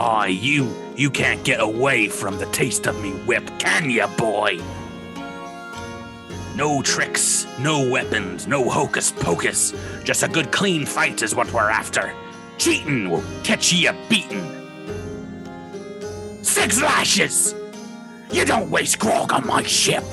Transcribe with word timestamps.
Aye, 0.00 0.28
you 0.28 0.74
you 0.96 1.10
can't 1.10 1.44
get 1.44 1.60
away 1.60 2.08
from 2.08 2.38
the 2.38 2.46
taste 2.46 2.86
of 2.86 2.98
me 3.02 3.10
whip, 3.26 3.46
can 3.58 3.90
ya, 3.90 4.06
boy? 4.16 4.58
No 6.56 6.80
tricks, 6.80 7.46
no 7.58 7.86
weapons, 7.86 8.46
no 8.46 8.66
hocus 8.66 9.12
pocus. 9.12 9.74
Just 10.02 10.22
a 10.22 10.28
good 10.28 10.50
clean 10.50 10.86
fight 10.86 11.20
is 11.20 11.34
what 11.34 11.52
we're 11.52 11.68
after. 11.68 12.14
Cheating 12.56 13.10
will 13.10 13.22
catch 13.44 13.74
ye 13.74 13.88
a 13.88 13.92
beating. 14.08 14.42
Six 16.40 16.80
lashes! 16.80 17.54
You 18.32 18.46
don't 18.46 18.70
waste 18.70 18.98
grog 19.00 19.34
on 19.34 19.46
my 19.46 19.62
ship. 19.64 20.04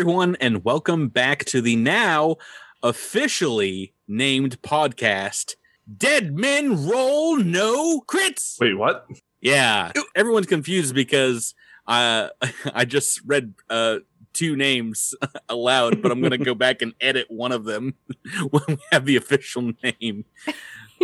Everyone, 0.00 0.34
and 0.40 0.64
welcome 0.64 1.08
back 1.08 1.44
to 1.44 1.60
the 1.60 1.76
now 1.76 2.34
officially 2.82 3.92
named 4.08 4.60
podcast 4.62 5.56
Dead 5.94 6.34
Men 6.34 6.88
Roll 6.88 7.36
No 7.36 8.00
Crits. 8.00 8.58
Wait, 8.58 8.78
what? 8.78 9.06
Yeah, 9.42 9.92
everyone's 10.16 10.46
confused 10.46 10.94
because 10.94 11.54
uh, 11.86 12.30
I 12.74 12.86
just 12.86 13.20
read 13.26 13.52
uh, 13.68 13.98
two 14.32 14.56
names 14.56 15.12
aloud, 15.50 16.00
but 16.00 16.10
I'm 16.10 16.20
going 16.20 16.30
to 16.30 16.38
go 16.38 16.54
back 16.54 16.80
and 16.80 16.94
edit 16.98 17.26
one 17.28 17.52
of 17.52 17.64
them 17.66 17.94
when 18.50 18.62
we 18.68 18.78
have 18.92 19.04
the 19.04 19.16
official 19.16 19.72
name. 19.82 20.24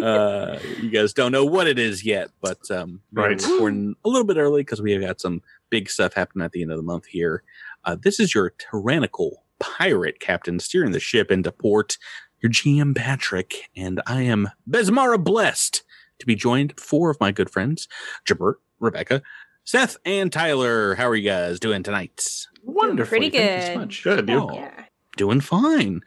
Uh, 0.03 0.59
you 0.81 0.89
guys 0.91 1.13
don't 1.13 1.33
know 1.33 1.45
what 1.45 1.67
it 1.67 1.79
is 1.79 2.03
yet, 2.03 2.31
but 2.41 2.71
um, 2.71 3.03
we're 3.13 3.29
Right. 3.29 3.43
recording 3.43 3.95
a 4.07 4.09
little 4.09 4.27
bit 4.27 4.39
early 4.39 4.63
because 4.63 4.81
we 4.81 4.93
have 4.93 5.03
got 5.03 5.21
some 5.21 5.43
big 5.69 5.91
stuff 5.91 6.15
happening 6.15 6.45
at 6.45 6.53
the 6.53 6.63
end 6.63 6.71
of 6.71 6.77
the 6.79 6.83
month 6.83 7.05
here. 7.07 7.43
Uh, 7.87 7.97
this 8.03 8.19
is 8.19 8.35
your 8.35 8.51
tyrannical 8.51 9.45
pirate 9.61 10.19
captain 10.19 10.59
steering 10.59 10.91
the 10.91 10.99
ship 10.99 11.31
into 11.31 11.53
port, 11.53 11.97
your 12.43 12.51
GM 12.51 12.97
Patrick, 12.97 13.71
and 13.77 14.03
I 14.07 14.23
am 14.23 14.51
Besmara 14.69 15.23
blessed 15.23 15.85
to 16.19 16.27
be 16.27 16.35
joined 16.35 16.79
four 16.79 17.11
of 17.11 17.21
my 17.21 17.31
good 17.31 17.49
friends, 17.49 17.87
Jabert, 18.29 18.55
Rebecca, 18.81 19.23
Seth, 19.63 19.99
and 20.05 20.33
Tyler. 20.33 20.97
How 20.97 21.09
are 21.09 21.15
you 21.15 21.31
guys 21.31 21.61
doing 21.61 21.85
tonight? 21.85 22.29
Wonderful. 22.65 23.09
pretty 23.11 23.31
Thank 23.31 23.55
you 23.55 23.63
so 23.63 23.69
good. 23.69 23.79
much. 23.79 24.03
Good. 24.03 24.29
You? 24.29 24.41
Oh. 24.41 24.53
Yeah. 24.53 24.85
Doing 25.17 25.41
fine. 25.41 26.03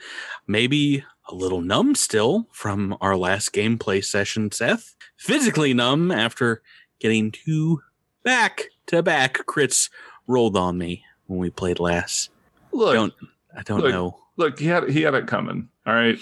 Maybe 0.48 1.06
a 1.30 1.34
little 1.34 1.62
numb 1.62 1.96
still 1.96 2.48
from 2.52 2.98
our 3.00 3.16
last 3.16 3.54
gameplay 3.54 4.04
session, 4.04 4.52
Seth. 4.52 4.96
Physically 5.18 5.74
numb 5.74 6.12
after 6.12 6.62
getting 7.00 7.32
two 7.32 7.82
back 8.24 8.66
to 8.88 9.02
back 9.02 9.46
crits 9.48 9.90
rolled 10.28 10.58
on 10.58 10.78
me 10.78 11.04
when 11.30 11.40
we 11.40 11.50
played 11.50 11.80
last. 11.80 12.30
Look, 12.74 12.94
don't 12.94 13.14
I 13.58 13.62
don't 13.64 13.80
look. 13.82 13.92
know. 13.92 14.18
look. 14.38 14.60
He 14.60 14.66
had 14.68 14.90
he 14.90 15.02
had 15.04 15.14
it 15.14 15.28
coming. 15.28 15.70
All 15.88 15.94
right. 15.94 16.18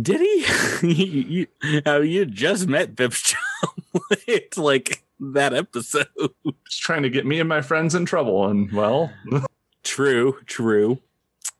Did 0.00 0.20
he? 0.20 0.46
you, 0.86 1.46
you, 1.62 1.82
uh, 1.86 2.00
you 2.00 2.24
just 2.24 2.66
met 2.68 2.96
Pip's 2.96 3.34
it's 4.26 4.56
like 4.56 5.02
that 5.20 5.52
episode. 5.54 6.06
Just 6.68 6.80
trying 6.82 7.02
to 7.02 7.10
get 7.10 7.26
me 7.26 7.40
and 7.40 7.48
my 7.48 7.60
friends 7.62 7.94
in 7.94 8.04
trouble, 8.06 8.46
and 8.48 8.70
well, 8.72 9.12
True, 9.82 10.36
true. 10.46 10.98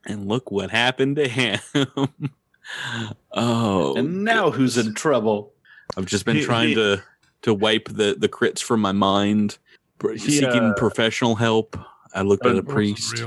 And 0.06 0.26
look 0.28 0.50
what 0.50 0.70
happened 0.70 1.16
to 1.16 1.28
him. 1.28 1.60
oh, 3.32 3.94
And 3.96 4.24
now 4.24 4.50
who's 4.50 4.76
in 4.78 4.94
trouble? 4.94 5.52
I've 5.96 6.06
just 6.06 6.24
been 6.24 6.36
He- 6.36 6.44
trying 6.44 6.68
he- 6.70 6.74
to 6.76 7.02
to 7.42 7.52
wipe 7.52 7.88
the 7.88 8.14
the 8.16 8.28
crits 8.28 8.60
from 8.62 8.80
my 8.80 8.92
mind, 8.92 9.58
pr- 9.98 10.12
He, 10.12 10.18
seeking 10.18 10.62
uh, 10.70 10.74
professional 10.76 11.34
help. 11.34 11.76
I 12.14 12.22
looked 12.22 12.46
at 12.46 12.56
a 12.56 12.62
priest. 12.62 13.22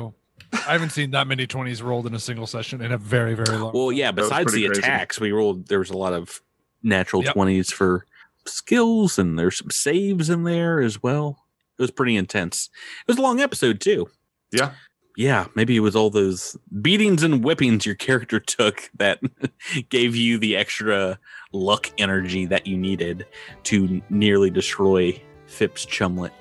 I 0.54 0.72
haven't 0.72 0.92
seen 0.92 1.12
that 1.12 1.28
many 1.28 1.46
20s 1.48 1.84
rolled 1.84 2.08
in 2.08 2.14
a 2.14 2.20
single 2.20 2.48
session 2.48 2.82
in 2.82 2.92
a 2.92 2.98
very, 2.98 3.34
very 3.34 3.58
long 3.58 3.72
Well, 3.74 3.92
yeah. 3.92 4.12
Besides 4.12 4.54
the 4.54 4.66
crazy. 4.68 4.80
attacks, 4.82 5.20
we 5.20 5.32
rolled. 5.32 5.68
There 5.68 5.80
was 5.80 5.90
a 5.90 5.98
lot 5.98 6.14
of 6.14 6.42
natural 6.84 7.24
Yep. 7.24 7.34
twenties 7.34 7.72
for 7.72 8.06
skills, 8.46 9.18
and 9.20 9.38
there's 9.38 9.58
some 9.58 9.70
saves 9.72 10.30
in 10.30 10.44
there 10.44 10.80
as 10.80 11.02
well. 11.04 11.46
It 11.78 11.82
was 11.82 11.92
pretty 11.92 12.16
intense. 12.16 12.70
It 13.02 13.12
was 13.12 13.18
a 13.18 13.22
long 13.22 13.42
episode 13.42 13.82
too. 13.82 14.08
Yeah. 14.52 14.72
Yeah, 15.18 15.48
maybe 15.56 15.76
it 15.78 15.80
was 15.82 15.96
all 15.96 16.10
those 16.10 16.58
beatings 16.82 17.24
and 17.24 17.42
whippings 17.44 17.86
your 17.86 17.96
character 17.96 18.40
took 18.40 18.90
that 18.98 19.20
gave 19.90 20.16
you 20.16 20.38
the 20.38 20.56
extra 20.58 21.18
luck 21.54 21.90
energy 21.98 22.46
that 22.46 22.68
you 22.68 22.78
needed 22.78 23.26
to 23.64 24.02
nearly 24.10 24.50
destroy 24.50 25.14
Fipps 25.48 25.86
Chumlett. 25.88 26.32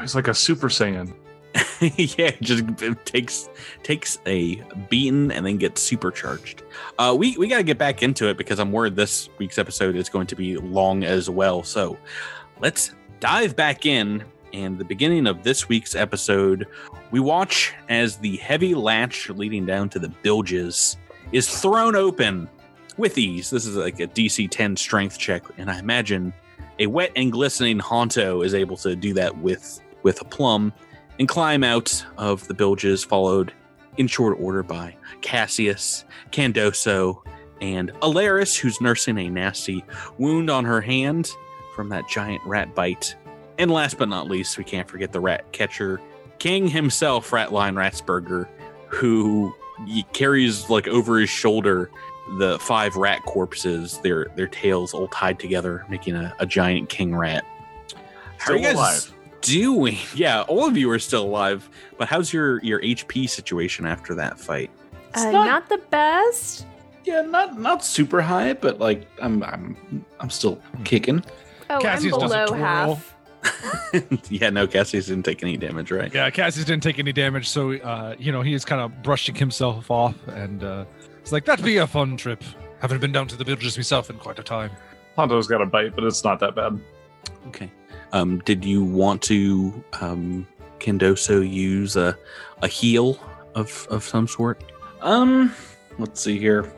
he's 0.00 0.14
like 0.14 0.28
a 0.28 0.34
super 0.34 0.68
saiyan. 0.68 1.14
yeah, 1.80 2.32
just 2.40 2.64
takes 3.04 3.48
takes 3.82 4.18
a 4.26 4.56
beating 4.88 5.30
and 5.30 5.46
then 5.46 5.56
gets 5.56 5.80
supercharged. 5.80 6.62
Uh, 6.98 7.14
we 7.16 7.36
we 7.36 7.48
got 7.48 7.58
to 7.58 7.62
get 7.62 7.78
back 7.78 8.02
into 8.02 8.28
it 8.28 8.36
because 8.36 8.58
I'm 8.58 8.72
worried 8.72 8.96
this 8.96 9.28
week's 9.38 9.58
episode 9.58 9.94
is 9.94 10.08
going 10.08 10.26
to 10.28 10.36
be 10.36 10.56
long 10.56 11.04
as 11.04 11.30
well. 11.30 11.62
So 11.62 11.96
let's 12.60 12.94
dive 13.20 13.54
back 13.54 13.86
in. 13.86 14.24
And 14.52 14.78
the 14.78 14.84
beginning 14.84 15.26
of 15.26 15.42
this 15.42 15.68
week's 15.68 15.96
episode, 15.96 16.68
we 17.10 17.18
watch 17.18 17.74
as 17.88 18.18
the 18.18 18.36
heavy 18.36 18.74
latch 18.74 19.28
leading 19.28 19.66
down 19.66 19.88
to 19.90 19.98
the 19.98 20.08
bilges 20.08 20.96
is 21.32 21.60
thrown 21.60 21.96
open 21.96 22.48
with 22.96 23.18
ease. 23.18 23.50
This 23.50 23.66
is 23.66 23.76
like 23.76 23.98
a 23.98 24.06
DC 24.06 24.48
10 24.48 24.76
strength 24.76 25.18
check, 25.18 25.42
and 25.58 25.68
I 25.68 25.80
imagine 25.80 26.32
a 26.78 26.86
wet 26.86 27.10
and 27.16 27.32
glistening 27.32 27.78
Honto 27.78 28.44
is 28.44 28.54
able 28.54 28.76
to 28.78 28.96
do 28.96 29.12
that 29.14 29.36
with 29.38 29.80
with 30.02 30.20
a 30.20 30.24
plum 30.24 30.72
and 31.18 31.28
climb 31.28 31.64
out 31.64 32.04
of 32.16 32.46
the 32.48 32.54
bilges, 32.54 33.04
followed 33.04 33.52
in 33.96 34.06
short 34.06 34.36
order 34.40 34.62
by 34.62 34.96
Cassius, 35.20 36.04
Candoso, 36.32 37.22
and 37.60 37.92
Elaerys, 38.02 38.58
who's 38.58 38.80
nursing 38.80 39.18
a 39.18 39.30
nasty 39.30 39.84
wound 40.18 40.50
on 40.50 40.64
her 40.64 40.80
hand 40.80 41.30
from 41.74 41.88
that 41.90 42.08
giant 42.08 42.42
rat 42.44 42.74
bite. 42.74 43.14
And 43.58 43.70
last 43.70 43.98
but 43.98 44.08
not 44.08 44.28
least, 44.28 44.58
we 44.58 44.64
can't 44.64 44.88
forget 44.88 45.12
the 45.12 45.20
rat 45.20 45.52
catcher, 45.52 46.00
King 46.38 46.66
himself, 46.66 47.30
Ratline 47.30 47.74
Ratsburger, 47.74 48.48
who 48.88 49.54
carries 50.12 50.68
like 50.68 50.88
over 50.88 51.18
his 51.18 51.30
shoulder 51.30 51.90
the 52.38 52.58
five 52.58 52.96
rat 52.96 53.22
corpses, 53.24 53.98
their 53.98 54.26
their 54.34 54.48
tails 54.48 54.94
all 54.94 55.08
tied 55.08 55.38
together, 55.38 55.84
making 55.88 56.14
a, 56.16 56.34
a 56.38 56.46
giant 56.46 56.88
king 56.88 57.14
rat. 57.14 57.44
How 58.38 58.52
are 58.52 58.56
Still 58.56 58.56
you 58.56 58.62
guys 58.62 58.74
alive. 58.74 59.13
Doing? 59.44 59.98
Yeah, 60.14 60.42
all 60.42 60.66
of 60.66 60.76
you 60.76 60.90
are 60.90 60.98
still 60.98 61.24
alive. 61.24 61.68
But 61.98 62.08
how's 62.08 62.32
your 62.32 62.62
your 62.62 62.80
HP 62.80 63.28
situation 63.28 63.86
after 63.86 64.14
that 64.14 64.38
fight? 64.38 64.70
Uh, 65.14 65.30
not- 65.30 65.46
not, 65.46 65.68
the 65.68 65.78
best. 65.90 66.66
Yeah, 67.04 67.20
not 67.20 67.58
not 67.58 67.84
super 67.84 68.22
high, 68.22 68.54
but 68.54 68.78
like 68.78 69.06
I'm 69.20 69.42
I'm 69.42 70.04
I'm 70.20 70.30
still 70.30 70.60
kicking. 70.84 71.22
Oh, 71.68 71.78
Cassius 71.80 72.14
I'm 72.14 72.20
below 72.20 72.52
half. 72.52 73.14
yeah, 74.30 74.48
no, 74.48 74.66
Cassius 74.66 75.06
didn't 75.06 75.24
take 75.24 75.42
any 75.42 75.58
damage, 75.58 75.90
right? 75.90 76.12
Yeah, 76.12 76.30
Cassius 76.30 76.64
didn't 76.64 76.82
take 76.82 76.98
any 76.98 77.12
damage, 77.12 77.46
so 77.48 77.72
uh, 77.74 78.14
you 78.18 78.32
know 78.32 78.40
he 78.40 78.54
is 78.54 78.64
kind 78.64 78.80
of 78.80 79.02
brushing 79.02 79.34
himself 79.34 79.90
off, 79.90 80.14
and 80.28 80.64
uh, 80.64 80.84
it's 81.20 81.32
like 81.32 81.44
that'd 81.44 81.64
be 81.64 81.76
a 81.76 81.86
fun 81.86 82.16
trip. 82.16 82.42
Haven't 82.80 83.00
been 83.00 83.12
down 83.12 83.28
to 83.28 83.36
the 83.36 83.44
bilges 83.44 83.76
myself 83.76 84.08
in 84.08 84.16
quite 84.16 84.38
a 84.38 84.42
time. 84.42 84.70
Honto's 85.18 85.46
got 85.46 85.60
a 85.60 85.66
bite, 85.66 85.94
but 85.94 86.04
it's 86.04 86.24
not 86.24 86.40
that 86.40 86.54
bad. 86.54 86.80
Okay. 87.48 87.70
Um, 88.12 88.38
did 88.40 88.64
you 88.64 88.82
want 88.84 89.22
to 89.22 89.84
um, 90.00 90.46
Kendoso 90.78 91.48
use 91.48 91.96
a 91.96 92.16
a 92.62 92.68
heal 92.68 93.18
of 93.54 93.86
of 93.90 94.04
some 94.04 94.26
sort? 94.28 94.62
Um, 95.02 95.52
let's 95.98 96.20
see 96.20 96.38
here. 96.38 96.72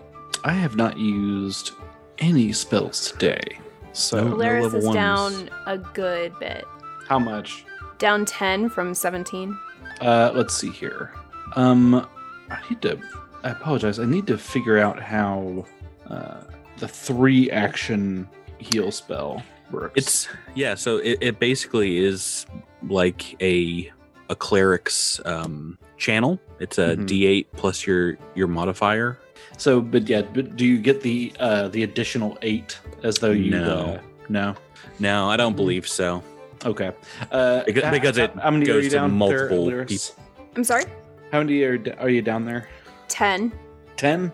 I 0.45 0.53
have 0.53 0.77
not 0.77 0.97
used 0.99 1.73
any 2.19 2.53
spells 2.53 3.11
today. 3.13 3.59
So 3.93 4.25
No. 4.25 4.31
Polaris 4.33 4.63
level 4.65 4.79
is 4.81 4.85
ones. 4.87 4.95
down 4.95 5.51
a 5.67 5.79
good 5.79 6.39
bit. 6.39 6.65
how 7.09 7.19
much? 7.19 7.65
Down 7.99 8.25
10 8.27 8.69
from 8.69 8.93
17. 8.95 9.57
Uh, 10.03 10.31
let's 10.35 10.55
see 10.55 10.71
here. 10.71 11.13
Um, 11.55 12.07
I 12.51 12.59
need 12.69 12.83
to. 12.83 13.01
I 13.43 13.51
apologize. 13.51 13.99
I 13.99 14.05
need 14.05 14.27
to 14.27 14.37
figure 14.37 14.79
out 14.79 15.01
how 15.01 15.65
uh, 16.11 16.43
the 16.79 16.89
three 16.89 17.51
action 17.51 18.29
heal 18.59 18.91
spell 18.93 19.43
works. 19.71 19.93
It's 19.97 20.29
yeah. 20.55 20.75
So 20.75 20.99
it, 20.99 21.19
it 21.21 21.39
basically 21.39 21.99
is 21.99 22.47
like 22.89 23.41
a 23.43 23.91
a 24.29 24.35
cleric's 24.37 25.21
um, 25.25 25.79
channel. 25.97 26.41
It's 26.61 26.79
a 26.79 26.97
Mhm. 26.97 27.07
D8 27.07 27.47
plus 27.57 27.87
your 27.87 28.17
your 28.35 28.47
modifier. 28.49 29.19
So, 29.59 29.81
but 29.81 30.09
yeah, 30.09 30.23
but 30.23 30.57
do 30.57 30.65
you 30.67 30.79
get 30.79 31.01
the 31.03 31.33
uh 31.39 31.69
the 31.69 31.83
additional 31.83 32.37
eight 32.43 32.79
as 33.03 33.17
though 33.19 33.31
you 33.31 33.51
No. 33.51 33.65
uh, 33.71 34.01
no? 34.29 34.55
No, 34.99 35.29
I 35.31 35.37
don't 35.37 35.57
believe 35.57 35.87
so. 35.89 36.23
Okay. 36.65 36.91
Uh, 37.31 37.63
Because- 37.65 37.85
h- 37.85 37.93
because 37.93 38.19
it 38.19 38.33
how 38.35 38.51
many 38.51 38.65
are 38.65 38.75
goes 38.75 38.85
you 38.85 38.91
to 38.91 38.97
down 38.97 39.13
multiple 39.13 39.67
there, 39.67 39.85
Lyris? 39.85 40.13
I'm 40.57 40.65
sorry? 40.65 40.85
How 41.33 41.39
many 41.41 41.63
are 41.63 41.79
are 41.99 42.09
you 42.09 42.23
down 42.23 42.45
there? 42.45 42.69
10. 43.09 43.53
Ten. 43.97 44.33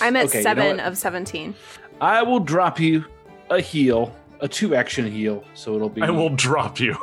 I'm 0.00 0.16
at 0.16 0.26
Okay, 0.26 0.38
you 0.38 0.44
know 0.44 0.50
7 0.76 0.80
of 0.80 0.98
17. 0.98 1.54
I 2.00 2.22
will 2.22 2.40
drop 2.40 2.78
you 2.80 3.04
a 3.48 3.60
heal, 3.60 4.14
a 4.42 4.48
two 4.48 4.74
action 4.74 5.10
heal. 5.10 5.42
So 5.54 5.74
it'll 5.74 5.88
be. 5.88 6.02
I 6.02 6.10
will 6.10 6.28
drop 6.30 6.78
you. 6.78 6.94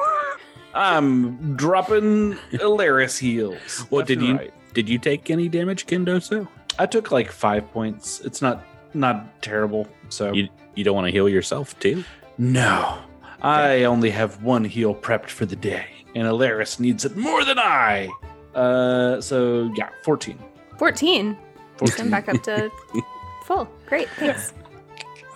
I'm 0.73 1.55
dropping 1.55 2.35
Elaerys 2.53 3.17
heals. 3.17 3.85
Well, 3.89 3.99
left 3.99 4.07
did 4.09 4.21
you- 4.21 4.35
right. 4.37 4.53
Did 4.75 4.87
you 4.87 4.99
take 4.99 5.31
any 5.31 5.49
damage, 5.49 5.87
Kendoso? 5.87 6.47
I 6.77 6.85
took 6.85 7.11
like 7.11 7.31
five 7.31 7.69
points. 7.73 8.21
It's 8.21 8.39
not 8.41 8.63
not 8.93 9.41
terrible. 9.41 9.87
So 10.09 10.31
You 10.31 10.47
you 10.75 10.83
don't 10.83 10.93
want 10.95 11.07
to 11.07 11.11
heal 11.11 11.27
yourself 11.27 11.77
too? 11.79 12.03
no, 12.37 12.99
I 13.41 13.83
only 13.85 14.11
have 14.11 14.43
one 14.43 14.63
heal 14.63 14.93
prepped 14.93 15.29
for 15.29 15.45
the 15.47 15.55
day, 15.55 15.87
and 16.15 16.27
Elaerys 16.27 16.79
needs 16.79 17.03
it 17.03 17.17
more 17.17 17.43
than 17.43 17.57
I. 17.57 18.09
Uh, 18.53 19.19
so 19.21 19.71
yeah, 19.75 19.89
fourteen. 20.03 20.37
14. 20.77 21.35
So 21.79 21.85
14. 21.87 22.05
I'm 22.05 22.11
back 22.11 22.29
up 22.29 22.41
to 22.43 22.69
full. 23.45 23.67
Great. 23.87 24.07
Thanks. 24.17 24.53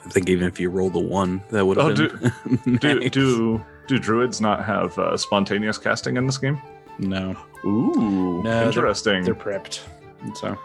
I 0.05 0.09
think 0.09 0.29
even 0.29 0.47
if 0.47 0.59
you 0.59 0.69
roll 0.69 0.89
the 0.89 0.99
one, 0.99 1.41
that 1.49 1.65
would 1.65 1.77
have 1.77 1.99
Oh, 1.99 2.55
been. 2.65 2.77
Do 2.79 2.99
nice. 2.99 3.09
do 3.11 3.63
do 3.87 3.99
druids 3.99 4.39
not 4.41 4.63
have 4.65 4.97
uh, 4.97 5.15
spontaneous 5.17 5.77
casting 5.77 6.17
in 6.17 6.25
this 6.25 6.37
game? 6.37 6.61
No, 6.99 7.35
Ooh, 7.65 8.41
No, 8.43 8.51
they're- 8.51 8.63
interesting. 8.67 9.23
they're 9.23 9.33
prepped. 9.35 9.81
So 10.35 10.57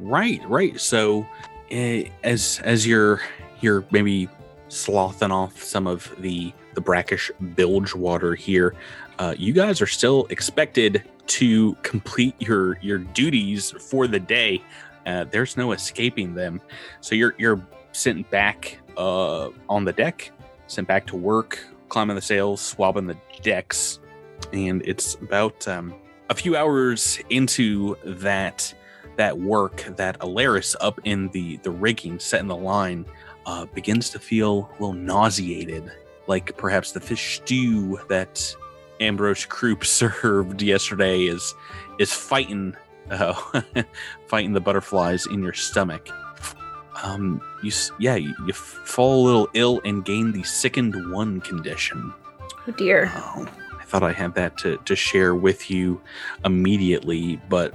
Right, 0.00 0.40
right. 0.48 0.78
So, 0.80 1.26
uh, 1.72 2.02
as 2.24 2.60
as 2.64 2.86
you're 2.86 3.20
you're 3.60 3.84
maybe 3.92 4.28
slothing 4.68 5.30
off 5.30 5.62
some 5.62 5.86
of 5.86 6.12
the 6.18 6.52
the 6.74 6.80
brackish 6.80 7.30
bilge 7.54 7.94
water 7.94 8.34
here, 8.34 8.74
uh, 9.18 9.34
you 9.38 9.52
guys 9.52 9.80
are 9.80 9.86
still 9.86 10.26
expected 10.30 11.04
to 11.28 11.74
complete 11.82 12.34
your 12.40 12.78
your 12.82 12.98
duties 12.98 13.70
for 13.80 14.06
the 14.08 14.18
day. 14.18 14.62
Uh, 15.06 15.24
there's 15.30 15.56
no 15.56 15.72
escaping 15.72 16.34
them. 16.34 16.60
So 17.00 17.14
you're 17.14 17.34
you're 17.38 17.60
sent 17.92 18.28
back 18.30 18.78
uh, 18.96 19.50
on 19.68 19.84
the 19.84 19.92
deck, 19.92 20.30
sent 20.66 20.88
back 20.88 21.06
to 21.06 21.16
work, 21.16 21.58
climbing 21.88 22.16
the 22.16 22.22
sails, 22.22 22.60
swabbing 22.60 23.06
the 23.06 23.16
decks, 23.42 24.00
and 24.52 24.82
it's 24.86 25.14
about 25.16 25.66
um, 25.68 25.94
a 26.30 26.34
few 26.34 26.56
hours 26.56 27.18
into 27.30 27.96
that 28.04 28.72
that 29.16 29.38
work 29.38 29.84
that 29.96 30.18
Elaerys 30.20 30.74
up 30.80 30.98
in 31.04 31.28
the 31.28 31.58
the 31.58 31.70
rigging, 31.70 32.18
setting 32.18 32.48
the 32.48 32.56
line, 32.56 33.04
uh, 33.46 33.66
begins 33.66 34.10
to 34.10 34.18
feel 34.18 34.70
a 34.70 34.72
little 34.72 34.94
nauseated, 34.94 35.90
like 36.26 36.56
perhaps 36.56 36.92
the 36.92 37.00
fish 37.00 37.36
stew 37.36 37.98
that 38.08 38.54
Ambrose 39.00 39.46
Kroop 39.46 39.84
served 40.22 40.62
yesterday 40.62 41.24
is 41.24 41.54
is 41.98 42.12
fighting 42.12 42.76
uh, 43.10 43.34
fighting 44.26 44.52
the 44.52 44.60
butterflies 44.60 45.26
in 45.26 45.42
your 45.42 45.52
stomach. 45.52 46.08
Um, 47.02 47.42
you 47.62 47.72
yeah, 47.98 48.14
you, 48.14 48.34
you 48.46 48.52
fall 48.52 49.22
a 49.22 49.24
little 49.24 49.48
ill 49.54 49.80
and 49.84 50.04
gain 50.04 50.32
the 50.32 50.42
sickened 50.44 51.12
one 51.12 51.40
condition. 51.40 52.12
Oh 52.66 52.72
dear. 52.72 53.10
Oh, 53.14 53.48
I 53.78 53.84
thought 53.84 54.02
I 54.02 54.12
had 54.12 54.34
that 54.36 54.56
to, 54.58 54.76
to 54.78 54.94
share 54.94 55.34
with 55.34 55.70
you 55.70 56.00
immediately, 56.44 57.40
but 57.48 57.74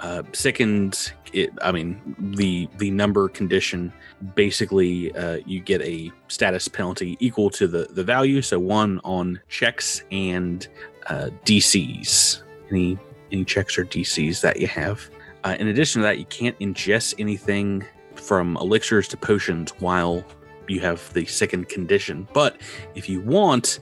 uh, 0.00 0.22
sickened. 0.32 1.12
It, 1.32 1.50
I 1.62 1.72
mean, 1.72 2.14
the 2.36 2.68
the 2.78 2.90
number 2.90 3.28
condition 3.28 3.92
basically 4.34 5.14
uh, 5.14 5.38
you 5.46 5.60
get 5.60 5.82
a 5.82 6.12
status 6.28 6.68
penalty 6.68 7.16
equal 7.20 7.50
to 7.50 7.66
the 7.66 7.86
the 7.90 8.04
value. 8.04 8.42
So 8.42 8.58
one 8.58 9.00
on 9.04 9.40
checks 9.48 10.04
and 10.10 10.66
uh, 11.06 11.30
DCs. 11.44 12.42
Any 12.70 12.98
any 13.32 13.44
checks 13.44 13.78
or 13.78 13.84
DCs 13.84 14.40
that 14.42 14.60
you 14.60 14.66
have. 14.66 15.08
Uh, 15.44 15.56
in 15.58 15.68
addition 15.68 16.02
to 16.02 16.06
that, 16.06 16.18
you 16.18 16.24
can't 16.26 16.58
ingest 16.58 17.14
anything 17.18 17.84
from 18.26 18.56
elixirs 18.58 19.06
to 19.08 19.16
potions 19.16 19.70
while 19.78 20.24
you 20.68 20.80
have 20.80 21.12
the 21.12 21.24
sickened 21.26 21.68
condition. 21.68 22.26
But 22.32 22.60
if 22.94 23.08
you 23.08 23.20
want, 23.20 23.78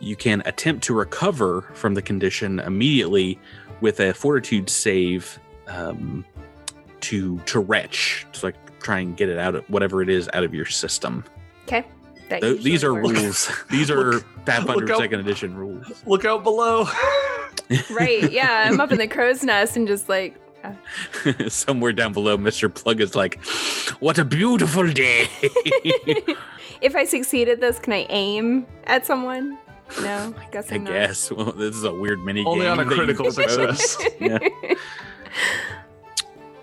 you 0.00 0.16
can 0.16 0.42
attempt 0.46 0.82
to 0.84 0.94
recover 0.94 1.62
from 1.74 1.94
the 1.94 2.02
condition 2.02 2.60
immediately 2.60 3.38
with 3.80 4.00
a 4.00 4.14
fortitude 4.14 4.70
save 4.70 5.38
um, 5.68 6.24
to 7.02 7.38
to 7.40 7.60
retch 7.60 8.26
to 8.32 8.46
like 8.46 8.80
try 8.80 9.00
and 9.00 9.16
get 9.16 9.28
it 9.28 9.38
out 9.38 9.54
of 9.54 9.64
whatever 9.70 10.00
it 10.02 10.08
is 10.08 10.28
out 10.32 10.44
of 10.44 10.54
your 10.54 10.66
system. 10.66 11.24
Okay. 11.64 11.84
That 12.30 12.40
Tho- 12.40 12.54
these 12.54 12.82
are 12.84 12.94
works. 12.94 13.20
rules. 13.20 13.50
These 13.70 13.90
are 13.90 14.12
Look- 14.14 14.26
Pathfinder 14.46 14.86
look 14.86 14.90
out. 14.90 14.98
Second 14.98 15.20
Edition 15.20 15.54
rules. 15.54 16.02
Look 16.06 16.24
out 16.24 16.42
below. 16.42 16.86
Right. 17.90 18.30
Yeah. 18.32 18.64
I'm 18.70 18.80
up 18.80 18.92
in 18.92 18.98
the 18.98 19.08
crow's 19.16 19.42
nest 19.42 19.76
and 19.76 19.86
just 19.86 20.08
like, 20.08 20.38
Somewhere 21.48 21.92
down 21.92 22.12
below, 22.12 22.36
Mister 22.36 22.68
Plugg 22.68 23.00
is 23.00 23.14
like, 23.14 23.42
"What 24.00 24.18
a 24.18 24.24
beautiful 24.24 24.90
day." 24.90 25.28
if 26.80 26.94
I 26.94 27.04
succeed 27.04 27.48
at 27.48 27.60
this, 27.60 27.78
can 27.78 27.92
I 27.92 28.06
aim 28.08 28.66
at 28.84 29.06
someone? 29.06 29.58
No, 30.00 30.34
I 30.38 30.46
guess 30.52 30.70
I 30.70 30.76
I'm 30.76 30.84
not. 30.84 30.92
guess. 30.92 31.30
Well, 31.30 31.52
this 31.52 31.76
is 31.76 31.84
a 31.84 31.94
weird 31.94 32.24
mini 32.24 32.44
Only 32.44 32.64
game. 32.66 32.72
on 32.72 32.80
a 32.80 32.84
that 32.84 32.94
critical 32.94 33.30
success. 33.30 33.98
Yeah. 34.20 34.38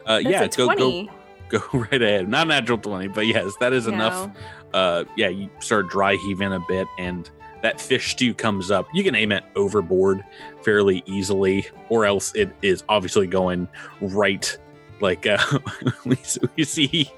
Uh, 0.05 0.19
That's 0.21 0.25
yeah, 0.25 0.47
go, 0.47 0.75
go 0.75 1.07
go 1.51 1.79
right 1.91 2.01
ahead. 2.01 2.27
Not 2.27 2.47
natural 2.47 2.77
20, 2.77 3.09
but 3.09 3.27
yes, 3.27 3.53
that 3.59 3.73
is 3.73 3.87
enough. 3.87 4.29
Uh, 4.73 5.03
yeah, 5.15 5.27
you 5.27 5.49
start 5.59 5.89
dry 5.89 6.15
heaving 6.15 6.53
a 6.53 6.59
bit, 6.67 6.87
and 6.97 7.29
that 7.61 7.79
fish 7.79 8.11
stew 8.11 8.33
comes 8.33 8.71
up. 8.71 8.87
You 8.93 9.03
can 9.03 9.15
aim 9.15 9.31
it 9.31 9.43
overboard 9.55 10.23
fairly 10.63 11.03
easily, 11.05 11.67
or 11.89 12.05
else 12.05 12.33
it 12.35 12.55
is 12.61 12.83
obviously 12.89 13.27
going 13.27 13.67
right. 14.01 14.57
Like 14.99 15.25
uh, 15.25 15.37
we, 16.05 16.17
we 16.55 16.63
see 16.63 17.11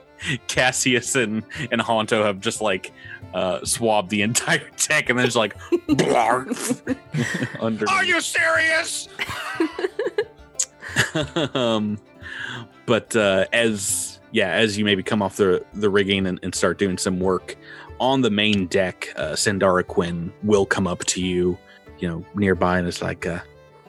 Cassius 0.47 1.15
and, 1.15 1.43
and 1.71 1.81
Honto 1.81 2.23
have 2.23 2.39
just 2.39 2.61
like 2.61 2.93
uh, 3.33 3.63
swabbed 3.65 4.09
the 4.09 4.21
entire 4.21 4.69
deck, 4.87 5.09
and 5.09 5.17
then 5.17 5.25
just 5.25 5.37
like 5.37 5.55
under. 7.59 7.89
Are 7.89 8.05
you 8.05 8.21
serious? 8.21 9.09
um, 11.53 11.97
but 12.85 13.15
uh, 13.15 13.45
as 13.53 14.19
yeah, 14.31 14.51
as 14.51 14.77
you 14.77 14.85
maybe 14.85 15.03
come 15.03 15.21
off 15.21 15.37
the 15.37 15.63
the 15.73 15.89
rigging 15.89 16.27
and, 16.27 16.39
and 16.43 16.53
start 16.53 16.77
doing 16.77 16.97
some 16.97 17.19
work 17.19 17.57
on 17.99 18.21
the 18.21 18.29
main 18.29 18.67
deck, 18.67 19.13
uh, 19.15 19.31
Sandara 19.31 19.85
Quinn 19.85 20.33
will 20.43 20.65
come 20.65 20.87
up 20.87 21.03
to 21.05 21.21
you, 21.21 21.57
you 21.99 22.07
know, 22.07 22.25
nearby, 22.35 22.79
and 22.79 22.87
is 22.87 23.01
like, 23.01 23.25
uh, 23.25 23.39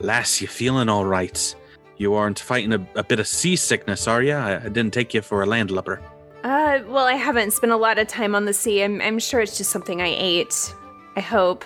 "Lass, 0.00 0.40
you 0.40 0.49
feeling 0.49 0.88
all 0.88 1.04
right? 1.04 1.54
You 1.96 2.14
aren't 2.14 2.38
fighting 2.40 2.73
a, 2.73 2.87
a 2.96 3.04
bit 3.04 3.20
of 3.20 3.26
seasickness, 3.26 4.06
are 4.08 4.23
you? 4.23 4.32
I, 4.34 4.56
I 4.56 4.68
didn't 4.68 4.92
take 4.92 5.14
you 5.14 5.23
for 5.23 5.42
a 5.42 5.46
landlubber." 5.46 6.00
Uh, 6.42 6.80
well, 6.87 7.06
I 7.06 7.14
haven't 7.14 7.52
spent 7.52 7.73
a 7.73 7.76
lot 7.76 7.99
of 7.99 8.06
time 8.06 8.34
on 8.34 8.44
the 8.44 8.52
sea. 8.52 8.82
I'm, 8.82 9.00
I'm 9.00 9.18
sure 9.18 9.40
it's 9.40 9.56
just 9.56 9.70
something 9.70 10.02
I 10.02 10.14
ate. 10.18 10.75
I 11.16 11.20
hope. 11.20 11.64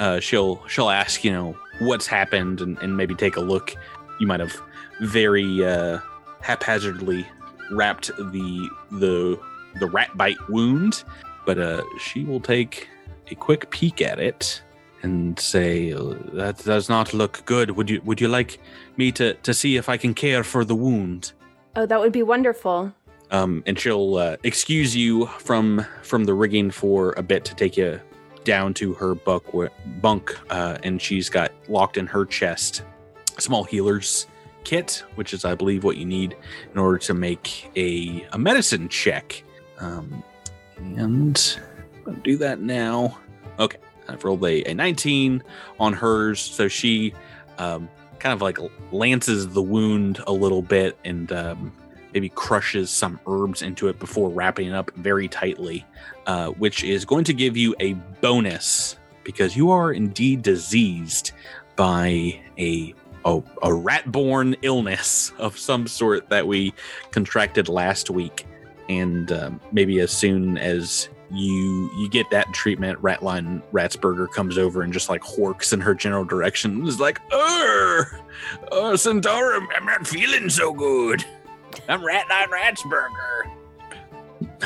uh, 0.00 0.18
she'll 0.20 0.60
she'll 0.68 0.90
ask 0.90 1.22
you 1.24 1.30
know 1.30 1.56
what's 1.80 2.06
happened 2.06 2.60
and, 2.60 2.78
and 2.78 2.96
maybe 2.96 3.14
take 3.14 3.36
a 3.36 3.40
look. 3.40 3.74
You 4.18 4.26
might 4.26 4.40
have 4.40 4.60
very 5.00 5.64
uh, 5.64 5.98
haphazardly 6.40 7.26
wrapped 7.70 8.08
the 8.16 8.68
the 8.90 9.38
the 9.78 9.86
rat 9.86 10.16
bite 10.16 10.38
wound, 10.48 11.04
but 11.46 11.58
uh, 11.58 11.82
she 12.00 12.24
will 12.24 12.40
take 12.40 12.88
a 13.30 13.34
quick 13.34 13.70
peek 13.70 14.00
at 14.02 14.18
it 14.18 14.62
and 15.02 15.38
say 15.38 15.92
"Uh, 15.92 16.14
that 16.34 16.58
does 16.64 16.88
not 16.88 17.14
look 17.14 17.44
good. 17.44 17.70
Would 17.72 17.90
you 17.90 18.00
would 18.04 18.20
you 18.20 18.28
like 18.28 18.58
me 18.96 19.12
to 19.12 19.34
to 19.34 19.54
see 19.54 19.76
if 19.76 19.88
I 19.88 19.96
can 19.96 20.14
care 20.14 20.44
for 20.44 20.64
the 20.64 20.74
wound? 20.74 21.32
Oh, 21.76 21.86
that 21.86 22.00
would 22.00 22.12
be 22.12 22.22
wonderful. 22.22 22.92
um, 23.30 23.62
and 23.66 23.78
she'll 23.78 24.16
uh, 24.16 24.36
excuse 24.42 24.96
you 24.96 25.26
from 25.38 25.84
from 26.02 26.24
the 26.24 26.34
rigging 26.34 26.70
for 26.70 27.12
a 27.16 27.22
bit 27.22 27.44
to 27.44 27.54
take 27.54 27.76
you 27.76 28.00
down 28.44 28.72
to 28.74 28.94
her 28.94 29.14
buck 29.14 29.44
bunk, 30.00 30.34
uh, 30.50 30.78
and 30.82 31.00
she's 31.02 31.28
got 31.28 31.52
locked 31.68 31.96
in 31.98 32.06
her 32.06 32.24
chest 32.24 32.82
a 33.36 33.40
small 33.40 33.64
healer's 33.64 34.26
kit, 34.64 35.04
which 35.14 35.32
is, 35.32 35.44
I 35.44 35.54
believe, 35.54 35.84
what 35.84 35.96
you 35.96 36.04
need 36.06 36.36
in 36.72 36.78
order 36.78 36.98
to 36.98 37.14
make 37.14 37.70
a 37.76 38.26
a 38.32 38.38
medicine 38.38 38.88
check. 38.88 39.44
Um, 39.78 40.24
and 40.78 41.58
I'm 41.96 42.04
gonna 42.04 42.18
do 42.24 42.36
that 42.38 42.60
now. 42.60 43.18
Okay, 43.58 43.78
I've 44.08 44.24
rolled 44.24 44.44
a, 44.44 44.70
a 44.70 44.74
19 44.74 45.42
on 45.78 45.92
hers, 45.92 46.40
so 46.40 46.68
she 46.68 47.14
um, 47.58 47.88
kind 48.18 48.32
of 48.32 48.42
like 48.42 48.58
lances 48.92 49.48
the 49.48 49.62
wound 49.62 50.20
a 50.26 50.32
little 50.32 50.62
bit 50.62 50.98
and 51.04 51.30
um, 51.32 51.72
maybe 52.14 52.28
crushes 52.30 52.90
some 52.90 53.20
herbs 53.26 53.62
into 53.62 53.88
it 53.88 53.98
before 53.98 54.30
wrapping 54.30 54.68
it 54.68 54.74
up 54.74 54.90
very 54.96 55.28
tightly, 55.28 55.84
uh, 56.26 56.48
which 56.50 56.84
is 56.84 57.04
going 57.04 57.24
to 57.24 57.32
give 57.32 57.56
you 57.56 57.74
a 57.80 57.92
bonus 58.20 58.96
because 59.24 59.56
you 59.56 59.70
are 59.70 59.92
indeed 59.92 60.42
diseased 60.42 61.32
by 61.76 62.40
a 62.58 62.94
a, 63.24 63.42
a 63.62 63.74
rat-borne 63.74 64.56
illness 64.62 65.32
of 65.38 65.58
some 65.58 65.86
sort 65.86 66.28
that 66.30 66.46
we 66.46 66.72
contracted 67.10 67.68
last 67.68 68.10
week, 68.10 68.46
and 68.88 69.30
um, 69.32 69.60
maybe 69.72 70.00
as 70.00 70.10
soon 70.10 70.56
as 70.56 71.08
you 71.30 71.90
you 71.96 72.08
get 72.08 72.30
that 72.30 72.52
treatment, 72.52 73.00
Ratline 73.02 73.62
Ratsburger 73.72 74.30
comes 74.30 74.56
over 74.58 74.82
and 74.82 74.92
just 74.92 75.08
like 75.08 75.22
horks 75.22 75.72
in 75.72 75.80
her 75.80 75.94
general 75.94 76.24
direction. 76.24 76.72
and 76.72 76.88
is 76.88 77.00
like, 77.00 77.20
"Er, 77.32 78.20
uh, 78.72 78.92
Centaurum, 78.94 79.66
I'm 79.76 79.84
not 79.84 80.06
feeling 80.06 80.48
so 80.48 80.72
good. 80.72 81.24
I'm 81.88 82.00
Ratline 82.00 82.48
Ratsburger. 82.48 83.50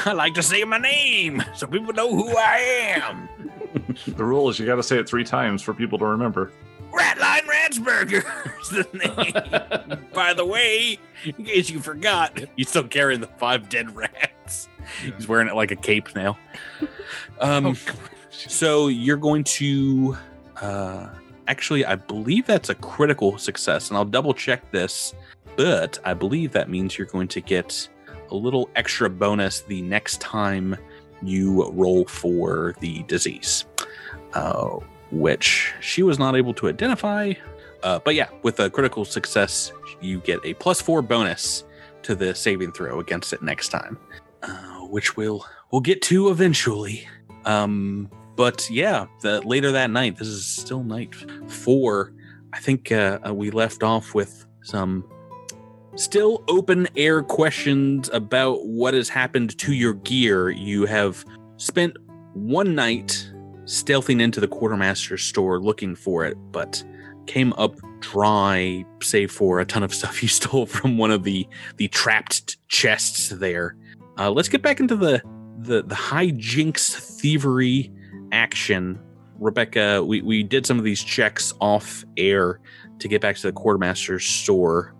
I 0.06 0.12
like 0.12 0.34
to 0.34 0.42
say 0.42 0.62
my 0.64 0.78
name 0.78 1.42
so 1.54 1.66
people 1.66 1.92
know 1.92 2.14
who 2.14 2.28
I 2.36 2.58
am." 2.96 3.28
The 4.06 4.24
rule 4.24 4.50
is 4.50 4.58
you 4.58 4.66
got 4.66 4.76
to 4.76 4.82
say 4.82 4.98
it 4.98 5.08
three 5.08 5.24
times 5.24 5.62
for 5.62 5.72
people 5.72 5.98
to 5.98 6.04
remember. 6.04 6.52
Ratline 6.92 7.40
Ratsburger 7.46 8.22
is 8.60 8.68
the 8.68 8.86
name. 8.92 9.98
By 10.12 10.34
the 10.34 10.44
way, 10.44 10.98
in 11.24 11.44
case 11.44 11.70
you 11.70 11.80
forgot, 11.80 12.38
you 12.56 12.64
still 12.64 12.86
carrying 12.86 13.22
the 13.22 13.26
five 13.38 13.70
dead 13.70 13.96
rats. 13.96 14.28
He's 15.16 15.28
wearing 15.28 15.48
it 15.48 15.54
like 15.54 15.70
a 15.70 15.76
cape 15.76 16.14
now. 16.14 16.38
Um, 17.40 17.66
Oh, 17.66 17.74
so 18.30 18.88
you're 18.88 19.16
going 19.16 19.44
to, 19.44 20.16
uh, 20.60 21.08
actually, 21.48 21.84
I 21.84 21.96
believe 21.96 22.46
that's 22.46 22.68
a 22.68 22.74
critical 22.74 23.36
success, 23.38 23.88
and 23.88 23.96
I'll 23.96 24.04
double 24.04 24.32
check 24.32 24.70
this, 24.70 25.14
but 25.56 25.98
I 26.04 26.14
believe 26.14 26.52
that 26.52 26.70
means 26.70 26.96
you're 26.96 27.06
going 27.08 27.28
to 27.28 27.40
get 27.40 27.88
a 28.30 28.34
little 28.34 28.70
extra 28.76 29.10
bonus 29.10 29.60
the 29.60 29.82
next 29.82 30.20
time 30.20 30.76
you 31.22 31.70
roll 31.72 32.04
for 32.06 32.74
the 32.80 33.02
disease, 33.04 33.66
uh, 34.34 34.78
which 35.10 35.72
she 35.80 36.02
was 36.02 36.18
not 36.18 36.36
able 36.36 36.54
to 36.54 36.68
identify. 36.68 37.32
Uh, 37.82 37.98
but 37.98 38.14
yeah, 38.14 38.28
with 38.42 38.60
a 38.60 38.70
critical 38.70 39.04
success, 39.04 39.72
you 40.00 40.20
get 40.20 40.40
a 40.44 40.54
plus 40.54 40.80
four 40.80 41.02
bonus 41.02 41.64
to 42.02 42.14
the 42.14 42.34
saving 42.34 42.72
throw 42.72 43.00
against 43.00 43.32
it 43.32 43.42
next 43.42 43.68
time, 43.68 43.98
uh, 44.42 44.80
which 44.86 45.16
we'll 45.16 45.44
we'll 45.70 45.80
get 45.80 46.02
to 46.02 46.28
eventually. 46.30 47.06
Um, 47.44 48.10
but 48.36 48.68
yeah, 48.70 49.06
the, 49.20 49.40
later 49.42 49.72
that 49.72 49.90
night, 49.90 50.16
this 50.16 50.28
is 50.28 50.46
still 50.46 50.82
night 50.82 51.14
four. 51.48 52.12
I 52.52 52.60
think 52.60 52.92
uh, 52.92 53.18
uh, 53.26 53.34
we 53.34 53.50
left 53.50 53.82
off 53.82 54.14
with 54.14 54.46
some 54.62 55.04
still 55.96 56.42
open 56.48 56.88
air 56.96 57.22
questions 57.22 58.08
about 58.12 58.66
what 58.66 58.94
has 58.94 59.08
happened 59.08 59.58
to 59.58 59.72
your 59.72 59.94
gear. 59.94 60.50
You 60.50 60.86
have 60.86 61.24
spent 61.56 61.96
one 62.34 62.74
night 62.74 63.30
stealthing 63.64 64.20
into 64.20 64.40
the 64.40 64.48
quartermaster's 64.48 65.22
store 65.22 65.60
looking 65.60 65.94
for 65.94 66.24
it, 66.24 66.36
but 66.50 66.82
came 67.26 67.52
up 67.54 67.76
dry, 68.00 68.84
save 69.00 69.30
for 69.30 69.60
a 69.60 69.64
ton 69.64 69.82
of 69.82 69.94
stuff 69.94 70.22
you 70.22 70.28
stole 70.40 70.66
from 70.66 70.98
one 70.98 71.10
of 71.10 71.24
the 71.24 71.46
the 71.76 71.88
trapped 71.88 72.56
chests 72.68 73.28
there. 73.28 73.76
Uh, 74.18 74.30
let's 74.30 74.48
get 74.48 74.62
back 74.62 74.80
into 74.80 74.96
the 74.96 75.22
the 75.58 75.82
the 75.82 75.94
hijinks 75.94 76.94
thievery 77.20 77.92
action. 78.32 78.98
Rebecca, 79.38 80.04
we, 80.04 80.22
we 80.22 80.42
did 80.42 80.66
some 80.66 80.78
of 80.78 80.84
these 80.84 81.02
checks 81.02 81.52
off 81.60 82.04
air 82.16 82.60
to 83.00 83.08
get 83.08 83.20
back 83.20 83.36
to 83.36 83.42
the 83.42 83.52
quartermaster's 83.52 84.24
store. 84.24 84.94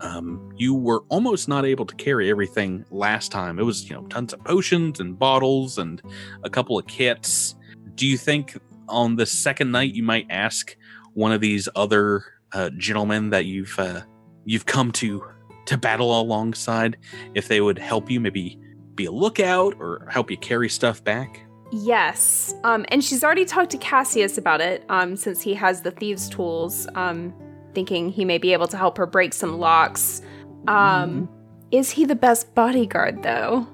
Um, 0.00 0.52
you 0.56 0.74
were 0.74 1.04
almost 1.08 1.48
not 1.48 1.64
able 1.64 1.86
to 1.86 1.94
carry 1.94 2.30
everything 2.30 2.84
last 2.90 3.30
time. 3.30 3.58
It 3.58 3.62
was, 3.62 3.88
you 3.88 3.94
know, 3.94 4.04
tons 4.06 4.32
of 4.32 4.42
potions 4.44 5.00
and 5.00 5.18
bottles 5.18 5.78
and 5.78 6.02
a 6.42 6.50
couple 6.50 6.78
of 6.78 6.86
kits. 6.86 7.54
Do 7.94 8.06
you 8.06 8.16
think 8.16 8.58
on 8.88 9.16
the 9.16 9.26
second 9.26 9.70
night 9.70 9.94
you 9.94 10.02
might 10.02 10.26
ask 10.30 10.76
one 11.14 11.32
of 11.32 11.40
these 11.40 11.68
other 11.76 12.24
uh, 12.52 12.70
gentlemen 12.76 13.30
that 13.30 13.44
you've 13.44 13.78
uh, 13.78 14.02
you've 14.44 14.66
come 14.66 14.90
to 14.92 15.22
to 15.68 15.76
battle 15.76 16.18
alongside 16.18 16.96
if 17.34 17.48
they 17.48 17.60
would 17.60 17.78
help 17.78 18.10
you, 18.10 18.20
maybe 18.20 18.58
be 18.94 19.04
a 19.04 19.12
lookout 19.12 19.74
or 19.78 20.08
help 20.10 20.30
you 20.30 20.36
carry 20.36 20.68
stuff 20.68 21.04
back? 21.04 21.42
Yes. 21.70 22.54
Um, 22.64 22.86
and 22.88 23.04
she's 23.04 23.22
already 23.22 23.44
talked 23.44 23.70
to 23.72 23.78
Cassius 23.78 24.38
about 24.38 24.62
it, 24.62 24.84
um, 24.88 25.14
since 25.14 25.42
he 25.42 25.52
has 25.54 25.82
the 25.82 25.90
thieves' 25.90 26.28
tools, 26.30 26.88
um, 26.94 27.34
thinking 27.74 28.08
he 28.08 28.24
may 28.24 28.38
be 28.38 28.54
able 28.54 28.66
to 28.68 28.78
help 28.78 28.96
her 28.96 29.06
break 29.06 29.34
some 29.34 29.58
locks. 29.58 30.22
Um, 30.66 31.28
is 31.70 31.90
he 31.90 32.06
the 32.06 32.14
best 32.14 32.54
bodyguard, 32.54 33.22
though? 33.22 33.66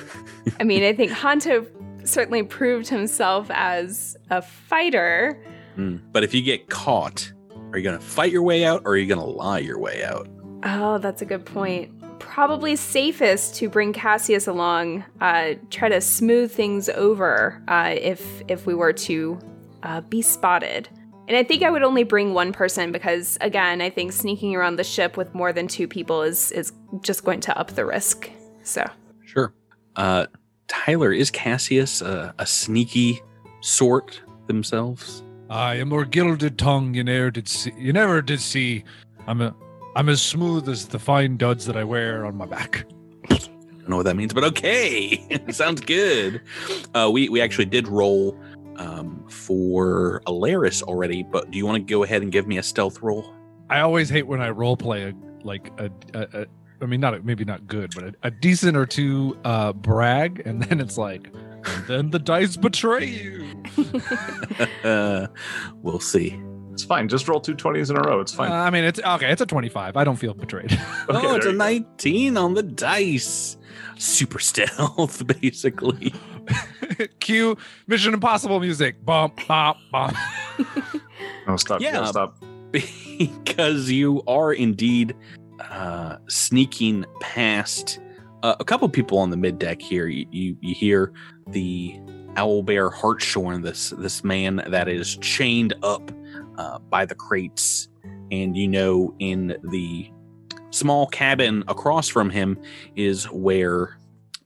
I 0.60 0.64
mean, 0.64 0.82
I 0.82 0.94
think 0.94 1.12
Hanto 1.12 1.66
certainly 2.04 2.42
proved 2.42 2.88
himself 2.88 3.50
as 3.50 4.16
a 4.30 4.40
fighter. 4.40 5.44
Mm. 5.76 6.00
But 6.10 6.24
if 6.24 6.32
you 6.32 6.40
get 6.40 6.70
caught, 6.70 7.30
are 7.72 7.78
you 7.78 7.84
going 7.84 7.98
to 7.98 8.04
fight 8.04 8.32
your 8.32 8.42
way 8.42 8.64
out 8.64 8.82
or 8.86 8.92
are 8.92 8.96
you 8.96 9.06
going 9.06 9.20
to 9.20 9.26
lie 9.26 9.58
your 9.58 9.78
way 9.78 10.02
out? 10.02 10.26
Oh, 10.64 10.98
that's 10.98 11.22
a 11.22 11.24
good 11.26 11.44
point. 11.44 11.90
Probably 12.18 12.74
safest 12.74 13.54
to 13.56 13.68
bring 13.68 13.92
Cassius 13.92 14.46
along, 14.46 15.04
uh, 15.20 15.54
try 15.70 15.88
to 15.90 16.00
smooth 16.00 16.50
things 16.50 16.88
over 16.88 17.62
uh, 17.68 17.94
if 17.96 18.42
if 18.48 18.66
we 18.66 18.74
were 18.74 18.92
to 18.92 19.38
uh, 19.82 20.00
be 20.00 20.22
spotted. 20.22 20.88
And 21.28 21.36
I 21.36 21.42
think 21.42 21.62
I 21.62 21.70
would 21.70 21.82
only 21.82 22.02
bring 22.02 22.34
one 22.34 22.52
person 22.52 22.92
because, 22.92 23.38
again, 23.40 23.80
I 23.80 23.88
think 23.88 24.12
sneaking 24.12 24.54
around 24.54 24.76
the 24.76 24.84
ship 24.84 25.16
with 25.16 25.34
more 25.34 25.52
than 25.52 25.68
two 25.68 25.86
people 25.86 26.22
is 26.22 26.50
is 26.52 26.72
just 27.02 27.24
going 27.24 27.40
to 27.40 27.58
up 27.58 27.72
the 27.72 27.84
risk. 27.84 28.30
So 28.62 28.84
Sure. 29.24 29.52
Uh, 29.96 30.26
Tyler, 30.66 31.12
is 31.12 31.30
Cassius 31.30 32.00
a, 32.00 32.34
a 32.38 32.46
sneaky 32.46 33.20
sort 33.60 34.22
themselves? 34.46 35.22
I 35.50 35.76
am 35.76 35.90
more 35.90 36.04
gilded 36.04 36.58
tongue 36.58 36.94
you 36.94 37.04
never 37.04 37.30
did 37.30 37.48
see. 37.48 37.72
You 37.76 37.92
never 37.92 38.22
did 38.22 38.40
see. 38.40 38.84
I'm 39.26 39.40
a, 39.40 39.54
I'm 39.96 40.08
as 40.08 40.20
smooth 40.20 40.68
as 40.68 40.88
the 40.88 40.98
fine 40.98 41.36
duds 41.36 41.66
that 41.66 41.76
I 41.76 41.84
wear 41.84 42.26
on 42.26 42.36
my 42.36 42.46
back. 42.46 42.84
I 43.30 43.36
don't 43.36 43.90
know 43.90 43.96
what 43.96 44.06
that 44.06 44.16
means, 44.16 44.32
but 44.32 44.42
okay, 44.44 45.44
sounds 45.50 45.80
good. 45.80 46.40
Uh, 46.94 47.10
we 47.12 47.28
we 47.28 47.40
actually 47.40 47.66
did 47.66 47.86
roll 47.86 48.38
um, 48.76 49.24
for 49.28 50.20
Elaerys 50.26 50.82
already, 50.82 51.22
but 51.22 51.50
do 51.50 51.58
you 51.58 51.66
want 51.66 51.76
to 51.76 51.90
go 51.92 52.02
ahead 52.02 52.22
and 52.22 52.32
give 52.32 52.46
me 52.46 52.58
a 52.58 52.62
stealth 52.62 53.02
roll? 53.02 53.32
I 53.70 53.80
always 53.80 54.08
hate 54.08 54.26
when 54.26 54.40
I 54.40 54.50
role 54.50 54.76
play 54.76 55.10
a 55.10 55.14
like 55.44 55.70
a, 55.78 55.90
a, 56.14 56.40
a 56.40 56.46
I 56.82 56.86
mean 56.86 57.00
not 57.00 57.14
a, 57.14 57.22
maybe 57.22 57.44
not 57.44 57.66
good, 57.66 57.94
but 57.94 58.04
a, 58.04 58.14
a 58.24 58.30
decent 58.30 58.76
or 58.76 58.86
two 58.86 59.38
uh 59.44 59.72
brag, 59.74 60.42
and 60.44 60.62
then 60.62 60.80
it's 60.80 60.98
like, 60.98 61.30
and 61.66 61.86
then 61.86 62.10
the 62.10 62.18
dice 62.18 62.56
betray 62.56 63.04
you. 63.06 63.62
uh, 64.84 65.28
we'll 65.82 66.00
see. 66.00 66.40
It's 66.74 66.84
fine. 66.84 67.08
Just 67.08 67.28
roll 67.28 67.40
two 67.40 67.54
20s 67.54 67.88
in 67.90 67.96
a 67.96 68.00
row. 68.00 68.20
It's 68.20 68.34
Uh, 68.34 68.38
fine. 68.38 68.52
I 68.52 68.68
mean 68.70 68.84
it's 68.84 69.00
okay. 69.00 69.30
It's 69.30 69.40
a 69.40 69.46
twenty-five. 69.46 69.96
I 69.96 70.04
don't 70.04 70.16
feel 70.16 70.34
betrayed. 70.34 70.72
Okay, 71.08 71.26
oh, 71.26 71.36
it's 71.36 71.46
a 71.46 71.50
you 71.50 71.58
go. 71.58 71.64
19 71.64 72.36
on 72.36 72.54
the 72.54 72.62
dice. 72.62 73.56
Super 73.96 74.38
stealth, 74.40 75.24
basically. 75.40 76.12
Cue 77.20 77.56
Mission 77.86 78.12
Impossible 78.14 78.58
music. 78.60 79.04
Bump, 79.04 79.46
bump, 79.46 79.78
bump. 79.92 80.16
No, 81.46 81.56
stop. 81.56 81.80
Yeah. 81.80 81.92
Yeah. 82.00 82.04
stop. 82.06 82.36
because 82.72 83.90
you 83.90 84.22
are 84.26 84.52
indeed 84.52 85.14
uh, 85.70 86.16
sneaking 86.28 87.04
past 87.20 88.00
uh, 88.42 88.56
a 88.58 88.64
couple 88.64 88.88
people 88.88 89.18
on 89.18 89.30
the 89.30 89.36
mid 89.36 89.58
deck 89.58 89.80
here. 89.80 90.06
You, 90.08 90.26
you 90.32 90.56
you 90.60 90.74
hear 90.74 91.12
the 91.48 91.94
owlbear 92.34 92.92
Hartshorn, 92.92 93.62
this 93.62 93.90
this 93.98 94.24
man 94.24 94.62
that 94.66 94.88
is 94.88 95.16
chained 95.18 95.72
up 95.82 96.10
uh, 96.58 96.78
by 96.78 97.04
the 97.04 97.14
crates, 97.14 97.88
and 98.30 98.56
you 98.56 98.68
know 98.68 99.14
in 99.18 99.56
the 99.70 100.10
small 100.70 101.06
cabin 101.06 101.62
across 101.68 102.08
from 102.08 102.30
him 102.30 102.60
is 102.96 103.24
where 103.30 103.96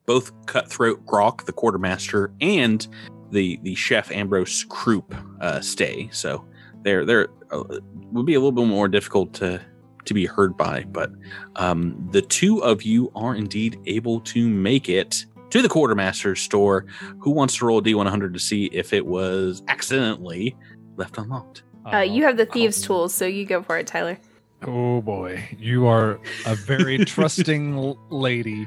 both 0.07 0.33
Cutthroat 0.47 1.05
Grok, 1.07 1.45
the 1.45 1.53
quartermaster, 1.53 2.33
and 2.41 2.87
the 3.31 3.59
the 3.63 3.75
chef 3.75 4.11
Ambrose 4.11 4.65
Kroop 4.67 5.05
uh, 5.41 5.61
stay. 5.61 6.09
So 6.13 6.45
they're 6.83 7.05
they're 7.05 7.29
uh, 7.51 7.65
would 8.13 8.27
be 8.27 8.35
a 8.35 8.39
little 8.39 8.53
bit 8.53 8.67
more 8.67 8.89
difficult 8.89 9.35
to 9.35 9.61
to 10.05 10.15
be 10.15 10.25
heard 10.25 10.57
by 10.57 10.85
but 10.85 11.11
um, 11.57 12.09
the 12.13 12.23
two 12.23 12.63
of 12.65 12.83
you 12.83 13.13
are 13.15 13.35
indeed 13.35 13.79
able 13.85 14.21
to 14.21 14.49
make 14.49 14.89
it 14.89 15.27
to 15.51 15.61
the 15.61 15.69
quartermaster's 15.69 16.41
store. 16.41 16.87
Who 17.21 17.31
wants 17.31 17.57
to 17.59 17.67
roll 17.67 17.79
a 17.79 17.83
d100 17.83 18.33
to 18.33 18.39
see 18.39 18.67
if 18.67 18.93
it 18.95 19.05
was 19.05 19.63
accidentally 19.69 20.57
left 20.97 21.19
unlocked 21.19 21.63
uh, 21.93 21.99
you 21.99 22.25
have 22.25 22.37
the 22.37 22.47
thieves' 22.47 22.83
tools, 22.83 23.15
so 23.15 23.27
you 23.27 23.45
go 23.45 23.63
for 23.63 23.79
it, 23.79 23.87
Tyler. 23.87 24.19
Oh 24.67 25.01
boy, 25.01 25.49
you 25.59 25.87
are 25.87 26.19
a 26.47 26.55
very 26.55 26.99
trusting 27.05 27.97
lady. 28.11 28.67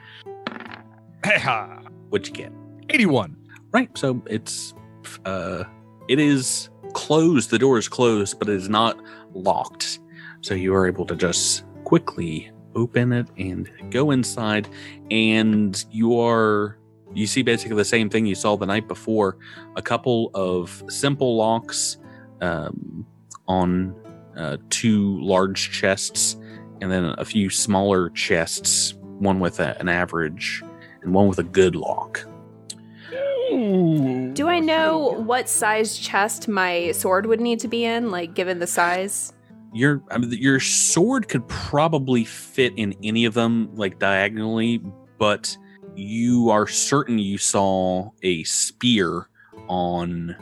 Hey-ha. 1.23 1.81
what'd 2.09 2.27
you 2.27 2.33
get 2.33 2.51
81. 2.89 3.37
right 3.71 3.95
so 3.95 4.21
it's 4.25 4.73
uh 5.25 5.63
it 6.07 6.19
is 6.19 6.69
closed 6.93 7.51
the 7.51 7.59
door 7.59 7.77
is 7.77 7.87
closed 7.87 8.39
but 8.39 8.49
it 8.49 8.55
is 8.55 8.69
not 8.69 8.99
locked 9.33 9.99
so 10.41 10.55
you 10.55 10.73
are 10.73 10.87
able 10.87 11.05
to 11.05 11.15
just 11.15 11.63
quickly 11.83 12.51
open 12.73 13.13
it 13.13 13.27
and 13.37 13.69
go 13.91 14.09
inside 14.09 14.67
and 15.11 15.85
you 15.91 16.19
are 16.19 16.79
you 17.13 17.27
see 17.27 17.43
basically 17.43 17.75
the 17.75 17.85
same 17.85 18.09
thing 18.09 18.25
you 18.25 18.35
saw 18.35 18.55
the 18.57 18.65
night 18.65 18.87
before 18.87 19.37
a 19.75 19.81
couple 19.81 20.31
of 20.33 20.83
simple 20.89 21.37
locks 21.37 21.97
um, 22.41 23.05
on 23.47 23.95
uh, 24.37 24.57
two 24.69 25.19
large 25.21 25.71
chests, 25.71 26.37
and 26.81 26.91
then 26.91 27.13
a 27.17 27.25
few 27.25 27.49
smaller 27.49 28.09
chests. 28.11 28.93
One 29.19 29.39
with 29.39 29.59
a, 29.59 29.79
an 29.79 29.87
average, 29.87 30.63
and 31.03 31.13
one 31.13 31.27
with 31.27 31.39
a 31.39 31.43
good 31.43 31.75
lock. 31.75 32.25
Do 33.51 34.47
I 34.47 34.59
know 34.59 35.21
what 35.25 35.49
size 35.49 35.97
chest 35.97 36.47
my 36.47 36.91
sword 36.93 37.25
would 37.25 37.41
need 37.41 37.59
to 37.59 37.67
be 37.67 37.83
in, 37.83 38.09
like 38.09 38.33
given 38.33 38.59
the 38.59 38.67
size? 38.67 39.33
Your 39.73 40.01
I 40.09 40.17
mean, 40.17 40.31
your 40.31 40.59
sword 40.59 41.27
could 41.27 41.47
probably 41.47 42.23
fit 42.23 42.73
in 42.77 42.95
any 43.03 43.25
of 43.25 43.33
them, 43.33 43.69
like 43.75 43.99
diagonally, 43.99 44.81
but 45.17 45.55
you 45.95 46.49
are 46.49 46.67
certain 46.67 47.19
you 47.19 47.37
saw 47.37 48.09
a 48.23 48.43
spear 48.45 49.27
on 49.67 50.35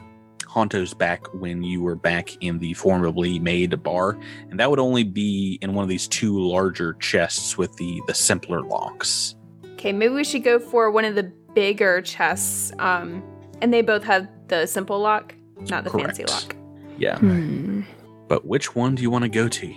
Honto's 0.50 0.92
back 0.94 1.32
when 1.34 1.62
you 1.62 1.80
were 1.80 1.94
back 1.94 2.36
in 2.42 2.58
the 2.58 2.74
formidably 2.74 3.38
made 3.38 3.80
bar, 3.82 4.18
and 4.50 4.58
that 4.58 4.68
would 4.68 4.80
only 4.80 5.04
be 5.04 5.58
in 5.62 5.74
one 5.74 5.84
of 5.84 5.88
these 5.88 6.08
two 6.08 6.38
larger 6.40 6.94
chests 6.94 7.56
with 7.56 7.74
the 7.76 8.00
the 8.06 8.14
simpler 8.14 8.62
locks. 8.62 9.36
Okay, 9.74 9.92
maybe 9.92 10.12
we 10.14 10.24
should 10.24 10.42
go 10.42 10.58
for 10.58 10.90
one 10.90 11.04
of 11.04 11.14
the 11.14 11.32
bigger 11.54 12.02
chests. 12.02 12.72
Um, 12.78 13.22
and 13.62 13.72
they 13.72 13.82
both 13.82 14.02
have 14.04 14.28
the 14.48 14.66
simple 14.66 14.98
lock, 14.98 15.34
not 15.68 15.84
the 15.84 15.90
fancy 15.90 16.24
lock. 16.24 16.56
Yeah, 16.98 17.18
Hmm. 17.18 17.82
but 18.28 18.44
which 18.46 18.74
one 18.74 18.94
do 18.94 19.02
you 19.02 19.10
want 19.10 19.22
to 19.22 19.28
go 19.28 19.48
to? 19.48 19.72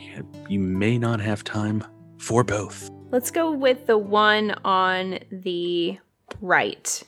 You 0.50 0.60
may 0.60 0.98
not 0.98 1.20
have 1.20 1.44
time 1.44 1.84
for 2.18 2.44
both. 2.44 2.90
Let's 3.12 3.30
go 3.30 3.52
with 3.52 3.86
the 3.86 3.98
one 3.98 4.56
on 4.66 5.20
the 5.32 5.98
right. 6.42 7.04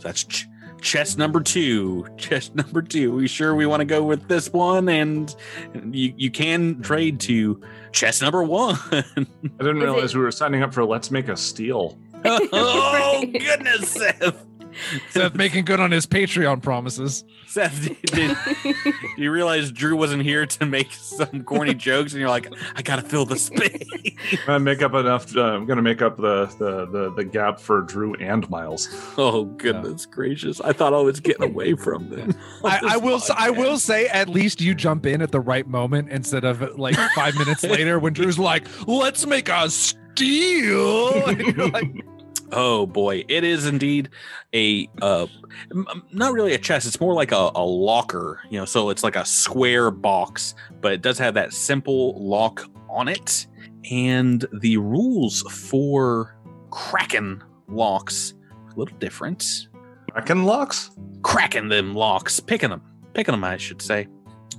That's 0.00 0.24
ch- 0.24 0.46
chest 0.84 1.16
number 1.18 1.40
two. 1.40 2.06
Chest 2.16 2.54
number 2.54 2.82
two. 2.82 3.10
We 3.12 3.26
sure 3.26 3.54
we 3.56 3.66
want 3.66 3.80
to 3.80 3.84
go 3.86 4.04
with 4.04 4.28
this 4.28 4.52
one, 4.52 4.88
and 4.88 5.34
you 5.90 6.14
you 6.16 6.30
can 6.30 6.80
trade 6.82 7.18
to 7.20 7.60
chest 7.90 8.22
number 8.22 8.44
one. 8.44 8.76
I 8.92 9.02
didn't 9.58 9.80
realize 9.80 10.12
it- 10.14 10.18
we 10.18 10.22
were 10.22 10.30
signing 10.30 10.62
up 10.62 10.72
for 10.72 10.84
Let's 10.84 11.10
Make 11.10 11.28
a 11.28 11.36
Steal. 11.36 11.98
oh 12.24 13.24
goodness, 13.32 13.90
Seth. 13.90 14.46
Seth 15.10 15.34
making 15.34 15.64
good 15.64 15.80
on 15.80 15.90
his 15.90 16.06
Patreon 16.06 16.62
promises. 16.62 17.24
Seth, 17.46 17.82
did, 17.82 17.96
did 18.06 18.36
you 19.16 19.30
realize 19.30 19.70
Drew 19.70 19.96
wasn't 19.96 20.22
here 20.22 20.44
to 20.46 20.66
make 20.66 20.92
some 20.92 21.44
corny 21.44 21.74
jokes, 21.74 22.12
and 22.12 22.20
you're 22.20 22.28
like, 22.28 22.52
I 22.74 22.82
gotta 22.82 23.02
fill 23.02 23.24
the 23.26 23.36
space. 23.38 23.82
I'm 24.32 24.38
gonna 24.46 24.60
make 24.60 24.82
up 24.82 24.94
enough. 24.94 25.36
Uh, 25.36 25.42
I'm 25.42 25.66
gonna 25.66 25.82
make 25.82 26.02
up 26.02 26.16
the, 26.16 26.46
the 26.58 26.86
the 26.86 27.12
the 27.14 27.24
gap 27.24 27.60
for 27.60 27.80
Drew 27.82 28.14
and 28.14 28.48
Miles. 28.50 28.88
oh 29.18 29.44
goodness 29.44 30.06
gracious! 30.06 30.60
I 30.60 30.72
thought 30.72 30.92
I 30.94 31.00
was 31.00 31.20
getting 31.20 31.44
away 31.44 31.74
from 31.74 32.10
them. 32.10 32.34
I, 32.64 32.80
I 32.90 32.96
will. 32.96 33.16
s- 33.16 33.30
I 33.30 33.50
will 33.50 33.78
say, 33.78 34.08
at 34.08 34.28
least 34.28 34.60
you 34.60 34.74
jump 34.74 35.06
in 35.06 35.22
at 35.22 35.30
the 35.32 35.40
right 35.40 35.66
moment 35.66 36.10
instead 36.10 36.44
of 36.44 36.78
like 36.78 36.96
five 37.14 37.34
minutes 37.36 37.62
later 37.62 37.98
when 37.98 38.12
Drew's 38.12 38.38
like, 38.38 38.66
"Let's 38.88 39.26
make 39.26 39.48
a 39.48 39.70
steal." 39.70 40.04
And 41.26 41.40
you're 41.40 41.68
like, 41.70 42.04
Oh 42.56 42.86
boy, 42.86 43.24
it 43.28 43.42
is 43.42 43.66
indeed 43.66 44.10
a 44.54 44.88
uh 45.02 45.26
m- 45.72 45.86
m- 45.90 46.02
not 46.12 46.32
really 46.32 46.54
a 46.54 46.58
chest, 46.58 46.86
it's 46.86 47.00
more 47.00 47.12
like 47.12 47.32
a, 47.32 47.50
a 47.54 47.64
locker, 47.64 48.40
you 48.48 48.58
know, 48.58 48.64
so 48.64 48.90
it's 48.90 49.02
like 49.02 49.16
a 49.16 49.24
square 49.24 49.90
box, 49.90 50.54
but 50.80 50.92
it 50.92 51.02
does 51.02 51.18
have 51.18 51.34
that 51.34 51.52
simple 51.52 52.14
lock 52.24 52.64
on 52.88 53.08
it. 53.08 53.46
And 53.90 54.46
the 54.60 54.76
rules 54.76 55.42
for 55.50 56.36
Kraken 56.70 57.42
locks 57.68 58.34
a 58.72 58.78
little 58.78 58.96
different. 58.98 59.68
Kraken 60.12 60.44
locks. 60.44 60.90
Cracking 61.22 61.68
them 61.68 61.94
locks, 61.94 62.38
picking 62.38 62.70
them, 62.70 62.82
picking 63.14 63.32
them, 63.32 63.42
I 63.44 63.56
should 63.56 63.82
say. 63.82 64.06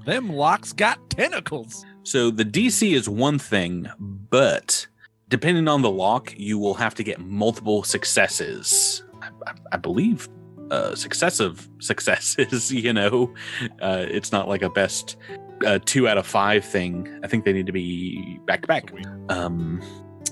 "Them 0.06 0.30
locks 0.34 0.74
got 0.74 1.10
tentacles." 1.10 1.86
So 2.04 2.30
the 2.30 2.44
DC 2.46 2.94
is 2.94 3.08
one 3.08 3.40
thing, 3.40 3.88
but 4.00 4.88
depending 5.36 5.68
on 5.68 5.82
the 5.82 5.92
lock, 5.92 6.34
you 6.38 6.58
will 6.58 6.76
have 6.76 6.96
to 6.96 7.04
get 7.04 7.20
multiple 7.20 7.84
successes. 7.84 9.04
I, 9.22 9.28
I, 9.46 9.54
I 9.74 9.78
believe 9.78 10.30
uh, 10.72 10.96
successive 10.96 11.68
successes. 11.80 12.72
You 12.86 12.94
know, 12.94 13.34
uh, 13.82 14.06
it's 14.08 14.32
not 14.32 14.48
like 14.48 14.62
a 14.62 14.70
best 14.70 15.18
uh, 15.66 15.80
two 15.84 16.08
out 16.08 16.18
of 16.18 16.26
five 16.26 16.64
thing. 16.64 17.20
I 17.22 17.28
think 17.28 17.44
they 17.44 17.52
need 17.52 17.66
to 17.66 17.74
be 17.74 18.40
back 18.46 18.62
to 18.62 18.68
back. 18.70 18.94
Um, 19.28 19.82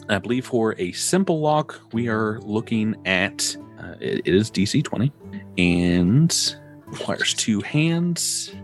I 0.07 0.19
believe 0.19 0.45
for 0.45 0.73
a 0.79 0.93
simple 0.93 1.41
lock, 1.41 1.81
we 1.91 2.07
are 2.07 2.39
looking 2.39 2.95
at 3.05 3.57
uh, 3.81 3.95
it, 3.99 4.21
it 4.23 4.33
is 4.33 4.49
DC 4.49 4.85
twenty 4.85 5.11
and 5.57 6.55
requires 6.85 7.33
two 7.33 7.59
hands. 7.59 8.55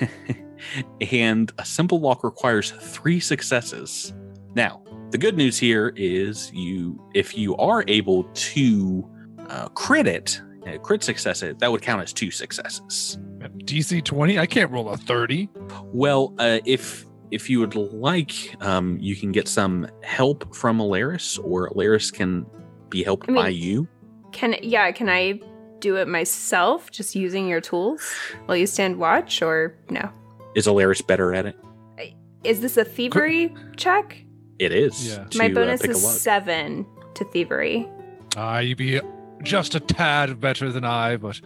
and 1.10 1.50
a 1.58 1.64
simple 1.64 1.98
lock 1.98 2.22
requires 2.22 2.70
three 2.70 3.18
successes. 3.18 4.14
Now, 4.54 4.82
the 5.10 5.18
good 5.18 5.36
news 5.36 5.58
here 5.58 5.92
is 5.96 6.50
you, 6.52 7.00
if 7.14 7.36
you 7.36 7.56
are 7.56 7.84
able 7.86 8.24
to 8.24 9.08
uh, 9.48 9.68
crit 9.68 10.06
it, 10.06 10.40
uh, 10.66 10.78
crit 10.78 11.02
success 11.02 11.42
it, 11.42 11.58
that 11.60 11.70
would 11.70 11.82
count 11.82 12.02
as 12.02 12.12
two 12.12 12.30
successes. 12.30 13.18
DC 13.58 14.04
twenty. 14.04 14.38
I 14.38 14.46
can't 14.46 14.70
roll 14.70 14.88
a 14.88 14.96
thirty. 14.96 15.48
Well, 15.84 16.34
uh, 16.38 16.58
if 16.64 17.06
if 17.30 17.48
you 17.50 17.60
would 17.60 17.74
like, 17.74 18.56
um, 18.60 18.98
you 19.00 19.14
can 19.16 19.32
get 19.32 19.48
some 19.48 19.88
help 20.02 20.54
from 20.54 20.78
Elaerys, 20.78 21.38
or 21.44 21.70
Elaerys 21.70 22.12
can 22.12 22.46
be 22.88 23.02
helped 23.02 23.28
I 23.28 23.32
mean- 23.32 23.42
by 23.42 23.48
you. 23.50 23.88
Can 24.32 24.56
yeah, 24.62 24.90
can 24.92 25.08
I 25.08 25.40
do 25.78 25.96
it 25.96 26.08
myself 26.08 26.90
just 26.90 27.14
using 27.14 27.46
your 27.46 27.60
tools 27.60 28.12
while 28.46 28.56
you 28.56 28.66
stand 28.66 28.98
watch 28.98 29.40
or 29.40 29.78
no? 29.88 30.10
Is 30.54 30.66
Elaerys 30.66 31.06
better 31.06 31.32
at 31.32 31.46
it? 31.46 31.56
Is 32.44 32.60
this 32.60 32.76
a 32.76 32.84
thievery 32.84 33.54
check? 33.76 34.25
It 34.58 34.72
is. 34.72 35.06
Yeah. 35.06 35.24
to, 35.24 35.38
My 35.38 35.46
uh, 35.46 35.54
bonus 35.54 35.82
pick 35.82 35.90
a 35.90 35.94
is 35.94 36.20
seven 36.20 36.86
to 37.14 37.24
thievery. 37.26 37.88
Ah, 38.36 38.58
you 38.58 38.76
be 38.76 39.00
just 39.42 39.74
a 39.74 39.80
tad 39.80 40.40
better 40.40 40.70
than 40.72 40.84
I, 40.84 41.16
but 41.16 41.40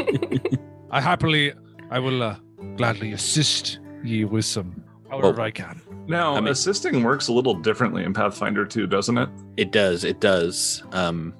I 0.90 1.00
happily, 1.00 1.52
I 1.90 1.98
will 1.98 2.22
uh, 2.22 2.36
gladly 2.76 3.12
assist 3.12 3.78
ye 4.02 4.24
with 4.24 4.44
some 4.44 4.82
however 5.10 5.32
Well- 5.32 5.40
I 5.42 5.50
can. 5.50 5.80
Now, 6.06 6.34
I 6.34 6.40
mean- 6.40 6.48
assisting 6.48 7.02
works 7.04 7.28
a 7.28 7.32
little 7.32 7.54
differently 7.54 8.02
in 8.04 8.12
Pathfinder 8.12 8.64
2, 8.64 8.86
doesn't 8.88 9.16
it? 9.16 9.28
It 9.56 9.70
does. 9.70 10.02
It 10.02 10.20
does. 10.20 10.82
Um, 10.92 11.34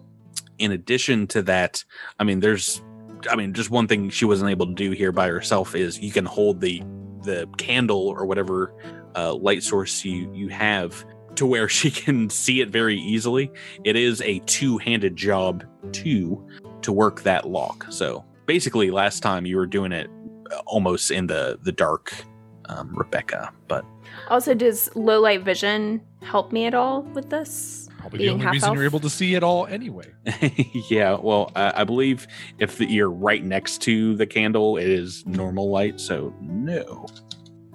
in 0.59 0.71
addition 0.73 1.27
to 1.29 1.43
that, 1.43 1.83
I 2.21 2.25
mean, 2.25 2.39
there's, 2.41 2.81
I 3.29 3.35
mean, 3.35 3.53
just 3.53 3.71
one 3.71 3.89
thing 3.89 4.11
she 4.11 4.27
wasn't 4.27 4.51
able 4.51 4.67
to 4.67 4.75
do 4.75 4.93
here 4.93 5.11
by 5.11 5.27
herself 5.29 5.75
is 5.75 5.99
you 5.99 6.13
can 6.13 6.25
hold 6.27 6.61
the 6.61 6.83
the 7.23 7.47
candle 7.59 8.09
or 8.09 8.25
whatever 8.25 8.73
uh, 9.16 9.35
light 9.35 9.62
source 9.62 10.05
you 10.05 10.33
you 10.33 10.49
have 10.49 11.05
to 11.37 11.46
where 11.46 11.68
she 11.81 11.90
can 11.90 12.31
see 12.31 12.61
it 12.61 12.70
very 12.70 12.99
easily. 12.99 13.51
It 13.85 13.96
is 13.96 14.20
a 14.23 14.40
two 14.40 14.79
handed 14.79 15.16
job 15.16 15.64
to 15.92 16.46
to 16.83 16.92
work 16.92 17.23
that 17.23 17.49
lock. 17.49 17.87
So 17.90 18.25
basically, 18.46 18.90
last 18.90 19.20
time 19.20 19.46
you 19.46 19.57
were 19.57 19.66
doing 19.66 19.92
it 19.92 20.11
uh, 20.51 20.59
almost 20.66 21.11
in 21.11 21.27
the 21.27 21.59
the 21.62 21.73
dark, 21.73 22.12
um, 22.66 22.94
Rebecca, 22.94 23.53
but 23.68 23.85
Also, 24.29 24.55
does 24.55 24.94
low 24.94 25.20
light 25.20 25.44
vision 25.44 26.01
help 26.23 26.53
me 26.53 26.66
at 26.66 26.75
all 26.75 27.03
with 27.03 27.31
this? 27.31 27.88
Probably 27.99 28.18
the 28.18 28.25
Being 28.25 28.33
only 28.35 28.44
half 28.44 28.53
reason 28.55 28.75
you're 28.75 28.85
able 28.85 29.01
to 29.01 29.11
see 29.11 29.35
it 29.35 29.42
all 29.42 29.66
anyway. 29.66 30.07
yeah, 30.90 31.18
well, 31.20 31.53
I, 31.55 31.83
I 31.83 31.85
believe 31.85 32.27
if 32.59 32.79
the, 32.79 32.87
you're 32.87 33.11
right 33.11 33.44
next 33.44 33.83
to 33.83 34.16
the 34.16 34.27
candle, 34.27 34.79
it 34.79 34.88
is 34.88 35.25
normal 35.27 35.70
light. 35.70 36.01
So 36.01 36.35
no, 36.40 37.07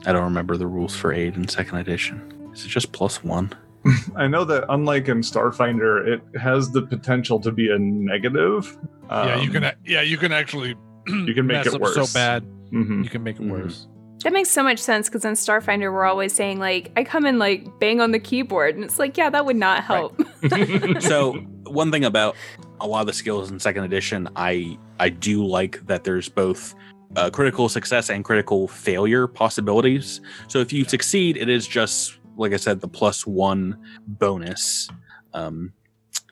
I 0.06 0.12
don't 0.14 0.24
remember 0.24 0.58
the 0.58 0.68
rules 0.68 0.96
for 0.96 1.12
aid 1.14 1.36
in 1.36 1.48
second 1.48 1.78
edition. 1.80 2.50
Is 2.54 2.66
it 2.66 2.70
just 2.70 2.92
plus 2.92 3.24
one? 3.24 3.52
I 4.16 4.28
know 4.28 4.46
that 4.46 4.66
unlike 4.70 5.08
in 5.10 5.22
Starfinder, 5.22 6.08
it 6.08 6.40
has 6.40 6.72
the 6.72 6.82
potential 6.82 7.40
to 7.42 7.52
be 7.52 7.70
a 7.70 7.78
negative. 7.80 8.78
yeah, 9.10 9.36
you 9.42 9.48
Um, 9.48 9.52
can. 9.62 9.72
Yeah, 9.86 10.02
you 10.02 10.18
can 10.18 10.32
actually. 10.32 10.76
You 11.08 11.36
can 11.36 11.46
make 11.46 11.58
mess 11.58 11.68
it 11.68 11.76
up 11.76 11.82
worse. 11.82 11.94
so 11.94 12.08
bad. 12.18 12.44
mhm. 12.72 13.04
You 13.04 13.10
can 13.12 13.22
make 13.24 13.36
it 13.36 13.44
Mhm. 13.44 13.52
worse. 13.52 13.88
That 14.24 14.34
makes 14.34 14.50
so 14.50 14.64
much 14.64 14.80
sense 14.80 15.08
because 15.08 15.24
in 15.24 15.34
Starfinder 15.34 15.94
we're 15.94 16.06
always 16.06 16.34
saying 16.34 16.58
like 16.58 16.92
I 16.98 17.04
come 17.04 17.26
and 17.26 17.38
like 17.38 17.80
bang 17.80 18.02
on 18.02 18.10
the 18.12 18.18
keyboard 18.18 18.74
and 18.74 18.84
it's 18.84 18.98
like 18.98 19.16
yeah 19.18 19.30
that 19.30 19.46
would 19.46 19.56
not 19.56 19.84
help. 19.84 20.20
so 21.00 21.34
one 21.68 21.92
thing 21.92 22.06
about 22.06 22.36
a 22.82 22.88
lot 22.88 23.02
of 23.02 23.08
the 23.08 23.14
skills 23.14 23.52
in 23.52 23.60
second 23.60 23.84
edition, 23.84 24.28
I 24.36 24.80
I 25.00 25.10
do 25.10 25.46
like 25.46 25.86
that 25.86 26.06
there's 26.06 26.28
both 26.28 26.74
uh, 27.16 27.30
critical 27.30 27.70
success 27.70 28.10
and 28.10 28.24
critical 28.24 28.68
failure 28.68 29.28
possibilities. 29.28 30.22
So 30.48 30.60
if 30.60 30.74
you 30.74 30.84
succeed, 30.86 31.38
it 31.38 31.50
is 31.50 31.68
just 31.68 32.18
like 32.38 32.54
I 32.54 32.58
said, 32.58 32.82
the 32.82 32.88
plus 32.88 33.26
one 33.26 33.78
bonus. 34.08 34.90
Um, 35.34 35.74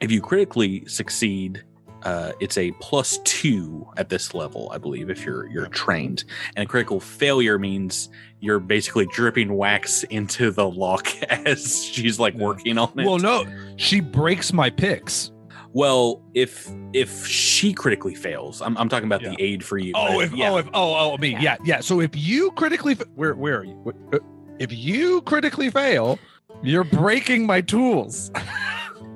if 0.02 0.12
you 0.12 0.22
critically 0.22 0.86
succeed, 0.86 1.64
uh, 2.04 2.34
it's 2.42 2.58
a 2.58 2.72
plus 2.74 3.20
two 3.24 3.88
at 3.96 4.10
this 4.10 4.34
level, 4.34 4.70
I 4.74 4.78
believe, 4.78 5.10
if 5.10 5.26
you're 5.26 5.48
you're 5.50 5.68
trained. 5.68 6.26
And 6.56 6.68
critical 6.68 7.00
failure 7.00 7.58
means 7.58 8.10
you're 8.42 8.60
basically 8.60 9.08
dripping 9.14 9.56
wax 9.56 10.04
into 10.06 10.52
the 10.52 10.70
lock 10.70 11.08
as 11.30 11.84
she's 11.84 12.20
like 12.20 12.34
working 12.36 12.78
on 12.78 12.92
it. 13.00 13.06
Well, 13.06 13.20
no, 13.20 13.46
she 13.78 14.02
breaks 14.02 14.52
my 14.52 14.70
picks. 14.70 15.32
Well, 15.74 16.22
if 16.36 16.70
if 16.94 17.26
she 17.26 17.74
critically 17.74 18.14
fails, 18.14 18.62
I'm, 18.62 18.78
I'm 18.78 18.90
talking 18.90 19.08
about 19.08 19.22
the 19.22 19.36
aid 19.40 19.66
for 19.66 19.80
you. 19.80 19.92
Oh, 19.96 20.20
if 20.22 20.32
yeah. 20.32 20.52
oh 20.52 20.58
if 20.58 20.68
oh 20.74 21.14
oh 21.14 21.18
me 21.18 21.30
Yeah. 21.32 21.42
yeah 21.42 21.58
yeah. 21.66 21.80
So 21.82 22.00
if 22.00 22.16
you 22.16 22.52
critically, 22.52 22.94
fa- 22.96 23.06
where 23.16 23.34
where 23.34 23.60
are 23.60 23.64
you? 23.64 23.94
Uh, 24.14 24.20
if 24.60 24.72
you 24.72 25.22
critically 25.24 25.72
fail, 25.72 26.20
you're 26.62 26.84
breaking 26.84 27.48
my 27.48 27.62
tools. 27.62 28.32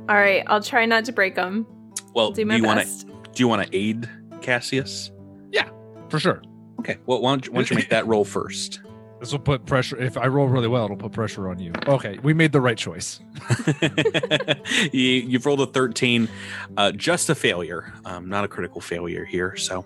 All 0.09 0.15
right, 0.15 0.43
I'll 0.47 0.61
try 0.61 0.85
not 0.85 1.05
to 1.05 1.11
break 1.11 1.35
them. 1.35 1.67
Well, 2.15 2.27
I'll 2.27 2.31
do 2.31 2.43
do 2.43 2.55
you 2.55 2.63
want 2.63 2.87
to 2.87 3.05
do 3.05 3.43
you 3.43 3.47
want 3.47 3.67
to 3.67 3.77
aid 3.77 4.09
Cassius? 4.41 5.11
Yeah, 5.51 5.69
for 6.09 6.19
sure. 6.19 6.41
Okay. 6.79 6.97
Well, 7.05 7.21
why 7.21 7.31
don't 7.31 7.45
you, 7.45 7.51
why 7.51 7.59
don't 7.59 7.69
you 7.69 7.75
make 7.75 7.89
that 7.91 8.07
roll 8.07 8.25
first? 8.25 8.81
This 9.19 9.31
will 9.31 9.39
put 9.39 9.65
pressure. 9.65 9.97
If 9.97 10.15
I 10.17 10.27
roll 10.27 10.47
really 10.47 10.67
well, 10.67 10.85
it'll 10.85 10.95
put 10.97 11.11
pressure 11.11 11.49
on 11.49 11.57
you. 11.59 11.71
Okay, 11.87 12.19
we 12.21 12.33
made 12.33 12.51
the 12.51 12.61
right 12.61 12.77
choice. 12.77 13.19
you, 14.93 15.01
you've 15.01 15.45
rolled 15.45 15.61
a 15.61 15.65
13, 15.67 16.29
uh, 16.77 16.91
just 16.91 17.29
a 17.29 17.35
failure, 17.35 17.93
um, 18.05 18.29
not 18.29 18.43
a 18.43 18.47
critical 18.47 18.79
failure 18.81 19.25
here. 19.25 19.55
So, 19.55 19.85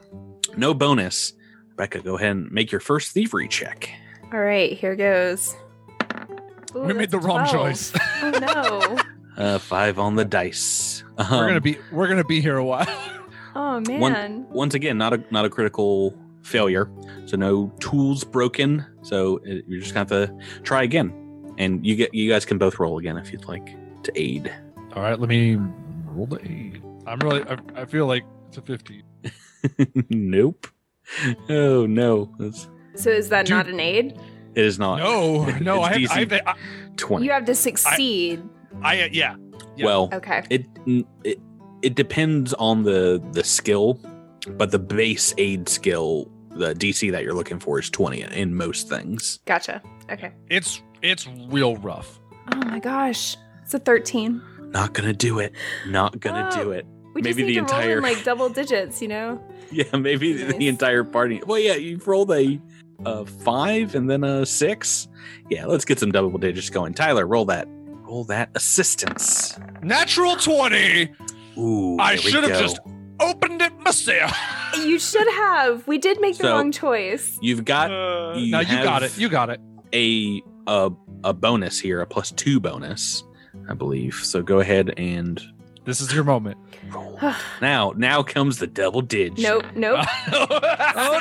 no 0.57 0.73
bonus. 0.73 1.33
Rebecca, 1.71 2.01
go 2.01 2.17
ahead 2.17 2.31
and 2.31 2.51
make 2.51 2.71
your 2.71 2.81
first 2.81 3.13
thievery 3.13 3.47
check. 3.47 3.89
All 4.33 4.39
right, 4.41 4.73
here 4.77 4.95
goes. 4.95 5.55
Ooh, 6.75 6.81
we 6.83 6.93
made 6.93 7.11
the 7.11 7.19
wrong 7.19 7.47
12. 7.47 7.51
choice. 7.51 7.93
Oh 8.23 8.29
no. 9.37 9.43
Uh, 9.43 9.57
five 9.57 9.97
on 9.97 10.15
the 10.15 10.23
dice. 10.25 11.03
we're 11.17 11.23
Um, 11.25 11.47
gonna 11.47 11.61
be 11.61 11.77
we're 11.91 12.07
gonna 12.07 12.23
be 12.23 12.39
here 12.41 12.57
a 12.57 12.63
while. 12.63 12.85
Oh 13.55 13.81
One- 13.81 14.13
man. 14.13 14.45
once 14.51 14.75
again, 14.75 14.97
not 14.97 15.13
a 15.13 15.23
not 15.31 15.43
a 15.45 15.49
critical 15.49 16.15
failure. 16.43 16.89
So 17.25 17.37
no 17.37 17.67
tools 17.79 18.23
broken. 18.23 18.85
So 19.03 19.37
it, 19.43 19.65
you're 19.67 19.79
just 19.79 19.93
gonna 19.93 20.07
have 20.09 20.27
to 20.29 20.61
try 20.63 20.83
again, 20.83 21.13
and 21.57 21.85
you 21.85 21.95
get 21.95 22.13
you 22.13 22.29
guys 22.29 22.45
can 22.45 22.57
both 22.57 22.79
roll 22.79 22.97
again 22.97 23.17
if 23.17 23.31
you'd 23.31 23.45
like 23.45 23.75
to 24.03 24.11
aid. 24.15 24.51
All 24.95 25.01
right, 25.03 25.19
let 25.19 25.29
me 25.29 25.57
roll 26.05 26.25
the 26.25 26.39
aid. 26.45 26.83
I'm 27.07 27.19
really. 27.19 27.43
I, 27.43 27.81
I 27.81 27.85
feel 27.85 28.05
like 28.07 28.23
it's 28.47 28.57
a 28.57 28.61
15. 28.61 29.03
nope. 30.09 30.67
Oh 31.49 31.85
no, 31.85 32.33
That's, 32.39 32.69
So 32.95 33.09
is 33.09 33.29
that 33.29 33.45
Dude. 33.45 33.57
not 33.57 33.67
an 33.67 33.79
aid? 33.79 34.17
it 34.55 34.65
is 34.65 34.79
not. 34.79 34.99
No, 34.99 35.45
no. 35.61 35.83
It's 35.85 36.11
I 36.11 36.19
have, 36.19 36.27
DC 36.29 36.41
I, 36.45 36.49
have, 36.49 36.57
twenty. 36.97 37.25
You 37.25 37.31
have 37.31 37.45
to 37.45 37.55
succeed. 37.55 38.41
I, 38.81 39.03
I 39.03 39.09
yeah. 39.11 39.35
yeah. 39.75 39.85
Well, 39.85 40.09
Okay. 40.13 40.43
it 40.49 40.65
it 41.25 41.39
it 41.81 41.95
depends 41.95 42.53
on 42.55 42.83
the 42.83 43.21
the 43.33 43.43
skill, 43.43 43.99
but 44.51 44.71
the 44.71 44.79
base 44.79 45.33
aid 45.37 45.67
skill, 45.67 46.30
the 46.55 46.73
DC 46.73 47.11
that 47.11 47.23
you're 47.23 47.33
looking 47.33 47.59
for 47.59 47.79
is 47.79 47.89
twenty 47.89 48.21
in 48.21 48.55
most 48.55 48.89
things. 48.89 49.39
Gotcha. 49.45 49.81
Okay. 50.11 50.31
It's 50.49 50.81
it's 51.01 51.27
real 51.49 51.77
rough. 51.77 52.19
Oh 52.53 52.57
my 52.65 52.79
gosh. 52.79 53.37
It's 53.63 53.73
a 53.73 53.79
13. 53.79 54.41
Not 54.71 54.93
gonna 54.93 55.13
do 55.13 55.39
it. 55.39 55.53
Not 55.87 56.19
gonna 56.19 56.49
Oh. 56.53 56.63
do 56.63 56.71
it. 56.71 56.85
We 57.13 57.21
just 57.21 57.37
Maybe 57.37 57.47
need 57.47 57.63
the 57.63 57.67
to 57.67 57.73
roll 57.73 57.81
entire- 57.81 57.97
in 57.97 58.03
like 58.03 58.23
double 58.25 58.49
digits, 58.49 59.01
you 59.01 59.07
know? 59.07 59.41
Yeah, 59.71 59.95
maybe 59.97 60.33
Nice. 60.33 60.53
the 60.55 60.67
entire 60.67 61.03
party. 61.03 61.41
Well, 61.45 61.59
yeah, 61.59 61.73
you've 61.75 62.07
rolled 62.07 62.31
a, 62.31 62.59
a 63.05 63.25
five 63.25 63.95
and 63.95 64.09
then 64.09 64.23
a 64.23 64.45
six. 64.45 65.07
Yeah, 65.49 65.65
let's 65.65 65.85
get 65.85 65.99
some 65.99 66.11
double 66.11 66.37
digits 66.37 66.69
going. 66.69 66.93
Tyler, 66.93 67.25
roll 67.27 67.45
that. 67.45 67.67
Roll 68.03 68.23
that 68.25 68.49
assistance. 68.55 69.57
Natural 69.81 70.35
20. 70.35 71.09
Ooh, 71.57 71.97
I 71.99 72.15
should 72.17 72.43
have 72.43 72.59
just 72.59 72.79
opened 73.19 73.61
it 73.61 73.77
myself. 73.79 74.31
You 74.77 74.99
should 74.99 75.27
have. 75.29 75.85
We 75.87 75.97
did 75.97 76.19
make 76.21 76.37
the 76.37 76.43
So- 76.43 76.51
wrong 76.53 76.71
choice. 76.71 77.37
You've 77.41 77.65
got 77.65 77.91
uh, 77.91 78.33
you 78.37 78.51
no, 78.51 78.59
you 78.61 78.83
got 78.83 79.03
it. 79.03 79.17
You 79.17 79.29
got 79.29 79.49
it. 79.49 79.59
a 79.93 80.41
a 80.67 80.91
a 81.23 81.33
bonus 81.33 81.79
here, 81.79 82.01
a 82.01 82.05
plus 82.07 82.31
two 82.31 82.59
bonus, 82.59 83.23
I 83.69 83.73
believe. 83.73 84.15
So 84.15 84.41
go 84.41 84.59
ahead 84.59 84.93
and 84.97 85.41
This 85.85 86.01
is 86.01 86.13
your 86.13 86.23
moment. 86.23 86.57
roll. 86.91 87.19
now, 87.61 87.93
now 87.95 88.23
comes 88.23 88.57
the 88.59 88.67
double 88.67 89.01
dig. 89.01 89.37
Nope, 89.39 89.65
nope. 89.75 90.05
oh 90.33 91.19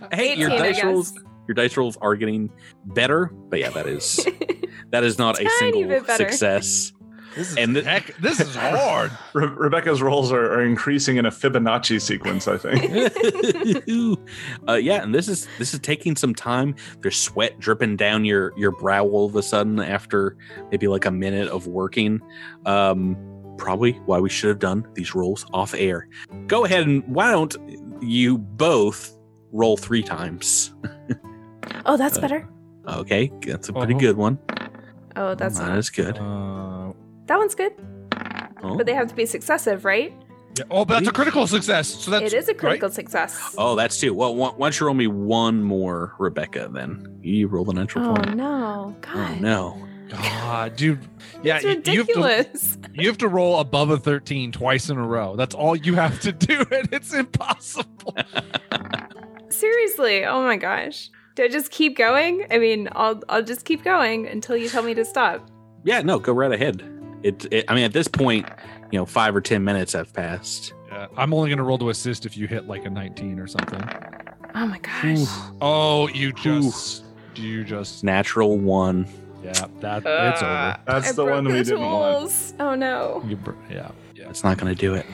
no. 0.00 0.08
Hey, 0.16 0.34
your 0.36 0.50
18, 0.50 0.60
I 0.60 0.66
dice 0.66 0.76
guess. 0.76 0.84
rolls. 0.84 1.12
Your 1.48 1.54
dice 1.54 1.76
rolls 1.76 1.96
are 1.98 2.16
getting 2.16 2.50
better, 2.86 3.26
but 3.48 3.60
yeah, 3.60 3.70
that 3.70 3.86
is 3.86 4.26
that 4.90 5.04
is 5.04 5.18
not 5.18 5.38
a 5.38 5.44
Tiny 5.44 5.58
single 5.58 5.84
bit 5.88 6.06
better. 6.06 6.28
success. 6.28 6.92
This 7.36 7.50
is 7.52 7.56
And 7.58 7.76
the- 7.76 7.84
heck, 7.84 8.16
this 8.16 8.40
is 8.40 8.54
hard. 8.56 9.12
Re- 9.34 9.46
Rebecca's 9.46 10.00
rolls 10.02 10.32
are, 10.32 10.52
are 10.54 10.62
increasing 10.64 11.18
in 11.18 11.26
a 11.26 11.30
Fibonacci 11.30 12.00
sequence, 12.00 12.48
I 12.48 12.56
think. 12.56 12.82
uh, 14.68 14.74
yeah, 14.74 15.02
and 15.02 15.14
this 15.14 15.28
is 15.28 15.46
this 15.58 15.74
is 15.74 15.80
taking 15.80 16.16
some 16.16 16.34
time. 16.34 16.74
There's 17.02 17.16
sweat 17.16 17.58
dripping 17.60 17.96
down 17.96 18.24
your 18.24 18.52
your 18.56 18.72
brow 18.72 19.04
all 19.04 19.26
of 19.26 19.36
a 19.36 19.42
sudden 19.42 19.78
after 19.80 20.36
maybe 20.70 20.88
like 20.88 21.04
a 21.04 21.10
minute 21.10 21.48
of 21.48 21.66
working. 21.66 22.20
Um, 22.64 23.16
probably 23.58 23.92
why 24.06 24.18
we 24.18 24.28
should 24.28 24.48
have 24.48 24.58
done 24.58 24.86
these 24.94 25.14
rolls 25.14 25.46
off 25.52 25.74
air. 25.74 26.08
Go 26.46 26.64
ahead 26.64 26.86
and 26.86 27.02
why 27.06 27.30
don't 27.30 27.54
you 28.02 28.38
both 28.38 29.16
roll 29.52 29.76
three 29.76 30.02
times? 30.02 30.74
Oh, 31.86 31.96
that's 31.96 32.18
Uh, 32.18 32.20
better. 32.20 32.48
Okay, 32.86 33.32
that's 33.46 33.68
a 33.68 33.72
pretty 33.72 33.94
Uh-huh. 33.94 34.00
good 34.00 34.16
one. 34.16 34.38
Oh, 35.16 35.34
that's 35.34 35.58
Not 35.58 35.68
not. 35.68 35.78
as 35.78 35.88
good. 35.90 36.18
Uh, 36.18 36.92
That 37.26 37.38
one's 37.38 37.54
good. 37.54 37.72
Oh. 38.62 38.76
But 38.76 38.86
they 38.86 38.92
oh. 38.92 38.96
have 38.96 39.08
to 39.08 39.14
be 39.14 39.26
successive, 39.26 39.84
right? 39.84 40.14
yeah. 40.58 40.64
Oh, 40.70 40.84
but 40.84 40.94
that's 40.94 41.08
a 41.08 41.12
critical 41.12 41.46
success. 41.46 41.88
So 41.88 42.10
that's 42.10 42.32
it 42.32 42.36
is 42.36 42.48
a 42.48 42.52
right? 42.52 42.58
critical 42.58 42.90
success. 42.90 43.54
Oh, 43.58 43.76
that's 43.76 43.98
two. 43.98 44.14
Well, 44.14 44.34
why 44.34 44.50
why 44.50 44.66
don't 44.66 44.80
you 44.80 44.86
roll 44.86 44.94
me 44.94 45.06
one 45.06 45.62
more, 45.62 46.14
Rebecca? 46.18 46.68
Then 46.72 47.18
you 47.22 47.48
roll 47.48 47.64
the 47.64 47.74
natural 47.74 48.10
Oh 48.10 48.14
twenty. 48.14 48.34
no. 48.34 48.44
Oh 48.46 48.88
no! 48.90 48.96
God. 49.00 49.16
Oh 49.16 49.34
no. 49.40 49.88
God, 50.08 50.76
dude. 50.76 51.00
Yeah, 51.42 51.56
it's 51.56 51.64
you- 51.64 51.70
you 51.70 51.74
have 51.74 51.84
to 51.84 52.20
ridiculous. 52.22 52.78
you 52.94 53.08
have 53.08 53.18
to 53.18 53.28
roll 53.28 53.58
above 53.58 53.90
a 53.90 53.98
13 53.98 54.52
twice 54.52 54.88
in 54.88 54.98
a 54.98 55.06
row. 55.06 55.34
That's 55.34 55.52
all 55.52 55.74
you 55.74 55.94
have 55.94 56.20
to 56.20 56.30
do, 56.30 56.60
and 56.70 56.88
it's 56.92 57.12
impossible. 57.12 58.14
Seriously. 59.48 60.24
Oh 60.24 60.42
my 60.42 60.56
gosh. 60.56 61.10
Do 61.34 61.42
I 61.42 61.48
just 61.48 61.70
keep 61.70 61.96
going? 61.96 62.46
I 62.50 62.58
mean, 62.58 62.88
I'll 62.92 63.20
I'll 63.28 63.42
just 63.42 63.64
keep 63.64 63.82
going 63.84 64.26
until 64.26 64.56
you 64.56 64.68
tell 64.68 64.82
me 64.82 64.94
to 64.94 65.04
stop. 65.04 65.50
Yeah, 65.84 66.02
no, 66.02 66.18
go 66.18 66.32
right 66.32 66.52
ahead. 66.52 66.95
It, 67.26 67.52
it 67.52 67.64
I 67.68 67.74
mean, 67.74 67.84
at 67.84 67.92
this 67.92 68.06
point, 68.06 68.46
you 68.92 68.98
know, 68.98 69.04
five 69.04 69.34
or 69.34 69.40
ten 69.40 69.64
minutes 69.64 69.92
have 69.94 70.12
passed. 70.12 70.72
Yeah, 70.88 71.08
I'm 71.16 71.34
only 71.34 71.50
gonna 71.50 71.64
roll 71.64 71.78
to 71.78 71.90
assist 71.90 72.24
if 72.24 72.36
you 72.36 72.46
hit 72.46 72.68
like 72.68 72.84
a 72.84 72.90
19 72.90 73.40
or 73.40 73.48
something. 73.48 73.82
Oh 74.54 74.66
my 74.66 74.78
gosh. 74.78 75.26
Oh, 75.60 76.08
you 76.08 76.32
just 76.32 77.04
do 77.34 77.42
you 77.42 77.64
just 77.64 78.04
Natural 78.04 78.56
one. 78.56 79.06
yeah, 79.42 79.52
that 79.80 79.98
it's 79.98 80.42
ah. 80.42 80.70
over. 80.70 80.82
That's 80.86 81.08
I 81.08 81.12
the 81.12 81.24
broke 81.24 81.34
one 81.34 81.44
we 81.46 81.52
the 81.52 81.64
didn't 81.64 81.80
want. 81.80 82.54
Oh 82.60 82.74
no. 82.74 83.24
You 83.26 83.36
br- 83.36 83.52
yeah, 83.68 83.90
yeah. 84.14 84.30
It's 84.30 84.44
not 84.44 84.56
going 84.56 84.74
to 84.74 84.80
do 84.80 84.94
it. 84.94 85.04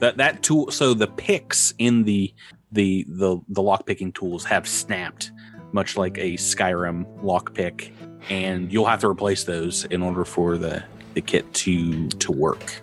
That 0.00 0.16
that 0.16 0.42
tool. 0.42 0.70
So 0.70 0.94
the 0.94 1.06
picks 1.06 1.74
in 1.78 2.04
the 2.04 2.34
the 2.72 3.04
the 3.08 3.38
the 3.48 3.62
lock 3.62 3.86
picking 3.86 4.12
tools 4.12 4.44
have 4.46 4.66
snapped, 4.66 5.30
much 5.72 5.96
like 5.96 6.16
a 6.18 6.32
Skyrim 6.32 7.22
lock 7.22 7.54
pick, 7.54 7.92
and 8.30 8.72
you'll 8.72 8.86
have 8.86 9.00
to 9.02 9.08
replace 9.08 9.44
those 9.44 9.84
in 9.84 10.02
order 10.02 10.24
for 10.24 10.58
the 10.58 10.82
the 11.14 11.20
kit 11.20 11.52
to 11.54 12.08
to 12.08 12.32
work. 12.32 12.82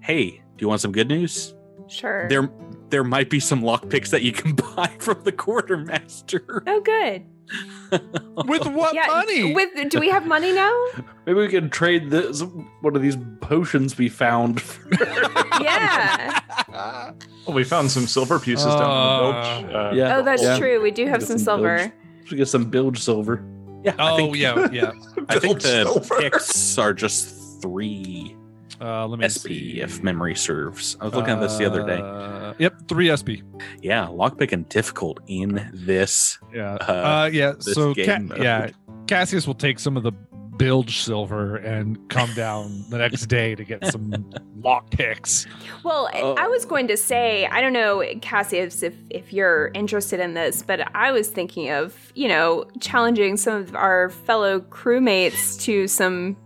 Hey, 0.00 0.30
do 0.30 0.62
you 0.62 0.68
want 0.68 0.80
some 0.80 0.92
good 0.92 1.08
news? 1.08 1.54
Sure. 1.88 2.28
There 2.28 2.50
there 2.90 3.04
might 3.04 3.30
be 3.30 3.40
some 3.40 3.62
lock 3.62 3.88
picks 3.88 4.10
that 4.10 4.22
you 4.22 4.32
can 4.32 4.54
buy 4.76 4.88
from 4.98 5.22
the 5.24 5.32
quartermaster. 5.32 6.62
oh 6.66 6.80
good. 6.80 7.24
With 8.48 8.66
what 8.66 8.94
yeah. 8.94 9.06
money? 9.06 9.54
With 9.54 9.88
do 9.90 10.00
we 10.00 10.08
have 10.08 10.26
money 10.26 10.52
now? 10.52 10.72
Maybe 11.26 11.38
we 11.38 11.48
can 11.48 11.70
trade 11.70 12.10
this 12.10 12.42
one 12.80 12.96
of 12.96 13.02
these 13.02 13.16
potions 13.40 13.96
we 13.96 14.08
found. 14.08 14.62
yeah. 15.60 16.40
Well, 17.46 17.54
we 17.54 17.62
found 17.62 17.90
some 17.92 18.06
silver 18.08 18.40
pieces 18.40 18.66
down 18.66 18.82
in 18.82 19.62
the 19.62 19.68
bilge. 19.68 19.74
Uh, 19.74 19.92
yeah. 19.94 20.16
Oh, 20.16 20.22
that's 20.24 20.42
yeah. 20.42 20.58
true. 20.58 20.82
We 20.82 20.90
do 20.90 21.06
have 21.06 21.20
Get 21.20 21.28
some 21.28 21.38
some 21.38 21.60
silver. 21.60 21.78
bilge. 21.78 22.30
We 22.32 22.36
get 22.36 22.48
some 22.48 22.68
bilge 22.68 22.98
silver. 22.98 23.44
Yeah, 23.86 23.94
I 23.98 24.10
oh 24.12 24.16
think, 24.16 24.36
yeah, 24.36 24.68
yeah. 24.72 24.92
I 25.28 25.38
think 25.38 25.60
the 25.62 25.84
silver. 25.84 26.16
picks 26.20 26.76
are 26.76 26.92
just 26.92 27.62
three 27.62 28.34
Uh, 28.80 29.06
let 29.06 29.18
me 29.18 29.24
SP, 29.30 29.46
see. 29.48 29.80
if 29.80 30.02
memory 30.02 30.34
serves. 30.34 30.96
I 31.00 31.04
was 31.06 31.14
looking 31.14 31.32
at 31.34 31.40
this 31.40 31.56
the 31.56 31.64
other 31.64 31.86
day. 31.86 32.00
Uh, 32.02 32.52
yep, 32.58 32.74
three 32.88 33.08
SP. 33.08 33.40
Yeah, 33.80 34.06
lockpicking 34.06 34.68
difficult 34.68 35.20
in 35.28 35.70
this. 35.72 36.38
Yeah. 36.52 36.74
Uh, 36.74 36.92
Uh, 36.92 37.30
yeah. 37.32 37.52
So 37.60 37.94
Ca- 37.94 38.20
yeah, 38.36 38.70
Cassius 39.06 39.46
will 39.46 39.54
take 39.54 39.78
some 39.78 39.96
of 39.96 40.02
the 40.02 40.12
bilge 40.56 40.98
silver 40.98 41.56
and 41.56 41.96
come 42.08 42.32
down 42.34 42.84
the 42.90 42.98
next 42.98 43.26
day 43.26 43.54
to 43.54 43.64
get 43.64 43.84
some 43.86 44.12
lock 44.62 44.90
picks. 44.90 45.46
Well, 45.84 46.08
I- 46.12 46.20
Oh. 46.22 46.34
I 46.38 46.48
was 46.48 46.64
going 46.64 46.88
to 46.88 46.96
say, 46.96 47.46
I 47.46 47.60
don't 47.60 47.72
know, 47.72 48.02
Cassius, 48.22 48.82
if 48.82 48.94
if 49.10 49.32
you're 49.32 49.70
interested 49.74 50.18
in 50.20 50.34
this, 50.34 50.62
but 50.62 50.94
I 50.94 51.12
was 51.12 51.28
thinking 51.28 51.70
of, 51.70 51.94
you 52.14 52.28
know, 52.28 52.64
challenging 52.80 53.36
some 53.36 53.54
of 53.62 53.74
our 53.74 54.10
fellow 54.10 54.60
crewmates 54.60 55.60
to 55.62 55.86
some 55.88 56.36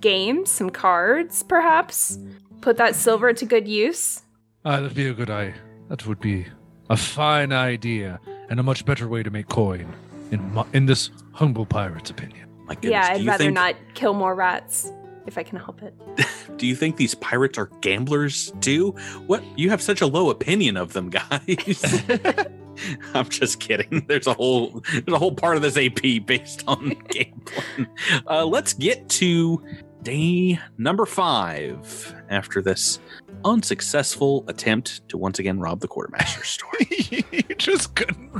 games, 0.00 0.50
some 0.50 0.70
cards, 0.70 1.42
perhaps. 1.42 2.18
Put 2.60 2.76
that 2.78 2.94
silver 2.94 3.32
to 3.34 3.44
good 3.44 3.68
use. 3.68 4.22
Uh, 4.64 4.80
that'd 4.80 4.94
be 4.96 5.08
a 5.08 5.12
good 5.14 5.28
idea. 5.30 5.54
That 5.88 6.06
would 6.06 6.20
be 6.20 6.46
a 6.88 6.96
fine 6.96 7.52
idea 7.52 8.18
and 8.48 8.58
a 8.58 8.62
much 8.62 8.84
better 8.86 9.06
way 9.08 9.22
to 9.22 9.30
make 9.30 9.48
coin, 9.48 9.94
in 10.30 10.54
my, 10.54 10.64
in 10.72 10.86
this 10.86 11.10
humble 11.32 11.66
pirate's 11.66 12.08
opinion. 12.10 12.43
My 12.64 12.74
goodness. 12.74 12.90
yeah, 12.90 13.08
I'd 13.12 13.26
rather 13.26 13.44
think, 13.44 13.54
not 13.54 13.74
kill 13.94 14.14
more 14.14 14.34
rats 14.34 14.90
if 15.26 15.38
I 15.38 15.42
can 15.42 15.58
help 15.58 15.82
it. 15.82 15.94
Do 16.56 16.66
you 16.66 16.74
think 16.74 16.96
these 16.96 17.14
pirates 17.14 17.58
are 17.58 17.66
gamblers 17.80 18.52
too? 18.60 18.90
What? 19.26 19.42
You 19.56 19.70
have 19.70 19.82
such 19.82 20.00
a 20.00 20.06
low 20.06 20.30
opinion 20.30 20.76
of 20.76 20.92
them, 20.92 21.10
guys. 21.10 22.04
I'm 23.14 23.28
just 23.28 23.60
kidding. 23.60 24.04
There's 24.08 24.26
a 24.26 24.34
whole 24.34 24.82
there's 24.92 25.04
a 25.08 25.18
whole 25.18 25.34
part 25.34 25.56
of 25.56 25.62
this 25.62 25.76
AP 25.76 26.26
based 26.26 26.64
on 26.66 26.90
game 27.08 27.40
plan. 27.44 27.88
Uh, 28.26 28.44
let's 28.44 28.72
get 28.72 29.08
to 29.10 29.62
day 30.04 30.58
number 30.78 31.06
five 31.06 32.14
after 32.28 32.62
this 32.62 33.00
unsuccessful 33.44 34.44
attempt 34.48 35.06
to 35.08 35.18
once 35.18 35.38
again 35.38 35.58
rob 35.58 35.80
the 35.80 35.88
quartermaster 35.88 36.44
store. 36.44 36.70
you 37.08 37.42
just 37.56 37.94
couldn't. 37.94 38.30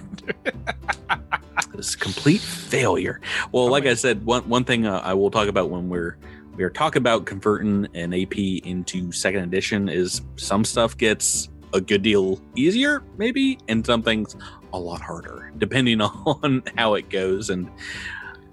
this 1.75 1.97
complete 1.97 2.41
failure. 2.41 3.21
Well, 3.51 3.69
like 3.69 3.87
I 3.87 3.95
said, 3.95 4.25
one 4.25 4.49
one 4.49 4.65
thing 4.65 4.87
uh, 4.87 5.01
I 5.03 5.15
will 5.15 5.31
talk 5.31 5.49
about 5.49 5.71
when 5.71 5.89
we're 5.89 6.17
we 6.57 6.63
are 6.63 6.71
talking 6.71 7.01
about 7.01 7.27
converting 7.27 7.89
an 7.95 8.15
AP 8.15 8.39
into 8.39 9.11
second 9.11 9.43
edition 9.43 9.89
is 9.89 10.23
some 10.37 10.65
stuff 10.65 10.97
gets 10.97 11.49
a 11.73 11.81
good 11.81 12.03
deal 12.03 12.41
easier, 12.55 13.03
maybe, 13.17 13.59
and 13.67 13.85
some 13.85 14.03
things 14.03 14.37
a 14.73 14.79
lot 14.79 15.01
harder, 15.01 15.53
depending 15.59 16.01
on 16.01 16.63
how 16.77 16.95
it 16.95 17.09
goes. 17.11 17.51
And 17.51 17.69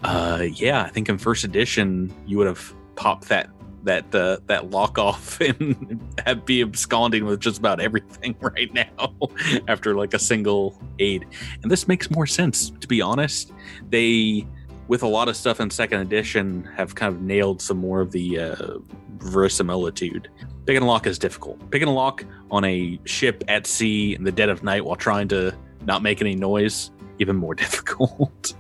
uh, 0.04 0.47
yeah, 0.54 0.82
I 0.84 0.89
think 0.89 1.10
in 1.10 1.17
first 1.17 1.43
edition 1.43 2.12
you 2.26 2.38
would 2.38 2.47
have 2.47 2.74
popped 2.95 3.30
that 3.30 3.49
that 3.84 4.13
uh, 4.13 4.38
that 4.47 4.69
lock 4.69 4.97
off 4.97 5.39
and 6.25 6.45
be 6.45 6.62
absconding 6.62 7.25
with 7.25 7.39
just 7.39 7.60
about 7.60 7.80
everything 7.80 8.36
right 8.41 8.73
now 8.73 9.13
after 9.67 9.95
like 9.95 10.13
a 10.13 10.19
single 10.19 10.80
aid. 10.99 11.25
And 11.63 11.71
this 11.71 11.88
makes 11.88 12.12
more 12.12 12.27
sense, 12.27 12.69
to 12.69 12.88
be 12.88 13.01
honest. 13.01 13.51
They 13.89 14.47
with 14.88 15.04
a 15.04 15.08
lot 15.08 15.30
of 15.30 15.38
stuff 15.38 15.60
in 15.60 15.69
second 15.69 16.01
edition 16.01 16.65
have 16.75 16.95
kind 16.95 17.13
of 17.15 17.21
nailed 17.21 17.62
some 17.62 17.77
more 17.77 18.01
of 18.01 18.12
the 18.12 18.39
uh, 18.39 18.77
verisimilitude. 19.17 20.30
Picking 20.65 20.84
a 20.84 20.86
lock 20.86 21.08
is 21.08 21.17
difficult. 21.17 21.71
Picking 21.71 21.88
a 21.88 21.93
lock 21.93 22.25
on 22.49 22.65
a 22.65 22.99
ship 23.06 23.43
at 23.47 23.65
sea 23.65 24.15
in 24.15 24.23
the 24.23 24.32
dead 24.32 24.49
of 24.49 24.63
night 24.63 24.84
while 24.84 24.95
trying 24.95 25.27
to 25.30 25.56
not 25.86 26.04
make 26.04 26.21
any 26.21 26.36
noise, 26.36 26.91
even 27.19 27.36
more 27.36 27.56
difficult. 27.56 28.54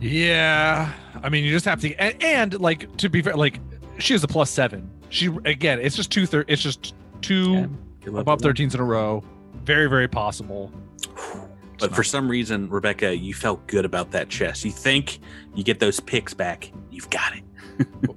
Yeah, 0.00 0.92
I 1.22 1.28
mean, 1.28 1.44
you 1.44 1.50
just 1.52 1.64
have 1.64 1.80
to, 1.80 1.94
and, 1.94 2.22
and 2.22 2.60
like 2.60 2.94
to 2.98 3.08
be 3.08 3.22
fair, 3.22 3.34
like 3.36 3.60
she 3.98 4.12
has 4.14 4.24
a 4.24 4.28
plus 4.28 4.50
seven. 4.50 4.90
She 5.08 5.26
again, 5.44 5.80
it's 5.80 5.96
just 5.96 6.10
two 6.10 6.26
third. 6.26 6.46
It's 6.48 6.62
just 6.62 6.94
two 7.22 7.68
above 8.06 8.40
thirteens 8.40 8.74
in 8.74 8.80
a 8.80 8.84
row. 8.84 9.22
Very, 9.64 9.88
very 9.88 10.08
possible. 10.08 10.72
But 11.80 11.92
for 11.92 12.04
some 12.04 12.28
reason, 12.30 12.70
Rebecca, 12.70 13.16
you 13.16 13.34
felt 13.34 13.66
good 13.66 13.84
about 13.84 14.12
that 14.12 14.28
chest. 14.28 14.64
You 14.64 14.70
think 14.70 15.18
you 15.56 15.64
get 15.64 15.80
those 15.80 15.98
picks 15.98 16.32
back. 16.32 16.70
You've 16.90 17.10
got 17.10 17.32
it. 17.36 17.42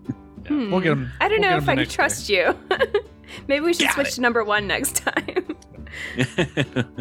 Yeah, 0.50 0.70
We'll 0.70 0.80
get 0.80 0.90
them. 0.92 1.12
I 1.20 1.28
don't 1.28 1.42
we'll 1.42 1.50
know 1.50 1.56
get 1.60 1.64
if 1.64 1.64
'em 1.64 1.70
I 1.70 1.74
can 1.74 1.78
next 1.80 1.94
trust 1.94 2.30
you. 2.30 2.56
Maybe 3.48 3.66
we 3.66 3.74
should 3.74 3.88
Got 3.88 3.96
switch 3.96 4.08
it. 4.10 4.12
to 4.12 4.22
number 4.22 4.44
one 4.46 4.68
next 4.68 4.98
time. 4.98 5.56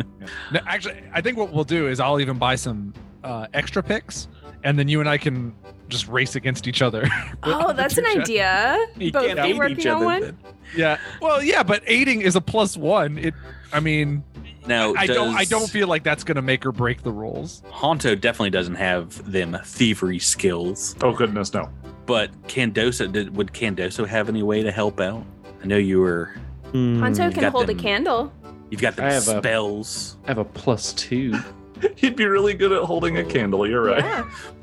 No, 0.50 0.60
actually, 0.66 0.96
I 1.12 1.20
think 1.20 1.36
what 1.36 1.52
we'll 1.52 1.62
do 1.64 1.86
is 1.88 2.00
I'll 2.00 2.18
even 2.20 2.38
buy 2.38 2.54
some 2.56 2.94
uh, 3.22 3.46
extra 3.54 3.82
picks, 3.82 4.26
and 4.66 4.76
then 4.76 4.88
you 4.88 4.98
and 4.98 5.08
I 5.08 5.16
can 5.16 5.54
just 5.88 6.08
race 6.08 6.34
against 6.34 6.66
each 6.66 6.82
other. 6.82 7.08
oh, 7.44 7.72
that's 7.72 7.96
an 7.96 8.04
chests. 8.04 8.18
idea. 8.18 8.76
You 8.98 9.12
Both 9.12 9.26
can't 9.26 9.42
be 9.42 9.48
aid 9.50 9.58
working 9.58 9.78
each 9.78 9.86
on 9.86 9.96
other 9.96 10.04
one. 10.04 10.20
then. 10.20 10.38
Yeah. 10.76 10.98
Well, 11.22 11.40
yeah, 11.40 11.62
but 11.62 11.84
aiding 11.86 12.22
is 12.22 12.34
a 12.34 12.40
plus 12.40 12.76
one. 12.76 13.16
It. 13.16 13.34
I 13.72 13.78
mean, 13.78 14.24
Now, 14.66 14.92
I 14.94 15.06
don't. 15.06 15.36
I 15.36 15.44
don't 15.44 15.70
feel 15.70 15.86
like 15.86 16.02
that's 16.02 16.24
gonna 16.24 16.42
make 16.42 16.66
or 16.66 16.72
break 16.72 17.04
the 17.04 17.12
rules. 17.12 17.62
Honto 17.70 18.20
definitely 18.20 18.50
doesn't 18.50 18.74
have 18.74 19.30
them 19.30 19.56
thievery 19.64 20.18
skills, 20.18 20.96
Oh 21.00 21.12
goodness, 21.12 21.54
no. 21.54 21.70
but 22.04 22.32
Candosa, 22.48 23.10
did. 23.10 23.36
Would 23.36 23.52
Candoso 23.52 24.04
have 24.04 24.28
any 24.28 24.42
way 24.42 24.64
to 24.64 24.72
help 24.72 25.00
out? 25.00 25.24
I 25.62 25.66
know 25.66 25.76
you 25.76 26.00
were. 26.00 26.34
Hanto 26.72 27.28
hmm. 27.28 27.32
can 27.32 27.52
hold 27.52 27.68
them. 27.68 27.78
a 27.78 27.80
candle. 27.80 28.32
You've 28.70 28.80
got 28.80 28.96
the 28.96 29.02
them 29.02 29.22
spells. 29.22 30.16
I 30.24 30.28
have 30.28 30.38
a 30.38 30.44
plus 30.44 30.92
two. 30.94 31.38
He'd 31.96 32.16
be 32.16 32.24
really 32.26 32.54
good 32.54 32.72
at 32.72 32.82
holding 32.82 33.18
a 33.18 33.24
candle. 33.24 33.68
You're 33.68 33.82
right. 33.84 34.04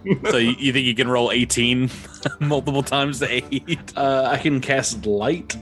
Yeah. 0.06 0.16
so 0.32 0.38
you, 0.38 0.56
you 0.58 0.74
think 0.74 0.86
you 0.86 0.96
can 0.96 1.08
roll 1.08 1.32
18 1.32 1.90
multiple 2.40 2.84
times 2.84 3.20
to 3.20 3.28
eight? 3.32 3.94
Uh, 3.96 4.28
I 4.32 4.38
can 4.38 4.60
cast 4.62 5.06
light. 5.06 5.56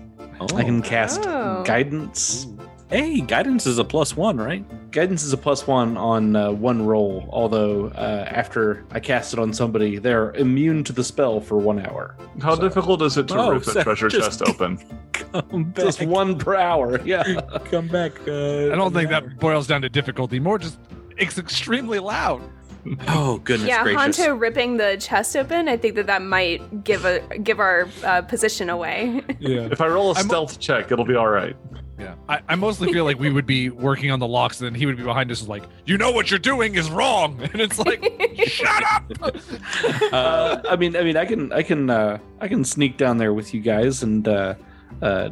I 0.56 0.64
can 0.64 0.82
cast 0.82 1.22
Oh. 1.26 1.64
guidance. 1.64 2.48
Hey, 2.90 3.22
guidance 3.22 3.66
is 3.68 3.78
a 3.78 3.86
plus 3.86 4.18
one, 4.18 4.36
right? 4.38 4.66
Guidance 4.92 5.24
is 5.24 5.32
a 5.32 5.38
plus 5.38 5.66
one 5.66 5.96
on 5.96 6.36
uh, 6.36 6.52
one 6.52 6.86
roll, 6.86 7.30
although 7.32 7.88
uh, 7.96 8.26
after 8.30 8.84
I 8.92 9.00
cast 9.00 9.32
it 9.32 9.40
on 9.40 9.54
somebody, 9.54 9.98
they're 9.98 10.34
immune 10.34 10.84
to 10.86 10.92
the 10.92 11.04
spell 11.04 11.40
for 11.40 11.58
one 11.58 11.80
hour. 11.86 12.16
How 12.42 12.56
difficult 12.56 13.02
is 13.04 13.18
it 13.18 13.30
to 13.30 13.38
Oh, 13.38 13.52
rip 13.52 13.66
a 13.68 13.84
treasure 13.84 14.10
just- 14.10 14.40
chest 14.40 14.50
open? 14.50 14.78
Come 15.14 15.66
back. 15.66 15.86
Just 15.86 16.02
one 16.04 16.38
per 16.38 16.56
hour. 16.56 17.00
Yeah. 17.06 17.24
Come 17.66 17.88
back. 17.88 18.12
Uh, 18.28 18.72
I 18.72 18.76
don't 18.76 18.94
think 18.94 19.10
that 19.12 19.40
boils 19.40 19.68
down 19.68 19.82
to 19.84 19.90
difficulty. 19.90 20.40
More 20.40 20.58
just 20.58 20.78
it's 21.22 21.38
extremely 21.38 22.00
loud. 22.00 22.42
Oh 23.08 23.38
goodness 23.44 23.70
yeah, 23.70 23.84
gracious! 23.84 24.18
Hanto 24.18 24.34
ripping 24.34 24.78
the 24.78 24.98
chest 25.00 25.38
open. 25.38 25.70
I 25.70 25.78
think 25.78 25.94
that 25.98 26.08
that 26.08 26.24
might 26.24 26.84
give 26.84 27.06
a 27.06 27.20
give 27.38 27.60
our 27.60 27.88
uh, 28.04 28.24
position 28.24 28.72
away. 28.72 29.22
Yeah. 29.40 29.68
If 29.72 29.82
I 29.82 29.88
roll 29.88 30.14
a 30.14 30.16
I'm- 30.16 30.26
stealth 30.26 30.60
check, 30.60 30.92
it'll 30.92 31.06
be 31.06 31.14
all 31.14 31.28
right. 31.28 31.56
Yeah. 32.00 32.16
I, 32.28 32.42
I 32.50 32.56
mostly 32.56 32.92
feel 32.92 33.04
like 33.06 33.20
we 33.20 33.30
would 33.32 33.46
be 33.46 33.70
working 33.70 34.10
on 34.10 34.18
the 34.18 34.26
locks, 34.26 34.60
and 34.60 34.66
then 34.66 34.74
he 34.74 34.88
would 34.88 34.98
be 34.98 35.04
behind 35.04 35.30
us, 35.30 35.48
like, 35.48 35.62
you 35.86 35.96
know 36.00 36.10
what 36.12 36.32
you're 36.32 36.40
doing 36.40 36.74
is 36.74 36.90
wrong, 36.90 37.40
and 37.54 37.62
it's 37.62 37.78
like, 37.78 38.04
shut 38.48 38.84
up. 38.84 39.12
Uh, 40.12 40.62
I 40.68 40.76
mean, 40.76 40.96
I 40.96 41.04
mean, 41.04 41.18
I 41.18 41.26
can, 41.26 41.54
I 41.54 41.62
can, 41.62 41.92
uh, 41.92 42.18
I 42.40 42.48
can 42.48 42.64
sneak 42.66 42.98
down 42.98 43.18
there 43.20 43.36
with 43.36 43.54
you 43.54 43.62
guys 43.62 44.02
and 44.02 44.28
uh, 44.28 44.56
uh, 45.04 45.30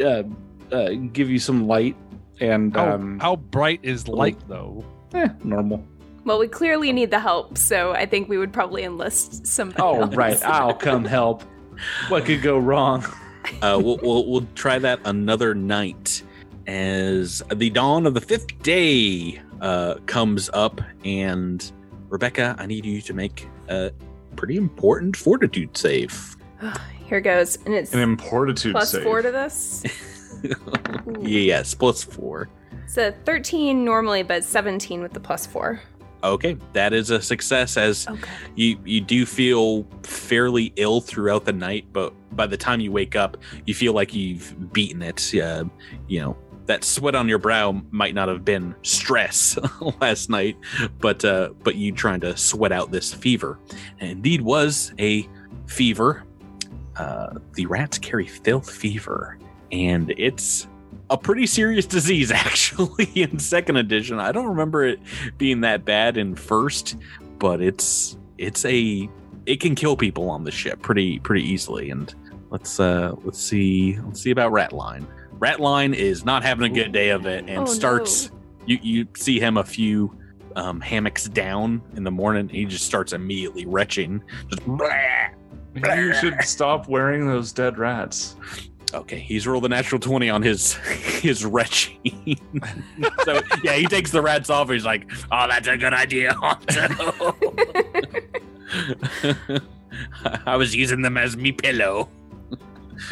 uh, 0.00 0.22
uh, 0.70 0.90
give 1.12 1.28
you 1.28 1.40
some 1.40 1.66
light 1.66 1.96
and 2.40 2.72
How, 2.76 2.92
um, 2.94 3.18
how 3.18 3.34
bright 3.34 3.80
is 3.82 4.06
light, 4.06 4.38
though? 4.46 4.84
Eh, 5.14 5.28
normal. 5.44 5.84
well, 6.24 6.38
we 6.38 6.48
clearly 6.48 6.92
need 6.92 7.10
the 7.10 7.20
help, 7.20 7.58
so 7.58 7.92
I 7.92 8.06
think 8.06 8.28
we 8.28 8.38
would 8.38 8.52
probably 8.52 8.84
enlist 8.84 9.46
somebody. 9.46 9.82
Oh, 9.82 10.02
else. 10.02 10.14
right. 10.14 10.42
I'll 10.44 10.74
come 10.74 11.04
help. 11.04 11.42
What 12.08 12.24
could 12.24 12.42
go 12.42 12.58
wrong? 12.58 13.04
uh, 13.62 13.80
we'll, 13.82 13.98
we'll 14.02 14.26
we'll 14.26 14.46
try 14.54 14.78
that 14.78 15.00
another 15.04 15.54
night 15.54 16.22
as 16.68 17.42
the 17.54 17.70
dawn 17.70 18.06
of 18.06 18.14
the 18.14 18.20
fifth 18.20 18.62
day 18.62 19.40
uh, 19.60 19.94
comes 20.06 20.48
up, 20.54 20.80
and 21.04 21.72
Rebecca, 22.08 22.54
I 22.58 22.66
need 22.66 22.84
you 22.86 23.00
to 23.02 23.14
make 23.14 23.48
a 23.68 23.90
pretty 24.36 24.56
important 24.56 25.16
fortitude 25.16 25.76
save. 25.76 26.36
Here 27.06 27.20
goes, 27.20 27.56
and 27.66 27.74
it's 27.74 27.92
An 27.92 28.00
importitude 28.00 28.72
plus 28.72 28.92
save. 28.92 29.02
four 29.02 29.22
to 29.22 29.30
this. 29.32 29.82
yes, 31.20 31.74
plus 31.74 32.02
four. 32.02 32.48
So 32.86 33.12
thirteen 33.24 33.84
normally, 33.84 34.22
but 34.22 34.44
seventeen 34.44 35.02
with 35.02 35.12
the 35.12 35.20
plus 35.20 35.46
four. 35.46 35.80
Okay, 36.24 36.56
that 36.72 36.92
is 36.92 37.10
a 37.10 37.20
success 37.20 37.76
as 37.76 38.06
Okay. 38.08 38.30
you 38.54 38.78
you 38.84 39.00
do 39.00 39.26
feel 39.26 39.84
fairly 40.02 40.72
ill 40.76 41.00
throughout 41.00 41.44
the 41.44 41.52
night, 41.52 41.86
but 41.92 42.12
by 42.36 42.46
the 42.46 42.56
time 42.56 42.80
you 42.80 42.92
wake 42.92 43.16
up, 43.16 43.36
you 43.66 43.74
feel 43.74 43.92
like 43.92 44.14
you've 44.14 44.72
beaten 44.72 45.02
it. 45.02 45.34
Uh, 45.34 45.64
you 46.06 46.20
know 46.20 46.36
that 46.66 46.84
sweat 46.84 47.16
on 47.16 47.28
your 47.28 47.38
brow 47.38 47.82
might 47.90 48.14
not 48.14 48.28
have 48.28 48.44
been 48.44 48.72
stress 48.82 49.58
last 50.00 50.30
night, 50.30 50.56
but 51.00 51.24
uh, 51.24 51.50
but 51.64 51.74
you 51.74 51.90
trying 51.92 52.20
to 52.20 52.36
sweat 52.36 52.70
out 52.70 52.92
this 52.92 53.12
fever, 53.12 53.58
and 53.98 54.10
indeed 54.10 54.40
was 54.42 54.92
a 55.00 55.28
fever. 55.66 56.22
Uh, 56.96 57.38
the 57.54 57.66
rats 57.66 57.98
carry 57.98 58.26
filth 58.28 58.70
fever, 58.70 59.38
and 59.72 60.14
it's 60.16 60.68
a 61.10 61.16
pretty 61.16 61.46
serious 61.46 61.86
disease 61.98 62.30
actually 62.30 63.10
in 63.14 63.38
second 63.38 63.76
edition. 63.76 64.20
I 64.20 64.32
don't 64.32 64.46
remember 64.46 64.84
it 64.84 65.00
being 65.38 65.62
that 65.62 65.84
bad 65.84 66.16
in 66.16 66.34
first, 66.36 66.96
but 67.38 67.60
it's 67.60 68.16
it's 68.38 68.64
a 68.64 69.08
it 69.46 69.60
can 69.60 69.74
kill 69.74 69.96
people 69.96 70.30
on 70.30 70.44
the 70.44 70.50
ship 70.50 70.80
pretty 70.82 71.18
pretty 71.18 71.42
easily. 71.42 71.90
And 71.90 72.14
let's 72.50 72.78
uh 72.78 73.14
let's 73.24 73.40
see 73.40 73.98
let's 74.04 74.20
see 74.20 74.30
about 74.30 74.52
Ratline. 74.52 75.06
Ratline 75.38 75.94
is 75.94 76.24
not 76.24 76.44
having 76.44 76.70
a 76.70 76.74
good 76.74 76.92
day 76.92 77.10
of 77.10 77.26
it 77.26 77.44
and 77.48 77.62
Oh, 77.62 77.64
starts 77.64 78.30
you 78.66 78.78
you 78.82 79.08
see 79.16 79.40
him 79.40 79.56
a 79.56 79.64
few 79.64 80.16
um, 80.54 80.80
hammocks 80.80 81.24
down 81.28 81.82
in 81.96 82.04
the 82.04 82.10
morning. 82.10 82.48
He 82.48 82.64
just 82.64 82.84
starts 82.84 83.12
immediately 83.12 83.66
retching. 83.66 84.22
Just 84.48 84.62
Maybe 85.74 86.02
you 86.02 86.14
should 86.14 86.42
stop 86.42 86.88
wearing 86.88 87.26
those 87.26 87.52
dead 87.52 87.78
rats. 87.78 88.36
Okay, 88.94 89.18
he's 89.18 89.46
rolled 89.46 89.64
a 89.64 89.68
natural 89.68 89.98
20 89.98 90.28
on 90.28 90.42
his 90.42 90.74
his 91.22 91.44
retching. 91.44 92.36
so 93.24 93.40
yeah, 93.62 93.74
he 93.74 93.86
takes 93.86 94.10
the 94.10 94.20
rats 94.22 94.50
off. 94.50 94.70
He's 94.70 94.84
like, 94.84 95.10
"Oh, 95.30 95.46
that's 95.48 95.68
a 95.68 95.76
good 95.76 95.94
idea, 95.94 96.32
Honto." 96.34 97.32
I 100.46 100.56
was 100.56 100.74
using 100.74 101.02
them 101.02 101.16
as 101.16 101.36
me 101.36 101.52
pillow. 101.52 102.08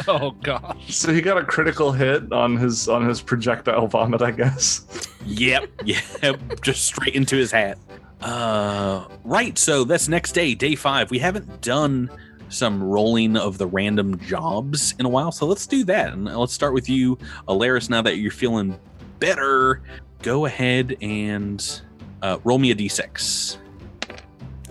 Oh, 0.07 0.31
gosh. 0.43 0.95
So 0.95 1.11
he 1.13 1.21
got 1.21 1.37
a 1.37 1.43
critical 1.43 1.91
hit 1.91 2.31
on 2.31 2.55
his 2.55 2.87
on 2.87 3.07
his 3.07 3.21
projectile 3.21 3.87
vomit, 3.87 4.21
I 4.21 4.31
guess. 4.31 5.07
Yep, 5.25 5.69
yep, 5.85 6.61
just 6.61 6.85
straight 6.85 7.15
into 7.15 7.35
his 7.35 7.51
hat. 7.51 7.77
Uh, 8.21 9.07
right. 9.23 9.57
So 9.57 9.83
that's 9.83 10.07
next 10.07 10.33
day, 10.33 10.53
day 10.53 10.75
five. 10.75 11.09
We 11.11 11.19
haven't 11.19 11.61
done 11.61 12.09
some 12.51 12.83
rolling 12.83 13.37
of 13.37 13.57
the 13.57 13.67
random 13.67 14.19
jobs 14.19 14.93
in 14.99 15.05
a 15.05 15.09
while, 15.09 15.31
so 15.31 15.45
let's 15.45 15.65
do 15.65 15.83
that. 15.85 16.13
And 16.13 16.25
let's 16.25 16.53
start 16.53 16.73
with 16.73 16.89
you, 16.89 17.17
Elaerys. 17.47 17.89
Now 17.89 18.01
that 18.01 18.17
you're 18.17 18.31
feeling 18.31 18.77
better, 19.19 19.81
go 20.21 20.45
ahead 20.45 20.97
and 21.01 21.81
uh, 22.21 22.37
roll 22.43 22.59
me 22.59 22.71
a 22.71 22.75
d6. 22.75 23.57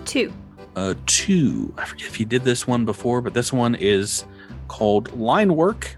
Two. 0.04 0.32
Uh, 0.76 0.94
two. 1.06 1.74
I 1.76 1.84
forget 1.84 2.06
if 2.06 2.20
you 2.20 2.26
did 2.26 2.44
this 2.44 2.66
one 2.66 2.84
before, 2.84 3.20
but 3.20 3.34
this 3.34 3.52
one 3.52 3.74
is 3.74 4.24
called 4.68 5.16
line 5.18 5.54
work. 5.54 5.96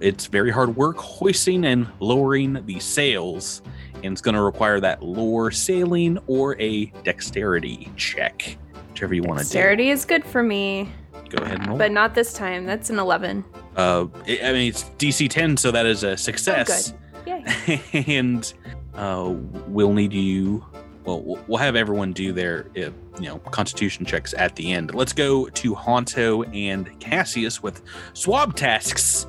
It's 0.00 0.26
very 0.26 0.50
hard 0.50 0.76
work 0.76 0.98
hoisting 0.98 1.64
and 1.64 1.88
lowering 2.00 2.64
the 2.66 2.78
sails, 2.80 3.62
and 4.02 4.12
it's 4.12 4.20
going 4.20 4.34
to 4.34 4.42
require 4.42 4.80
that 4.80 5.02
lower 5.02 5.50
sailing 5.50 6.18
or 6.26 6.60
a 6.60 6.86
dexterity 7.04 7.90
check, 7.96 8.58
whichever 8.96 9.14
you 9.14 9.22
want 9.22 9.38
to 9.38 9.44
do. 9.44 9.48
Dexterity 9.48 9.90
is 9.90 10.04
good 10.06 10.24
for 10.24 10.42
me, 10.42 10.90
Go 11.28 11.42
ahead 11.44 11.58
and 11.58 11.68
roll. 11.68 11.78
but 11.78 11.92
not 11.92 12.14
this 12.14 12.32
time. 12.32 12.64
That's 12.64 12.88
an 12.88 12.98
11. 12.98 13.44
uh, 13.76 14.06
I 14.26 14.40
I 14.42 14.52
mean, 14.52 14.68
it's 14.70 14.84
DC 14.98 15.28
10, 15.28 15.58
so 15.58 15.70
that 15.70 15.84
is 15.84 16.02
a 16.02 16.16
success. 16.16 16.94
Yay. 17.26 17.82
and 18.06 18.52
uh, 18.94 19.34
we'll 19.68 19.92
need 19.92 20.12
you. 20.14 20.64
Well, 21.04 21.20
we'll- 21.20 21.44
we'll 21.46 21.58
have 21.58 21.76
everyone 21.76 22.12
do 22.14 22.32
their, 22.32 22.68
uh, 22.76 22.90
you 23.20 23.28
know, 23.28 23.38
Constitution 23.50 24.06
checks 24.06 24.32
at 24.34 24.56
the 24.56 24.72
end. 24.72 24.94
Let's 24.94 25.12
go 25.12 25.46
to 25.48 25.74
Honto 25.74 26.44
and 26.56 26.98
Cassius 27.00 27.62
with 27.62 27.82
swab 28.14 28.56
tasks. 28.56 29.26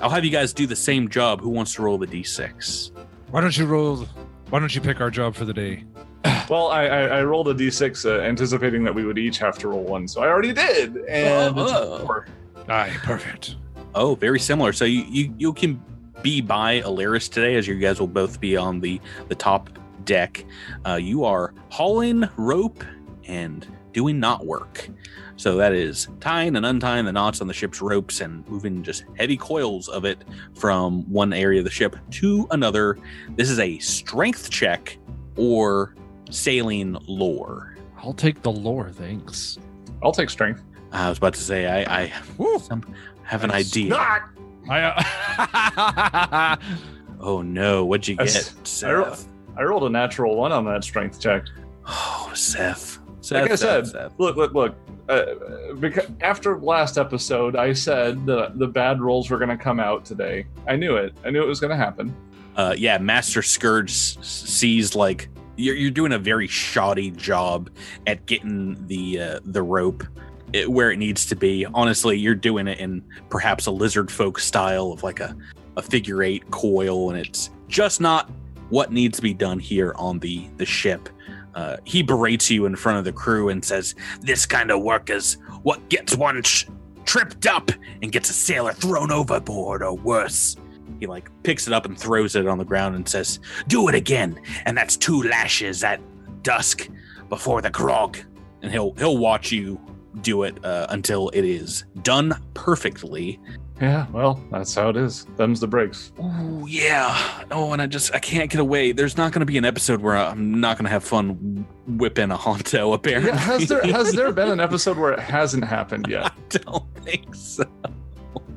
I'll 0.00 0.10
have 0.10 0.24
you 0.24 0.30
guys 0.30 0.52
do 0.52 0.66
the 0.68 0.76
same 0.76 1.08
job. 1.08 1.40
Who 1.40 1.48
wants 1.48 1.74
to 1.74 1.82
roll 1.82 1.98
the 1.98 2.06
d6? 2.06 2.92
Why 3.32 3.40
don't 3.40 3.56
you 3.58 3.66
roll? 3.66 4.06
Why 4.50 4.60
don't 4.60 4.72
you 4.74 4.80
pick 4.80 5.00
our 5.00 5.10
job 5.10 5.34
for 5.34 5.44
the 5.44 5.52
day? 5.52 5.84
Well, 6.48 6.68
I, 6.68 6.86
I, 6.86 7.00
I 7.18 7.24
rolled 7.24 7.48
a 7.48 7.54
d6 7.54 8.04
uh, 8.06 8.22
anticipating 8.22 8.82
that 8.84 8.94
we 8.94 9.04
would 9.04 9.18
each 9.18 9.38
have 9.38 9.58
to 9.58 9.68
roll 9.68 9.84
one, 9.84 10.08
so 10.08 10.22
I 10.22 10.28
already 10.28 10.52
did. 10.54 10.96
And 11.08 11.58
it's 11.58 11.72
Oh. 11.72 11.98
four. 12.06 12.26
Aye, 12.68 12.90
perfect. 13.02 13.56
Oh, 13.94 14.14
very 14.14 14.40
similar. 14.40 14.72
So 14.72 14.84
you 14.86 15.04
you, 15.08 15.34
you 15.38 15.52
can 15.52 15.82
be 16.22 16.40
by 16.40 16.80
Elaerys 16.82 17.30
today, 17.30 17.54
as 17.56 17.66
you 17.68 17.74
guys 17.78 18.00
will 18.00 18.06
both 18.06 18.40
be 18.40 18.56
on 18.56 18.80
the 18.80 19.00
the 19.28 19.34
top 19.34 19.70
deck. 20.04 20.44
Uh, 20.86 20.94
you 20.96 21.24
are 21.24 21.52
hauling 21.68 22.28
rope 22.36 22.82
and 23.26 23.66
doing 23.92 24.18
knot 24.18 24.46
work. 24.46 24.88
So 25.36 25.56
that 25.56 25.72
is 25.72 26.08
tying 26.20 26.56
and 26.56 26.64
untying 26.66 27.04
the 27.04 27.12
knots 27.12 27.40
on 27.40 27.46
the 27.46 27.54
ship's 27.54 27.80
ropes 27.80 28.20
and 28.22 28.46
moving 28.48 28.82
just 28.82 29.04
heavy 29.16 29.36
coils 29.36 29.88
of 29.88 30.04
it 30.04 30.24
from 30.54 31.08
one 31.10 31.32
area 31.32 31.60
of 31.60 31.64
the 31.64 31.70
ship 31.70 31.94
to 32.12 32.46
another. 32.50 32.98
This 33.36 33.48
is 33.50 33.58
a 33.60 33.78
strength 33.78 34.50
check 34.50 34.98
or 35.36 35.94
sailing 36.30 36.96
lore. 37.06 37.76
I'll 37.98 38.12
take 38.14 38.42
the 38.42 38.50
lore, 38.52 38.90
thanks. 38.90 39.58
I'll 40.02 40.12
take 40.12 40.30
strength. 40.30 40.62
I 40.92 41.08
was 41.08 41.18
about 41.18 41.34
to 41.34 41.40
say 41.40 41.66
I, 41.66 42.02
I 42.04 42.12
Woo. 42.38 42.58
some, 42.58 42.82
have 43.24 43.44
an 43.44 43.50
idea. 43.50 43.90
Not. 43.90 44.22
I, 44.70 44.82
uh, 44.82 46.56
Oh 47.20 47.42
no, 47.42 47.84
what'd 47.84 48.06
you 48.06 48.14
I 48.18 48.24
get? 48.26 48.36
s- 48.64 48.82
I 48.84 48.92
ro- 48.92 49.16
I 49.56 49.62
rolled 49.64 49.82
a 49.84 49.90
natural 49.90 50.36
one 50.36 50.52
on 50.52 50.64
that 50.66 50.84
strength 50.84 51.18
check. 51.20 51.44
Oh, 51.86 52.30
Seth. 52.34 52.98
Seth, 53.22 53.42
Like 53.42 53.50
I 53.50 53.54
Seth, 53.56 53.58
said, 53.58 53.86
Seth. 53.88 54.12
look, 54.18 54.36
look, 54.36 54.54
look. 54.54 54.76
Uh, 55.08 55.72
because 55.80 56.06
after 56.20 56.58
last 56.60 56.96
episode, 56.96 57.56
I 57.56 57.72
said 57.72 58.24
the 58.24 58.52
the 58.54 58.68
bad 58.68 59.00
rolls 59.00 59.30
were 59.30 59.38
going 59.38 59.48
to 59.50 59.56
come 59.56 59.80
out 59.80 60.04
today. 60.04 60.46
I 60.68 60.76
knew 60.76 60.96
it. 60.96 61.12
I 61.24 61.30
knew 61.30 61.42
it 61.42 61.46
was 61.48 61.58
going 61.60 61.70
to 61.70 61.76
happen. 61.76 62.14
Uh, 62.56 62.74
yeah, 62.78 62.98
Master 62.98 63.42
Scourge 63.42 63.90
sees 63.92 64.94
like 64.94 65.28
you're, 65.58 65.74
you're 65.74 65.90
doing 65.90 66.12
a 66.12 66.18
very 66.18 66.46
shoddy 66.46 67.10
job 67.10 67.68
at 68.06 68.24
getting 68.26 68.86
the 68.86 69.20
uh, 69.20 69.40
the 69.44 69.62
rope 69.62 70.04
it, 70.52 70.70
where 70.70 70.90
it 70.90 70.96
needs 70.96 71.26
to 71.26 71.36
be. 71.36 71.66
Honestly, 71.66 72.16
you're 72.16 72.34
doing 72.34 72.68
it 72.68 72.78
in 72.78 73.02
perhaps 73.28 73.66
a 73.66 73.70
lizard 73.70 74.10
folk 74.10 74.38
style 74.38 74.92
of 74.92 75.02
like 75.02 75.20
a, 75.20 75.36
a 75.76 75.82
figure 75.82 76.22
eight 76.22 76.50
coil, 76.50 77.10
and 77.10 77.18
it's 77.18 77.50
just 77.68 78.00
not 78.00 78.30
what 78.70 78.92
needs 78.92 79.16
to 79.16 79.22
be 79.22 79.34
done 79.34 79.58
here 79.58 79.92
on 79.96 80.18
the 80.20 80.48
the 80.56 80.66
ship. 80.66 81.08
Uh, 81.54 81.76
he 81.84 82.02
berates 82.02 82.48
you 82.48 82.66
in 82.66 82.76
front 82.76 82.98
of 82.98 83.04
the 83.04 83.12
crew 83.12 83.48
and 83.48 83.64
says, 83.64 83.94
"This 84.20 84.46
kind 84.46 84.70
of 84.70 84.82
work 84.82 85.10
is 85.10 85.38
what 85.62 85.88
gets 85.88 86.16
one 86.16 86.40
sh- 86.42 86.66
tripped 87.04 87.46
up 87.46 87.70
and 88.00 88.12
gets 88.12 88.30
a 88.30 88.32
sailor 88.32 88.72
thrown 88.72 89.10
overboard, 89.10 89.82
or 89.82 89.94
worse." 89.94 90.56
He 91.00 91.06
like 91.06 91.30
picks 91.42 91.66
it 91.66 91.72
up 91.72 91.86
and 91.86 91.98
throws 91.98 92.34
it 92.36 92.46
on 92.46 92.58
the 92.58 92.64
ground 92.64 92.94
and 92.96 93.08
says, 93.08 93.40
"Do 93.66 93.88
it 93.88 93.94
again, 93.94 94.40
and 94.66 94.76
that's 94.76 94.96
two 94.96 95.22
lashes 95.22 95.84
at 95.84 96.00
dusk 96.42 96.88
before 97.28 97.60
the 97.62 97.70
grog." 97.70 98.18
And 98.62 98.72
he'll 98.72 98.92
he'll 98.94 99.18
watch 99.18 99.52
you 99.52 99.80
do 100.22 100.42
it 100.42 100.64
uh, 100.64 100.86
until 100.90 101.28
it 101.30 101.44
is 101.44 101.84
done 102.02 102.34
perfectly. 102.54 103.38
Yeah, 103.80 104.08
well, 104.10 104.42
that's 104.50 104.74
how 104.74 104.88
it 104.88 104.96
is. 104.96 105.24
Them's 105.36 105.60
the 105.60 105.68
breaks. 105.68 106.10
Oh 106.18 106.66
yeah. 106.66 107.44
Oh, 107.52 107.72
and 107.72 107.80
I 107.80 107.86
just 107.86 108.12
I 108.12 108.18
can't 108.18 108.50
get 108.50 108.60
away. 108.60 108.90
There's 108.90 109.16
not 109.16 109.30
going 109.30 109.40
to 109.40 109.46
be 109.46 109.56
an 109.56 109.64
episode 109.64 110.00
where 110.00 110.16
I'm 110.16 110.60
not 110.60 110.76
going 110.76 110.86
to 110.86 110.90
have 110.90 111.04
fun 111.04 111.64
whipping 111.86 112.32
a 112.32 112.36
Honto. 112.36 112.92
Apparently, 112.94 113.30
Yeah, 113.30 113.36
has 113.36 113.68
there 113.68 113.82
has 113.82 114.12
there 114.14 114.32
been 114.32 114.48
an 114.48 114.58
episode 114.58 114.98
where 114.98 115.12
it 115.12 115.20
hasn't 115.20 115.62
happened 115.64 116.08
yet? 116.08 116.32
I 116.54 116.58
don't 116.58 116.92
think 117.04 117.32
so. 117.36 117.64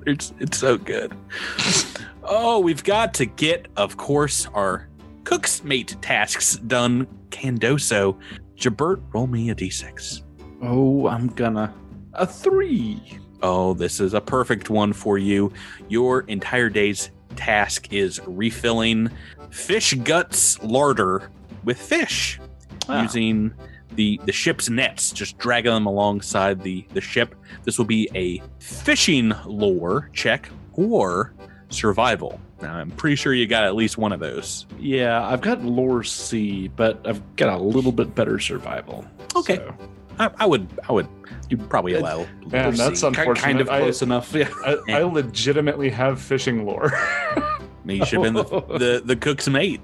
It's 0.07 0.33
it's 0.39 0.57
so 0.57 0.79
good. 0.79 1.15
Oh, 2.33 2.59
we've 2.59 2.83
got 2.85 3.13
to 3.15 3.25
get, 3.25 3.67
of 3.75 3.97
course, 3.97 4.47
our 4.53 4.87
cook's 5.25 5.65
mate 5.65 5.97
tasks 6.01 6.55
done. 6.55 7.05
Candoso, 7.29 8.17
Jabert, 8.55 9.01
roll 9.13 9.27
me 9.27 9.49
a 9.49 9.55
d6. 9.55 10.21
Oh, 10.61 11.07
I'm 11.07 11.27
gonna 11.27 11.73
a 12.13 12.25
three. 12.25 13.19
Oh, 13.41 13.73
this 13.73 13.99
is 13.99 14.13
a 14.13 14.21
perfect 14.21 14.69
one 14.69 14.93
for 14.93 15.17
you. 15.17 15.51
Your 15.89 16.21
entire 16.21 16.69
day's 16.69 17.11
task 17.35 17.91
is 17.91 18.21
refilling 18.25 19.09
fish 19.49 19.93
guts 19.95 20.61
larder 20.63 21.29
with 21.65 21.77
fish 21.81 22.39
Ah. 22.87 23.01
using 23.01 23.53
the 23.95 24.19
the 24.25 24.31
ship's 24.31 24.69
nets, 24.69 25.11
just 25.11 25.37
dragging 25.37 25.73
them 25.73 25.85
alongside 25.85 26.61
the 26.61 26.85
the 26.93 27.01
ship. 27.01 27.35
This 27.63 27.77
will 27.77 27.85
be 27.85 28.09
a 28.15 28.41
fishing 28.59 29.33
lore 29.45 30.09
check 30.13 30.49
or 30.73 31.33
survival. 31.71 32.39
Now, 32.61 32.75
I'm 32.75 32.91
pretty 32.91 33.15
sure 33.15 33.33
you 33.33 33.47
got 33.47 33.63
at 33.63 33.75
least 33.75 33.97
one 33.97 34.11
of 34.11 34.19
those. 34.19 34.65
Yeah, 34.79 35.25
I've 35.27 35.41
got 35.41 35.63
lore 35.63 36.03
C, 36.03 36.67
but 36.69 36.99
I've 37.07 37.35
got 37.35 37.59
a 37.59 37.61
little 37.61 37.91
bit 37.91 38.13
better 38.13 38.37
survival. 38.39 39.05
Okay. 39.35 39.55
So, 39.55 39.75
I, 40.19 40.29
I 40.39 40.45
would 40.45 40.67
I 40.87 40.91
would 40.91 41.07
you 41.49 41.57
probably 41.57 41.93
allow. 41.95 42.27
Man, 42.51 42.75
that's 42.75 42.99
C. 43.01 43.07
Unfortunate, 43.07 43.37
kind 43.43 43.61
of 43.61 43.69
I- 43.69 43.79
close 43.79 44.01
enough. 44.01 44.33
Yeah. 44.35 44.49
I, 44.65 44.77
I 44.89 45.03
legitimately 45.03 45.89
have 45.89 46.21
fishing 46.21 46.65
lore. 46.65 46.91
You 47.83 48.05
should 48.05 48.23
have 48.23 48.33
been 48.33 48.33
the, 48.35 48.43
the 48.77 49.01
the 49.03 49.15
cook's 49.15 49.49
mate. 49.49 49.81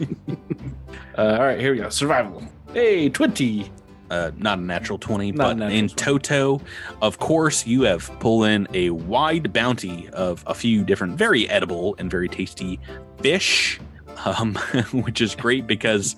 Uh, 0.00 1.36
all 1.36 1.40
right, 1.40 1.58
here 1.58 1.72
we 1.72 1.78
go. 1.78 1.88
Survival. 1.88 2.42
Hey, 2.72 3.08
twenty. 3.08 3.72
Uh, 4.10 4.32
not 4.36 4.58
a 4.58 4.62
natural 4.62 4.98
20, 4.98 5.32
Not 5.32 5.58
but 5.58 5.72
in 5.72 5.88
20. 5.88 5.94
toto, 5.94 6.60
of 7.00 7.18
course, 7.18 7.66
you 7.66 7.82
have 7.82 8.10
pulled 8.20 8.46
in 8.46 8.66
a 8.74 8.90
wide 8.90 9.52
bounty 9.52 10.08
of 10.10 10.42
a 10.46 10.54
few 10.54 10.84
different, 10.84 11.16
very 11.16 11.48
edible 11.48 11.94
and 11.98 12.10
very 12.10 12.28
tasty 12.28 12.78
fish, 13.20 13.80
um, 14.24 14.54
which 14.92 15.20
is 15.20 15.34
great 15.34 15.66
because 15.66 16.16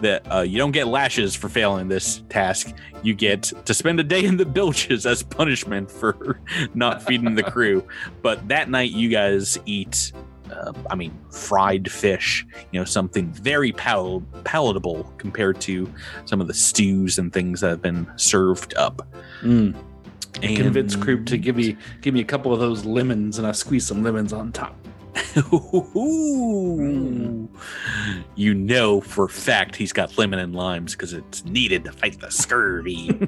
that 0.00 0.30
uh, 0.30 0.40
you 0.40 0.58
don't 0.58 0.72
get 0.72 0.86
lashes 0.88 1.34
for 1.34 1.48
failing 1.48 1.88
this 1.88 2.22
task. 2.28 2.74
You 3.02 3.14
get 3.14 3.52
to 3.64 3.74
spend 3.74 3.98
a 4.00 4.04
day 4.04 4.24
in 4.24 4.36
the 4.36 4.44
bilges 4.44 5.06
as 5.06 5.22
punishment 5.22 5.90
for 5.90 6.40
not 6.74 7.02
feeding 7.02 7.34
the 7.34 7.42
crew. 7.42 7.86
But 8.22 8.48
that 8.48 8.68
night, 8.68 8.90
you 8.90 9.08
guys 9.08 9.58
eat. 9.66 10.12
Uh, 10.50 10.72
I 10.90 10.94
mean, 10.94 11.16
fried 11.30 11.90
fish, 11.90 12.46
you 12.72 12.80
know, 12.80 12.84
something 12.84 13.30
very 13.32 13.72
pal- 13.72 14.22
palatable 14.44 15.04
compared 15.18 15.60
to 15.62 15.92
some 16.24 16.40
of 16.40 16.46
the 16.46 16.54
stews 16.54 17.18
and 17.18 17.32
things 17.32 17.60
that 17.60 17.68
have 17.70 17.82
been 17.82 18.10
served 18.16 18.74
up. 18.76 19.06
Mm. 19.42 19.74
And 20.42 20.56
Convince 20.56 20.96
Kroop 20.96 21.26
to 21.26 21.38
give 21.38 21.56
me 21.56 21.76
give 22.02 22.12
me 22.12 22.20
a 22.20 22.24
couple 22.24 22.52
of 22.52 22.60
those 22.60 22.84
lemons, 22.84 23.38
and 23.38 23.46
I 23.46 23.52
squeeze 23.52 23.86
some 23.86 24.02
lemons 24.02 24.32
on 24.32 24.52
top. 24.52 24.76
Ooh. 25.52 27.48
You 28.36 28.52
know 28.52 29.00
for 29.00 29.24
a 29.24 29.28
fact 29.30 29.76
he's 29.76 29.94
got 29.94 30.18
lemon 30.18 30.38
and 30.38 30.54
limes 30.54 30.92
because 30.92 31.14
it's 31.14 31.42
needed 31.46 31.84
to 31.84 31.92
fight 31.92 32.20
the 32.20 32.30
scurvy. 32.30 33.18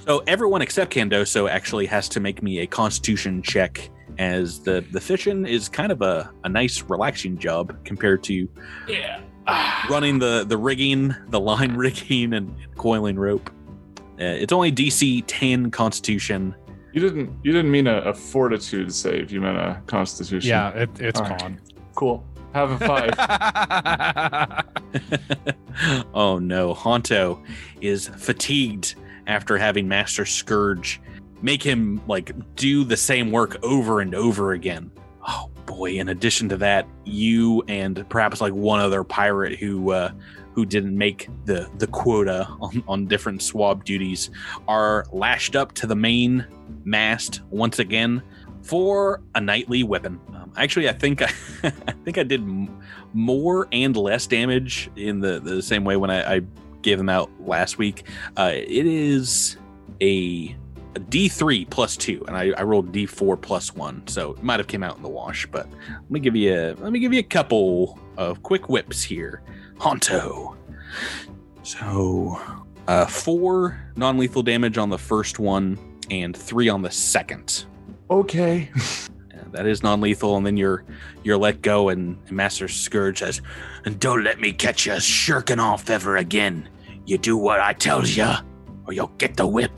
so 0.04 0.24
everyone 0.26 0.62
except 0.62 0.92
Candoso 0.92 1.48
actually 1.48 1.86
has 1.86 2.08
to 2.08 2.18
make 2.18 2.42
me 2.42 2.58
a 2.58 2.66
constitution 2.66 3.40
check 3.40 3.88
as 4.18 4.60
the, 4.60 4.84
the 4.92 5.00
fishing 5.00 5.46
is 5.46 5.68
kind 5.68 5.92
of 5.92 6.02
a, 6.02 6.30
a 6.44 6.48
nice 6.48 6.82
relaxing 6.82 7.38
job 7.38 7.76
compared 7.84 8.22
to 8.24 8.48
Yeah. 8.88 9.20
running 9.90 10.18
the, 10.18 10.44
the 10.46 10.56
rigging, 10.56 11.14
the 11.28 11.40
line 11.40 11.76
rigging 11.76 12.34
and 12.34 12.54
coiling 12.76 13.18
rope. 13.18 13.50
Uh, 14.20 14.24
it's 14.24 14.52
only 14.52 14.72
DC 14.72 15.22
10 15.26 15.70
constitution. 15.70 16.54
you 16.92 17.00
didn't 17.00 17.30
you 17.44 17.52
didn't 17.52 17.70
mean 17.70 17.86
a, 17.86 17.98
a 17.98 18.12
fortitude 18.14 18.92
save. 18.92 19.30
You 19.30 19.40
meant 19.40 19.56
a 19.56 19.80
constitution. 19.86 20.48
Yeah, 20.50 20.70
it, 20.70 20.90
it's 20.98 21.20
All 21.20 21.28
right. 21.28 21.38
gone. 21.38 21.60
Cool. 21.94 22.24
Have 22.52 22.72
a 22.72 22.78
five. 22.78 23.14
oh 26.14 26.38
no, 26.40 26.74
Honto 26.74 27.40
is 27.80 28.08
fatigued 28.08 28.96
after 29.26 29.56
having 29.58 29.86
Master 29.86 30.24
Scourge 30.24 31.00
make 31.42 31.62
him 31.62 32.00
like 32.06 32.32
do 32.56 32.84
the 32.84 32.96
same 32.96 33.30
work 33.30 33.56
over 33.62 34.00
and 34.00 34.14
over 34.14 34.52
again. 34.52 34.90
Oh 35.26 35.50
boy, 35.66 35.92
in 35.92 36.08
addition 36.08 36.48
to 36.50 36.56
that, 36.58 36.86
you 37.04 37.62
and 37.68 38.08
perhaps 38.08 38.40
like 38.40 38.52
one 38.52 38.80
other 38.80 39.04
pirate 39.04 39.58
who 39.58 39.92
uh, 39.92 40.12
who 40.52 40.64
didn't 40.64 40.96
make 40.96 41.28
the 41.44 41.70
the 41.78 41.86
quota 41.86 42.46
on, 42.60 42.82
on 42.88 43.06
different 43.06 43.42
swab 43.42 43.84
duties 43.84 44.30
are 44.66 45.06
lashed 45.12 45.54
up 45.54 45.72
to 45.74 45.86
the 45.86 45.96
main 45.96 46.46
mast 46.84 47.42
once 47.50 47.78
again 47.78 48.22
for 48.62 49.20
a 49.34 49.40
nightly 49.40 49.82
weapon. 49.82 50.20
Um, 50.34 50.52
actually, 50.56 50.88
I 50.88 50.92
think 50.92 51.22
I, 51.22 51.30
I 51.62 51.92
think 52.04 52.18
I 52.18 52.22
did 52.22 52.40
m- 52.40 52.80
more 53.12 53.68
and 53.72 53.96
less 53.96 54.26
damage 54.26 54.90
in 54.96 55.20
the 55.20 55.40
the 55.40 55.62
same 55.62 55.84
way 55.84 55.96
when 55.96 56.10
I, 56.10 56.36
I 56.36 56.40
gave 56.82 56.98
them 56.98 57.08
out 57.08 57.30
last 57.40 57.78
week. 57.78 58.04
Uh, 58.36 58.52
it 58.54 58.86
is 58.86 59.58
a 60.00 60.56
D3 61.00 61.68
plus 61.70 61.96
two, 61.96 62.24
and 62.26 62.36
I, 62.36 62.52
I 62.56 62.62
rolled 62.62 62.92
D4 62.92 63.40
plus 63.40 63.74
one, 63.74 64.06
so 64.06 64.32
it 64.32 64.42
might 64.42 64.60
have 64.60 64.66
came 64.66 64.82
out 64.82 64.96
in 64.96 65.02
the 65.02 65.08
wash. 65.08 65.46
But 65.46 65.68
let 65.88 66.10
me 66.10 66.20
give 66.20 66.36
you 66.36 66.54
a 66.54 66.74
let 66.74 66.92
me 66.92 66.98
give 66.98 67.12
you 67.12 67.20
a 67.20 67.24
couple 67.24 67.98
of 68.16 68.42
quick 68.42 68.68
whips 68.68 69.02
here. 69.02 69.42
Honto. 69.76 70.56
So, 71.62 72.40
uh, 72.86 73.06
four 73.06 73.78
non-lethal 73.96 74.42
damage 74.42 74.78
on 74.78 74.90
the 74.90 74.98
first 74.98 75.38
one, 75.38 75.78
and 76.10 76.36
three 76.36 76.68
on 76.68 76.82
the 76.82 76.90
second. 76.90 77.66
Okay. 78.10 78.70
That 79.52 79.66
is 79.66 79.82
non-lethal, 79.82 80.36
and 80.36 80.44
then 80.44 80.56
you're 80.56 80.84
you're 81.22 81.38
let 81.38 81.62
go, 81.62 81.88
and, 81.88 82.18
and 82.26 82.36
Master 82.36 82.68
Scourge 82.68 83.20
says, 83.20 83.40
And 83.84 83.98
don't 83.98 84.22
let 84.22 84.40
me 84.40 84.52
catch 84.52 84.86
you 84.86 84.98
shirking 85.00 85.58
off 85.58 85.88
ever 85.90 86.16
again. 86.16 86.68
You 87.06 87.18
do 87.18 87.36
what 87.36 87.60
I 87.60 87.72
tells 87.72 88.14
ya, 88.14 88.40
or 88.86 88.92
you'll 88.92 89.12
get 89.18 89.36
the 89.36 89.46
whip. 89.46 89.72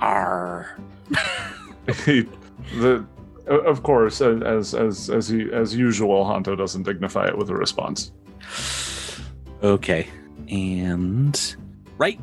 Arr. 0.00 0.78
the 1.86 3.06
of 3.48 3.82
course, 3.82 4.20
as 4.20 4.74
as 4.74 5.10
as 5.10 5.28
he, 5.28 5.50
as 5.52 5.74
usual, 5.74 6.24
Honto 6.24 6.56
doesn't 6.56 6.82
dignify 6.82 7.26
it 7.28 7.36
with 7.36 7.50
a 7.50 7.54
response. 7.54 8.12
Okay. 9.62 10.06
And 10.48 11.56
right. 11.96 12.20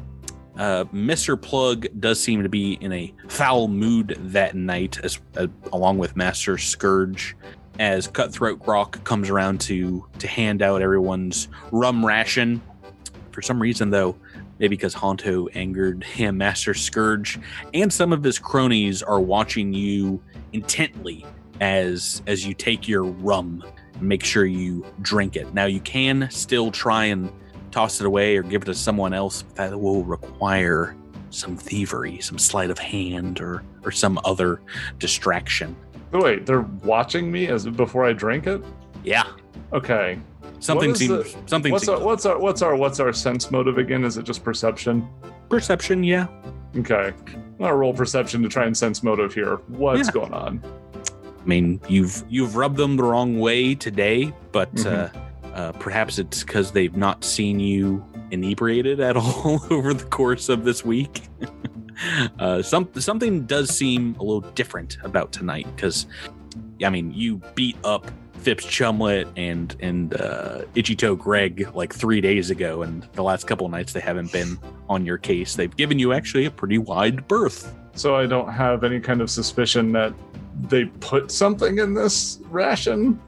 Uh, 0.57 0.85
Mr. 0.85 1.35
Plugg 1.35 1.99
does 1.99 2.21
seem 2.21 2.41
to 2.41 2.47
be 2.47 2.73
in 2.79 2.93
a 2.93 3.13
foul 3.27 3.67
mood 3.67 4.17
that 4.21 4.55
night, 4.55 4.97
as 5.03 5.19
uh, 5.35 5.47
along 5.73 5.97
with 5.97 6.15
Master 6.15 6.57
Scourge, 6.57 7.35
as 7.77 8.07
Cutthroat 8.07 8.59
Grok 8.59 9.03
comes 9.03 9.29
around 9.29 9.59
to 9.61 10.07
to 10.19 10.27
hand 10.27 10.61
out 10.61 10.81
everyone's 10.81 11.49
rum 11.71 12.05
ration. 12.05 12.61
For 13.31 13.41
some 13.41 13.61
reason, 13.61 13.89
though, 13.89 14.15
maybe 14.59 14.75
because 14.75 14.95
Honto 14.95 15.47
angered 15.55 16.03
him, 16.03 16.37
Master 16.37 16.73
Scourge 16.73 17.39
and 17.73 17.91
some 17.91 18.13
of 18.13 18.23
his 18.23 18.39
cronies 18.39 19.03
are 19.03 19.19
watching 19.19 19.73
you 19.73 20.21
intently 20.53 21.25
as 21.61 22.21
as 22.27 22.45
you 22.45 22.53
take 22.53 22.87
your 22.87 23.03
rum 23.03 23.63
make 24.01 24.23
sure 24.23 24.45
you 24.45 24.85
drink 25.01 25.35
it. 25.35 25.53
Now 25.53 25.65
you 25.65 25.79
can 25.79 26.29
still 26.29 26.71
try 26.71 27.05
and 27.05 27.31
toss 27.71 27.99
it 27.99 28.07
away 28.07 28.37
or 28.37 28.43
give 28.43 28.63
it 28.63 28.65
to 28.65 28.73
someone 28.73 29.13
else. 29.13 29.41
But 29.41 29.55
that 29.55 29.79
will 29.79 30.03
require 30.03 30.95
some 31.29 31.57
thievery, 31.57 32.19
some 32.19 32.37
sleight 32.37 32.69
of 32.69 32.79
hand, 32.79 33.39
or 33.41 33.63
or 33.83 33.91
some 33.91 34.19
other 34.25 34.61
distraction. 34.99 35.75
Wait, 36.11 36.45
they're 36.45 36.61
watching 36.83 37.31
me 37.31 37.47
as 37.47 37.65
before 37.67 38.05
I 38.05 38.13
drink 38.13 38.47
it. 38.47 38.61
Yeah, 39.03 39.27
Okay. 39.73 40.19
Something 40.65 40.95
seems 40.95 41.33
the- 41.33 41.39
something 41.47 41.71
What's 41.71 41.85
seems 41.85 41.99
our 41.99 42.05
what's 42.05 42.25
our 42.25 42.37
what's 42.39 42.61
our 42.61 42.75
what's 42.75 42.99
our 42.99 43.13
sense 43.13 43.51
motive 43.51 43.77
again? 43.77 44.03
Is 44.03 44.17
it 44.17 44.23
just 44.23 44.43
perception? 44.43 45.07
perception. 45.49 46.03
Yeah, 46.03 46.27
Okay. 46.77 47.13
I'm 47.27 47.57
gonna 47.59 47.75
roll 47.75 47.93
perception 47.93 48.41
to 48.43 48.49
try 48.49 48.65
and 48.65 48.75
sense 48.75 49.03
motive 49.03 49.33
here. 49.33 49.57
What's 49.67 50.07
Yeah. 50.07 50.11
going 50.13 50.33
on? 50.33 50.61
I 51.41 51.45
mean 51.47 51.79
you've 51.87 52.23
you've 52.27 52.55
rubbed 52.55 52.77
them 52.77 52.97
the 52.97 53.03
wrong 53.03 53.39
way 53.39 53.75
today, 53.75 54.33
but 54.51 54.73
Mhm. 54.75 55.13
uh, 55.13 55.47
uh, 55.55 55.71
perhaps 55.73 56.17
it's 56.19 56.43
because 56.43 56.71
they've 56.71 56.95
not 56.97 57.23
seen 57.23 57.59
you 57.59 58.03
inebriated 58.31 58.99
at 58.99 59.15
all 59.23 59.61
over 59.69 59.93
the 59.93 60.05
course 60.05 60.49
of 60.49 60.63
this 60.65 60.83
week. 60.83 61.21
uh, 62.39 62.61
some 62.61 62.89
something 62.95 63.45
does 63.45 63.69
seem 63.69 64.15
a 64.19 64.23
little 64.23 64.41
different 64.41 64.97
about 65.03 65.31
tonight 65.31 65.67
because, 65.75 66.07
I 66.83 66.89
mean, 66.89 67.13
you 67.13 67.39
beat 67.53 67.77
up 67.83 68.09
Fipps 68.45 68.67
Chumlett 68.67 69.27
and 69.35 69.75
and 69.79 70.13
uh, 70.21 70.61
Itchy 70.75 70.95
Toe 70.95 71.15
Greg 71.15 71.67
like 71.73 71.91
three 71.91 72.21
days 72.21 72.51
ago, 72.51 72.83
and 72.83 73.01
the 73.13 73.23
last 73.23 73.47
couple 73.47 73.65
of 73.65 73.71
nights 73.71 73.91
they 73.91 73.99
haven't 73.99 74.31
been 74.31 74.59
on 74.87 75.03
your 75.03 75.17
case. 75.17 75.55
They've 75.55 75.75
given 75.75 75.97
you 75.97 76.13
actually 76.13 76.45
a 76.45 76.51
pretty 76.51 76.77
wide 76.77 77.27
berth. 77.27 77.75
So 77.95 78.15
I 78.15 78.27
don't 78.27 78.51
have 78.51 78.83
any 78.83 78.99
kind 78.99 79.21
of 79.21 79.31
suspicion 79.31 79.91
that 79.93 80.13
they 80.69 80.85
put 80.85 81.31
something 81.31 81.79
in 81.79 81.95
this 81.95 82.39
ration. 82.51 83.19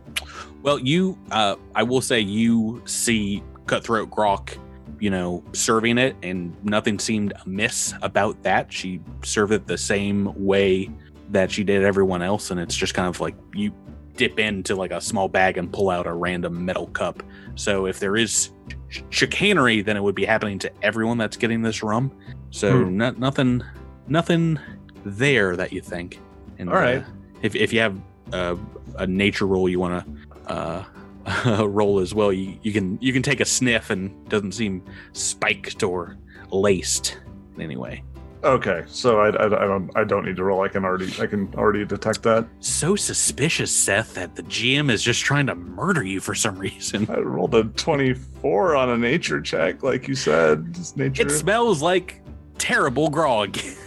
Well, 0.61 0.77
you, 0.77 1.17
uh, 1.31 1.55
I 1.73 1.81
will 1.81 2.01
say, 2.01 2.19
you 2.19 2.81
see 2.85 3.41
Cutthroat 3.65 4.11
Grok, 4.11 4.57
you 4.99 5.09
know, 5.09 5.43
serving 5.53 5.97
it, 5.97 6.15
and 6.21 6.55
nothing 6.63 6.99
seemed 6.99 7.33
amiss 7.45 7.93
about 8.03 8.43
that. 8.43 8.71
She 8.71 9.01
served 9.23 9.51
it 9.51 9.65
the 9.65 9.77
same 9.77 10.31
way 10.45 10.91
that 11.29 11.49
she 11.51 11.63
did 11.63 11.83
everyone 11.83 12.21
else, 12.21 12.51
and 12.51 12.59
it's 12.59 12.75
just 12.75 12.93
kind 12.93 13.07
of 13.07 13.19
like 13.19 13.35
you 13.53 13.73
dip 14.17 14.39
into 14.39 14.75
like 14.75 14.91
a 14.91 14.99
small 14.99 15.27
bag 15.29 15.57
and 15.57 15.71
pull 15.71 15.89
out 15.89 16.05
a 16.07 16.13
random 16.13 16.65
metal 16.65 16.87
cup. 16.87 17.23
So 17.55 17.85
if 17.85 17.99
there 17.99 18.17
is 18.17 18.49
ch- 18.89 19.03
chicanery, 19.09 19.81
then 19.81 19.95
it 19.95 20.03
would 20.03 20.15
be 20.15 20.25
happening 20.25 20.59
to 20.59 20.71
everyone 20.83 21.17
that's 21.17 21.37
getting 21.37 21.61
this 21.61 21.81
rum. 21.83 22.11
So 22.51 22.83
Hmm. 22.85 22.97
no- 22.97 23.15
nothing, 23.17 23.63
nothing 24.07 24.59
there 25.05 25.55
that 25.55 25.71
you 25.71 25.81
think. 25.81 26.19
And, 26.59 26.69
All 26.69 26.75
right. 26.75 27.01
uh, 27.01 27.05
if 27.41 27.55
if 27.55 27.71
you 27.71 27.79
have 27.79 27.95
uh, 28.33 28.55
a 28.97 29.05
nature 29.07 29.45
roll 29.45 29.69
you 29.69 29.79
want 29.79 30.03
to 30.03 30.51
uh, 30.53 31.65
roll 31.67 31.99
as 31.99 32.13
well, 32.15 32.33
you, 32.33 32.57
you 32.63 32.73
can 32.73 32.97
you 32.99 33.13
can 33.13 33.21
take 33.21 33.39
a 33.39 33.45
sniff 33.45 33.89
and 33.91 34.27
doesn't 34.29 34.53
seem 34.53 34.83
spiked 35.13 35.83
or 35.83 36.17
laced 36.51 37.19
in 37.55 37.61
any 37.61 37.77
way. 37.77 38.03
Okay, 38.47 38.85
so 38.87 39.19
I, 39.19 39.27
I, 39.27 39.45
I 39.45 39.67
don't 39.67 39.91
I 39.97 40.05
don't 40.05 40.23
need 40.23 40.37
to 40.37 40.43
roll. 40.45 40.61
I 40.61 40.69
can 40.69 40.85
already 40.85 41.13
I 41.21 41.27
can 41.27 41.53
already 41.55 41.83
detect 41.85 42.23
that. 42.23 42.47
So 42.61 42.95
suspicious, 42.95 43.75
Seth, 43.75 44.13
that 44.13 44.37
the 44.37 44.43
GM 44.43 44.89
is 44.89 45.03
just 45.03 45.21
trying 45.21 45.47
to 45.47 45.55
murder 45.55 46.01
you 46.01 46.21
for 46.21 46.33
some 46.33 46.57
reason. 46.67 47.09
I 47.09 47.19
rolled 47.19 47.55
a 47.55 47.65
twenty 47.65 48.13
four 48.13 48.73
on 48.77 48.89
a 48.89 48.97
nature 48.97 49.41
check, 49.41 49.83
like 49.83 50.07
you 50.07 50.15
said. 50.15 50.73
Just 50.73 50.95
nature. 50.95 51.23
It 51.23 51.31
smells 51.31 51.81
like 51.81 52.21
terrible 52.57 53.09
grog. 53.09 53.57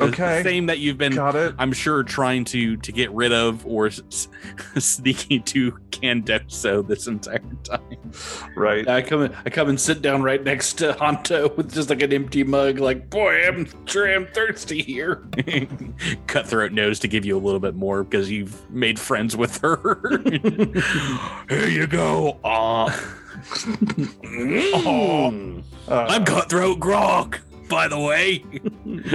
Okay. 0.00 0.42
same 0.44 0.66
that 0.66 0.78
you've 0.78 0.98
been 0.98 1.14
Got 1.14 1.36
it. 1.36 1.54
I'm 1.58 1.72
sure 1.72 2.02
trying 2.02 2.44
to 2.46 2.76
to 2.76 2.92
get 2.92 3.10
rid 3.12 3.32
of 3.32 3.66
or 3.66 3.86
s- 3.86 4.28
sneaking 4.78 5.42
to 5.44 5.72
Candoso 5.90 6.86
this 6.86 7.06
entire 7.06 7.38
time. 7.62 7.98
Right. 8.56 8.88
I 8.88 9.02
come 9.02 9.30
I 9.44 9.50
come 9.50 9.68
and 9.68 9.80
sit 9.80 10.02
down 10.02 10.22
right 10.22 10.42
next 10.42 10.74
to 10.74 10.92
Honto 10.94 11.56
with 11.56 11.72
just 11.72 11.90
like 11.90 12.02
an 12.02 12.12
empty 12.12 12.44
mug, 12.44 12.78
like, 12.78 13.10
boy, 13.10 13.46
I'm 13.46 13.68
sure 13.86 14.12
I'm 14.12 14.26
thirsty 14.26 14.82
here. 14.82 15.26
Cutthroat 16.26 16.72
knows 16.72 16.98
to 17.00 17.08
give 17.08 17.24
you 17.24 17.36
a 17.36 17.40
little 17.40 17.60
bit 17.60 17.74
more 17.74 18.04
because 18.04 18.30
you've 18.30 18.68
made 18.70 18.98
friends 18.98 19.36
with 19.36 19.58
her. 19.58 20.00
Here 21.48 21.68
you 21.68 21.86
go. 21.86 22.38
Aw. 22.44 22.88
Aw. 24.24 25.30
Uh, 25.88 26.06
I'm 26.08 26.24
Cutthroat 26.24 26.78
Grok, 26.80 27.40
by 27.68 27.88
the 27.88 27.98
way. 27.98 28.44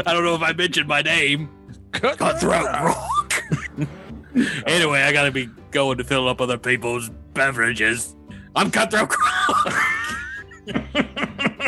I 0.05 0.13
don't 0.13 0.23
know 0.23 0.35
if 0.35 0.41
I 0.41 0.53
mentioned 0.53 0.87
my 0.87 1.01
name. 1.01 1.49
Cutthroat 1.91 2.65
Grok. 2.67 3.87
anyway, 4.67 5.01
I 5.01 5.11
gotta 5.11 5.31
be 5.31 5.49
going 5.71 5.97
to 5.97 6.03
fill 6.03 6.27
up 6.27 6.41
other 6.41 6.57
people's 6.57 7.09
beverages. 7.33 8.15
I'm 8.55 8.69
Cutthroat 8.71 9.09
Grok. 9.09 9.73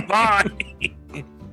Bye. 0.08 0.46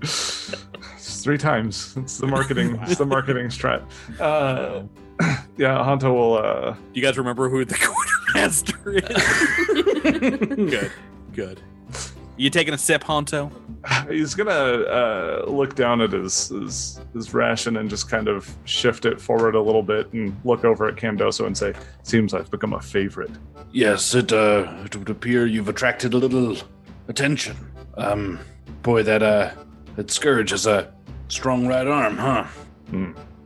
It's 0.03 1.23
three 1.25 1.39
times. 1.39 1.95
It's 1.97 2.19
the 2.19 2.27
marketing. 2.27 2.79
it's 2.83 2.97
the 2.99 3.07
marketing 3.07 3.47
strat. 3.49 3.83
Uh, 4.21 4.83
yeah, 5.57 5.79
Honto 5.79 6.13
will. 6.15 6.35
Uh, 6.39 6.77
You 6.95 7.03
guys 7.03 7.17
remember 7.19 7.49
who 7.49 7.65
the 7.65 7.75
quartermaster 8.35 8.91
is? 8.95 10.71
good, 10.71 10.93
good. 11.33 11.61
You 12.39 12.51
taking 12.51 12.73
a 12.73 12.79
sip, 12.79 13.03
Honto? 13.05 13.51
he's 14.11 14.35
gonna 14.35 14.51
uh, 14.51 15.45
look 15.49 15.75
down 15.75 16.01
at 16.01 16.13
his, 16.13 16.49
his 16.49 17.01
his 17.13 17.35
ration 17.35 17.77
and 17.77 17.91
just 17.91 18.09
kind 18.09 18.29
of 18.29 18.49
shift 18.65 19.05
it 19.05 19.21
forward 19.21 19.55
a 19.55 19.61
little 19.61 19.83
bit 19.83 20.13
and 20.13 20.35
look 20.45 20.65
over 20.65 20.87
at 20.89 20.97
Candoso 20.97 21.47
and 21.47 21.57
say, 21.57 21.75
"Seems 22.03 22.33
I've 22.35 22.51
become 22.51 22.73
a 22.73 22.81
favorite." 22.81 23.31
Yes, 23.73 24.15
it 24.15 24.33
uh 24.33 24.73
it 24.85 24.97
would 24.97 25.11
appear 25.11 25.47
you've 25.47 25.69
attracted 25.69 26.15
a 26.15 26.17
little 26.19 26.57
attention. 27.09 27.57
Um 27.97 28.39
boy 28.83 29.03
that 29.03 29.23
uh 29.23 29.51
that 29.97 30.11
scourge 30.11 30.51
has 30.51 30.67
a 30.67 30.93
strong 31.29 31.67
right 31.67 31.87
arm, 31.87 32.17
huh? 32.17 32.47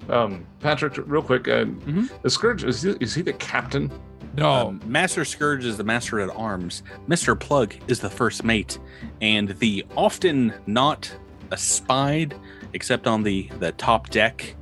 Um, 0.08 0.44
Patrick, 0.60 0.94
real 1.06 1.22
quick, 1.22 1.46
uh, 1.48 1.64
Mhm. 1.64 2.10
the 2.22 2.28
Scourge 2.30 2.64
is 2.64 2.82
he, 2.82 2.90
is 3.00 3.14
he 3.14 3.22
the 3.22 3.32
captain? 3.34 3.90
No, 4.34 4.68
Um, 4.68 4.80
master 4.86 5.24
Scourge 5.24 5.64
is 5.64 5.76
the 5.76 5.84
master 5.84 6.20
at 6.20 6.30
arms. 6.30 6.82
Mister 7.06 7.36
Plugg 7.36 7.78
is 7.88 8.00
the 8.00 8.08
first 8.08 8.44
mate, 8.44 8.78
and 9.20 9.50
the 9.58 9.84
often 9.96 10.54
not 10.66 11.14
espied, 11.50 12.34
except 12.72 13.06
on 13.06 13.22
the 13.22 13.48
the 13.58 13.72
top 13.72 14.08
deck. 14.08 14.56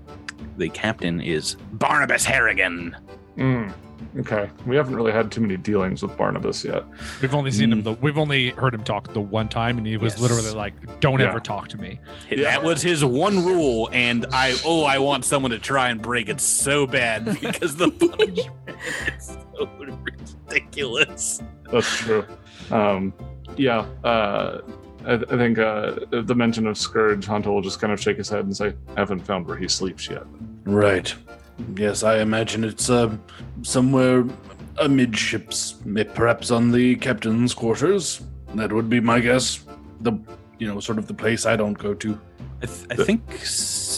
The 0.57 0.69
captain 0.71 1.21
is 1.21 1.57
Barnabas 1.75 2.25
Harrigan. 2.25 2.97
Mm. 3.37 3.73
Okay, 4.19 4.51
we 4.67 4.75
haven't 4.75 4.97
really 4.97 5.13
had 5.13 5.31
too 5.31 5.41
many 5.41 5.57
dealings 5.57 6.03
with 6.03 6.17
Barnabas 6.17 6.65
yet. 6.65 6.83
We've 7.23 7.35
only 7.35 7.53
seen 7.53 7.71
him. 7.73 7.83
The, 7.85 7.93
we've 7.93 8.19
only 8.19 8.51
heard 8.51 8.75
him 8.75 8.83
talk 8.83 9.13
the 9.13 9.21
one 9.21 9.49
time, 9.49 9.79
and 9.79 9.87
he 9.87 9.97
was 9.97 10.15
Yes. 10.15 10.21
literally 10.23 10.51
like, 10.51 11.01
"Don't 11.01 11.21
Yeah. 11.21 11.29
ever 11.29 11.39
talk 11.39 11.69
to 11.69 11.79
me." 11.79 12.01
That 12.37 12.65
was 12.65 12.83
his 12.83 13.05
one 13.05 13.45
rule, 13.45 13.89
and 13.93 14.27
I 14.33 14.57
oh 14.65 14.83
I 14.85 14.99
want 14.99 15.25
someone 15.25 15.53
to 15.53 15.61
try 15.61 15.91
and 15.91 16.03
break 16.03 16.29
it 16.29 16.41
so 16.41 16.89
bad 16.89 17.25
because 17.41 17.77
the 17.77 17.89
punishment 17.91 18.79
is 19.17 19.27
so 19.57 19.69
ridiculous. 20.49 21.41
That's 21.71 21.97
true. 21.99 22.25
Um, 22.73 23.13
yeah, 23.57 23.87
uh, 24.03 24.61
I, 25.07 25.13
I 25.15 25.19
think 25.19 25.59
uh, 25.61 25.95
the 26.11 26.35
mention 26.35 26.67
of 26.67 26.77
Scourge, 26.77 27.27
Honto 27.27 27.47
will 27.47 27.63
just 27.63 27.81
kind 27.81 27.93
of 27.93 28.01
shake 28.01 28.17
his 28.17 28.29
head 28.29 28.45
and 28.45 28.57
say, 28.57 28.75
"I 28.97 29.01
"Haven't 29.01 29.21
found 29.21 29.47
where 29.47 29.57
he 29.57 29.69
sleeps 29.69 30.09
yet." 30.11 30.25
Right. 30.65 31.15
Yes, 31.77 32.03
I 32.03 32.21
imagine 32.21 32.65
it's 32.65 32.89
uh, 32.89 33.15
somewhere 33.63 34.25
amidships, 34.81 35.75
perhaps 36.15 36.51
on 36.51 36.71
the 36.73 36.97
captain's 36.97 37.55
quarters. 37.55 38.23
That 38.55 38.73
would 38.73 38.89
be 38.91 39.01
my 39.01 39.21
guess. 39.21 39.65
The 40.01 40.13
you 40.59 40.67
know 40.67 40.81
sort 40.81 40.99
of 40.99 41.07
the 41.07 41.15
place 41.15 41.47
I 41.47 41.57
don't 41.57 41.79
go 41.79 41.95
to. 41.95 42.19
I, 42.63 42.67
th- 42.67 42.87
I 42.91 42.95
think 43.05 43.23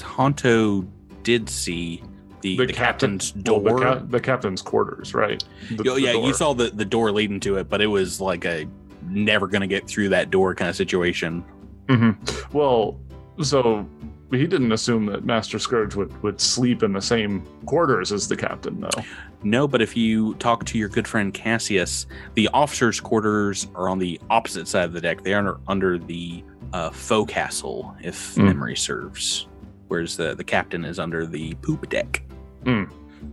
Honto 0.03 0.87
did 1.23 1.49
see 1.49 2.03
the, 2.41 2.57
the, 2.57 2.67
captain- 2.67 3.19
captain's 3.19 3.35
well, 3.35 3.61
door. 3.61 3.79
the, 3.79 3.85
ca- 3.85 4.03
the 4.09 4.21
captain's 4.21 4.63
quarters, 4.63 5.15
right? 5.15 5.43
The- 5.71 5.91
Oh, 5.91 5.97
yeah, 5.97 6.13
you 6.13 6.35
saw 6.35 6.53
the, 6.53 6.71
the 6.71 6.85
door 6.85 7.11
leading 7.13 7.41
to 7.41 7.57
it, 7.57 7.69
but 7.69 7.81
it 7.81 7.87
was 7.87 8.21
like 8.21 8.45
a 8.45 8.67
never 9.09 9.47
gonna 9.47 9.67
get 9.67 9.87
through 9.89 10.11
that 10.11 10.31
door 10.31 10.55
kind 10.55 10.69
of 10.69 10.77
situation. 10.77 11.45
Mhm. 11.89 12.53
Well, 12.53 13.01
so 13.43 13.87
he 14.33 14.47
didn't 14.47 14.73
assume 14.73 15.07
that 15.07 15.25
Master 15.25 15.59
Scourge 15.59 15.95
would, 15.95 16.23
would 16.23 16.41
sleep 16.41 16.83
in 16.83 16.93
the 16.93 17.01
same 17.03 17.43
quarters 17.67 18.13
as 18.13 18.29
the 18.29 18.37
captain, 18.37 18.81
though. 18.81 19.03
No, 19.43 19.69
but 19.69 19.83
if 19.83 19.97
you 19.97 20.35
talk 20.35 20.65
to 20.67 20.79
your 20.79 20.89
good 20.89 21.07
friend 21.07 21.35
Cassius, 21.35 22.07
the 22.35 22.49
officers' 22.49 23.01
quarters 23.01 23.67
are 23.75 23.89
on 23.89 23.99
the 23.99 24.21
opposite 24.31 24.69
side 24.69 24.85
of 24.85 24.93
the 24.93 25.01
deck. 25.01 25.23
They 25.23 25.35
are 25.35 25.59
under, 25.69 25.99
the 25.99 26.43
uh, 26.73 26.91
forecastle, 26.91 27.95
if 28.03 28.35
Mm. 28.37 28.45
memory 28.45 28.77
serves. 28.77 29.47
Whereas 29.89 30.17
the, 30.17 30.35
the 30.35 30.45
captain 30.45 30.85
is 30.85 30.99
under 30.99 31.27
the 31.27 31.55
poop 31.57 31.89
deck. 31.91 32.23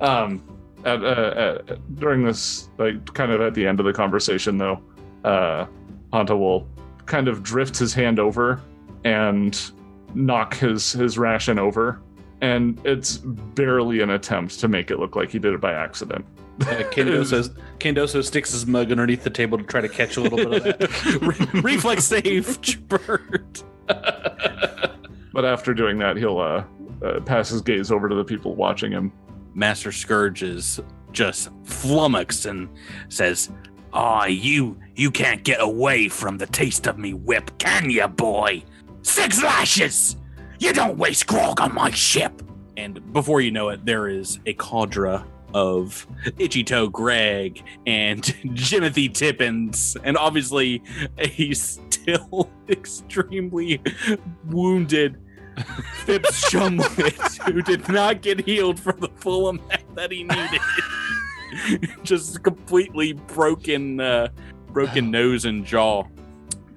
Um, 0.01 0.43
at, 0.83 1.03
uh, 1.03 1.61
at, 1.69 1.95
during 1.95 2.23
this, 2.23 2.69
like, 2.77 3.13
kind 3.13 3.31
of 3.31 3.39
at 3.41 3.53
the 3.53 3.65
end 3.65 3.79
of 3.79 3.85
the 3.85 3.93
conversation, 3.93 4.57
though, 4.57 4.81
uh, 5.23 5.65
Honto 6.11 6.37
will 6.37 6.67
kind 7.05 7.27
of 7.29 7.43
drift 7.43 7.77
his 7.77 7.93
hand 7.93 8.19
over 8.19 8.61
and 9.05 9.71
knock 10.13 10.55
his 10.55 10.91
his 10.91 11.17
ration 11.17 11.59
over, 11.59 12.01
and 12.41 12.79
it's 12.85 13.17
barely 13.17 14.01
an 14.01 14.11
attempt 14.11 14.59
to 14.59 14.67
make 14.67 14.91
it 14.91 14.99
look 14.99 15.15
like 15.15 15.31
he 15.31 15.39
did 15.39 15.53
it 15.53 15.61
by 15.61 15.73
accident. 15.73 16.25
Uh, 16.61 16.83
Candoso, 16.91 17.55
Candoso 17.79 18.23
sticks 18.23 18.51
his 18.51 18.65
mug 18.65 18.91
underneath 18.91 19.23
the 19.23 19.29
table 19.29 19.57
to 19.57 19.63
try 19.63 19.81
to 19.81 19.89
catch 19.89 20.17
a 20.17 20.21
little 20.21 20.37
bit 20.37 20.53
of 20.53 20.63
that. 20.63 21.51
Reflex 21.63 22.03
save, 22.05 22.87
Bert. 22.87 23.63
But 25.31 25.45
after 25.45 25.73
doing 25.73 25.99
that, 25.99 26.17
he'll 26.17 26.39
uh, 26.39 26.63
uh, 27.01 27.21
pass 27.21 27.49
his 27.49 27.61
gaze 27.61 27.91
over 27.91 28.09
to 28.09 28.15
the 28.15 28.25
people 28.25 28.55
watching 28.55 28.91
him. 28.91 29.13
Master 29.53 29.91
Scourge 29.91 30.43
is 30.43 30.81
just 31.11 31.49
flummoxed 31.63 32.45
and 32.45 32.67
says, 33.09 33.49
Aw, 33.93 34.25
you 34.25 34.77
you 34.95 35.09
can't 35.09 35.43
get 35.43 35.61
away 35.61 36.09
from 36.09 36.37
the 36.37 36.45
taste 36.45 36.87
of 36.87 36.97
me 36.97 37.13
whip, 37.13 37.57
can 37.57 37.89
ya, 37.89 38.07
boy? 38.07 38.63
Six 39.01 39.41
lashes! 39.41 40.15
You 40.59 40.73
don't 40.73 40.97
waste 40.97 41.27
grog 41.27 41.61
on 41.61 41.73
my 41.73 41.91
ship! 41.91 42.41
and 42.79 43.11
before 43.13 43.41
you 43.41 43.51
know 43.51 43.69
it, 43.69 43.85
there 43.85 44.07
is 44.07 44.39
a 44.45 44.53
cadre 44.53 45.21
of 45.53 46.07
Itchy 46.37 46.63
Toe 46.63 46.87
Greg 46.87 47.61
and 47.85 48.23
Jimothy 48.53 49.13
Tippins, 49.13 49.97
and 50.03 50.17
obviously 50.17 50.81
a 51.17 51.53
still 51.53 52.49
extremely 52.69 53.81
wounded 54.45 55.17
Fipps 56.05 56.49
Shumwit, 56.49 57.51
who 57.51 57.61
did 57.61 57.89
not 57.89 58.21
get 58.21 58.45
healed 58.45 58.79
for 58.79 58.93
the 58.93 59.09
full 59.15 59.49
amount 59.49 59.95
that 59.95 60.09
he 60.09 60.23
needed. 60.23 60.61
Just 62.03 62.41
completely 62.43 63.11
broken, 63.11 63.99
uh, 63.99 64.29
broken 64.67 65.11
nose 65.11 65.43
and 65.43 65.65
jaw. 65.65 66.03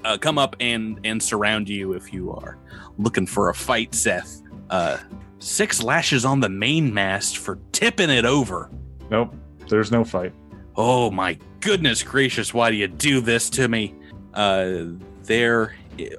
Uh, 0.04 0.18
come 0.18 0.38
up 0.38 0.56
and 0.60 0.98
and 1.04 1.22
surround 1.22 1.68
you 1.68 1.92
if 1.92 2.12
you 2.12 2.32
are 2.32 2.58
looking 2.98 3.26
for 3.26 3.50
a 3.50 3.54
fight, 3.54 3.94
Seth. 3.94 4.42
Uh, 4.70 4.98
six 5.38 5.82
lashes 5.82 6.24
on 6.24 6.40
the 6.40 6.48
mainmast 6.48 7.38
for 7.38 7.58
tipping 7.72 8.10
it 8.10 8.24
over. 8.24 8.70
Nope, 9.10 9.34
there's 9.68 9.90
no 9.92 10.04
fight. 10.04 10.32
Oh 10.76 11.10
my 11.10 11.38
goodness 11.60 12.02
gracious, 12.02 12.52
why 12.54 12.70
do 12.70 12.76
you 12.76 12.88
do 12.88 13.20
this 13.20 13.50
to 13.50 13.68
me? 13.68 13.94
Uh 14.34 14.84
they're 15.24 15.74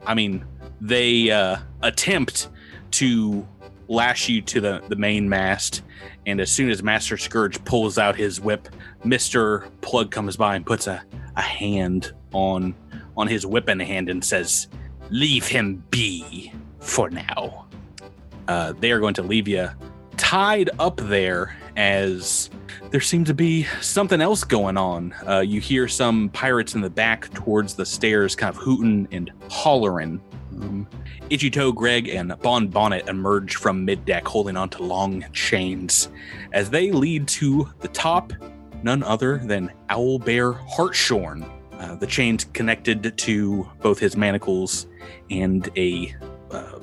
I 0.06 0.14
mean, 0.14 0.46
they 0.80 1.32
uh 1.32 1.58
attempt 1.82 2.50
to 2.92 3.48
lash 3.88 4.30
you 4.30 4.42
to 4.42 4.62
the, 4.62 4.84
the 4.88 4.96
main 4.96 5.28
mast, 5.28 5.82
and 6.26 6.40
as 6.40 6.52
soon 6.52 6.70
as 6.70 6.84
Master 6.84 7.18
Scourge 7.18 7.64
pulls 7.66 7.98
out 7.98 8.16
his 8.16 8.40
whip, 8.40 8.70
Mr. 9.04 9.70
Plugg 9.82 10.12
comes 10.12 10.38
by 10.38 10.56
and 10.56 10.66
puts 10.66 10.88
a, 10.88 11.04
a 11.36 11.42
hand 11.42 12.14
on 12.32 12.74
on 13.18 13.28
his 13.28 13.46
whipping 13.46 13.80
hand 13.80 14.10
and 14.10 14.24
says, 14.24 14.68
Leave 15.10 15.48
him 15.48 15.84
be 15.90 16.52
for 16.80 17.10
now. 17.10 17.68
Uh, 18.48 18.74
they 18.80 18.92
are 18.92 19.00
going 19.00 19.14
to 19.14 19.24
leave 19.24 19.48
you 19.48 19.70
tied 20.18 20.70
up 20.80 20.98
there 20.98 21.56
as 21.76 22.50
there 22.92 23.02
seems 23.02 23.28
to 23.28 23.34
be 23.34 23.64
something 23.82 24.22
else 24.22 24.44
going 24.44 24.78
on. 24.78 25.14
Uh, 25.28 25.40
you 25.40 25.60
hear 25.60 25.88
some 25.88 26.30
pirates 26.30 26.76
in 26.76 26.82
the 26.82 26.90
back 26.90 27.32
towards 27.34 27.76
the 27.76 27.86
stairs 27.86 28.36
kind 28.36 28.50
of 28.50 28.62
hooting 28.62 29.08
and 29.12 29.32
hollering. 29.50 30.22
Um, 30.62 30.88
Itchy 31.30 31.50
Toe 31.50 31.72
Greg 31.72 32.10
and 32.10 32.34
Bon 32.42 32.68
Bonnet 32.68 33.08
emerge 33.08 33.56
from 33.56 33.86
mid 33.86 34.06
deck 34.06 34.28
holding 34.28 34.58
onto 34.58 34.84
long 34.84 35.26
chains 35.34 36.10
as 36.52 36.70
they 36.70 36.92
lead 36.92 37.28
to 37.30 37.70
the 37.80 37.88
top, 37.88 38.34
none 38.84 39.04
other 39.04 39.38
than 39.38 39.72
Owlbear 39.90 40.58
Hartshorn. 40.68 41.46
Uh, 41.84 41.96
the 41.96 42.08
chains 42.08 42.46
connected 42.54 43.18
to 43.18 43.70
both 43.82 44.00
his 44.00 44.16
manacles 44.16 44.88
and 45.30 45.70
a 45.76 46.16
uh, 46.52 46.80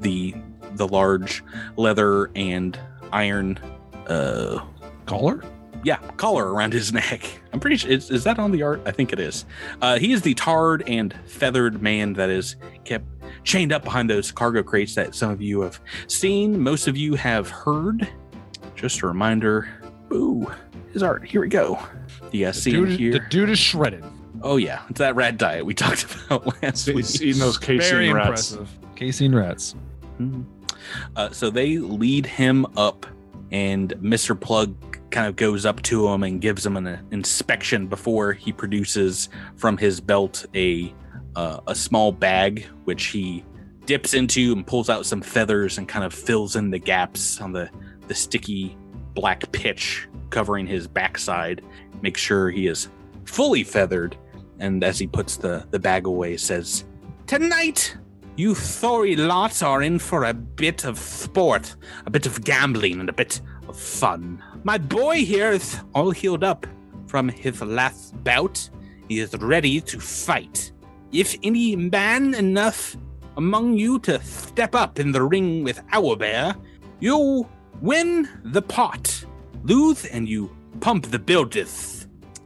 the 0.00 0.34
the 0.74 0.86
large 0.86 1.42
leather 1.78 2.30
and 2.36 2.78
iron 3.10 3.58
uh 4.06 4.62
Caller? 5.06 5.42
yeah, 5.82 5.96
collar 6.16 6.52
around 6.52 6.72
his 6.72 6.92
neck. 6.92 7.40
I'm 7.52 7.60
pretty 7.60 7.76
sure 7.76 7.90
is, 7.90 8.10
is 8.10 8.24
that 8.24 8.38
on 8.38 8.50
the 8.52 8.62
art? 8.62 8.82
I 8.84 8.90
think 8.90 9.12
it 9.12 9.20
is. 9.20 9.46
Uh, 9.80 9.98
he 9.98 10.12
is 10.12 10.22
the 10.22 10.34
tarred 10.34 10.82
and 10.86 11.14
feathered 11.26 11.80
man 11.80 12.12
that 12.14 12.28
is 12.28 12.56
kept 12.84 13.04
chained 13.44 13.72
up 13.72 13.82
behind 13.84 14.10
those 14.10 14.30
cargo 14.30 14.62
crates 14.62 14.94
that 14.94 15.14
some 15.14 15.30
of 15.30 15.40
you 15.40 15.60
have 15.62 15.80
seen, 16.06 16.58
most 16.58 16.86
of 16.86 16.96
you 16.96 17.14
have 17.14 17.48
heard. 17.48 18.08
Just 18.74 19.02
a 19.02 19.06
reminder. 19.06 19.68
Ooh, 20.12 20.50
his 20.92 21.02
art. 21.02 21.24
Here 21.24 21.40
we 21.40 21.48
go. 21.48 21.78
You 22.32 22.46
guys 22.46 22.60
see 22.62 22.72
him 22.72 22.86
Dude, 22.86 22.98
here? 22.98 23.12
the 23.12 23.20
dude 23.20 23.50
is 23.50 23.58
shredded. 23.58 24.04
Oh 24.44 24.56
yeah, 24.58 24.82
it's 24.90 24.98
that 24.98 25.16
rat 25.16 25.38
diet 25.38 25.64
we 25.66 25.74
talked 25.84 26.04
about 26.26 26.62
last 26.62 26.86
week. 26.86 26.96
He's 26.98 27.22
eating 27.22 27.40
those 27.40 27.58
casein 27.58 27.80
Very 27.90 28.12
rats. 28.12 28.52
impressive. 28.52 28.78
Casein 28.94 29.34
rats. 29.34 29.74
Mhm. 30.20 30.44
Uh, 31.16 31.30
so 31.30 31.48
they 31.50 31.78
lead 31.78 32.26
him 32.26 32.66
up, 32.76 33.06
and 33.50 33.94
Mr. 33.94 34.38
Plugg 34.38 34.74
kind 35.10 35.26
of 35.26 35.34
goes 35.36 35.64
up 35.64 35.80
to 35.82 36.06
him 36.08 36.22
and 36.24 36.40
gives 36.40 36.64
him 36.66 36.76
an 36.76 36.86
uh, 36.86 37.00
inspection 37.10 37.86
before 37.86 38.32
he 38.32 38.52
produces 38.52 39.28
from 39.56 39.76
his 39.78 40.00
belt 40.00 40.44
a 40.54 40.92
uh, 41.36 41.60
a 41.66 41.74
small 41.74 42.12
bag, 42.12 42.66
which 42.84 43.06
he 43.06 43.42
dips 43.86 44.14
into 44.14 44.52
and 44.52 44.66
pulls 44.66 44.88
out 44.90 45.04
some 45.06 45.20
feathers 45.22 45.78
and 45.78 45.88
kind 45.88 46.04
of 46.04 46.12
fills 46.14 46.54
in 46.54 46.70
the 46.70 46.78
gaps 46.78 47.40
on 47.40 47.52
the 47.52 47.68
the 48.08 48.14
sticky 48.14 48.76
black 49.14 49.50
pitch 49.52 50.06
covering 50.30 50.66
his 50.66 50.86
backside. 50.86 51.62
Make 52.02 52.16
sure 52.18 52.50
he 52.50 52.66
is 52.66 52.88
fully 53.24 53.64
feathered, 53.64 54.16
and 54.64 54.82
as 54.82 54.98
he 54.98 55.06
puts 55.06 55.36
the 55.36 55.66
the 55.70 55.78
bag 55.78 56.06
away, 56.06 56.36
says, 56.36 56.84
"Tonight." 57.26 57.96
You 58.36 58.52
Thory 58.54 59.16
lots 59.16 59.62
are 59.62 59.80
in 59.80 60.00
for 60.00 60.24
a 60.24 60.34
bit 60.34 60.84
of 60.84 60.98
sport, 60.98 61.76
a 62.04 62.10
bit 62.10 62.26
of 62.26 62.42
gambling, 62.42 62.98
and 62.98 63.08
a 63.08 63.12
bit 63.12 63.40
of 63.68 63.78
fun. 63.78 64.42
My 64.64 64.76
boy 64.76 65.24
here 65.24 65.52
is 65.52 65.78
all 65.94 66.10
healed 66.10 66.42
up 66.42 66.66
from 67.06 67.28
his 67.28 67.62
last 67.62 68.12
bout. 68.24 68.68
He 69.08 69.20
is 69.20 69.32
ready 69.38 69.80
to 69.82 70.00
fight. 70.00 70.72
If 71.12 71.36
any 71.44 71.76
man 71.76 72.34
enough 72.34 72.96
among 73.36 73.78
you 73.78 74.00
to 74.00 74.20
step 74.24 74.74
up 74.74 74.98
in 74.98 75.12
the 75.12 75.22
ring 75.22 75.62
with 75.62 75.80
Owlbear, 75.92 76.56
you 76.98 77.46
win 77.80 78.28
the 78.42 78.62
pot. 78.62 79.24
Lose 79.62 80.06
and 80.06 80.28
you 80.28 80.50
pump 80.80 81.06
the 81.06 81.20
buildeth. 81.20 81.93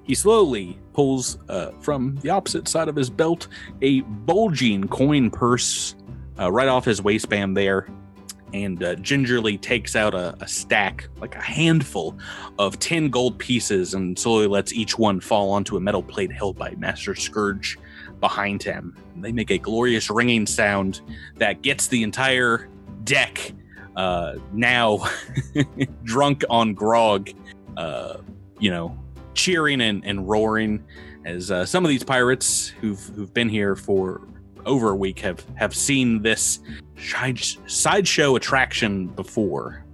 He 0.09 0.15
slowly 0.15 0.79
pulls 0.95 1.39
uh, 1.51 1.73
from 1.81 2.17
the 2.23 2.31
opposite 2.31 2.67
side 2.67 2.89
of 2.89 2.97
his 2.97 3.11
belt 3.11 3.47
a 3.83 4.01
bulging 4.01 4.89
coin 4.89 5.31
purse 5.31 5.95
uh, 6.41 6.51
right 6.51 6.67
off 6.67 6.87
his 6.87 7.03
waistband 7.03 7.55
there 7.55 7.89
and 8.55 8.83
uh, 8.83 8.95
gingerly 8.95 9.59
takes 9.59 9.95
out 9.95 10.15
a, 10.15 10.35
a 10.41 10.49
stack, 10.49 11.09
like 11.21 11.35
a 11.35 11.43
handful 11.43 12.17
of 12.59 12.79
10 12.79 13.11
gold 13.11 13.39
pieces, 13.39 13.93
and 13.93 14.19
slowly 14.19 14.47
lets 14.47 14.73
each 14.73 14.99
one 14.99 15.21
fall 15.21 15.51
onto 15.51 15.77
a 15.77 15.81
metal 15.81 16.03
plate 16.03 16.33
held 16.33 16.57
by 16.57 16.75
Master 16.79 17.15
Scourge 17.15 17.79
behind 18.19 18.63
him. 18.63 18.97
They 19.17 19.33
make 19.33 19.51
a 19.51 19.59
glorious 19.59 20.09
ringing 20.09 20.47
sound 20.47 21.03
that 21.37 21.61
gets 21.61 21.89
the 21.89 22.03
entire 22.03 22.71
deck 23.05 23.53
uh, 23.97 24.37
now 24.55 25.07
drunk 26.05 26.45
on 26.49 26.73
grog, 26.73 27.29
uh, 27.77 28.17
you 28.59 28.71
know, 28.71 28.99
cheering 29.39 29.81
and, 29.81 30.05
and 30.05 30.29
roaring 30.29 30.85
as 31.25 31.51
uh, 31.51 31.65
some 31.65 31.85
of 31.85 31.89
these 31.89 32.05
pirates 32.05 32.69
who've 32.81 33.03
who've 33.15 33.33
been 33.33 33.49
here 33.49 33.77
for 33.77 34.27
over 34.67 34.91
a 34.91 34.97
week 34.97 35.21
have 35.21 35.45
have 35.55 35.75
seen 35.75 36.21
this 36.21 36.61
side, 36.99 37.39
sideshow 37.67 38.37
attraction 38.37 39.07
before. 39.07 39.85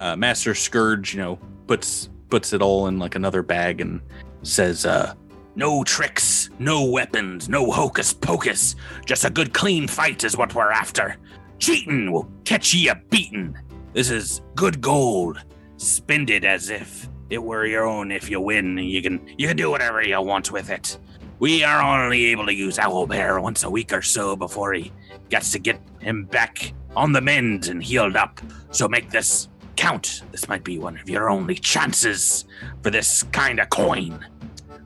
Uh, 0.00 0.16
Master 0.16 0.54
Scourge, 0.54 1.14
you 1.14 1.20
know, 1.20 1.38
puts 1.66 2.08
puts 2.30 2.52
it 2.52 2.62
all 2.62 2.88
in 2.88 2.98
like 2.98 3.14
another 3.14 3.42
bag 3.42 3.82
and 3.82 4.00
says, 4.42 4.86
uh, 4.86 5.14
No 5.54 5.84
tricks, 5.84 6.48
no 6.58 6.84
weapons, 6.84 7.48
no 7.48 7.70
hocus 7.70 8.12
pocus. 8.12 8.74
Just 9.04 9.24
a 9.24 9.30
good 9.30 9.52
clean 9.52 9.86
fight 9.86 10.24
is 10.24 10.36
what 10.36 10.54
we're 10.54 10.72
after. 10.72 11.16
Cheating 11.58 12.10
will 12.10 12.28
catch 12.44 12.74
ye 12.74 12.88
a 12.88 12.96
beating. 13.10 13.56
This 13.92 14.10
is 14.10 14.40
good 14.54 14.80
gold. 14.80 15.44
Spend 15.76 16.30
it 16.30 16.44
as 16.44 16.70
if 16.70 17.08
it 17.32 17.42
were 17.42 17.64
your 17.64 17.86
own. 17.86 18.12
If 18.12 18.30
you 18.30 18.40
win, 18.40 18.76
you 18.78 19.02
can 19.02 19.20
you 19.38 19.48
can 19.48 19.56
do 19.56 19.70
whatever 19.70 20.02
you 20.02 20.20
want 20.20 20.52
with 20.52 20.70
it. 20.70 20.98
We 21.38 21.64
are 21.64 21.82
only 21.82 22.26
able 22.26 22.46
to 22.46 22.54
use 22.54 22.76
Owlbear 22.76 23.42
once 23.42 23.64
a 23.64 23.70
week 23.70 23.92
or 23.92 24.02
so 24.02 24.36
before 24.36 24.74
he 24.74 24.92
gets 25.28 25.50
to 25.52 25.58
get 25.58 25.80
him 25.98 26.24
back 26.24 26.72
on 26.94 27.12
the 27.12 27.20
mend 27.20 27.68
and 27.68 27.82
healed 27.82 28.16
up. 28.16 28.40
So 28.70 28.86
make 28.86 29.10
this 29.10 29.48
count. 29.76 30.22
This 30.30 30.46
might 30.48 30.62
be 30.62 30.78
one 30.78 30.98
of 30.98 31.08
your 31.08 31.30
only 31.30 31.54
chances 31.54 32.44
for 32.82 32.90
this 32.90 33.24
kind 33.32 33.58
of 33.58 33.70
coin. 33.70 34.24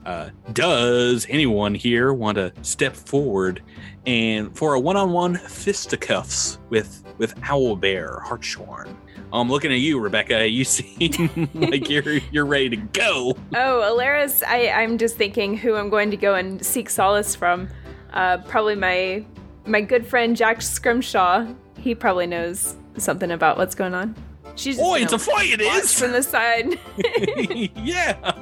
uh, 0.05 0.29
"Does 0.53 1.27
anyone 1.29 1.75
here 1.75 2.13
want 2.13 2.37
to 2.37 2.53
step 2.61 2.95
forward 2.95 3.61
and 4.05 4.55
for 4.57 4.73
a 4.73 4.79
one-on-one 4.79 5.35
fisticuffs 5.35 6.59
with 6.69 7.03
with 7.17 7.35
Owlbear 7.41 8.23
Hartshorn?" 8.23 8.95
I'm 9.33 9.49
looking 9.49 9.71
at 9.71 9.79
you, 9.79 9.99
Rebecca. 9.99 10.47
You 10.47 10.63
seem 10.63 11.49
like 11.53 11.89
you're 11.89 12.19
you're 12.31 12.45
ready 12.45 12.69
to 12.69 12.77
go. 12.77 13.35
Oh, 13.55 13.97
Elaerys, 13.97 14.43
I, 14.45 14.69
I'm 14.69 14.97
just 14.97 15.17
thinking 15.17 15.57
who 15.57 15.75
I'm 15.75 15.89
going 15.89 16.11
to 16.11 16.17
go 16.17 16.35
and 16.35 16.65
seek 16.65 16.89
solace 16.89 17.35
from. 17.35 17.67
Uh, 18.13 18.37
probably 18.39 18.75
my 18.75 19.25
my 19.65 19.81
good 19.81 20.05
friend 20.05 20.35
Jack 20.35 20.61
Scrimshaw. 20.61 21.47
He 21.77 21.93
probably 21.93 22.27
knows 22.27 22.75
something 22.97 23.31
about 23.31 23.57
what's 23.57 23.75
going 23.75 23.93
on. 23.93 24.15
She's 24.55 24.77
just 24.77 25.01
it's 25.01 25.13
a 25.13 25.19
fight, 25.19 25.51
It 25.51 25.61
is 25.61 25.93
from 25.97 26.13
the 26.13 26.23
side. 26.23 26.79
yeah. 27.75 28.33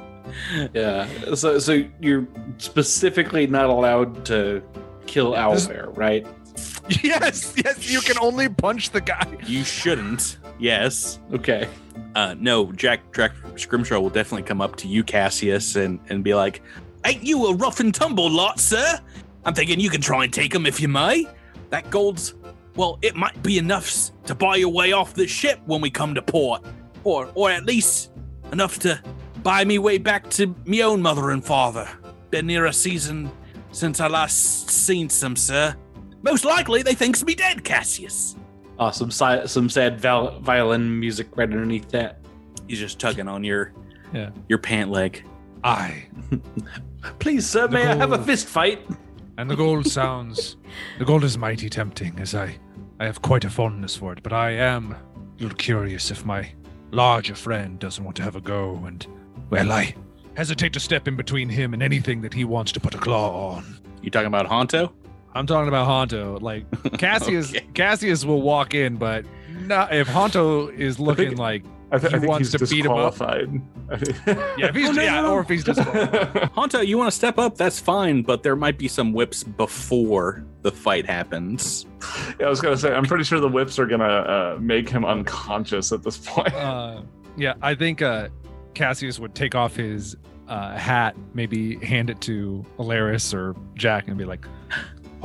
Yeah. 0.72 1.34
So 1.34 1.58
so 1.58 1.84
you're 2.00 2.26
specifically 2.58 3.46
not 3.46 3.66
allowed 3.68 4.24
to 4.26 4.62
kill 5.06 5.32
owlbear, 5.32 5.94
right? 5.96 6.26
yes, 7.02 7.54
yes, 7.56 7.90
you 7.90 8.00
can 8.00 8.18
only 8.20 8.48
punch 8.48 8.90
the 8.90 9.00
guy. 9.00 9.26
You 9.46 9.64
shouldn't. 9.64 10.38
Yes. 10.58 11.18
Okay. 11.32 11.68
Uh, 12.14 12.34
no, 12.38 12.72
Jack 12.72 13.12
Jack 13.14 13.32
Scrimshaw 13.56 14.00
will 14.00 14.10
definitely 14.10 14.44
come 14.46 14.60
up 14.60 14.76
to 14.76 14.88
you, 14.88 15.04
Cassius, 15.04 15.76
and 15.76 16.00
and 16.08 16.24
be 16.24 16.34
like, 16.34 16.62
Ain't 17.04 17.22
you 17.22 17.46
a 17.46 17.54
rough 17.54 17.80
and 17.80 17.94
tumble 17.94 18.30
lot, 18.30 18.58
sir? 18.58 18.98
I'm 19.44 19.54
thinking 19.54 19.78
you 19.78 19.90
can 19.90 20.00
try 20.00 20.24
and 20.24 20.32
take 20.32 20.54
'em 20.54 20.66
if 20.66 20.80
you 20.80 20.88
may. 20.88 21.26
That 21.70 21.90
gold's, 21.90 22.34
well, 22.74 22.98
it 23.02 23.14
might 23.14 23.40
be 23.42 23.58
enough 23.58 24.10
to 24.24 24.34
buy 24.34 24.56
your 24.56 24.70
way 24.70 24.92
off 24.92 25.14
the 25.14 25.26
ship 25.26 25.60
when 25.66 25.80
we 25.80 25.90
come 25.90 26.14
to 26.14 26.22
port. 26.22 26.64
Or, 27.04 27.30
or 27.34 27.50
at 27.50 27.64
least 27.64 28.10
enough 28.50 28.80
to 28.80 29.00
buy 29.42 29.64
me 29.64 29.78
way 29.78 29.98
back 29.98 30.28
to 30.30 30.52
me 30.64 30.82
own 30.82 31.00
mother 31.00 31.30
and 31.30 31.44
father. 31.44 31.88
Been 32.30 32.46
near 32.46 32.66
a 32.66 32.72
season 32.72 33.30
since 33.70 34.00
I 34.00 34.08
last 34.08 34.68
seen 34.68 35.08
some, 35.08 35.36
sir. 35.36 35.76
Most 36.26 36.44
likely 36.44 36.82
they 36.82 36.94
thinks 36.94 37.24
me 37.24 37.34
dead, 37.34 37.62
Cassius. 37.64 38.36
Oh, 38.78 38.86
awesome. 38.86 39.10
Si- 39.10 39.46
some 39.46 39.70
sad 39.70 40.00
val- 40.00 40.38
violin 40.40 40.98
music 41.00 41.28
right 41.36 41.48
underneath 41.50 41.88
that. 41.90 42.18
he's 42.68 42.80
just 42.80 42.98
tugging 42.98 43.28
on 43.28 43.44
your 43.44 43.72
Yeah. 44.12 44.30
your 44.48 44.58
pant 44.58 44.90
leg. 44.90 45.24
I 45.64 46.04
Please, 47.20 47.46
sir, 47.48 47.68
may 47.68 47.86
I 47.86 47.94
have 47.94 48.12
a 48.12 48.22
fist 48.22 48.46
fight? 48.48 48.80
and 49.38 49.50
the 49.50 49.56
gold 49.56 49.86
sounds 49.86 50.56
the 50.98 51.04
gold 51.04 51.22
is 51.22 51.36
mighty 51.38 51.68
tempting 51.70 52.18
as 52.18 52.34
I 52.34 52.56
I 52.98 53.04
have 53.04 53.20
quite 53.22 53.44
a 53.44 53.50
fondness 53.50 53.94
for 53.94 54.12
it, 54.12 54.22
but 54.22 54.32
I 54.32 54.50
am 54.52 54.92
a 54.92 54.98
little 55.42 55.56
curious 55.56 56.10
if 56.10 56.24
my 56.24 56.50
larger 56.90 57.34
friend 57.34 57.78
doesn't 57.78 58.02
want 58.04 58.16
to 58.16 58.22
have 58.22 58.36
a 58.36 58.40
go 58.40 58.82
and 58.86 59.06
well 59.50 59.70
I 59.70 59.94
hesitate 60.36 60.72
to 60.72 60.80
step 60.80 61.06
in 61.06 61.14
between 61.16 61.48
him 61.48 61.72
and 61.74 61.82
anything 61.82 62.20
that 62.22 62.34
he 62.34 62.44
wants 62.44 62.72
to 62.72 62.80
put 62.80 62.94
a 62.94 62.98
claw 62.98 63.52
on. 63.56 63.64
You 64.02 64.10
talking 64.10 64.26
about 64.26 64.46
Honto? 64.48 64.92
I'm 65.36 65.46
talking 65.46 65.68
about 65.68 65.86
Honto. 65.88 66.40
Like 66.40 66.64
Cassius 66.98 67.50
Okay. 67.50 67.66
Cassius 67.74 68.24
will 68.24 68.42
walk 68.42 68.74
in, 68.74 68.96
but 68.96 69.24
not 69.60 69.94
if 69.94 70.08
Honto 70.08 70.72
is 70.76 70.98
looking 70.98 71.28
think- 71.28 71.38
like 71.38 71.64
I, 71.92 71.98
th- 71.98 72.10
He 72.10 72.16
I 72.16 72.18
think 72.20 72.28
wants 72.30 72.52
he's 72.52 72.60
to 72.68 72.74
beat 72.74 72.84
him 72.84 72.90
up. 72.92 73.12
disqualified. 73.12 73.62
yeah, 74.58 74.66
if 74.66 74.74
he's 74.74 74.88
Oh, 74.88 74.92
no, 74.92 75.02
yeah, 75.02 75.14
no, 75.20 75.22
no. 75.22 75.32
or 75.34 75.40
if 75.42 75.48
he's 75.48 75.62
just 75.62 75.78
Honto, 76.56 76.84
you 76.84 76.98
want 76.98 77.06
to 77.08 77.16
step 77.16 77.38
up? 77.38 77.56
That's 77.56 77.78
fine, 77.78 78.22
but 78.22 78.42
there 78.42 78.56
might 78.56 78.76
be 78.76 78.88
some 78.88 79.12
whips 79.12 79.44
before 79.44 80.44
the 80.62 80.72
fight 80.72 81.06
happens. 81.06 81.86
yeah, 82.40 82.46
I 82.46 82.48
was 82.48 82.60
gonna 82.60 82.76
say, 82.76 82.92
I'm 82.92 83.04
pretty 83.04 83.22
sure 83.22 83.38
the 83.38 83.46
whips 83.48 83.78
are 83.78 83.86
gonna 83.86 84.04
uh, 84.04 84.58
make 84.60 84.88
him 84.88 85.04
unconscious 85.04 85.92
at 85.92 86.02
this 86.02 86.18
point. 86.18 86.52
uh, 86.54 87.02
yeah, 87.36 87.54
I 87.62 87.76
think 87.76 88.02
uh, 88.02 88.30
Cassius 88.74 89.20
would 89.20 89.36
take 89.36 89.54
off 89.54 89.76
his 89.76 90.16
uh, 90.48 90.76
hat, 90.76 91.14
maybe 91.34 91.76
hand 91.86 92.10
it 92.10 92.20
to 92.22 92.64
Elaerys 92.80 93.32
or 93.32 93.54
Jack, 93.74 94.08
and 94.08 94.18
be 94.18 94.24
like, 94.24 94.44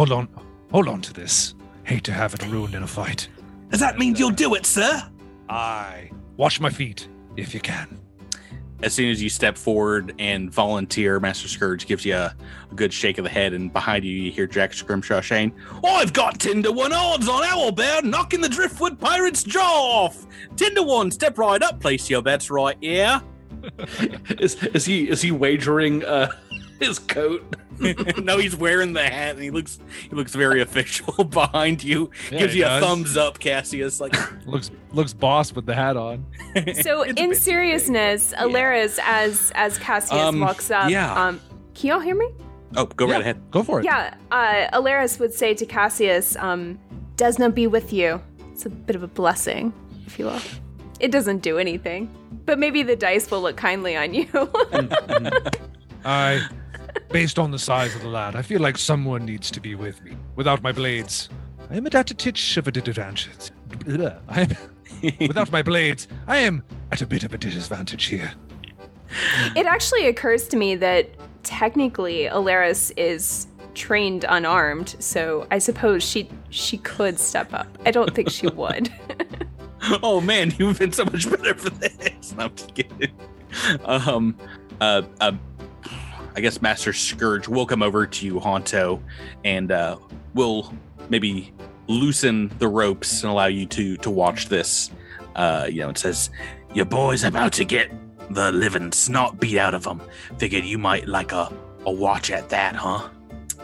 "Hold 0.01 0.13
on, 0.13 0.27
hold 0.71 0.87
on 0.87 0.99
to 1.01 1.13
this. 1.13 1.53
Hate 1.83 2.03
to 2.05 2.11
have 2.11 2.33
it 2.33 2.43
ruined 2.47 2.73
in 2.73 2.81
a 2.81 2.87
fight. 2.87 3.27
Does 3.69 3.79
that 3.81 3.99
mean 3.99 4.15
you'll 4.15 4.31
do 4.31 4.55
it, 4.55 4.65
sir? 4.65 4.99
Aye. 5.47 6.09
Wash 6.37 6.59
my 6.59 6.71
feet 6.71 7.07
if 7.37 7.53
you 7.53 7.59
can." 7.59 7.99
As 8.81 8.95
soon 8.95 9.11
as 9.11 9.21
you 9.21 9.29
step 9.29 9.59
forward 9.59 10.15
and 10.17 10.51
volunteer, 10.51 11.19
Master 11.19 11.47
Scourge 11.47 11.85
gives 11.85 12.03
you 12.03 12.15
a, 12.15 12.35
a 12.71 12.73
good 12.73 12.91
shake 12.91 13.19
of 13.19 13.25
the 13.25 13.29
head, 13.29 13.53
and 13.53 13.71
behind 13.71 14.03
you, 14.03 14.11
you 14.11 14.31
hear 14.31 14.47
Jack 14.47 14.73
Scrimshaw 14.73 15.21
saying, 15.21 15.53
I've 15.85 16.13
got 16.13 16.39
10 16.39 16.63
to 16.63 16.71
1 16.71 16.91
odds 16.91 17.29
on 17.29 17.43
Owlbear 17.43 18.03
knocking 18.03 18.41
the 18.41 18.49
Driftwood 18.49 18.99
Pirate's 18.99 19.43
jaw 19.43 19.61
off. 19.61 20.25
10 20.55 20.73
to 20.73 20.81
1, 20.81 21.11
step 21.11 21.37
right 21.37 21.61
up, 21.61 21.79
place 21.79 22.09
your 22.09 22.23
bets 22.23 22.49
right, 22.49 22.75
yeah? 22.81 23.19
Is 24.39 24.55
is 24.63 24.85
he 24.85 25.07
is 25.07 25.21
he 25.21 25.29
wagering 25.29 26.03
uh 26.03 26.31
his 26.79 26.97
coat? 26.97 27.55
no, 28.23 28.37
he's 28.37 28.55
wearing 28.55 28.93
the 28.93 29.03
hat, 29.03 29.35
and 29.35 29.43
he 29.43 29.51
looks 29.51 29.79
he 30.09 30.15
looks 30.15 30.33
very 30.35 30.61
official 30.61 31.23
behind 31.29 31.83
you. 31.83 32.09
Yeah, 32.31 32.39
gives 32.39 32.53
he 32.53 32.59
you 32.59 32.65
a 32.65 32.79
thumbs 32.79 33.17
up, 33.17 33.39
Cassius. 33.39 33.99
Like, 34.01 34.15
Looks 34.45 34.71
looks 34.91 35.13
boss 35.13 35.53
with 35.53 35.65
the 35.65 35.73
hat 35.75 35.97
on. 35.97 36.25
so, 36.55 37.01
It's 37.01 37.19
a 37.19 37.23
in 37.23 37.29
bit- 37.29 37.37
seriousness, 37.41 38.33
Elaerys, 38.37 38.99
as 39.03 39.51
as 39.55 39.77
Cassius 39.77 40.11
Um, 40.19 40.39
walks 40.39 40.69
up, 40.71 40.89
yeah. 40.89 41.13
um, 41.27 41.39
can 41.75 41.89
y'all 41.89 41.99
hear 41.99 42.15
me? 42.15 42.29
oh, 42.75 42.85
go 42.85 43.05
Yeah. 43.07 43.13
right 43.13 43.21
ahead. 43.21 43.41
Go 43.51 43.63
for 43.63 43.79
it. 43.79 43.85
Yeah, 43.85 44.13
uh, 44.31 44.67
Elaerys 44.77 45.19
would 45.19 45.33
say 45.33 45.53
to 45.53 45.65
Cassius, 45.65 46.35
um, 46.37 46.79
Desna 47.17 47.53
be 47.53 47.67
with 47.67 47.91
you. 47.93 48.21
It's 48.53 48.65
a 48.65 48.69
bit 48.69 48.95
of 48.95 49.03
a 49.03 49.07
blessing, 49.07 49.73
if 50.07 50.17
you 50.19 50.25
will. 50.25 50.39
It 50.99 51.11
doesn't 51.11 51.39
do 51.39 51.57
anything, 51.57 52.09
but 52.45 52.59
maybe 52.59 52.83
the 52.83 52.95
dice 52.95 53.29
will 53.31 53.41
look 53.41 53.57
kindly 53.57 53.95
on 53.97 54.13
you. 54.13 54.27
I, 56.05 56.41
based 57.11 57.37
on 57.37 57.51
the 57.51 57.59
size 57.59 57.95
of 57.95 58.01
the 58.01 58.07
lad, 58.07 58.35
I 58.35 58.41
feel 58.41 58.61
like 58.61 58.77
someone 58.77 59.25
needs 59.25 59.51
to 59.51 59.59
be 59.59 59.75
with 59.75 60.01
me. 60.03 60.15
Without 60.35 60.61
my 60.61 60.71
blades, 60.71 61.29
I 61.69 61.77
am 61.77 61.85
at 61.85 61.95
a 61.95 62.13
titch 62.13 62.57
of 62.57 62.67
a 62.67 62.71
disadvantage. 62.71 63.51
I 64.27 64.41
am, 64.41 65.17
without 65.27 65.51
my 65.51 65.61
blades, 65.61 66.07
I 66.27 66.37
am 66.37 66.63
at 66.91 67.01
a 67.01 67.05
bit 67.05 67.23
of 67.23 67.33
a 67.33 67.37
disadvantage 67.37 68.05
here. 68.05 68.31
it 69.55 69.65
actually 69.65 70.07
occurs 70.07 70.47
to 70.49 70.57
me 70.57 70.75
that 70.75 71.09
technically 71.43 72.25
Elaerys 72.25 72.91
is 72.97 73.47
trained 73.73 74.25
unarmed, 74.27 74.95
so 74.99 75.47
I 75.51 75.59
suppose 75.59 76.03
she 76.03 76.29
she 76.49 76.77
could 76.79 77.19
step 77.19 77.53
up. 77.53 77.67
I 77.85 77.91
don't 77.91 78.13
think 78.13 78.29
she 78.29 78.47
would. 78.47 78.91
oh 80.03 80.21
man, 80.21 80.53
you've 80.57 80.79
been 80.79 80.91
so 80.91 81.05
much 81.05 81.29
better 81.29 81.55
for 81.55 81.69
this. 81.69 82.33
No, 82.37 82.45
I'm 82.45 82.55
just 82.55 82.73
kidding. 82.75 83.11
Um, 83.83 84.37
uh, 84.79 85.01
uh, 85.19 85.33
I 86.35 86.41
guess 86.41 86.61
Master 86.61 86.93
Scourge 86.93 87.47
will 87.47 87.65
come 87.65 87.83
over 87.83 88.05
to 88.05 88.25
you, 88.25 88.39
Honto, 88.39 89.01
and 89.43 89.71
uh, 89.71 89.97
will 90.33 90.73
maybe 91.09 91.53
loosen 91.87 92.49
the 92.59 92.67
ropes 92.67 93.23
and 93.23 93.31
allow 93.31 93.47
you 93.47 93.65
to 93.67 93.97
to 93.97 94.09
watch 94.09 94.47
this. 94.47 94.91
Uh, 95.35 95.67
you 95.69 95.81
know, 95.81 95.89
it 95.89 95.97
says 95.97 96.29
Your 96.73 96.85
boy's 96.85 97.23
about 97.23 97.53
to 97.53 97.65
get 97.65 97.91
the 98.29 98.51
living 98.51 98.91
snot 98.91 99.39
beat 99.39 99.57
out 99.57 99.73
of 99.73 99.85
him. 99.85 100.01
Figured 100.37 100.63
you 100.63 100.77
might 100.77 101.07
like 101.07 101.31
a, 101.31 101.51
a 101.85 101.91
watch 101.91 102.31
at 102.31 102.49
that, 102.49 102.75
huh? 102.75 103.09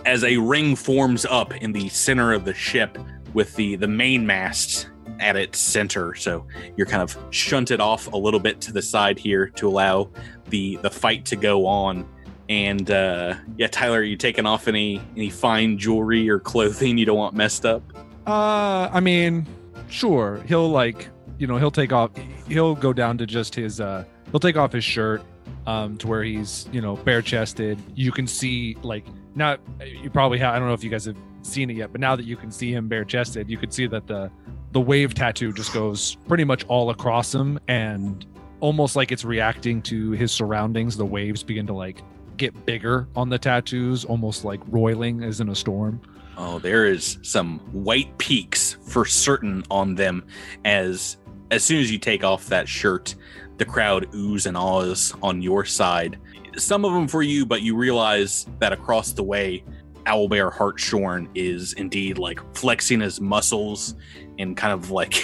as 0.07 0.23
a 0.23 0.37
ring 0.37 0.73
forms 0.75 1.25
up 1.25 1.53
in 1.55 1.73
the 1.73 1.89
center 1.89 2.31
of 2.31 2.45
the 2.45 2.53
ship 2.53 2.97
with 3.33 3.53
the 3.55 3.75
the 3.75 3.87
main 3.87 4.25
mast 4.25 4.89
at 5.19 5.35
its 5.35 5.59
center. 5.59 6.15
So 6.15 6.47
you're 6.77 6.87
kind 6.87 7.03
of 7.03 7.17
shunted 7.29 7.81
off 7.81 8.11
a 8.13 8.17
little 8.17 8.39
bit 8.39 8.61
to 8.61 8.71
the 8.71 8.81
side 8.81 9.19
here 9.19 9.47
to 9.49 9.67
allow 9.67 10.09
the 10.49 10.77
the 10.77 10.89
fight 10.89 11.25
to 11.25 11.35
go 11.35 11.67
on. 11.67 12.07
And 12.49 12.89
uh, 12.89 13.35
yeah, 13.57 13.67
Tyler, 13.67 13.99
are 13.99 14.03
you 14.03 14.15
taking 14.15 14.45
off 14.45 14.67
any 14.67 15.01
any 15.15 15.29
fine 15.29 15.77
jewelry 15.77 16.29
or 16.29 16.39
clothing 16.39 16.97
you 16.97 17.05
don't 17.05 17.17
want 17.17 17.35
messed 17.35 17.65
up? 17.65 17.83
Uh, 18.25 18.89
I 18.91 18.99
mean, 18.99 19.45
sure. 19.89 20.41
He'll 20.47 20.69
like, 20.69 21.09
you 21.37 21.47
know, 21.47 21.57
he'll 21.57 21.71
take 21.71 21.91
off. 21.91 22.11
He'll 22.47 22.75
go 22.75 22.93
down 22.93 23.17
to 23.17 23.25
just 23.25 23.55
his. 23.55 23.79
uh 23.81 24.05
He'll 24.31 24.41
take 24.41 24.57
off 24.57 24.73
his 24.73 24.83
shirt, 24.83 25.23
um, 25.65 25.97
to 25.99 26.07
where 26.07 26.21
he's, 26.21 26.67
you 26.73 26.81
know, 26.81 26.97
bare 26.97 27.21
chested. 27.21 27.81
You 27.95 28.11
can 28.11 28.27
see 28.27 28.75
like 28.81 29.05
now. 29.35 29.57
You 29.85 30.09
probably 30.09 30.37
have. 30.39 30.53
I 30.53 30.59
don't 30.59 30.67
know 30.67 30.73
if 30.73 30.83
you 30.83 30.89
guys 30.89 31.05
have 31.05 31.15
seen 31.43 31.69
it 31.69 31.77
yet, 31.77 31.91
but 31.93 32.01
now 32.01 32.15
that 32.17 32.25
you 32.25 32.35
can 32.35 32.51
see 32.51 32.73
him 32.73 32.89
bare 32.89 33.05
chested, 33.05 33.49
you 33.49 33.57
can 33.57 33.71
see 33.71 33.87
that 33.87 34.07
the 34.07 34.29
the 34.73 34.81
wave 34.81 35.13
tattoo 35.13 35.53
just 35.53 35.73
goes 35.73 36.15
pretty 36.27 36.43
much 36.43 36.65
all 36.67 36.89
across 36.89 37.33
him, 37.33 37.57
and 37.69 38.25
almost 38.59 38.95
like 38.97 39.11
it's 39.13 39.23
reacting 39.23 39.81
to 39.83 40.11
his 40.11 40.31
surroundings. 40.31 40.97
The 40.97 41.05
waves 41.05 41.43
begin 41.43 41.65
to 41.67 41.73
like 41.73 42.01
get 42.37 42.65
bigger 42.65 43.07
on 43.15 43.29
the 43.29 43.37
tattoos, 43.37 44.05
almost 44.05 44.45
like 44.45 44.59
roiling 44.67 45.23
as 45.23 45.39
in 45.39 45.49
a 45.49 45.55
storm. 45.55 46.01
Oh, 46.37 46.59
there 46.59 46.85
is 46.85 47.17
some 47.23 47.59
white 47.71 48.15
peaks 48.19 48.77
for 48.83 49.05
certain 49.05 49.63
on 49.71 49.95
them 49.95 50.25
as 50.65 51.17
as 51.49 51.63
soon 51.63 51.79
as 51.79 51.89
you 51.91 51.97
take 51.97 52.23
off 52.23 52.45
that 52.47 52.67
shirt, 52.67 53.15
the 53.57 53.65
crowd 53.65 54.11
oohs 54.11 54.45
and 54.45 54.57
ahs 54.57 55.13
on 55.23 55.41
your 55.41 55.65
side. 55.65 56.19
Some 56.57 56.83
of 56.85 56.93
them 56.93 57.07
for 57.07 57.23
you, 57.23 57.45
but 57.45 57.61
you 57.61 57.75
realize 57.75 58.45
that 58.59 58.73
across 58.73 59.13
the 59.13 59.23
way, 59.23 59.63
Owlbear 60.05 60.51
Hartshorn 60.53 61.29
is 61.35 61.73
indeed 61.73 62.17
like 62.17 62.39
flexing 62.55 62.99
his 62.99 63.19
muscles 63.21 63.95
and 64.39 64.55
kind 64.55 64.73
of 64.73 64.91
like 64.91 65.23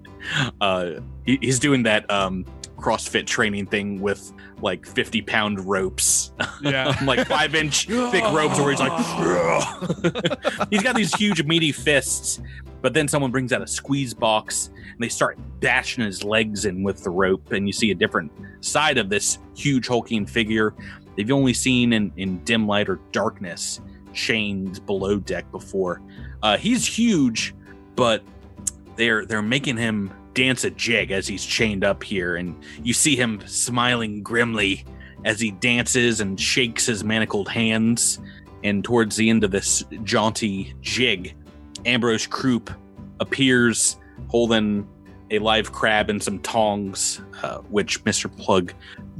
uh 0.60 0.92
he- 1.24 1.38
he's 1.40 1.58
doing 1.58 1.82
that 1.84 2.10
um 2.10 2.44
CrossFit 2.78 3.26
training 3.26 3.66
thing 3.66 4.00
with 4.00 4.32
like 4.62 4.86
50 4.86 5.22
pound 5.22 5.60
ropes 5.68 6.32
Yeah. 6.62 6.96
like 7.04 7.26
five 7.26 7.54
inch 7.54 7.86
thick 7.86 8.24
ropes 8.32 8.58
where 8.58 8.70
he's 8.70 8.80
like 8.80 8.92
he's 10.70 10.82
got 10.82 10.94
these 10.94 11.14
huge 11.14 11.44
meaty 11.44 11.72
fists 11.72 12.40
but 12.80 12.94
then 12.94 13.08
someone 13.08 13.30
brings 13.32 13.52
out 13.52 13.62
a 13.62 13.66
squeeze 13.66 14.14
box 14.14 14.70
and 14.76 14.98
they 15.00 15.08
start 15.08 15.38
bashing 15.60 16.04
his 16.04 16.22
legs 16.22 16.64
in 16.64 16.82
with 16.82 17.02
the 17.02 17.10
rope 17.10 17.52
and 17.52 17.66
you 17.66 17.72
see 17.72 17.90
a 17.90 17.94
different 17.94 18.30
side 18.60 18.98
of 18.98 19.08
this 19.08 19.38
huge 19.56 19.86
hulking 19.88 20.24
figure 20.26 20.74
they've 21.16 21.30
only 21.30 21.54
seen 21.54 21.92
in, 21.92 22.12
in 22.16 22.38
dim 22.44 22.66
light 22.66 22.88
or 22.88 23.00
darkness 23.12 23.80
chained 24.12 24.84
below 24.86 25.18
deck 25.18 25.50
before 25.50 26.00
uh, 26.42 26.56
he's 26.56 26.86
huge 26.86 27.54
but 27.96 28.22
they're 28.96 29.24
they're 29.26 29.42
making 29.42 29.76
him 29.76 30.10
dance 30.38 30.62
a 30.62 30.70
jig 30.70 31.10
as 31.10 31.26
he's 31.26 31.44
chained 31.44 31.82
up 31.82 32.00
here 32.00 32.36
and 32.36 32.54
you 32.84 32.92
see 32.92 33.16
him 33.16 33.42
smiling 33.44 34.22
grimly 34.22 34.84
as 35.24 35.40
he 35.40 35.50
dances 35.50 36.20
and 36.20 36.38
shakes 36.38 36.86
his 36.86 37.02
manacled 37.02 37.48
hands. 37.48 38.20
And 38.62 38.84
towards 38.84 39.16
the 39.16 39.28
end 39.30 39.42
of 39.42 39.50
this 39.50 39.82
jaunty 40.04 40.74
jig, 40.80 41.34
Ambrose 41.86 42.28
Kroop 42.28 42.72
appears 43.18 43.96
holding 44.28 44.86
a 45.32 45.40
live 45.40 45.72
crab 45.72 46.08
and 46.08 46.22
some 46.22 46.38
tongs, 46.38 47.20
uh, 47.42 47.58
which 47.62 48.04
Mr. 48.04 48.30
Plugg 48.30 48.74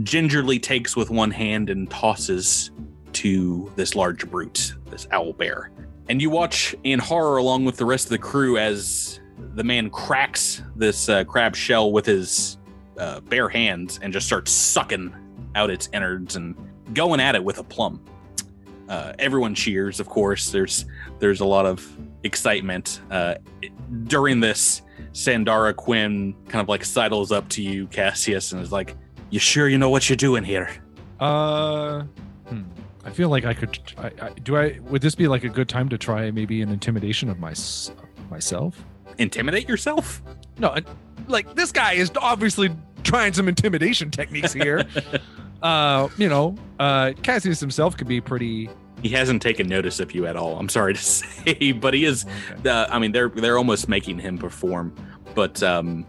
gingerly 0.05 0.61
takes 0.61 0.95
with 0.95 1.11
one 1.11 1.33
hand 1.33 1.69
and 1.69 1.91
tosses 1.91 2.71
to 3.15 3.73
this 3.75 3.97
large 3.97 4.31
brute, 4.31 4.77
this 4.89 5.09
owl 5.11 5.33
bear. 5.33 5.73
And 6.09 6.23
you 6.23 6.31
watch 6.31 6.77
in 6.85 7.01
horror 7.01 7.39
along 7.39 7.65
with 7.65 7.77
the 7.77 7.85
rest 7.85 8.05
of 8.07 8.11
the 8.11 8.19
crew 8.19 8.57
as 8.57 9.19
the 9.55 9.65
man 9.65 9.91
cracks 9.91 10.63
this 10.77 11.09
uh, 11.09 11.25
crab 11.25 11.55
shell 11.55 11.93
with 11.93 12.07
his 12.07 12.59
uh, 12.99 13.21
bare 13.21 13.49
hands 13.49 13.99
and 14.03 14.13
just 14.13 14.27
starts 14.27 14.51
sucking 14.51 15.15
out 15.55 15.71
its 15.71 15.89
innards 15.93 16.37
and 16.37 16.55
going 16.95 17.21
at 17.21 17.35
it 17.35 17.43
with 17.43 17.59
a 17.59 17.65
plum. 17.65 18.03
Uh, 18.89 19.13
everyone 19.19 19.55
cheers, 19.55 20.01
of 20.01 20.09
course. 20.09 20.51
There's 20.51 20.87
there's 21.19 21.41
a 21.41 21.45
lot 21.45 21.67
of 21.67 21.87
excitement 22.23 23.01
uh, 23.11 23.35
during 24.05 24.41
this. 24.41 24.83
Sandara 25.13 25.75
Quinn 25.75 26.35
kind 26.49 26.63
of 26.63 26.69
like 26.69 26.85
sidles 26.85 27.33
up 27.33 27.49
to 27.51 27.63
you, 27.63 27.87
Cassius, 27.89 28.53
and 28.53 28.63
is 28.63 28.73
like, 28.73 28.97
"You 29.31 29.39
sure 29.39 29.69
you 29.69 29.77
know 29.77 29.91
what 29.91 30.09
you're 30.09 30.17
doing 30.17 30.45
here?" 30.45 30.71
Uh, 31.21 32.03
hmm. 32.49 32.63
I 33.05 33.11
feel 33.11 33.29
like 33.29 33.45
I 33.45 33.53
could. 33.53 33.79
I, 33.99 34.11
I, 34.21 34.31
do 34.31 34.57
I? 34.57 34.79
Would 34.85 35.03
this 35.03 35.15
be 35.15 35.29
like 35.29 35.45
a 35.45 35.49
good 35.49 35.69
time 35.69 35.89
to 35.91 35.99
try 35.99 36.31
maybe 36.31 36.63
an 36.63 36.71
intimidation 36.71 37.29
of 37.29 37.39
my 37.39 37.55
myself? 38.31 38.85
Intimidate 39.19 39.69
yourself? 39.69 40.23
No, 40.59 40.75
like 41.29 41.55
this 41.55 41.73
guy 41.73 41.95
is 41.95 42.11
obviously 42.17 42.71
trying 43.03 43.33
some 43.33 43.49
intimidation 43.49 44.11
techniques 44.11 44.53
here. 44.53 44.85
uh, 45.63 46.09
you 46.17 46.29
know, 46.29 46.55
uh, 46.79 47.13
Cassius 47.23 47.61
himself 47.61 47.97
could 47.97 48.09
be 48.09 48.21
pretty. 48.21 48.69
He 49.03 49.11
hasn't 49.11 49.43
taken 49.43 49.69
notice 49.69 50.01
of 50.01 50.13
you 50.13 50.27
at 50.27 50.37
all. 50.37 50.59
I'm 50.59 50.69
sorry 50.69 50.95
to 50.95 51.01
say, 51.03 51.73
but 51.73 51.95
he 51.95 52.05
is. 52.05 52.27
Okay. 52.61 52.71
Uh, 52.71 52.87
I 52.91 52.99
mean, 52.99 53.13
they're 53.13 53.29
they're 53.29 53.59
almost 53.59 53.89
making 53.89 54.19
him 54.19 54.39
perform. 54.39 54.95
But 55.35 55.63
um, 55.63 56.05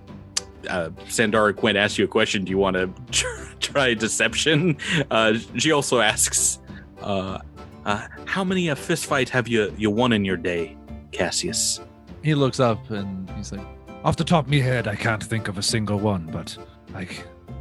uh, 0.67 0.89
Sandara 1.05 1.55
Quinn 1.55 1.77
asks 1.77 1.97
you 1.97 2.05
a 2.05 2.07
question. 2.07 2.43
Do 2.43 2.49
you 2.49 2.57
want 2.57 2.75
to 3.11 3.55
try 3.59 3.93
deception? 3.93 4.77
Uh, 5.11 5.35
she 5.55 5.71
also 5.71 5.99
asks, 5.99 6.59
uh, 7.01 7.39
uh, 7.85 8.07
"How 8.25 8.43
many 8.43 8.69
a 8.69 8.75
fist 8.75 9.05
fight 9.05 9.29
have 9.29 9.47
you 9.47 9.73
you 9.77 9.91
won 9.91 10.13
in 10.13 10.25
your 10.25 10.37
day, 10.37 10.75
Cassius?" 11.11 11.79
He 12.23 12.35
looks 12.35 12.59
up 12.59 12.89
and 12.89 13.29
he's 13.31 13.51
like, 13.51 13.65
"Off 14.03 14.15
the 14.17 14.23
top 14.23 14.45
of 14.45 14.51
my 14.51 14.57
head, 14.57 14.87
I 14.87 14.95
can't 14.95 15.23
think 15.23 15.47
of 15.47 15.57
a 15.57 15.63
single 15.63 15.99
one, 15.99 16.29
but 16.31 16.57
I, 16.93 17.07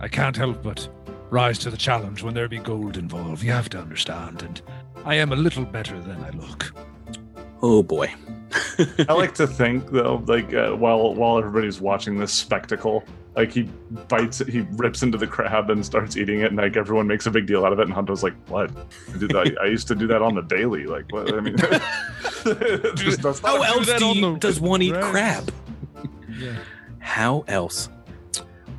I 0.01 0.09
can't 0.09 0.37
help 0.37 0.63
but 0.63 0.89
rise 1.31 1.59
to 1.61 1.71
the 1.71 1.77
challenge 1.77 2.23
when 2.23 2.35
there 2.35 2.49
be 2.49 2.59
gold 2.59 2.97
involved. 2.97 3.43
You 3.43 3.53
have 3.53 3.69
to 3.71 3.79
understand, 3.79 4.43
and 4.43 4.61
I 5.05 5.15
am 5.17 5.33
a 5.33 5.37
little 5.37 5.65
better 5.65 6.01
than 6.01 6.23
I 6.23 6.31
look." 6.31 6.73
Oh 7.63 7.83
boy. 7.83 8.13
I 9.09 9.13
like 9.13 9.35
to 9.35 9.47
think 9.47 9.91
though, 9.91 10.23
like 10.27 10.55
uh, 10.55 10.73
while 10.73 11.15
while 11.15 11.39
everybody's 11.39 11.81
watching 11.81 12.19
this 12.19 12.33
spectacle, 12.33 13.05
like 13.39 13.53
he 13.53 13.63
bites, 14.09 14.41
it, 14.41 14.49
he 14.49 14.61
rips 14.73 15.03
into 15.05 15.17
the 15.17 15.27
crab 15.27 15.71
and 15.71 15.87
starts 15.87 16.17
eating 16.17 16.41
it, 16.41 16.47
and 16.49 16.57
like 16.57 16.77
everyone 16.77 17.07
makes 17.07 17.25
a 17.27 17.31
big 17.31 17.47
deal 17.47 17.65
out 17.65 17.73
of 17.73 17.79
it. 17.79 17.85
And 17.87 17.93
Hunter's 17.95 18.23
like, 18.25 18.35
"What? 18.49 18.71
I, 19.15 19.19
did 19.19 19.31
that, 19.31 19.57
I 19.63 19.67
used 19.67 19.87
to 19.89 19.95
do 19.95 20.09
that 20.09 20.21
on 20.23 20.35
the 20.35 20.43
daily. 20.43 20.87
Like, 20.87 21.11
what? 21.13 21.33
I 21.33 21.41
mean, 21.41 21.57
just, 22.97 23.23
that's 23.23 23.39
How 23.41 23.63
else 23.63 23.87
do 23.95 24.07
you- 24.09 24.33
the 24.35 24.39
does 24.41 24.61
one 24.61 24.83
eat 24.83 24.95
crabs. 24.95 25.51
crab? 25.51 25.55
Yeah. 26.39 26.57
How 26.99 27.45
else? 27.49 27.89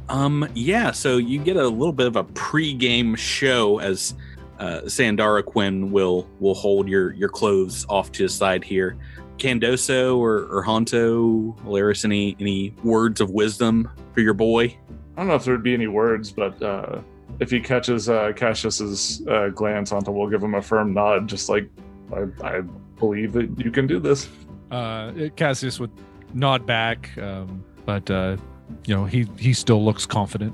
Um, 0.08 0.48
yeah, 0.54 0.92
so 0.92 1.18
you 1.18 1.40
get 1.40 1.56
a 1.58 1.68
little 1.68 1.92
bit 1.94 2.08
of 2.08 2.16
a 2.16 2.24
pre-game 2.24 3.16
show 3.16 3.80
as 3.80 4.14
uh, 4.60 4.82
Sandara 4.86 5.44
Quinn 5.44 5.92
will 5.92 6.28
will 6.40 6.54
hold 6.56 6.88
your 6.88 7.14
your 7.14 7.30
clothes 7.30 7.86
off 7.90 8.12
to 8.14 8.24
the 8.24 8.30
side 8.30 8.64
here. 8.64 8.98
Candoso 9.40 10.18
or, 10.18 10.46
or 10.52 10.64
Honto, 10.64 11.58
Elaerys, 11.64 12.06
any 12.06 12.36
any 12.40 12.74
words 12.84 13.22
of 13.22 13.32
wisdom 13.32 13.90
for 14.14 14.20
your 14.22 14.34
boy? 14.34 14.66
I 15.16 15.22
don't 15.22 15.28
know 15.28 15.36
if 15.36 15.44
there'd 15.46 15.64
be 15.64 15.74
any 15.74 15.88
words, 15.88 16.32
but 16.32 16.62
uh, 16.62 17.02
if 17.40 17.50
he 17.52 17.60
catches 17.60 18.10
uh, 18.10 18.32
Cassius's 18.36 19.26
uh, 19.28 19.50
glance 19.50 19.92
onto, 19.92 20.12
we'll 20.12 20.30
give 20.30 20.44
him 20.44 20.56
a 20.56 20.62
firm 20.62 20.94
nod, 20.94 21.28
just 21.28 21.50
like 21.50 21.70
I, 22.14 22.26
I 22.44 22.62
believe 23.00 23.34
that 23.34 23.60
you 23.60 23.72
can 23.72 23.88
do 23.88 24.00
this. 24.00 24.30
Uh, 24.72 25.12
Cassius 25.36 25.80
would 25.80 25.92
nod 26.34 26.66
back, 26.66 27.18
um, 27.18 27.64
but 27.86 28.10
uh, 28.12 28.38
you 28.86 28.96
know 28.96 29.06
he 29.06 29.28
he 29.38 29.54
still 29.54 29.84
looks 29.84 30.06
confident. 30.06 30.54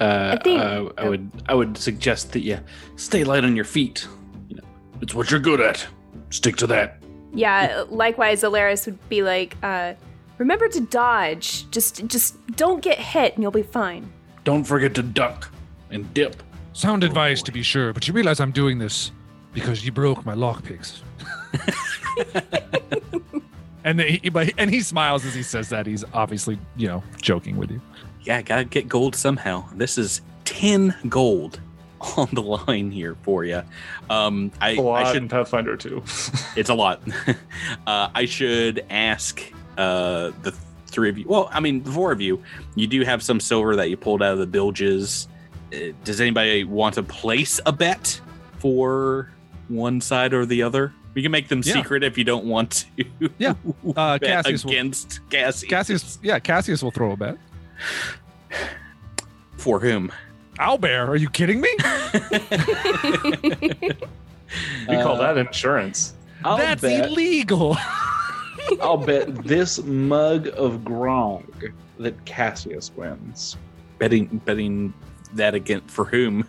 Uh, 0.00 0.36
I 0.38 0.42
think- 0.42 0.60
uh, 0.60 0.90
I 0.98 1.08
would 1.08 1.30
I 1.46 1.54
would 1.54 1.78
suggest 1.78 2.32
that 2.32 2.40
you 2.40 2.58
stay 2.96 3.22
light 3.22 3.44
on 3.44 3.54
your 3.54 3.64
feet. 3.64 4.08
You 4.48 4.56
know, 4.56 4.62
it's 5.00 5.14
what 5.14 5.30
you're 5.30 5.38
good 5.38 5.60
at. 5.60 5.86
Stick 6.30 6.56
to 6.56 6.66
that. 6.66 7.00
Yeah, 7.34 7.84
likewise, 7.88 8.42
Elaerys 8.42 8.86
would 8.86 9.08
be 9.08 9.22
like, 9.22 9.56
uh, 9.62 9.94
remember 10.38 10.68
to 10.68 10.80
dodge. 10.80 11.68
Just 11.70 12.06
just 12.06 12.36
don't 12.56 12.80
get 12.82 12.98
hit 12.98 13.34
and 13.34 13.42
you'll 13.42 13.50
be 13.50 13.62
fine. 13.62 14.10
Don't 14.44 14.64
forget 14.64 14.94
to 14.94 15.02
duck 15.02 15.50
and 15.90 16.12
dip. 16.14 16.42
Sound 16.72 17.04
advice 17.04 17.42
to 17.42 17.52
be 17.52 17.62
sure, 17.62 17.92
but 17.92 18.06
you 18.06 18.14
realize 18.14 18.40
I'm 18.40 18.52
doing 18.52 18.78
this 18.78 19.12
because 19.52 19.84
you 19.84 19.92
broke 19.92 20.26
my 20.26 20.34
lockpicks. 20.34 21.00
and 23.84 23.98
then 23.98 24.08
he, 24.08 24.52
and 24.58 24.70
he 24.70 24.80
smiles 24.80 25.24
as 25.24 25.34
he 25.34 25.42
says 25.42 25.68
that. 25.68 25.86
He's 25.86 26.04
obviously 26.12 26.58
you 26.76 26.88
know 26.88 27.02
joking 27.20 27.56
with 27.56 27.70
you. 27.70 27.80
Yeah, 28.22 28.42
gotta 28.42 28.64
get 28.64 28.88
gold 28.88 29.14
somehow. 29.14 29.64
This 29.74 29.98
is 29.98 30.20
ten 30.44 30.94
gold 31.08 31.60
on 32.16 32.28
the 32.32 32.42
line 32.42 32.90
here 32.90 33.16
for 33.22 33.44
you. 33.44 33.62
Um, 34.10 34.50
I, 34.60 34.70
A 34.74 34.80
lot 34.80 35.04
I 35.04 35.08
in 35.10 35.14
should 35.14 35.30
Pathfinder 35.30 35.76
2. 35.76 36.02
It's 36.56 36.70
a 36.70 36.74
lot. 36.74 37.00
uh, 37.86 38.08
I 38.14 38.24
should 38.26 38.84
ask 38.90 39.40
uh, 39.76 40.30
the 40.42 40.52
three 40.86 41.08
of 41.08 41.18
you. 41.18 41.24
Well, 41.26 41.48
I 41.52 41.60
mean, 41.60 41.82
the 41.82 41.90
four 41.90 42.12
of 42.12 42.20
you. 42.20 42.42
You 42.76 42.86
do 42.86 43.02
have 43.02 43.22
some 43.22 43.40
silver 43.40 43.74
that 43.76 43.90
you 43.90 43.96
pulled 43.96 44.22
out 44.22 44.32
of 44.34 44.38
the 44.38 44.46
bilges. 44.46 45.26
Uh, 45.72 45.78
does 46.04 46.20
anybody 46.20 46.62
want 46.64 46.94
to 46.94 47.02
place 47.02 47.60
a 47.66 47.72
bet 47.72 48.20
for 48.58 49.30
one 49.68 50.00
side 50.00 50.32
or 50.32 50.46
the 50.46 50.62
other? 50.62 50.92
We 51.14 51.22
can 51.22 51.30
make 51.32 51.48
them 51.48 51.62
Yeah. 51.64 51.74
secret 51.74 52.02
if 52.04 52.18
you 52.18 52.24
don't 52.24 52.44
want 52.44 52.86
to. 52.96 53.30
Yeah. 53.38 53.54
Uh, 53.96 54.18
bet 54.18 54.22
Cassius 54.44 54.64
will- 54.64 54.72
against 54.72 55.20
Cassius. 55.30 55.68
Cassius, 55.70 56.18
yeah, 56.22 56.38
Cassius 56.38 56.82
will 56.82 56.90
throw 56.90 57.12
a 57.12 57.16
bet. 57.16 57.36
For 59.56 59.80
whom? 59.80 60.12
Owlbear, 60.58 61.08
are 61.08 61.16
you 61.16 61.30
kidding 61.30 61.60
me? 61.60 61.68
We 64.88 64.94
call 64.96 65.20
Uh, 65.20 65.32
that 65.34 65.38
insurance. 65.38 66.14
I'll 66.44 66.56
That's 66.56 66.82
bet, 66.82 67.06
illegal. 67.08 67.76
I'll 68.80 68.98
bet 68.98 69.34
this 69.44 69.82
mug 69.82 70.48
of 70.56 70.84
grog 70.84 71.72
that 71.98 72.24
Cassius 72.24 72.92
wins. 72.94 73.56
Betting 73.98 74.26
betting 74.44 74.94
that 75.32 75.54
again 75.56 75.80
for 75.88 76.04
whom? 76.04 76.46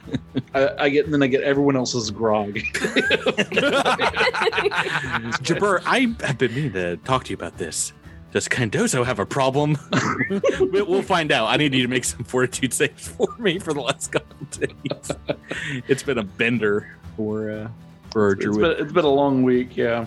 I, 0.53 0.69
I 0.77 0.89
get 0.89 1.09
then 1.09 1.23
I 1.23 1.27
get 1.27 1.41
everyone 1.41 1.75
else's 1.75 2.11
grog. 2.11 2.59
Jabber, 5.41 5.81
I 5.85 6.13
have 6.21 6.37
been 6.37 6.53
meaning 6.53 6.73
to 6.73 6.97
talk 6.97 7.23
to 7.23 7.29
you 7.31 7.35
about 7.35 7.57
this. 7.57 7.91
Does 8.35 8.49
Candoso 8.49 9.05
have 9.05 9.19
a 9.19 9.25
problem? 9.25 9.77
We- 10.59 10.81
we'll 10.81 11.01
find 11.01 11.31
out. 11.31 11.47
I 11.47 11.55
need 11.55 11.73
you 11.73 11.83
to 11.83 11.87
make 11.87 12.03
some 12.03 12.25
fortitude 12.25 12.73
saves 12.73 13.07
for 13.07 13.33
me 13.39 13.59
for 13.59 13.73
the 13.73 13.79
last 13.79 14.11
couple 14.11 14.35
of 14.41 14.51
days. 14.51 15.11
it's 15.87 16.03
been 16.03 16.17
a 16.17 16.23
bender 16.23 16.97
for 17.15 17.49
uh, 17.49 17.69
for 18.11 18.25
our 18.25 18.31
it's 18.33 18.43
druid. 18.43 18.59
been, 18.77 18.83
it's 18.85 18.91
been 18.91 19.05
a 19.05 19.09
long 19.09 19.43
week. 19.43 19.77
Yeah. 19.77 20.05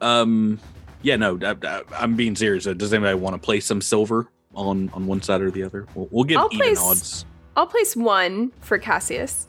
Um, 0.00 0.58
yeah, 1.02 1.16
no, 1.16 1.38
I, 1.42 1.54
I, 1.68 1.82
I'm 1.98 2.16
being 2.16 2.34
serious. 2.34 2.66
Uh, 2.66 2.72
Does 2.72 2.94
anybody 2.94 3.14
want 3.18 3.34
to 3.34 3.38
play 3.38 3.60
some 3.60 3.82
silver 3.82 4.26
on 4.54 4.88
on 4.94 5.06
one 5.06 5.20
side 5.20 5.42
or 5.42 5.50
the 5.50 5.64
other? 5.64 5.86
We'll, 5.94 6.08
we'll 6.10 6.24
give 6.24 6.38
I'll 6.38 6.48
even 6.50 6.58
place- 6.74 6.80
odds. 6.80 7.26
I'll 7.56 7.66
place 7.66 7.94
one 7.94 8.52
for 8.62 8.78
Cassius. 8.78 9.48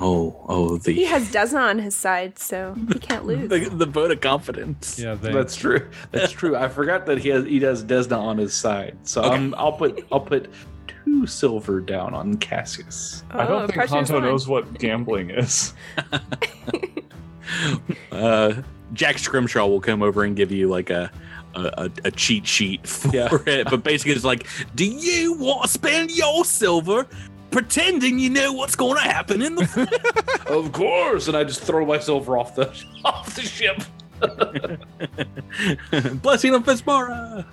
Oh, 0.00 0.44
oh, 0.48 0.76
the 0.78 0.92
He 0.92 1.04
has 1.04 1.30
Desna 1.30 1.60
on 1.70 1.78
his 1.78 1.94
side, 1.94 2.38
so 2.38 2.74
he 2.92 2.98
can't 2.98 3.24
lose. 3.26 3.48
the, 3.48 3.68
the 3.68 3.86
vote 3.86 4.10
of 4.10 4.20
confidence. 4.20 4.98
Yeah, 4.98 5.14
they, 5.14 5.30
That's 5.32 5.54
true. 5.54 5.88
That's 6.10 6.32
true. 6.32 6.56
I 6.56 6.68
forgot 6.68 7.06
that 7.06 7.18
he 7.18 7.28
has 7.28 7.44
he 7.44 7.58
does 7.60 7.84
Desna 7.84 8.18
on 8.18 8.38
his 8.38 8.54
side. 8.54 8.96
So 9.04 9.22
Okay. 9.22 9.34
um, 9.34 9.54
I'll 9.56 9.72
put 9.72 10.04
I'll 10.10 10.20
put 10.20 10.50
two 10.88 11.26
silver 11.26 11.80
down 11.80 12.12
on 12.14 12.36
Cassius. 12.38 13.22
I 13.30 13.44
Oh, 13.44 13.48
don't 13.60 13.72
think 13.72 13.88
Kanto 13.88 14.18
knows 14.20 14.48
what 14.48 14.78
gambling 14.78 15.30
is. 15.30 15.74
Uh, 18.10 18.62
Jack 18.94 19.18
Scrimshaw 19.18 19.66
will 19.66 19.80
come 19.80 20.02
over 20.02 20.24
and 20.24 20.34
give 20.36 20.50
you 20.50 20.68
like 20.68 20.90
a. 20.90 21.10
A, 21.56 21.60
a, 21.84 21.90
a 22.06 22.10
cheat 22.10 22.44
sheet 22.48 22.84
for 22.84 23.14
Yeah. 23.14 23.28
it, 23.46 23.68
but 23.70 23.84
basically 23.84 24.12
it's 24.14 24.24
like, 24.24 24.48
do 24.74 24.84
you 24.84 25.34
want 25.34 25.62
to 25.62 25.68
spend 25.68 26.10
your 26.10 26.44
silver 26.44 27.06
pretending 27.54 28.18
you 28.18 28.30
know 28.30 28.52
what's 28.52 28.74
going 28.74 28.96
to 28.96 29.08
happen 29.08 29.40
in 29.40 29.54
the 29.54 30.42
Of 30.48 30.72
course, 30.72 31.28
and 31.28 31.36
I 31.36 31.44
just 31.44 31.62
throw 31.62 31.86
myself 31.86 32.28
off 32.28 32.56
the 32.56 32.64
off 33.04 33.32
the 33.36 33.42
ship. 33.42 33.80
Blessing 36.20 36.52
of 36.52 36.64
Besmara. 36.64 37.44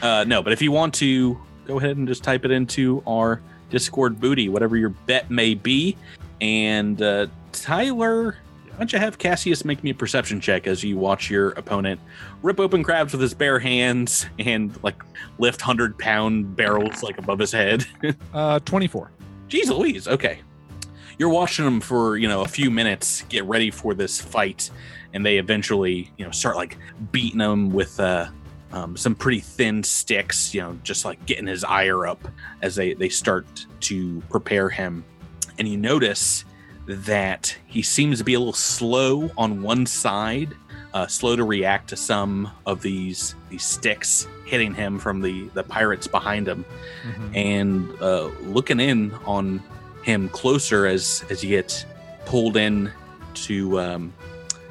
uh, 0.00 0.22
no, 0.28 0.44
but 0.44 0.52
if 0.52 0.62
you 0.62 0.70
want 0.70 0.94
to, 0.94 1.36
go 1.66 1.78
ahead 1.78 1.96
and 1.96 2.06
just 2.06 2.22
type 2.22 2.44
it 2.44 2.52
into 2.52 3.02
our 3.04 3.40
Discord 3.70 4.20
booty, 4.20 4.48
whatever 4.48 4.76
your 4.76 4.90
bet 4.90 5.28
may 5.28 5.54
be. 5.54 5.96
And 6.40 7.02
uh, 7.02 7.26
Tyler, 7.50 8.36
why 8.72 8.78
don't 8.78 8.92
you 8.92 8.98
have 8.98 9.18
Cassius 9.18 9.64
make 9.64 9.84
me 9.84 9.90
a 9.90 9.94
perception 9.94 10.40
check 10.40 10.66
as 10.66 10.82
you 10.82 10.96
watch 10.96 11.30
your 11.30 11.50
opponent 11.50 12.00
rip 12.42 12.58
open 12.58 12.82
crabs 12.82 13.12
with 13.12 13.20
his 13.20 13.34
bare 13.34 13.58
hands 13.58 14.26
and 14.38 14.76
like 14.82 15.02
lift 15.38 15.60
hundred 15.60 15.98
pound 15.98 16.56
barrels 16.56 17.02
like 17.02 17.18
above 17.18 17.38
his 17.38 17.52
head. 17.52 17.84
uh, 18.34 18.58
24. 18.60 19.12
Jeez 19.48 19.68
Louise. 19.68 20.08
Okay. 20.08 20.40
You're 21.18 21.28
watching 21.28 21.66
them 21.66 21.80
for, 21.80 22.16
you 22.16 22.26
know, 22.26 22.40
a 22.40 22.48
few 22.48 22.70
minutes 22.70 23.22
get 23.28 23.44
ready 23.44 23.70
for 23.70 23.92
this 23.92 24.18
fight, 24.20 24.70
and 25.12 25.24
they 25.24 25.36
eventually, 25.36 26.10
you 26.16 26.24
know, 26.24 26.30
start 26.30 26.56
like 26.56 26.78
beating 27.12 27.40
him 27.40 27.70
with 27.70 28.00
uh, 28.00 28.28
um, 28.72 28.96
some 28.96 29.14
pretty 29.14 29.40
thin 29.40 29.82
sticks, 29.82 30.54
you 30.54 30.62
know, 30.62 30.78
just 30.82 31.04
like 31.04 31.24
getting 31.26 31.46
his 31.46 31.64
ire 31.64 32.06
up 32.06 32.26
as 32.62 32.74
they, 32.74 32.94
they 32.94 33.10
start 33.10 33.66
to 33.80 34.22
prepare 34.30 34.70
him. 34.70 35.04
And 35.58 35.68
you 35.68 35.76
notice 35.76 36.46
that 36.86 37.56
he 37.66 37.82
seems 37.82 38.18
to 38.18 38.24
be 38.24 38.34
a 38.34 38.38
little 38.38 38.52
slow 38.52 39.30
on 39.38 39.62
one 39.62 39.86
side, 39.86 40.54
uh, 40.94 41.06
slow 41.06 41.36
to 41.36 41.44
react 41.44 41.88
to 41.90 41.96
some 41.96 42.50
of 42.66 42.82
these 42.82 43.34
these 43.50 43.62
sticks 43.64 44.26
hitting 44.44 44.74
him 44.74 44.98
from 44.98 45.20
the 45.20 45.48
the 45.54 45.62
pirates 45.62 46.06
behind 46.06 46.46
him 46.46 46.64
Mhm. 47.06 47.36
and 47.36 48.02
uh, 48.02 48.26
looking 48.42 48.80
in 48.80 49.12
on 49.26 49.62
him 50.02 50.28
closer 50.28 50.86
as 50.86 51.24
as 51.30 51.42
you 51.42 51.50
get 51.50 51.86
pulled 52.26 52.56
in 52.56 52.90
to 53.34 53.80
um, 53.80 54.12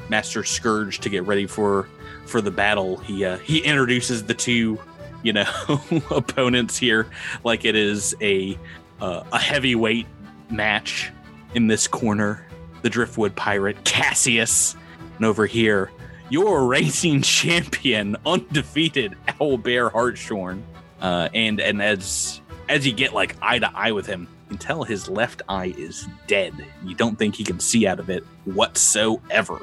Master 0.09 0.43
Scourge 0.43 0.99
to 0.99 1.09
get 1.09 1.23
ready 1.23 1.47
for 1.47 1.87
for 2.25 2.41
the 2.41 2.51
battle. 2.51 2.97
He 2.97 3.25
uh, 3.25 3.37
he 3.37 3.59
introduces 3.59 4.23
the 4.23 4.33
two, 4.35 4.77
you 5.23 5.33
know, 5.33 5.45
opponents 6.11 6.77
here 6.77 7.07
like 7.43 7.65
it 7.65 7.75
is 7.75 8.15
a 8.21 8.57
uh, 8.99 9.23
a 9.31 9.39
heavyweight 9.39 10.05
match 10.51 11.09
in 11.55 11.67
this 11.67 11.87
corner. 11.87 12.45
The 12.81 12.89
Driftwood 12.89 13.35
Pirate 13.35 13.83
Cassius, 13.85 14.75
and 15.17 15.25
over 15.25 15.45
here, 15.45 15.91
your 16.29 16.65
racing 16.65 17.21
champion, 17.23 18.15
undefeated 18.25 19.15
Owlbear 19.39 19.91
Hartshorn. 19.91 20.63
Uh, 20.99 21.29
and 21.33 21.59
and 21.59 21.81
as 21.81 22.41
as 22.69 22.85
you 22.87 22.93
get 22.93 23.13
like 23.13 23.35
eye 23.41 23.59
to 23.59 23.69
eye 23.75 23.91
with 23.91 24.07
him, 24.07 24.21
you 24.21 24.49
can 24.49 24.57
tell 24.57 24.83
his 24.83 25.07
left 25.09 25.41
eye 25.47 25.73
is 25.77 26.07
dead. 26.27 26.53
You 26.83 26.95
don't 26.95 27.17
think 27.19 27.35
he 27.35 27.43
can 27.43 27.59
see 27.59 27.85
out 27.85 27.99
of 27.99 28.09
it 28.09 28.23
whatsoever. 28.45 29.59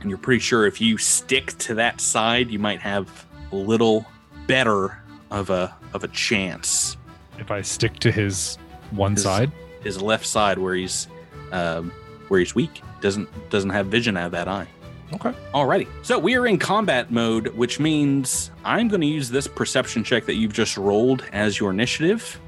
And 0.00 0.08
you're 0.10 0.18
pretty 0.18 0.40
sure 0.40 0.66
if 0.66 0.80
you 0.80 0.98
stick 0.98 1.56
to 1.58 1.74
that 1.74 2.00
side, 2.00 2.50
you 2.50 2.58
might 2.58 2.80
have 2.80 3.26
a 3.52 3.56
little 3.56 4.06
better 4.46 4.98
of 5.30 5.50
a 5.50 5.74
of 5.92 6.04
a 6.04 6.08
chance. 6.08 6.96
If 7.38 7.50
I 7.50 7.60
stick 7.62 7.98
to 8.00 8.10
his 8.10 8.56
one 8.90 9.12
His- 9.14 9.22
side, 9.22 9.52
His 9.82 10.00
left 10.00 10.24
side, 10.26 10.58
where 10.58 10.74
he's 10.74 11.08
um, 11.52 11.90
where 12.28 12.40
he's 12.40 12.54
weak, 12.54 12.82
doesn't 13.00 13.28
doesn't 13.50 13.70
have 13.70 13.86
vision 13.86 14.16
out 14.16 14.26
of 14.26 14.32
that 14.32 14.48
eye. 14.48 14.66
Okay. 15.12 15.32
Alrighty. 15.52 15.86
So 16.02 16.18
we 16.18 16.34
are 16.34 16.46
in 16.46 16.58
combat 16.58 17.10
mode, 17.10 17.48
which 17.48 17.78
means 17.78 18.50
I'm 18.64 18.88
going 18.88 19.02
to 19.02 19.06
use 19.06 19.28
this 19.28 19.46
perception 19.46 20.02
check 20.02 20.26
that 20.26 20.34
you've 20.34 20.52
just 20.52 20.76
rolled 20.76 21.24
as 21.32 21.60
your 21.60 21.70
initiative. 21.70 22.40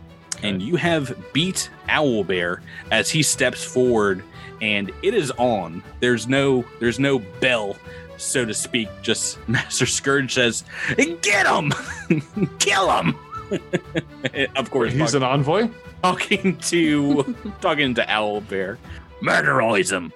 And 0.42 0.60
you 0.60 0.76
have 0.76 1.16
beat 1.32 1.70
Owlbear 1.88 2.60
as 2.90 3.08
he 3.08 3.22
steps 3.22 3.64
forward 3.64 4.22
and 4.60 4.90
it 5.02 5.14
is 5.14 5.30
on. 5.32 5.82
There's 6.00 6.26
no 6.26 6.64
there's 6.80 6.98
no 6.98 7.18
bell, 7.40 7.76
so 8.16 8.44
to 8.44 8.54
speak. 8.54 8.88
Just 9.02 9.46
Master 9.48 9.86
Scourge 9.86 10.34
says, 10.34 10.64
Get 10.96 11.46
him! 11.46 11.72
Kill 12.58 12.90
him! 12.90 13.16
of 14.56 14.70
course, 14.70 14.92
He's 14.92 15.14
an 15.14 15.22
envoy. 15.22 15.68
Talking 16.10 16.56
to 16.58 17.34
talking 17.60 17.94
to 17.94 18.04
Owlbear. 18.06 18.78
Murderize 19.20 19.90
him. 19.90 20.12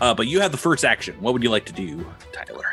Uh, 0.00 0.14
but 0.14 0.26
you 0.26 0.40
have 0.40 0.50
the 0.50 0.58
first 0.58 0.84
action. 0.84 1.14
What 1.20 1.34
would 1.34 1.42
you 1.42 1.50
like 1.50 1.66
to 1.66 1.72
do, 1.72 2.06
Tyler? 2.32 2.64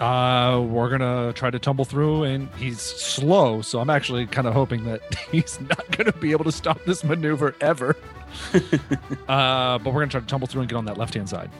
uh, 0.00 0.60
we're 0.60 0.88
gonna 0.88 1.32
try 1.32 1.50
to 1.50 1.58
tumble 1.58 1.84
through, 1.84 2.24
and 2.24 2.48
he's 2.56 2.80
slow, 2.80 3.60
so 3.60 3.80
I'm 3.80 3.90
actually 3.90 4.26
kind 4.26 4.46
of 4.46 4.54
hoping 4.54 4.84
that 4.84 5.00
he's 5.32 5.60
not 5.60 5.90
gonna 5.96 6.12
be 6.12 6.30
able 6.32 6.44
to 6.44 6.52
stop 6.52 6.84
this 6.84 7.02
maneuver 7.02 7.56
ever. 7.60 7.96
uh, 9.28 9.78
but 9.78 9.86
we're 9.86 10.00
gonna 10.00 10.06
try 10.08 10.20
to 10.20 10.26
tumble 10.26 10.46
through 10.46 10.62
and 10.62 10.70
get 10.70 10.76
on 10.76 10.84
that 10.84 10.98
left 10.98 11.14
hand 11.14 11.28
side. 11.28 11.50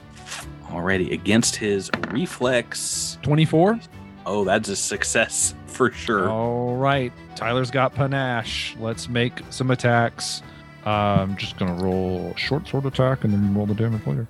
Already 0.71 1.13
against 1.13 1.57
his 1.57 1.91
reflex. 2.11 3.19
24. 3.23 3.81
Oh, 4.27 4.45
that's 4.45 4.69
a 4.69 4.77
success 4.77 5.55
for 5.67 5.91
sure. 5.93 6.29
All 6.31 6.77
right, 6.77 7.13
Tyler's 7.37 7.71
got 7.71 7.95
panache. 7.95 8.75
Let's 8.79 9.09
make 9.09 9.33
some 9.51 9.71
attacks. 9.71 10.43
Uh, 10.87 10.91
I'm 11.21 11.37
just 11.37 11.57
gonna 11.59 11.83
roll 11.83 12.35
short 12.37 12.67
sword 12.69 12.85
attack 12.87 13.25
and 13.25 13.33
then 13.33 13.55
roll 13.55 13.67
the 13.67 13.75
damage 13.75 14.07
later. 14.07 14.27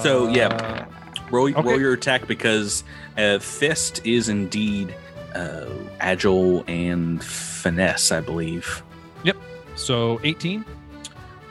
So, 0.00 0.28
yeah. 0.28 0.48
Uh, 0.48 0.84
roll, 1.30 1.48
okay. 1.48 1.60
roll 1.60 1.80
your 1.80 1.92
attack 1.94 2.26
because 2.28 2.84
uh, 3.16 3.38
fist 3.40 4.00
is 4.06 4.28
indeed 4.28 4.94
uh, 5.34 5.66
agile 6.00 6.64
and 6.68 7.22
finesse, 7.22 8.12
I 8.12 8.20
believe. 8.20 8.82
Yep. 9.24 9.36
So 9.74 10.20
18, 10.22 10.64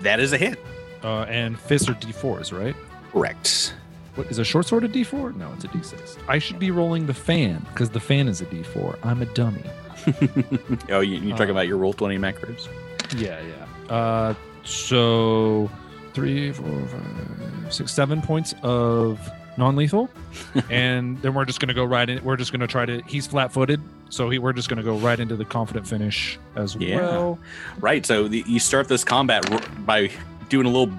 That 0.02 0.20
is 0.22 0.32
a 0.34 0.38
hit. 0.38 0.58
uh, 1.04 1.24
and 1.24 1.60
fists 1.60 1.90
are 1.90 1.94
d4s, 1.96 2.58
right? 2.58 2.76
Correct. 3.12 3.74
What 4.18 4.28
is 4.32 4.40
a 4.40 4.44
short 4.44 4.66
sword 4.66 4.84
a 4.84 4.90
d4? 4.90 5.36
No, 5.36 5.54
it's 5.54 5.64
a 5.64 5.68
d6. 5.70 6.18
I 6.28 6.40
should 6.40 6.58
be 6.60 6.72
rolling 6.72 7.06
the 7.06 7.14
fan 7.14 7.66
because 7.70 7.92
the 7.92 8.00
fan 8.00 8.28
is 8.28 8.42
a 8.42 8.46
d4. 8.46 8.98
I'm 9.04 9.22
a 9.22 9.26
dummy. 9.28 9.64
oh, 10.90 11.02
you, 11.02 11.18
you're 11.20 11.38
talking 11.38 11.50
Uh, 11.50 11.60
about 11.60 11.68
your 11.68 11.78
Roll20 11.80 12.18
macros? 12.20 12.68
Yeah, 13.16 13.40
yeah. 13.42 13.94
Uh, 13.96 14.34
so 14.64 15.70
three, 16.14 16.52
four, 16.52 16.66
five, 16.88 17.74
six, 17.74 17.94
seven 17.94 18.22
points 18.22 18.54
of 18.64 19.20
non-lethal, 19.58 20.10
and 20.70 21.20
then 21.22 21.34
we're 21.34 21.46
just 21.46 21.60
gonna 21.60 21.74
go 21.74 21.84
right 21.86 22.10
in. 22.10 22.24
We're 22.24 22.38
just 22.38 22.52
gonna 22.52 22.68
try 22.68 22.86
to. 22.86 23.02
He's 23.08 23.26
flat-footed, 23.28 23.82
so 24.10 24.30
he, 24.30 24.40
we're 24.40 24.54
just 24.54 24.70
gonna 24.70 24.84
go 24.84 24.98
right 24.98 25.20
into 25.20 25.36
the 25.36 25.46
confident 25.46 25.88
finish 25.88 26.38
as 26.56 26.76
Yeah. 26.76 26.98
well. 26.98 27.40
Right. 27.80 28.06
So 28.06 28.28
the, 28.28 28.44
you 28.48 28.60
start 28.60 28.88
this 28.88 29.04
combat 29.04 29.50
r- 29.52 29.62
by 29.86 30.12
doing 30.50 30.66
a 30.66 30.70
little 30.70 30.94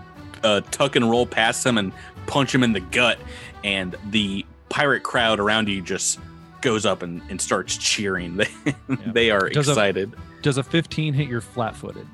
uh, 0.45 0.61
tuck 0.71 0.97
and 0.97 1.11
roll 1.11 1.27
past 1.27 1.65
him 1.67 1.79
and 1.79 1.93
punch 2.29 2.55
him 2.55 2.63
in 2.63 2.73
the 2.73 2.81
gut, 2.81 3.19
and 3.65 3.97
the 4.11 4.47
pirate 4.69 5.03
crowd 5.03 5.41
around 5.41 5.69
you 5.69 5.83
just 5.83 6.21
goes 6.61 6.87
up 6.87 7.03
and, 7.03 7.21
and 7.29 7.41
starts 7.41 7.77
cheering. 7.77 8.37
They, 8.87 8.95
they 9.13 9.31
are 9.33 9.49
Does 9.49 9.67
a- 9.69 9.73
excited. 9.73 10.15
Does 10.43 10.59
a 10.59 10.63
15 10.63 11.15
hit 11.15 11.27
your 11.29 11.41
flat-footed? 11.41 12.07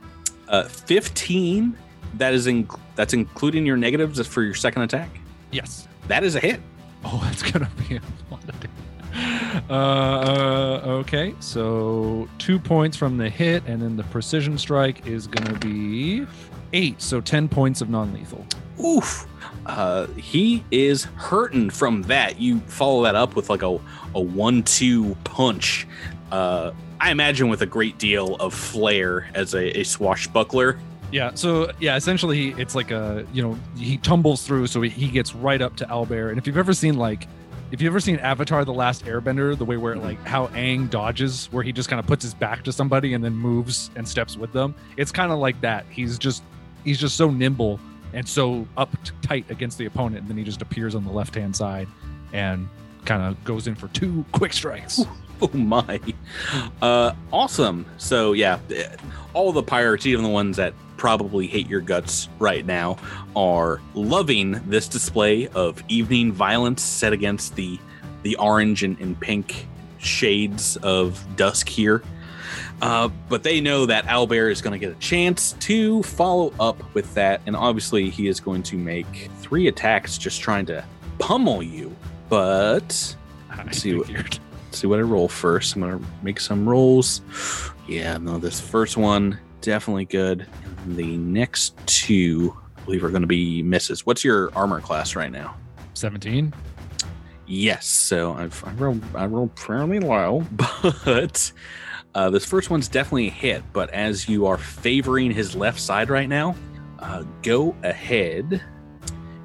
Uh, 0.49 0.65
15. 0.65 1.77
That 2.15 2.33
is 2.33 2.47
in, 2.47 2.67
that's 2.95 3.12
including 3.12 3.67
your 3.67 3.77
negatives 3.77 4.25
for 4.27 4.43
your 4.43 4.55
second 4.55 4.83
attack. 4.83 5.11
Yes. 5.51 5.89
That 6.09 6.25
is 6.25 6.35
a 6.37 6.41
hit. 6.41 6.61
Oh, 7.05 7.21
that's 7.25 7.43
gonna 7.43 7.71
be 7.89 7.97
a 7.97 8.01
lot 8.31 8.43
of 8.49 8.61
damage. 8.61 9.65
Uh, 9.71 9.73
uh, 9.73 10.81
okay, 10.87 11.35
so 11.41 12.29
two 12.39 12.59
points 12.59 12.97
from 12.97 13.17
the 13.17 13.29
hit, 13.29 13.62
and 13.67 13.81
then 13.81 13.97
the 13.97 14.03
precision 14.05 14.57
strike 14.59 15.07
is 15.07 15.27
gonna 15.27 15.59
be 15.59 16.27
eight, 16.73 17.01
so 17.01 17.21
ten 17.21 17.49
points 17.49 17.81
of 17.81 17.89
non-lethal. 17.91 18.45
Oof. 18.85 19.27
Uh, 19.67 20.07
he 20.09 20.65
is 20.71 21.05
hurting 21.05 21.71
from 21.71 22.03
that. 22.03 22.41
You 22.41 22.61
follow 22.61 23.03
that 23.05 23.15
up 23.15 23.35
with 23.35 23.49
like 23.51 23.62
a, 23.62 23.79
a 24.15 24.21
one-two 24.21 25.17
punch. 25.25 25.87
Uh, 26.31 26.73
I 27.01 27.11
imagine 27.11 27.49
with 27.49 27.62
a 27.62 27.67
great 27.67 27.99
deal 27.99 28.37
of 28.37 28.55
flair 28.55 29.29
as 29.35 29.55
a, 29.55 29.81
a 29.81 29.85
swashbuckler. 29.85 30.79
Yeah, 31.12 31.33
so 31.35 31.71
yeah, 31.79 31.97
essentially 31.97 32.55
it's 32.59 32.75
like 32.75 32.91
a 32.91 33.27
you 33.33 33.43
know 33.43 33.59
he 33.77 33.99
tumbles 33.99 34.47
through, 34.47 34.67
so 34.67 34.81
he, 34.81 35.09
gets 35.09 35.35
right 35.35 35.62
up 35.62 35.77
to 35.77 35.85
Owlbear, 35.87 36.31
and 36.31 36.39
if 36.39 36.47
you've 36.47 36.59
ever 36.59 36.73
seen 36.73 36.97
like. 36.97 37.29
If 37.73 37.81
you've 37.81 37.91
ever 37.91 37.99
seen 37.99 38.17
Avatar: 38.19 38.65
The 38.65 38.75
Last 38.75 39.05
Airbender, 39.05 39.59
the 39.59 39.65
way 39.65 39.77
where 39.77 39.97
like 39.97 40.23
how 40.25 40.47
Aang 40.49 40.89
dodges, 40.89 41.47
where 41.51 41.65
he 41.65 41.73
just 41.73 41.89
kind 41.89 41.99
of 41.99 42.07
puts 42.07 42.23
his 42.23 42.33
back 42.33 42.62
to 42.65 42.73
somebody 42.73 43.15
and 43.15 43.25
then 43.25 43.35
moves 43.35 43.91
and 43.97 44.07
steps 44.07 44.37
with 44.37 44.53
them, 44.53 44.77
it's 44.97 45.11
kind 45.11 45.33
of 45.33 45.39
like 45.39 45.61
that. 45.62 45.85
He's 45.91 46.17
just 46.17 46.45
he's 46.85 47.01
just 47.01 47.17
so 47.17 47.31
nimble 47.31 47.81
and 48.15 48.27
so 48.27 48.67
up 48.77 48.97
tight 49.21 49.51
against 49.51 49.77
the 49.77 49.87
opponent, 49.87 50.23
and 50.23 50.29
then 50.29 50.37
he 50.39 50.45
just 50.45 50.62
appears 50.62 50.95
on 50.95 51.05
the 51.05 51.12
left 51.12 51.35
hand 51.35 51.55
side 51.55 51.89
and 52.33 52.69
kind 53.05 53.23
of 53.23 53.43
goes 53.45 53.67
in 53.67 53.75
for 53.75 53.89
two 53.89 54.25
quick 54.33 54.53
strikes. 54.53 55.03
Oh 55.43 55.51
my. 55.53 56.01
Uh, 56.81 57.12
awesome. 57.33 57.87
So 57.99 58.35
yeah, 58.35 58.61
eh, 58.71 58.87
all 59.35 59.51
the 59.53 59.65
pirates, 59.65 60.07
even 60.07 60.23
the 60.23 60.31
ones 60.31 60.57
that 60.59 60.75
probably 60.97 61.49
hate 61.49 61.69
your 61.69 61.81
guts 61.81 62.29
right 62.39 62.65
now, 62.65 62.99
are 63.35 63.81
loving 63.95 64.53
this 64.69 64.87
display 64.87 65.49
of 65.49 65.83
evening 65.89 66.31
violence 66.31 66.83
set 66.83 67.12
against 67.12 67.57
the 67.57 67.81
the 68.23 68.37
orange 68.37 68.85
and, 68.85 68.99
and 69.01 69.19
pink 69.19 69.67
shades 69.99 70.77
of 70.79 71.27
dusk 71.35 71.69
here. 71.69 72.03
Uh, 72.83 73.09
but 73.29 73.43
they 73.43 73.61
know 73.61 73.87
that 73.87 74.05
Owlbear 74.07 74.51
is 74.51 74.61
going 74.61 74.79
to 74.79 74.79
get 74.79 74.95
a 74.95 74.99
chance 75.01 75.53
to 75.61 76.03
follow 76.03 76.53
up 76.61 76.77
with 76.95 77.12
that, 77.14 77.41
and 77.47 77.57
obviously 77.57 78.11
he 78.11 78.29
is 78.29 78.41
going 78.41 78.62
to 78.64 78.77
make 78.77 79.31
three 79.39 79.68
attacks, 79.68 80.18
just 80.18 80.41
trying 80.41 80.66
to 80.66 80.85
pummel 81.18 81.62
you. 81.62 81.95
But 82.29 83.16
I 83.51 83.70
see 83.72 83.95
what- 83.95 84.07
figured. 84.09 84.39
see 84.72 84.87
what 84.87 84.99
I 84.99 85.03
roll 85.03 85.29
first. 85.29 85.77
I'm 85.77 85.83
gonna 85.83 86.01
make 86.22 86.41
some 86.41 86.68
rolls. 86.68 87.20
Yeah, 87.89 88.16
no, 88.18 88.39
this 88.39 88.61
first 88.61 88.97
one 88.97 89.39
definitely 89.61 90.05
good. 90.05 90.47
And 90.85 90.97
the 90.97 91.16
next 91.16 91.75
two, 91.87 92.55
I 92.77 92.81
believe, 92.83 93.03
are 93.05 93.09
gonna 93.09 93.27
be 93.27 93.62
misses. 93.62 94.05
What's 94.05 94.25
your 94.25 94.51
armor 94.55 94.81
class 94.81 95.16
right 95.16 95.31
now? 95.33 95.57
17. 95.95 96.53
Yes, 97.47 97.87
so 97.87 98.33
I've 98.35 98.62
I 98.66 98.72
rolled 98.72 99.03
I 99.14 99.27
rolled 99.27 99.59
fairly 99.59 100.01
low, 100.01 100.45
but 101.05 101.53
uh, 102.15 102.31
this 102.31 102.45
first 102.45 102.71
one's 102.71 102.89
definitely 102.89 103.29
a 103.29 103.33
hit. 103.33 103.62
But 103.73 103.91
as 103.91 104.29
you 104.29 104.47
are 104.47 104.59
favoring 104.59 105.31
his 105.31 105.55
left 105.57 105.81
side 105.81 106.11
right 106.11 106.29
now, 106.29 106.55
uh, 106.99 107.25
go 107.43 107.75
ahead. 107.83 108.62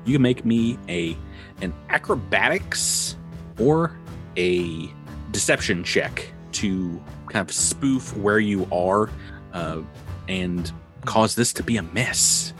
You 0.05 0.13
can 0.13 0.21
make 0.21 0.45
me 0.45 0.77
a 0.87 1.17
an 1.61 1.73
acrobatics 1.89 3.17
or 3.59 3.97
a 4.37 4.89
deception 5.31 5.83
check 5.83 6.31
to 6.53 7.01
kind 7.27 7.47
of 7.47 7.53
spoof 7.53 8.15
where 8.17 8.39
you 8.39 8.67
are 8.71 9.09
uh, 9.53 9.81
and 10.27 10.71
cause 11.05 11.35
this 11.35 11.53
to 11.53 11.63
be 11.63 11.77
a 11.77 11.83
miss. 11.83 12.53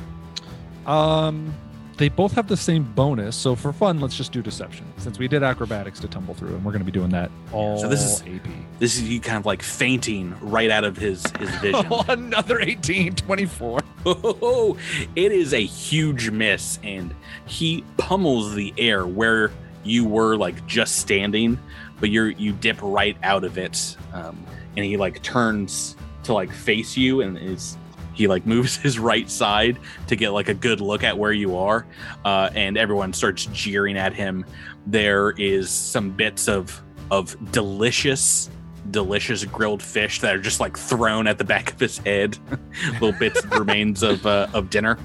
Um, 0.86 1.54
they 2.00 2.08
both 2.10 2.32
have 2.32 2.48
the 2.48 2.56
same 2.58 2.84
bonus, 2.96 3.36
so 3.36 3.56
for 3.56 3.74
fun, 3.74 4.00
let's 4.00 4.16
just 4.16 4.32
do 4.32 4.42
deception. 4.42 4.86
Since 4.98 5.20
we 5.20 5.28
did 5.28 5.44
acrobatics 5.44 6.00
to 6.00 6.08
tumble 6.08 6.34
through, 6.34 6.56
and 6.56 6.64
we're 6.64 6.72
going 6.72 6.80
to 6.80 6.86
be 6.86 6.92
doing 6.94 7.10
that 7.12 7.30
all 7.52 7.78
So 7.78 7.90
this 7.90 8.02
is- 8.02 8.22
AP. 8.22 8.48
This 8.80 8.96
is 8.96 9.04
you 9.10 9.20
kind 9.20 9.38
of 9.38 9.46
like 9.46 9.62
fainting 9.62 10.34
right 10.42 10.72
out 10.72 10.86
of 10.86 10.96
his 10.96 11.24
his 11.38 11.50
vision. 11.58 11.86
Another 12.08 12.62
18, 12.62 13.16
24. 13.16 13.82
Oh, 14.06 14.78
it 15.18 15.32
is 15.34 15.54
a 15.54 15.60
huge 15.64 16.30
miss, 16.32 16.80
and 16.84 17.14
he 17.46 17.84
pummels 17.98 18.56
the 18.56 18.74
air 18.78 19.06
where 19.06 19.52
you 19.84 20.06
were 20.06 20.38
like 20.38 20.66
just 20.68 20.96
standing, 21.00 21.60
but 22.00 22.10
you're 22.10 22.30
you 22.30 22.54
dip 22.54 22.78
right 22.82 23.18
out 23.24 23.44
of 23.44 23.58
it, 23.58 23.98
um, 24.14 24.42
and 24.78 24.86
he 24.86 24.96
like 24.96 25.22
turns 25.22 25.98
to 26.24 26.34
like 26.34 26.52
face 26.54 26.96
you, 26.96 27.20
and 27.22 27.38
is 27.38 27.76
he 28.20 28.28
like 28.28 28.46
moves 28.46 28.76
his 28.88 29.00
right 29.00 29.30
side 29.30 29.80
to 30.08 30.16
get 30.16 30.30
like 30.32 30.50
a 30.50 30.54
good 30.54 30.82
look 30.82 31.04
at 31.04 31.18
where 31.18 31.32
you 31.32 31.56
are, 31.58 31.86
uh, 32.26 32.50
and 32.54 32.78
everyone 32.78 33.14
starts 33.14 33.46
jeering 33.48 33.98
at 33.98 34.14
him. 34.14 34.46
There 34.86 35.32
is 35.32 35.70
some 35.72 36.12
bits 36.12 36.48
of 36.48 36.80
of 37.10 37.36
delicious 37.52 38.52
delicious 38.92 39.46
grilled 39.46 39.82
fish 39.82 40.20
that 40.20 40.36
are 40.36 40.42
just 40.42 40.60
like 40.60 40.78
thrown 40.78 41.28
at 41.28 41.38
the 41.38 41.44
back 41.44 41.72
of 41.72 41.80
his 41.80 42.00
head 42.00 42.38
little 42.94 43.12
bits 43.14 43.46
remains 43.48 44.02
of 44.04 44.26
uh, 44.26 44.48
of 44.54 44.70
dinner 44.70 44.98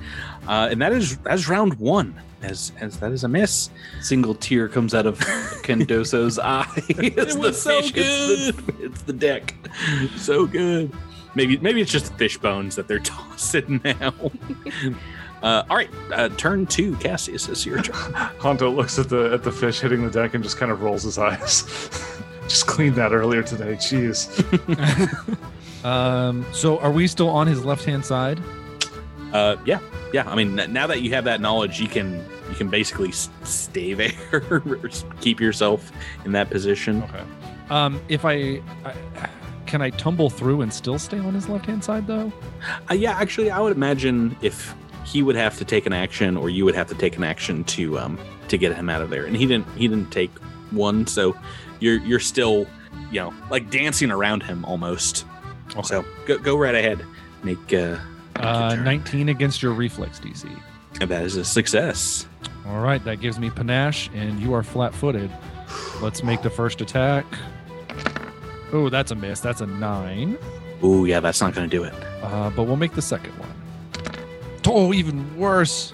uh, 0.49 0.69
and 0.71 0.81
that 0.81 0.93
is 0.93 1.19
that 1.19 1.35
is 1.35 1.49
round 1.49 1.75
one 1.75 2.19
as 2.43 2.73
as 2.81 2.99
that 2.99 3.13
is 3.13 3.25
a 3.25 3.29
miss 3.29 3.69
Single 4.01 4.35
tear 4.37 4.69
comes 4.69 4.95
out 4.95 5.07
of 5.07 5.19
Candoso's 5.65 6.39
eye. 6.39 6.67
it's 6.89 7.37
was 7.37 7.61
so 7.61 7.79
It's 7.79 7.93
the, 7.93 8.75
it's 8.81 9.03
the 9.03 9.13
deck. 9.13 9.55
so 10.17 10.47
good 10.47 10.91
maybe 11.35 11.57
maybe 11.59 11.81
it's 11.81 11.91
just 11.93 12.13
fish 12.15 12.39
bones 12.39 12.77
that 12.77 12.89
they're 12.89 12.99
tossing 13.15 13.81
now 13.85 14.15
uh, 15.43 15.63
all 15.69 15.77
right 15.77 15.91
uh, 16.13 16.29
turn 16.31 16.67
two 16.67 16.97
cassius 16.97 17.49
is 17.49 17.65
your 17.67 17.83
turn 17.83 17.95
Honto 18.39 18.75
looks 18.75 18.99
at 18.99 19.09
the 19.09 19.33
at 19.33 19.43
the 19.43 19.53
fish 19.53 19.81
hitting 19.81 20.05
the 20.05 20.11
deck 20.11 20.35
and 20.35 20.43
just 20.45 20.57
kind 20.57 20.71
of 20.73 20.83
rolls 20.83 21.03
his 21.05 21.19
eyes. 21.19 21.65
just 22.49 22.67
cleaned 22.67 22.97
that 22.97 23.13
earlier 23.13 23.43
today. 23.43 23.75
Jeez. 23.77 24.29
Um, 25.85 26.47
so 26.53 26.79
are 26.79 26.91
we 26.91 27.07
still 27.07 27.29
on 27.29 27.47
his 27.47 27.65
left 27.65 27.85
hand 27.85 28.05
side? 28.05 28.41
uh, 29.35 29.57
yeah 29.67 29.81
yeah 30.13 30.23
i 30.31 30.35
mean 30.37 30.57
n- 30.59 30.73
now 30.73 30.87
that 30.87 31.03
you 31.03 31.11
have 31.11 31.25
that 31.25 31.41
knowledge 31.41 31.81
you 31.81 31.89
can 31.89 32.25
you 32.49 32.55
can 32.55 32.69
basically 32.69 33.09
s- 33.09 33.29
stay 33.43 33.93
there 33.93 34.63
keep 35.21 35.41
yourself 35.41 35.91
in 36.25 36.31
that 36.33 36.49
position 36.49 37.03
Okay. 37.03 37.25
Um, 37.71 38.01
if 38.09 38.25
I, 38.25 38.63
I 38.85 38.95
can 39.75 39.83
I 39.83 39.91
tumble 39.91 40.31
through 40.31 40.61
and 40.61 40.73
still 40.73 41.01
stay 41.01 41.19
on 41.19 41.35
his 41.35 41.49
left 41.49 41.67
hand 41.67 41.83
side 41.83 42.07
though? 42.07 42.33
Uh, 42.89 42.95
yeah, 42.95 43.19
actually, 43.19 43.51
I 43.51 43.59
would 43.59 43.73
imagine 43.73 44.37
if 44.41 44.73
he 45.05 45.21
would 45.21 45.35
have 45.35 45.59
to 45.59 45.65
take 45.65 45.85
an 45.85 45.93
action, 45.93 46.37
or 46.37 46.49
you 46.49 46.65
would 46.65 46.77
have 46.77 46.87
to 46.91 46.95
take 46.95 47.17
an 47.17 47.25
action 47.25 47.65
to 47.65 47.99
um 47.99 48.17
to 48.47 48.57
get 48.57 48.73
him 48.73 48.89
out 48.89 49.03
of 49.03 49.11
there, 49.11 49.25
and 49.25 49.37
he 49.37 49.47
didn't. 49.47 49.67
He 49.77 49.89
didn't 49.89 50.13
take 50.13 50.31
one, 50.71 51.09
so 51.09 51.37
you're 51.81 51.99
you're 52.03 52.21
still, 52.21 52.69
you 53.11 53.19
know, 53.19 53.35
like 53.51 53.69
dancing 53.69 54.13
around 54.13 54.45
him 54.45 54.65
almost. 54.65 55.27
Okay. 55.71 55.83
So 55.83 56.05
go 56.25 56.39
go 56.39 56.57
right 56.57 56.77
ahead. 56.77 57.05
Make 57.43 57.75
uh, 57.75 57.97
Uh, 58.37 58.77
19 58.77 59.29
against 59.29 59.61
your 59.61 59.73
reflex 59.73 60.21
DC. 60.21 60.45
and 61.01 61.11
that 61.11 61.25
is 61.25 61.35
a 61.37 61.45
success. 61.45 62.29
All 62.69 62.81
right, 62.81 63.05
that 63.05 63.21
gives 63.21 63.41
me 63.41 63.51
panache, 63.51 64.09
and 64.15 64.39
you 64.39 64.55
are 64.55 64.63
flat 64.63 64.95
footed. 64.95 65.33
Let's 66.01 66.23
make 66.23 66.43
the 66.43 66.51
first 66.51 66.81
attack. 66.81 67.27
Oh, 68.75 68.89
that's 68.91 69.11
a 69.11 69.15
miss. 69.15 69.41
That's 69.41 69.61
a 69.61 69.67
nine. 69.67 70.37
Ooh, 70.83 71.07
yeah, 71.07 71.21
that's 71.21 71.41
not 71.41 71.55
going 71.55 71.69
to 71.71 71.75
do 71.77 71.85
it. 71.85 71.95
Uh, 72.23 72.51
but 72.51 72.65
we'll 72.65 72.77
make 72.77 72.93
the 72.93 73.01
second 73.03 73.33
one. 73.39 73.49
Oh, 74.67 74.93
even 74.93 75.37
worse. 75.39 75.93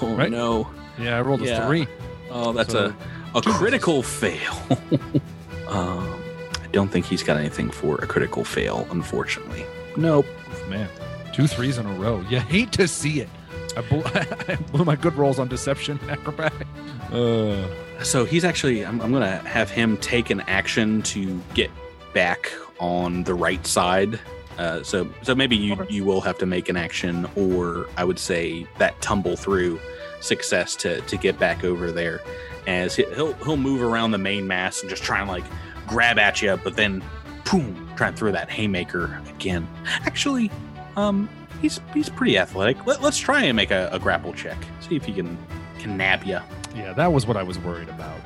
Oh 0.00 0.14
Right? 0.16 0.30
no! 0.30 0.68
Yeah, 0.98 1.18
I 1.18 1.20
rolled 1.20 1.42
a 1.42 1.44
Yeah. 1.46 1.66
three. 1.66 1.86
Oh, 2.30 2.52
that's 2.52 2.72
So, 2.72 2.94
a 3.34 3.38
a 3.38 3.42
critical 3.42 4.02
fail. 4.02 4.54
um, 5.68 6.22
I 6.62 6.66
don't 6.72 6.88
think 6.90 7.04
he's 7.06 7.22
got 7.22 7.36
anything 7.36 7.70
for 7.70 7.96
a 7.96 8.06
critical 8.06 8.44
fail, 8.44 8.86
unfortunately. 8.90 9.64
Nope. 9.96 10.26
Man, 10.68 10.88
two 11.32 11.46
threes 11.46 11.76
in 11.78 11.86
a 11.86 11.92
row. 11.94 12.24
You 12.30 12.40
hate 12.40 12.72
to 12.72 12.88
see 12.88 13.20
it. 13.20 13.28
I 13.76 13.80
blew, 13.82 14.02
I 14.06 14.56
blew 14.70 14.84
my 14.84 14.96
good 14.96 15.14
rolls 15.14 15.38
on 15.38 15.48
deception 15.48 15.98
and 16.02 16.10
acrobatic. 16.10 16.66
Uh, 17.12 17.66
So 18.02 18.24
he's 18.24 18.44
actually, 18.44 18.84
I'm, 18.86 19.00
I'm 19.00 19.10
going 19.10 19.22
to 19.22 19.46
have 19.48 19.70
him 19.70 19.96
take 19.98 20.30
an 20.30 20.40
action 20.42 21.02
to 21.02 21.40
get 21.54 21.70
back 22.12 22.52
on 22.78 23.24
the 23.24 23.34
right 23.34 23.66
side. 23.66 24.18
Uh, 24.58 24.82
so, 24.82 25.08
so 25.22 25.34
maybe 25.34 25.56
you, 25.56 25.72
Okay. 25.72 25.92
you 25.92 26.04
will 26.04 26.20
have 26.20 26.36
to 26.38 26.46
make 26.46 26.68
an 26.68 26.76
action, 26.76 27.26
or 27.36 27.86
I 27.96 28.04
would 28.04 28.18
say 28.18 28.66
that 28.78 29.00
tumble 29.00 29.34
through 29.36 29.80
success 30.20 30.76
to, 30.76 31.00
to 31.02 31.16
get 31.16 31.38
back 31.38 31.64
over 31.64 31.90
there. 31.90 32.20
As 32.66 32.94
he- 32.94 33.06
he'll 33.14 33.32
he'll 33.44 33.56
move 33.56 33.82
around 33.82 34.10
the 34.12 34.18
main 34.18 34.46
mass 34.46 34.80
and 34.82 34.90
just 34.90 35.02
try 35.02 35.20
and 35.20 35.28
like 35.28 35.44
grab 35.88 36.18
at 36.18 36.40
you, 36.42 36.56
but 36.62 36.76
then, 36.76 37.02
boom, 37.50 37.90
try 37.96 38.08
and 38.08 38.16
throw 38.16 38.30
that 38.30 38.50
haymaker 38.50 39.20
again. 39.34 39.66
Actually, 40.04 40.50
um, 40.96 41.28
he's 41.60 41.80
he's 41.94 42.08
pretty 42.08 42.38
athletic. 42.38 42.84
Let, 42.86 43.02
let's 43.02 43.18
try 43.18 43.42
and 43.42 43.56
make 43.56 43.70
a, 43.72 43.88
a 43.90 43.98
grapple 43.98 44.32
check. 44.32 44.58
See 44.80 44.94
if 44.96 45.04
he 45.04 45.12
can 45.12 45.36
can 45.80 45.96
nab 45.96 46.22
you. 46.24 46.38
Yeah, 46.76 46.92
that 46.92 47.12
was 47.12 47.26
what 47.26 47.36
I 47.36 47.42
was 47.42 47.58
worried 47.58 47.88
about. 47.88 48.20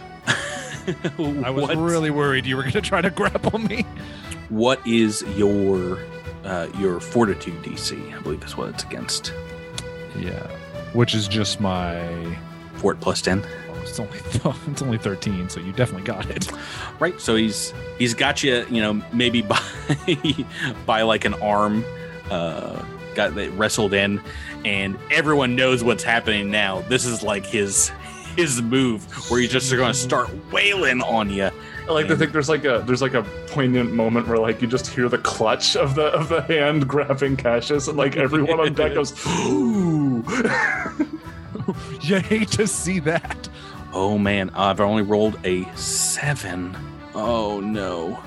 I 1.19 1.51
was 1.51 1.75
really 1.77 2.11
worried 2.11 2.47
you 2.47 2.57
were 2.57 2.63
going 2.63 2.73
to 2.73 2.81
try 2.81 3.01
to 3.01 3.11
grapple 3.11 3.59
me. 3.59 3.83
What 4.49 4.85
is 4.87 5.23
your 5.37 5.99
uh, 6.45 6.69
your 6.79 7.01
fortitude 7.01 7.63
DC? 7.63 8.15
I 8.15 8.21
believe 8.21 8.43
is 8.45 8.57
what 8.57 8.69
it's 8.69 8.85
against. 8.85 9.33
Yeah, 10.19 10.47
which 10.93 11.15
is 11.15 11.29
just 11.29 11.61
my. 11.61 12.39
Fort 12.77 13.01
plus 13.01 13.23
ten. 13.23 13.43
Oh, 13.71 13.81
it's 13.81 13.99
only 13.99 14.19
it's 14.71 14.83
only 14.83 14.99
thirteen, 14.99 15.49
so 15.49 15.61
you 15.61 15.73
definitely 15.73 16.07
got 16.07 16.29
it. 16.31 16.51
Right. 17.01 17.19
So 17.21 17.37
he's 17.37 17.73
he's 17.99 18.13
got 18.13 18.43
you. 18.43 18.67
You 18.71 18.83
know, 18.83 19.03
maybe 19.13 19.43
by 19.43 19.63
by 20.85 21.03
like 21.03 21.25
an 21.25 21.35
arm. 21.35 21.85
Uh, 22.31 22.85
got 23.15 23.35
wrestled 23.57 23.95
in, 23.95 24.21
and 24.65 24.99
everyone 25.11 25.57
knows 25.57 25.83
what's 25.83 26.05
happening 26.05 26.51
now. 26.51 26.83
This 26.83 27.07
is 27.07 27.23
like 27.23 27.47
his 27.47 27.91
his 28.37 28.63
move 28.63 29.05
where 29.31 29.41
he's 29.41 29.51
just 29.51 29.73
going 29.73 29.93
to 29.93 29.99
start 29.99 30.31
wailing 30.53 31.03
on 31.03 31.31
you. 31.31 31.51
I 31.89 31.93
like 31.93 32.09
to 32.09 32.17
think 32.17 32.33
there's 32.33 32.49
like 32.49 32.65
a 32.65 32.83
there's 32.85 33.03
like 33.03 33.15
a 33.15 33.23
poignant 33.49 33.93
moment 33.93 34.27
where 34.27 34.39
like 34.39 34.61
you 34.61 34.67
just 34.67 34.89
hear 34.89 35.09
the 35.09 35.19
clutch 35.19 35.77
of 35.77 35.95
the 35.95 36.07
of 36.07 36.29
the 36.29 36.43
hand 36.43 36.89
grabbing 36.89 37.37
Cassius 37.37 37.87
and 37.87 37.97
like 37.97 38.17
everyone 38.17 38.59
on 38.59 38.75
deck 38.75 38.95
goes 38.95 39.15
ooh. 39.27 40.25
you 42.01 42.17
hate 42.17 42.49
to 42.53 42.67
see 42.67 42.99
that. 43.01 43.49
Oh 43.93 44.19
man, 44.19 44.51
I've 44.51 44.81
only 44.81 45.03
rolled 45.03 45.39
a 45.45 45.65
seven. 45.77 46.77
Oh 47.15 47.61
no, 47.61 48.21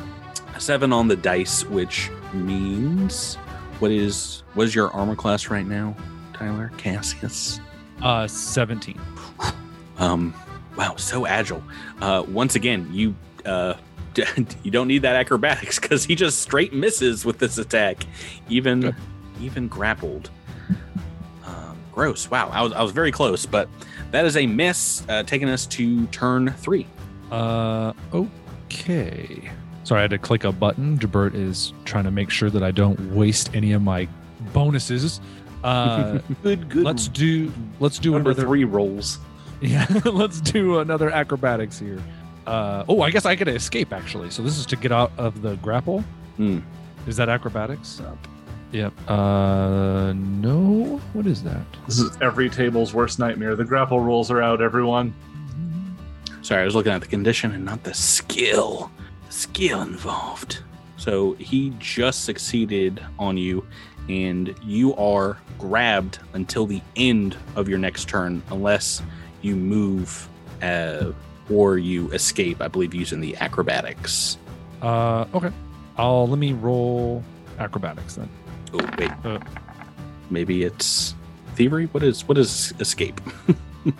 a 0.56 0.60
seven 0.60 0.94
on 0.94 1.10
the 1.10 1.18
dice, 1.18 1.66
which 1.66 2.10
means 2.34 3.36
what 3.80 3.92
is 3.92 4.44
what 4.54 4.68
is 4.68 4.74
your 4.74 4.90
armor 4.92 5.16
class 5.16 5.50
right 5.50 5.68
now, 5.68 5.96
Tyler 6.34 6.72
Cassius? 6.78 7.60
Uh, 8.02 8.26
seventeen. 8.26 9.00
Um, 10.00 10.34
wow, 10.78 10.96
so 10.96 11.26
agile. 11.28 11.64
Uh, 12.02 12.24
once 12.28 12.56
again, 12.56 12.88
you 12.92 13.16
uh, 13.46 13.76
you 14.64 14.72
don't 14.72 14.88
need 14.88 15.02
that 15.04 15.16
acrobatics 15.16 15.80
because 15.80 16.04
he 16.06 16.16
just 16.16 16.40
straight 16.40 16.74
misses 16.74 17.26
with 17.26 17.40
this 17.40 17.58
attack, 17.58 18.06
even 18.50 18.82
Good. 18.82 18.96
even 19.42 19.68
grappled. 19.68 20.30
Um, 21.46 21.78
gross. 21.92 22.30
Wow, 22.30 22.50
I 22.50 22.62
was 22.62 22.74
I 22.74 22.82
was 22.82 22.92
very 22.92 23.12
close, 23.12 23.46
but 23.46 23.70
that 24.12 24.26
is 24.26 24.38
a 24.38 24.46
miss, 24.48 25.04
uh, 25.10 25.24
taking 25.24 25.50
us 25.50 25.66
to 25.68 26.06
turn 26.08 26.52
three. 26.54 26.88
Uh, 27.32 27.94
okay. 28.14 29.52
Sorry, 29.84 30.00
I 30.00 30.02
had 30.04 30.12
to 30.12 30.18
click 30.18 30.44
a 30.44 30.52
button. 30.52 30.98
Jabert 30.98 31.34
is 31.34 31.74
trying 31.86 32.04
to 32.04 32.12
make 32.12 32.30
sure 32.30 32.50
that 32.50 32.64
I 32.64 32.72
don't 32.72 33.16
waste 33.16 33.50
any 33.56 33.72
of 33.72 33.82
my 33.82 34.08
bonuses. 34.54 35.20
Uh, 35.64 36.20
Good, 36.44 36.70
good. 36.70 36.84
let's 36.84 37.08
do 37.10 37.52
let's 37.80 38.00
do 38.00 38.12
number 38.12 38.32
another 38.32 38.48
three 38.48 38.64
rolls. 38.64 39.20
Yeah, 39.62 39.86
let's 40.06 40.42
do 40.42 40.80
another 40.80 41.10
acrobatics 41.10 41.80
here. 41.80 42.02
Uh, 42.48 42.84
oh, 42.88 43.02
I 43.02 43.12
guess 43.12 43.26
I 43.26 43.36
get 43.36 43.46
to 43.46 43.54
escape 43.56 43.94
actually. 43.94 44.30
So 44.30 44.42
this 44.42 44.58
is 44.58 44.66
to 44.68 44.76
get 44.76 44.92
out 44.92 45.12
of 45.18 45.42
the 45.42 45.56
grapple. 45.58 46.02
Hmm. 46.38 46.60
Is 47.08 47.18
that 47.18 47.30
acrobatics? 47.30 48.02
Yep. 48.72 48.94
Uh, 49.10 50.14
no. 50.14 51.02
What 51.14 51.26
is 51.26 51.44
that? 51.44 51.66
This 51.86 52.00
is 52.00 52.16
every 52.22 52.50
table's 52.50 52.94
worst 52.94 53.20
nightmare. 53.20 53.56
The 53.56 53.66
grapple 53.66 54.00
rules 54.00 54.30
are 54.32 54.42
out, 54.42 54.62
everyone. 54.62 55.14
Sorry, 56.42 56.62
I 56.62 56.66
was 56.66 56.76
looking 56.76 56.92
at 56.92 57.02
the 57.02 57.08
condition 57.08 57.52
and 57.52 57.66
not 57.66 57.84
the 57.84 57.94
skill. 57.94 58.92
The 59.28 59.34
skill 59.34 59.82
involved. 59.82 60.60
So 60.98 61.34
he 61.34 61.74
just 61.80 62.26
succeeded 62.26 63.04
on 63.18 63.38
you, 63.38 63.66
and 64.08 64.54
you 64.64 64.96
are 64.96 65.38
grabbed 65.58 66.20
until 66.34 66.66
the 66.66 66.82
end 66.96 67.38
of 67.56 67.70
your 67.70 67.78
next 67.78 68.10
turn, 68.10 68.42
unless 68.52 69.02
you 69.42 69.56
move 69.56 70.28
uh, 70.62 71.12
or 71.50 71.78
you 71.78 72.10
escape. 72.12 72.62
I 72.62 72.68
believe 72.68 72.94
using 72.94 73.22
the 73.22 73.36
acrobatics. 73.38 74.38
Uh, 74.82 75.26
okay. 75.34 75.52
I'll 75.98 76.28
let 76.28 76.40
me 76.40 76.54
roll 76.54 77.24
acrobatics 77.58 78.16
then. 78.16 78.30
Oh 78.74 78.90
wait, 78.98 79.12
Uh. 79.26 79.40
maybe 80.30 80.64
it's 80.64 81.16
thievery. 81.56 81.86
What 81.88 82.04
is 82.04 82.28
what 82.28 82.38
is 82.38 82.74
escape? 82.80 83.20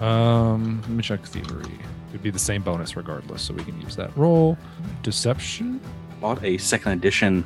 Um, 0.00 0.80
let 0.82 0.90
me 0.90 1.02
check 1.02 1.24
thievery. 1.24 1.72
It'd 2.10 2.22
be 2.22 2.28
the 2.28 2.38
same 2.38 2.60
bonus 2.62 2.96
regardless, 2.96 3.40
so 3.40 3.54
we 3.54 3.64
can 3.64 3.80
use 3.80 3.96
that 3.96 4.14
roll. 4.16 4.58
Deception. 5.02 5.80
bought 6.20 6.42
a 6.44 6.58
second 6.58 6.92
edition 6.92 7.44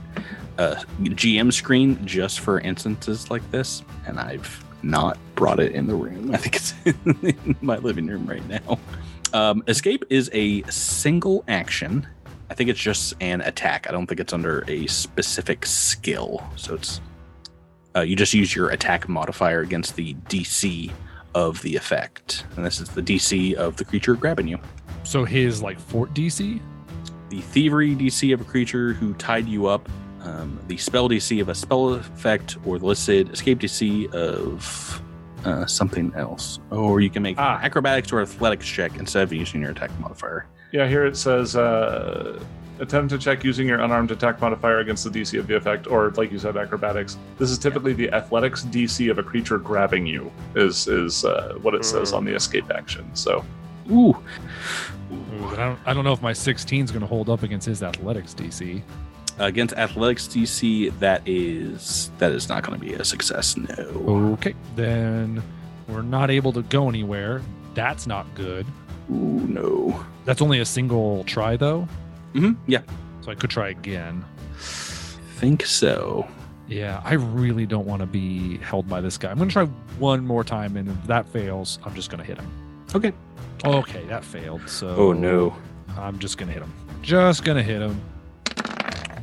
uh, 0.59 0.83
GM 1.03 1.53
screen 1.53 2.05
just 2.05 2.41
for 2.41 2.59
instances 2.61 3.31
like 3.31 3.49
this, 3.53 3.85
and 4.07 4.19
I've 4.19 4.65
not 4.83 5.19
brought 5.35 5.61
it 5.61 5.73
in 5.73 5.87
the 5.87 5.95
room. 5.95 6.35
I 6.35 6.37
think 6.37 6.57
it's 6.57 6.75
in 6.85 7.57
my 7.61 7.77
living 7.79 8.07
room 8.07 8.27
right 8.27 8.47
now. 8.49 8.79
Um, 9.33 9.63
escape 9.69 10.05
is 10.11 10.31
a 10.33 10.63
single 10.65 11.45
action. 11.49 12.07
I 12.51 12.55
think 12.55 12.69
it's 12.69 12.81
just 12.81 13.15
an 13.21 13.41
attack. 13.43 13.87
I 13.89 13.93
don't 13.93 14.07
think 14.07 14.21
it's 14.21 14.33
under 14.33 14.65
a 14.69 14.87
specific 14.89 15.65
skill. 15.65 16.45
So 16.57 16.75
it's 16.75 17.01
uh, 17.95 18.01
you 18.01 18.17
just 18.17 18.35
use 18.35 18.55
your 18.55 18.71
attack 18.71 19.09
modifier 19.09 19.61
against 19.61 19.97
the 19.97 20.15
DC 20.29 20.93
of 21.35 21.61
the 21.63 21.77
effect, 21.77 22.45
and 22.57 22.65
this 22.65 22.81
is 22.81 22.89
the 22.89 23.03
DC 23.03 23.55
of 23.55 23.77
the 23.77 23.85
creature 23.85 24.15
grabbing 24.15 24.49
you 24.49 24.59
So 25.05 25.25
his 25.25 25.63
like 25.63 25.79
fort 25.79 26.13
DC. 26.15 26.61
the 27.31 27.41
thievery 27.41 27.95
DC 27.95 28.35
of 28.35 28.41
a 28.41 28.45
creature 28.45 28.93
who 28.93 29.15
tied 29.15 29.47
you 29.47 29.67
up, 29.67 29.89
um, 30.31 30.59
the 30.69 30.77
spell 30.77 31.09
DC 31.09 31.41
of 31.41 31.49
a 31.49 31.55
spell 31.55 31.95
effect, 31.95 32.57
or 32.65 32.79
the 32.79 32.87
listed 32.87 33.31
escape 33.33 33.59
DC 33.59 34.13
of 34.15 35.03
uh, 35.45 35.67
something 35.67 36.13
else. 36.17 36.59
Or 36.71 37.01
you 37.01 37.11
can 37.11 37.23
make 37.23 37.37
Ah. 37.39 37.59
acrobatics 37.63 38.13
or 38.13 38.21
athletics 38.21 38.67
check 38.67 38.97
instead 38.99 39.23
of 39.23 39.33
using 39.33 39.61
your 39.63 39.71
attack 39.71 39.91
modifier. 39.99 40.47
Yeah, 40.73 40.87
here 40.87 41.05
it 41.05 41.17
says 41.17 41.57
uh, 41.57 42.39
attempt 42.79 43.11
to 43.11 43.19
check 43.19 43.43
using 43.43 43.67
your 43.67 43.81
unarmed 43.81 44.11
attack 44.11 44.41
modifier 44.41 44.79
against 44.79 45.05
the 45.05 45.11
DC 45.11 45.39
of 45.39 45.47
the 45.47 45.57
effect, 45.57 45.87
or 45.87 46.11
like 46.11 46.31
you 46.31 46.39
said, 46.39 46.57
acrobatics. 46.57 47.17
This 47.39 47.51
is 47.51 47.59
typically 47.59 47.93
the 47.93 48.11
athletics 48.13 48.65
DC 48.65 49.11
of 49.11 49.19
a 49.19 49.23
creature 49.23 49.59
grabbing 49.59 50.07
you. 50.07 50.31
Is 50.55 50.87
is 50.89 51.25
uh, 51.25 51.59
what 51.63 51.75
it 51.75 51.85
says 51.85 52.13
on 52.13 52.25
the 52.25 52.35
escape 52.35 52.71
action. 52.71 53.05
So 53.15 53.45
Ooh, 53.91 54.17
Ooh, 55.13 55.25
but 55.41 55.59
I 55.59 55.67
don't, 55.67 55.79
I 55.87 55.93
don't 55.95 56.05
know 56.05 56.13
if 56.13 56.23
my 56.23 56.33
16 56.33 56.85
is 56.85 56.91
going 56.93 57.01
to 57.01 57.07
hold 57.09 57.29
up 57.29 57.43
against 57.43 57.67
his 57.67 57.83
athletics 57.83 58.35
DC. 58.35 58.83
Against 59.41 59.75
athletics 59.77 60.29
DC, 60.29 60.97
that 61.01 61.23
is 61.27 62.11
that 62.19 62.33
is 62.33 62.49
not 62.49 62.63
going 62.63 62.79
to 62.79 62.85
be 62.87 62.95
a 62.95 63.05
success. 63.05 63.57
No. 63.57 64.33
Okay, 64.35 64.55
then 64.77 65.43
we're 65.89 66.03
not 66.03 66.31
able 66.31 66.53
to 66.53 66.63
go 66.63 66.89
anywhere. 66.89 67.43
That's 67.75 68.07
not 68.07 68.33
good. 68.35 68.67
Ooh, 69.11 69.15
no. 69.49 70.05
That's 70.25 70.41
only 70.43 70.61
a 70.61 70.65
single 70.65 71.25
try 71.25 71.57
though, 71.57 71.89
hmm 72.35 72.53
Yeah, 72.67 72.83
so 73.23 73.31
I 73.33 73.35
could 73.35 73.51
try 73.51 73.71
again. 73.71 74.25
think 74.59 75.65
so. 75.67 76.29
Yeah, 76.69 77.01
I 77.05 77.15
really 77.15 77.67
don't 77.67 77.87
want 77.87 78.01
to 78.01 78.07
be 78.07 78.59
held 78.59 78.89
by 78.89 79.01
this 79.01 79.19
guy. 79.19 79.31
I'm 79.33 79.39
going 79.39 79.49
to 79.49 79.53
try 79.53 79.65
one 79.99 80.25
more 80.25 80.45
time, 80.45 80.77
and 80.77 80.89
if 80.89 81.07
that 81.09 81.27
fails, 81.29 81.81
I'm 81.85 81.97
just 81.97 82.11
going 82.11 82.21
to 82.21 82.25
hit 82.25 82.39
him. 82.39 82.49
Okay. 82.95 83.13
Okay, 83.65 84.05
that 84.05 84.25
failed. 84.25 84.69
So 84.69 84.89
Oh 84.97 85.13
no. 85.13 85.55
I'm 85.99 86.19
just 86.19 86.39
gonna 86.39 86.53
hit 86.53 86.63
him. 86.63 86.73
Just 87.03 87.45
gonna 87.45 87.63
hit 87.63 87.83
him. 87.83 88.01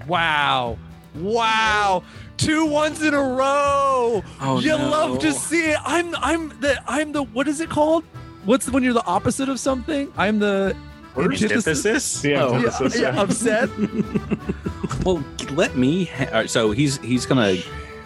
Wow. 0.08 0.78
Wow. 1.16 2.04
Two 2.38 2.66
ones 2.66 3.02
in 3.02 3.14
a 3.14 3.22
row. 3.22 4.24
Oh 4.42 4.60
you 4.62 4.70
no. 4.78 4.90
love 4.90 5.20
to 5.20 5.32
see 5.34 5.72
it. 5.72 5.78
I'm 5.84 6.16
I'm 6.18 6.50
the 6.60 6.82
I'm 6.88 7.12
the 7.12 7.24
what 7.24 7.48
is 7.48 7.60
it 7.62 7.70
called? 7.70 8.04
What's 8.46 8.70
when 8.70 8.84
you're 8.84 8.94
the 8.94 9.06
opposite 9.06 9.50
of 9.50 9.60
something? 9.60 10.12
I'm 10.18 10.40
the 10.40 10.76
Antithesis? 11.18 12.22
the 12.22 12.36
Oh. 12.36 12.54
antithesis. 12.56 13.02
yeah, 13.02 13.14
yeah, 13.16 13.22
upset. 13.22 13.70
well, 15.04 15.24
let 15.54 15.76
me. 15.76 16.06
Ha- 16.06 16.46
so 16.46 16.70
he's 16.72 16.98
he's 17.00 17.26
gonna 17.26 17.58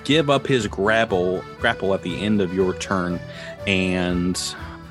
give 0.06 0.30
up 0.30 0.48
his 0.48 0.66
grapple 0.68 1.44
grapple 1.60 1.94
at 1.94 2.02
the 2.04 2.18
end 2.24 2.40
of 2.42 2.54
your 2.54 2.74
turn, 2.76 3.20
and 3.68 4.40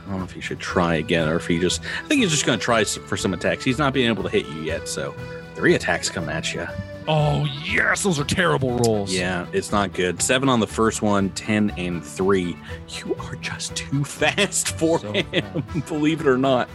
I 0.06 0.10
don't 0.10 0.18
know 0.18 0.24
if 0.24 0.32
he 0.32 0.42
should 0.42 0.60
try 0.60 0.96
again 0.96 1.28
or 1.28 1.36
if 1.36 1.46
he 1.46 1.58
just. 1.58 1.82
I 2.04 2.08
think 2.08 2.20
he's 2.20 2.30
just 2.30 2.44
gonna 2.44 2.58
try 2.58 2.84
for 2.84 3.16
some 3.16 3.32
attacks. 3.32 3.64
He's 3.64 3.78
not 3.78 3.94
being 3.94 4.08
able 4.08 4.22
to 4.24 4.28
hit 4.28 4.46
you 4.48 4.60
yet, 4.62 4.86
so 4.86 5.14
three 5.54 5.74
attacks 5.74 6.10
come 6.10 6.28
at 6.28 6.52
you. 6.52 6.66
Oh 7.08 7.46
yes, 7.64 8.02
those 8.02 8.18
are 8.20 8.24
terrible 8.24 8.76
rolls. 8.78 9.12
Yeah, 9.12 9.46
it's 9.52 9.72
not 9.72 9.92
good. 9.92 10.20
Seven 10.22 10.48
on 10.48 10.60
the 10.60 10.66
first 10.66 11.02
one, 11.02 11.30
ten 11.30 11.70
and 11.76 12.04
three. 12.04 12.56
You 13.04 13.14
are 13.16 13.34
just 13.36 13.74
too 13.74 14.04
fast 14.04 14.68
for 14.78 14.98
So 15.00 15.12
him. 15.12 15.64
Believe 15.88 16.20
it 16.20 16.26
or 16.26 16.36
not, 16.38 16.68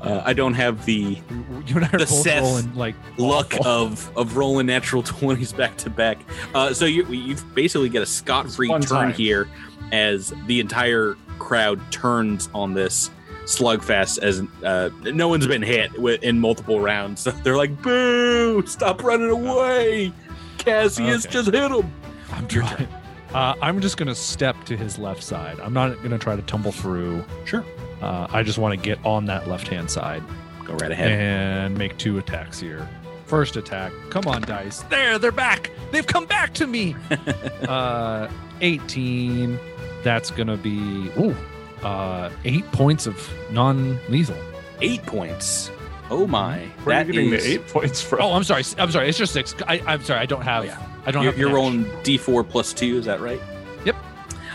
uh, 0.00 0.22
I 0.24 0.32
don't 0.32 0.54
have 0.54 0.84
the 0.86 1.18
You 1.66 1.76
and 1.76 1.84
I 1.84 1.96
The 1.98 2.06
Seth 2.06 2.42
rolling 2.42 2.74
like 2.74 2.94
luck 3.18 3.54
awful. 3.60 3.66
of 3.66 4.16
of 4.16 4.36
rolling 4.36 4.66
natural 4.66 5.02
20s 5.04 5.56
back 5.56 5.76
to 5.78 5.90
back. 5.90 6.18
Uh, 6.54 6.72
so 6.72 6.86
you 6.86 7.06
you 7.06 7.36
basically 7.54 7.88
get 7.88 8.02
a 8.02 8.06
scot 8.06 8.50
free 8.50 8.68
turn 8.68 8.82
time. 8.82 9.12
here 9.12 9.48
as 9.92 10.32
the 10.46 10.60
entire 10.60 11.16
crowd 11.38 11.80
turns 11.92 12.48
on 12.54 12.74
this 12.74 13.10
slugfest 13.58 14.18
as 14.18 14.42
uh, 14.64 14.90
no 15.12 15.28
one's 15.28 15.46
been 15.46 15.62
hit 15.62 15.94
in 16.22 16.38
multiple 16.40 16.80
rounds. 16.80 17.24
They're 17.42 17.56
like, 17.56 17.80
"Boo! 17.82 18.64
Stop 18.66 19.02
running 19.02 19.30
away!" 19.30 20.12
Cassius 20.58 21.24
Okay. 21.26 21.32
just 21.32 21.50
hit 21.52 21.70
him. 21.70 21.92
I'm 22.32 22.46
trying. 22.48 22.88
Uh, 23.34 23.54
I'm 23.62 23.80
just 23.80 23.96
gonna 23.96 24.14
step 24.14 24.56
to 24.64 24.76
his 24.76 24.98
left 24.98 25.22
side. 25.22 25.58
I'm 25.60 25.72
not 25.72 26.02
gonna 26.02 26.18
try 26.18 26.36
to 26.36 26.42
tumble 26.42 26.72
through. 26.72 27.24
Sure. 27.44 27.64
Uh, 28.02 28.26
I 28.30 28.42
just 28.42 28.58
want 28.58 28.78
to 28.78 28.82
get 28.82 28.98
on 29.04 29.26
that 29.26 29.46
left 29.46 29.68
hand 29.68 29.90
side 29.90 30.22
Go 30.64 30.74
right 30.74 30.90
ahead. 30.90 31.10
and 31.12 31.76
make 31.78 31.96
two 31.98 32.18
attacks 32.18 32.58
here. 32.58 32.88
First 33.26 33.56
attack. 33.56 33.92
Come 34.10 34.26
on, 34.26 34.42
dice. 34.42 34.80
There, 34.84 35.18
they're 35.18 35.30
back. 35.30 35.70
They've 35.92 36.06
come 36.06 36.26
back 36.26 36.52
to 36.54 36.66
me. 36.66 36.96
uh, 37.68 38.28
18. 38.62 39.58
That's 40.02 40.30
gonna 40.30 40.56
be 40.56 41.10
ooh, 41.18 41.36
uh, 41.82 42.30
eight 42.44 42.70
points 42.72 43.06
of 43.06 43.28
non-lethal. 43.50 44.36
Eight 44.80 45.02
points. 45.06 45.70
Oh 46.10 46.26
my. 46.26 46.58
Where 46.84 46.96
are 46.96 47.04
you 47.04 47.12
getting 47.12 47.32
is- 47.32 47.44
the 47.44 47.52
eight 47.52 47.66
points 47.68 48.02
from? 48.02 48.20
Oh, 48.22 48.32
I'm 48.32 48.44
sorry. 48.44 48.64
I'm 48.78 48.90
sorry. 48.90 49.08
It's 49.08 49.18
just 49.18 49.32
six. 49.32 49.54
I, 49.68 49.80
I'm 49.86 50.02
sorry. 50.02 50.20
I 50.20 50.26
don't 50.26 50.42
have. 50.42 50.62
Oh, 50.64 50.66
yeah. 50.66 50.86
I 51.06 51.10
don't 51.10 51.22
You're, 51.22 51.32
have. 51.32 51.38
you're 51.40 51.52
rolling 51.52 51.84
D4 52.02 52.48
plus 52.48 52.72
two, 52.72 52.98
is 52.98 53.04
that 53.06 53.20
right? 53.20 53.40
Yep. 53.84 53.96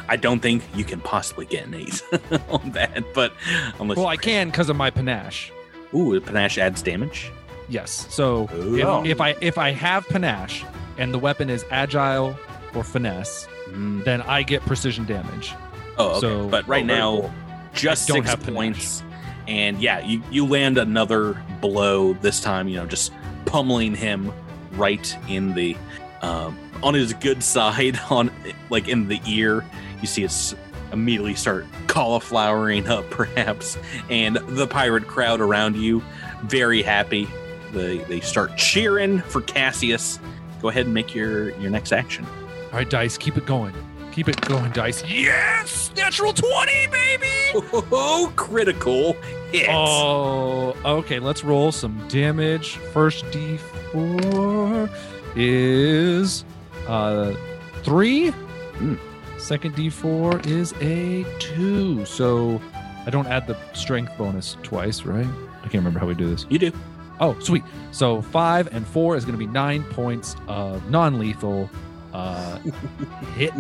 I 0.08 0.16
don't 0.16 0.40
think 0.42 0.64
you 0.76 0.84
can 0.84 1.00
possibly 1.02 1.46
get 1.46 1.66
an 1.66 1.74
eight 1.74 2.04
on 2.50 2.72
that, 2.72 3.04
but 3.16 3.34
unless 3.80 3.98
Well, 3.98 4.08
I 4.08 4.18
can 4.18 4.50
because 4.50 4.70
of 4.70 4.76
my 4.76 4.92
panache. 4.92 5.52
Ooh, 5.94 6.20
panache 6.22 6.58
adds 6.60 6.82
damage. 6.84 7.32
Yes. 7.70 8.06
So 8.14 8.48
Oh. 8.52 9.04
if, 9.04 9.12
if 9.12 9.22
I 9.22 9.30
if 9.42 9.58
I 9.58 9.72
have 9.72 10.08
panache 10.08 10.64
and 11.00 11.12
the 11.14 11.18
weapon 11.20 11.50
is 11.50 11.66
agile 11.72 12.38
or 12.76 12.84
finesse, 12.84 13.48
Mm. 13.70 14.04
then 14.04 14.22
I 14.22 14.44
get 14.44 14.62
precision 14.62 15.06
damage. 15.06 15.56
Oh, 15.98 16.10
okay. 16.12 16.20
So- 16.22 16.48
but 16.50 16.68
right 16.68 16.84
Oh, 16.84 16.88
now, 16.88 17.12
cool. 17.22 17.34
just 17.74 18.06
six 18.08 18.36
points, 18.36 19.04
and 19.48 19.80
yeah, 19.82 20.00
you 20.00 20.22
you 20.32 20.46
land 20.46 20.78
another 20.78 21.42
blow 21.62 22.14
this 22.14 22.40
time. 22.42 22.68
You 22.68 22.78
know, 22.78 22.86
just 22.86 23.12
pummeling 23.46 23.96
him 23.96 24.32
right 24.74 25.18
in 25.28 25.54
the 25.54 25.76
um, 26.22 26.58
on 26.84 26.94
his 26.94 27.14
good 27.14 27.42
side, 27.54 28.00
on 28.10 28.32
like 28.70 28.88
in 28.88 29.08
the 29.08 29.20
ear. 29.28 29.64
You 30.02 30.08
see 30.08 30.24
it 30.24 30.56
immediately 30.92 31.36
start 31.36 31.66
cauliflowering 31.88 32.88
up, 32.90 33.10
perhaps, 33.10 33.78
and 34.10 34.36
the 34.36 34.68
pirate 34.68 35.08
crowd 35.08 35.42
around 35.42 35.76
you, 35.78 36.04
very 36.44 36.82
happy. 36.82 37.28
They 37.74 37.98
they 38.00 38.20
start 38.22 38.56
cheering 38.58 39.20
for 39.22 39.42
Cassius. 39.42 40.20
Go 40.62 40.70
ahead 40.70 40.86
and 40.86 40.94
make 40.94 41.14
your 41.14 41.50
your 41.60 41.70
next 41.70 41.92
action. 41.92 42.26
All 42.72 42.80
right, 42.80 42.90
dice, 42.90 43.18
keep 43.18 43.38
it 43.38 43.46
going. 43.46 43.74
Keep 44.16 44.30
it 44.30 44.40
going, 44.48 44.72
dice. 44.72 45.04
Yes, 45.06 45.92
natural 45.98 46.32
twenty, 46.32 46.88
baby. 46.88 47.28
Oh, 47.92 48.32
critical 48.38 49.14
hit. 49.52 49.68
Oh, 49.70 50.74
okay. 50.86 51.20
Let's 51.20 51.44
roll 51.44 51.74
some 51.74 52.08
damage. 52.08 52.78
First 52.94 53.26
D4 53.26 54.90
is 55.36 56.46
uh 56.88 57.36
three. 57.84 58.30
Hmm. 58.30 58.96
Second 59.38 59.76
D4 59.76 60.48
is 60.48 60.74
a 60.80 61.26
two. 61.40 62.06
So 62.06 62.62
I 63.06 63.10
don't 63.10 63.28
add 63.28 63.48
the 63.48 63.58
strength 63.74 64.18
bonus 64.18 64.56
twice, 64.64 65.04
right? 65.04 65.28
I 65.28 65.64
can't 65.64 65.76
remember 65.76 66.00
how 66.00 66.08
we 66.08 66.14
do 66.14 66.30
this. 66.30 66.46
You 66.50 66.60
do. 66.60 66.72
Oh, 67.20 67.38
sweet. 67.40 67.64
So 67.92 68.22
five 68.22 68.74
and 68.74 68.88
four 68.88 69.18
is 69.18 69.26
going 69.26 69.38
to 69.38 69.46
be 69.46 69.52
nine 69.52 69.84
points 69.84 70.38
of 70.48 70.90
non-lethal 70.90 71.70
uh, 72.14 72.60
hit. 73.36 73.54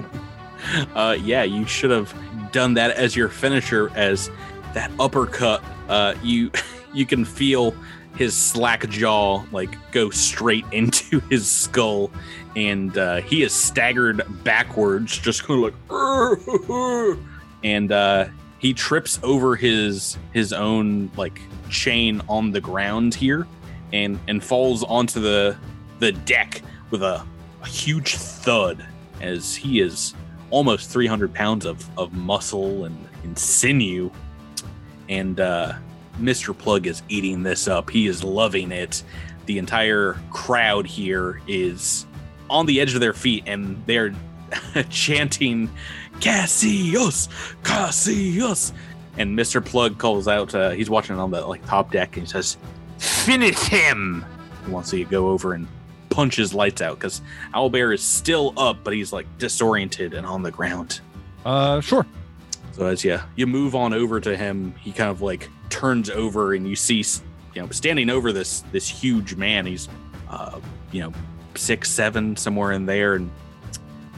Uh, 0.95 1.17
yeah, 1.21 1.43
you 1.43 1.65
should 1.65 1.91
have 1.91 2.13
done 2.51 2.73
that 2.73 2.91
as 2.91 3.15
your 3.15 3.29
finisher, 3.29 3.91
as 3.95 4.29
that 4.73 4.91
uppercut. 4.99 5.63
Uh, 5.89 6.15
you 6.23 6.51
you 6.93 7.05
can 7.05 7.25
feel 7.25 7.75
his 8.15 8.35
slack 8.35 8.87
jaw 8.89 9.43
like 9.51 9.75
go 9.91 10.09
straight 10.09 10.65
into 10.71 11.19
his 11.29 11.49
skull, 11.49 12.11
and 12.55 12.97
uh, 12.97 13.17
he 13.17 13.43
is 13.43 13.53
staggered 13.53 14.21
backwards, 14.43 15.17
just 15.17 15.43
kind 15.43 15.65
of 15.65 15.73
like, 15.89 17.17
and 17.63 17.91
uh, 17.91 18.25
he 18.59 18.73
trips 18.73 19.19
over 19.23 19.55
his 19.55 20.17
his 20.33 20.53
own 20.53 21.11
like 21.17 21.41
chain 21.69 22.21
on 22.29 22.51
the 22.51 22.61
ground 22.61 23.13
here, 23.13 23.47
and 23.91 24.19
and 24.27 24.43
falls 24.43 24.83
onto 24.83 25.19
the 25.19 25.57
the 25.99 26.11
deck 26.11 26.61
with 26.89 27.03
a, 27.03 27.25
a 27.61 27.67
huge 27.67 28.15
thud 28.15 28.85
as 29.21 29.55
he 29.55 29.79
is 29.79 30.13
almost 30.49 30.89
300 30.89 31.34
pounds 31.34 31.65
of, 31.65 31.88
of 31.97 32.13
muscle 32.13 32.85
and, 32.85 33.07
and 33.23 33.38
sinew. 33.38 34.11
And 35.09 35.39
uh, 35.39 35.73
Mr. 36.19 36.53
Plugg 36.53 36.85
is 36.85 37.03
eating 37.09 37.43
this 37.43 37.67
up. 37.67 37.89
He 37.89 38.07
is 38.07 38.23
loving 38.23 38.72
it. 38.72 39.03
The 39.45 39.57
entire 39.57 40.17
crowd 40.31 40.85
here 40.88 41.41
is 41.47 42.05
on 42.49 42.65
the 42.65 42.80
edge 42.80 42.93
of 42.93 43.01
their 43.01 43.13
feet 43.13 43.43
and 43.45 43.81
they're 43.85 44.13
chanting, 44.89 45.69
Cassius, 46.19 47.30
Cassius. 47.63 48.73
And 49.17 49.38
Mr. 49.38 49.61
Plugg 49.61 49.97
calls 49.97 50.27
out, 50.27 50.53
uh, 50.53 50.72
he's 50.72 50.89
watching 50.89 51.17
on 51.17 51.31
the 51.31 51.45
like 51.45 51.65
top 51.65 51.91
deck 51.91 52.17
and 52.17 52.26
he 52.26 52.31
says, 52.31 52.57
Finish 52.97 53.59
him! 53.59 54.26
He 54.65 54.72
wants 54.72 54.91
you 54.91 55.03
to 55.03 55.09
go 55.09 55.30
over 55.30 55.53
and 55.53 55.67
punch 56.15 56.37
his 56.37 56.53
lights 56.53 56.81
out 56.81 56.97
because 56.97 57.21
Owlbear 57.53 57.93
is 57.93 58.01
still 58.01 58.53
up, 58.55 58.77
but 58.85 58.93
he's 58.93 59.11
like 59.11 59.27
disoriented 59.37 60.13
and 60.13 60.25
on 60.25 60.43
the 60.43 60.51
ground. 60.51 61.01
Uh, 61.43 61.81
sure. 61.81 62.05
So 62.71 62.85
as 62.85 63.03
yeah, 63.03 63.25
you 63.35 63.45
move 63.45 63.75
on 63.75 63.93
over 63.93 64.21
to 64.21 64.37
him, 64.37 64.73
he 64.79 64.93
kind 64.93 65.09
of 65.09 65.21
like 65.21 65.49
turns 65.69 66.09
over 66.09 66.53
and 66.53 66.67
you 66.67 66.77
see, 66.77 67.03
you 67.53 67.61
know, 67.61 67.69
standing 67.69 68.09
over 68.09 68.31
this 68.31 68.61
this 68.71 68.87
huge 68.87 69.35
man. 69.35 69.65
He's, 69.65 69.89
uh, 70.29 70.61
you 70.93 71.01
know, 71.01 71.11
six 71.55 71.91
seven 71.91 72.37
somewhere 72.37 72.71
in 72.71 72.85
there, 72.85 73.15
and 73.15 73.29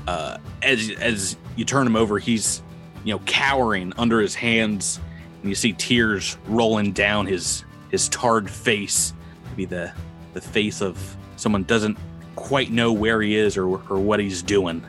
uh, 0.08 0.38
as 0.62 0.92
as 1.00 1.36
you 1.56 1.66
turn 1.66 1.88
him 1.88 1.96
over, 1.96 2.20
he's 2.20 2.62
you 3.04 3.14
know 3.14 3.20
cowering 3.26 3.92
under 3.98 4.22
his 4.22 4.36
hands, 4.36 5.00
and 5.42 5.50
you 5.50 5.56
see 5.56 5.74
tears 5.74 6.38
rolling 6.48 6.92
down 6.92 7.26
his 7.26 7.66
his 7.90 8.08
tarred 8.10 8.50
face. 8.50 9.14
Maybe 9.50 9.66
the 9.66 9.92
the 10.34 10.42
face 10.42 10.82
of 10.82 11.18
someone 11.38 11.64
doesn't 11.64 11.98
quite 12.36 12.70
know 12.72 12.92
where 12.92 13.22
he 13.22 13.36
is 13.38 13.56
or 13.58 13.66
or 13.90 13.98
what 14.00 14.20
he's 14.20 14.42
doing. 14.44 14.84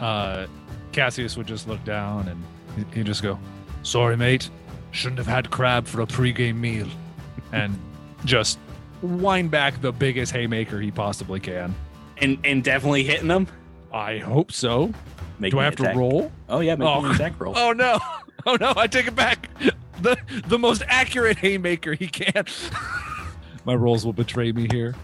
Uh, 0.00 0.46
Cassius 0.92 1.36
would 1.36 1.46
just 1.46 1.68
look 1.68 1.82
down 1.84 2.28
and 2.28 2.42
he- 2.76 2.96
he'd 2.98 3.06
just 3.06 3.22
go, 3.22 3.38
"Sorry, 3.82 4.16
mate. 4.16 4.50
Shouldn't 4.92 5.18
have 5.18 5.26
had 5.26 5.50
crab 5.50 5.86
for 5.86 6.00
a 6.00 6.06
pregame 6.06 6.56
meal," 6.56 6.88
and 7.52 7.78
just 8.24 8.58
wind 9.02 9.50
back 9.50 9.80
the 9.80 9.92
biggest 9.92 10.32
haymaker 10.32 10.80
he 10.80 10.90
possibly 10.90 11.38
can. 11.40 11.74
And 12.18 12.38
and 12.44 12.62
definitely 12.64 13.04
hitting 13.04 13.28
them? 13.28 13.46
I 13.92 14.18
hope 14.18 14.52
so. 14.52 14.92
Make 15.38 15.52
Do 15.52 15.58
I 15.60 15.64
have 15.64 15.76
to 15.76 15.92
roll? 15.94 16.30
Oh 16.48 16.60
yeah, 16.60 16.74
make 16.76 16.86
Oh. 16.86 17.04
an 17.04 17.12
attack 17.14 17.40
roll. 17.40 17.54
Oh 17.56 17.72
no! 17.72 17.98
Oh 18.46 18.56
no! 18.58 18.72
I 18.74 18.86
take 18.86 19.06
it 19.06 19.14
back. 19.14 19.50
The 20.00 20.16
the 20.46 20.58
most 20.58 20.82
accurate 20.86 21.36
haymaker 21.38 21.92
he 21.92 22.06
can. 22.08 22.46
My 23.66 23.74
rolls 23.74 24.06
will 24.06 24.14
betray 24.14 24.50
me 24.52 24.66
here. 24.70 24.94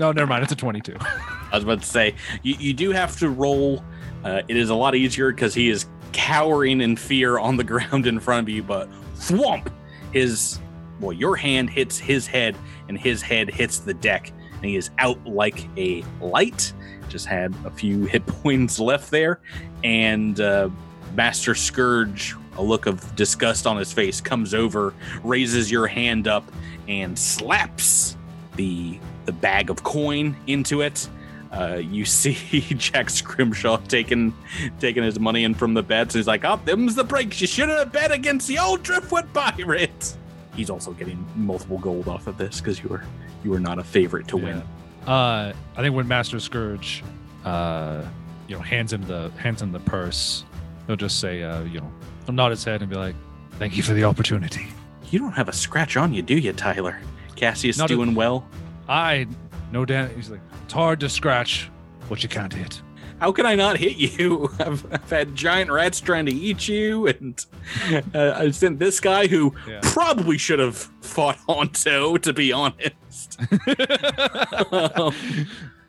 No, 0.00 0.12
never 0.12 0.26
mind. 0.26 0.42
It's 0.42 0.52
a 0.52 0.56
twenty-two. 0.56 0.96
I 1.00 1.48
was 1.52 1.64
about 1.64 1.82
to 1.82 1.88
say 1.88 2.14
you, 2.42 2.54
you 2.58 2.74
do 2.74 2.90
have 2.90 3.16
to 3.18 3.28
roll. 3.28 3.84
Uh, 4.24 4.42
it 4.48 4.56
is 4.56 4.70
a 4.70 4.74
lot 4.74 4.94
easier 4.94 5.30
because 5.30 5.54
he 5.54 5.68
is 5.68 5.86
cowering 6.12 6.80
in 6.80 6.96
fear 6.96 7.38
on 7.38 7.56
the 7.56 7.64
ground 7.64 8.06
in 8.06 8.18
front 8.20 8.44
of 8.44 8.48
you. 8.48 8.62
But 8.62 8.88
thwomp, 9.16 9.70
his 10.12 10.60
well, 11.00 11.12
your 11.12 11.36
hand 11.36 11.70
hits 11.70 11.98
his 11.98 12.26
head, 12.26 12.56
and 12.88 12.98
his 12.98 13.20
head 13.20 13.50
hits 13.50 13.78
the 13.78 13.94
deck, 13.94 14.32
and 14.54 14.64
he 14.64 14.76
is 14.76 14.90
out 14.98 15.24
like 15.26 15.68
a 15.76 16.04
light. 16.20 16.72
Just 17.08 17.26
had 17.26 17.54
a 17.64 17.70
few 17.70 18.04
hit 18.06 18.24
points 18.26 18.78
left 18.78 19.10
there, 19.10 19.40
and 19.82 20.40
uh, 20.40 20.70
Master 21.14 21.54
Scourge, 21.54 22.34
a 22.56 22.62
look 22.62 22.86
of 22.86 23.14
disgust 23.16 23.66
on 23.66 23.76
his 23.76 23.92
face, 23.92 24.20
comes 24.20 24.54
over, 24.54 24.94
raises 25.22 25.70
your 25.70 25.86
hand 25.86 26.26
up, 26.28 26.44
and 26.88 27.18
slaps 27.18 28.16
the 28.56 28.98
the 29.26 29.32
bag 29.32 29.70
of 29.70 29.82
coin 29.82 30.36
into 30.46 30.80
it. 30.80 31.08
Uh, 31.52 31.76
you 31.76 32.04
see 32.20 32.34
Jack 32.76 33.10
Scrimshaw 33.10 33.76
taking 33.88 34.34
taking 34.80 35.02
his 35.02 35.18
money 35.20 35.44
in 35.44 35.54
from 35.54 35.74
the 35.74 35.82
bets. 35.82 36.14
He's 36.14 36.26
like, 36.26 36.44
"Oh, 36.44 36.60
them's 36.64 36.94
the 36.94 37.04
breaks. 37.04 37.40
You 37.40 37.46
shouldn't 37.46 37.78
have 37.78 37.92
bet 37.92 38.10
against 38.12 38.48
the 38.48 38.58
old 38.58 38.82
Driftwood 38.82 39.32
Pirates." 39.32 40.16
He's 40.56 40.70
also 40.70 40.92
getting 40.92 41.24
multiple 41.34 41.78
gold 41.78 42.08
off 42.08 42.26
of 42.26 42.38
this 42.38 42.60
because 42.60 42.82
you 42.82 42.88
were 42.88 43.02
you 43.42 43.50
were 43.50 43.60
not 43.60 43.78
a 43.78 43.84
favorite 43.84 44.28
to 44.28 44.36
win. 44.36 44.62
Uh, 45.06 45.52
I 45.76 45.82
think 45.82 45.94
when 45.94 46.08
Master 46.08 46.40
Scourge, 46.40 47.04
uh, 47.44 48.02
you 48.48 48.56
know, 48.56 48.62
hands 48.62 48.92
him 48.92 49.02
the 49.02 49.30
hands 49.36 49.62
him 49.62 49.70
the 49.72 49.80
purse, 49.80 50.44
he'll 50.86 50.96
just 50.96 51.20
say, 51.20 51.42
uh, 51.42 51.62
you 51.64 51.80
know, 51.80 51.92
he'll 52.24 52.34
nod 52.34 52.50
his 52.50 52.64
head 52.64 52.80
and 52.80 52.90
be 52.90 52.96
like, 52.96 53.14
"Thank 53.58 53.76
you 53.76 53.82
for 53.82 53.92
the 53.92 54.04
opportunity." 54.04 54.68
You 55.10 55.18
don't 55.20 55.32
have 55.32 55.48
a 55.48 55.52
scratch 55.52 55.96
on 55.96 56.12
you, 56.14 56.22
do 56.22 56.34
you, 56.36 56.52
Tyler? 56.52 56.98
Cassius 57.36 57.78
Not 57.78 57.90
a- 57.90 57.94
doing 57.94 58.14
well. 58.14 58.48
I 58.88 59.26
no 59.72 59.84
damn. 59.84 60.14
He's 60.14 60.30
like, 60.30 60.40
it's 60.64 60.72
hard 60.72 61.00
to 61.00 61.08
scratch 61.08 61.70
what 62.08 62.22
you 62.22 62.28
can't 62.28 62.52
hit. 62.52 62.80
How 63.20 63.30
can 63.32 63.46
I 63.46 63.54
not 63.54 63.76
hit 63.78 63.96
you? 63.96 64.50
I've, 64.58 64.84
I've 64.92 65.08
had 65.10 65.34
giant 65.34 65.70
rats 65.70 66.00
trying 66.00 66.26
to 66.26 66.32
eat 66.32 66.68
you, 66.68 67.06
and 67.06 67.44
uh, 68.14 68.32
I 68.36 68.50
sent 68.50 68.78
this 68.80 68.98
guy 69.00 69.26
who 69.28 69.54
Yeah. 69.68 69.80
probably 69.82 70.36
should 70.36 70.58
have 70.58 70.76
fought 70.76 71.38
Honto, 71.48 72.20
to 72.20 72.32
be 72.32 72.52
honest. 72.52 73.38
Um, 74.72 75.14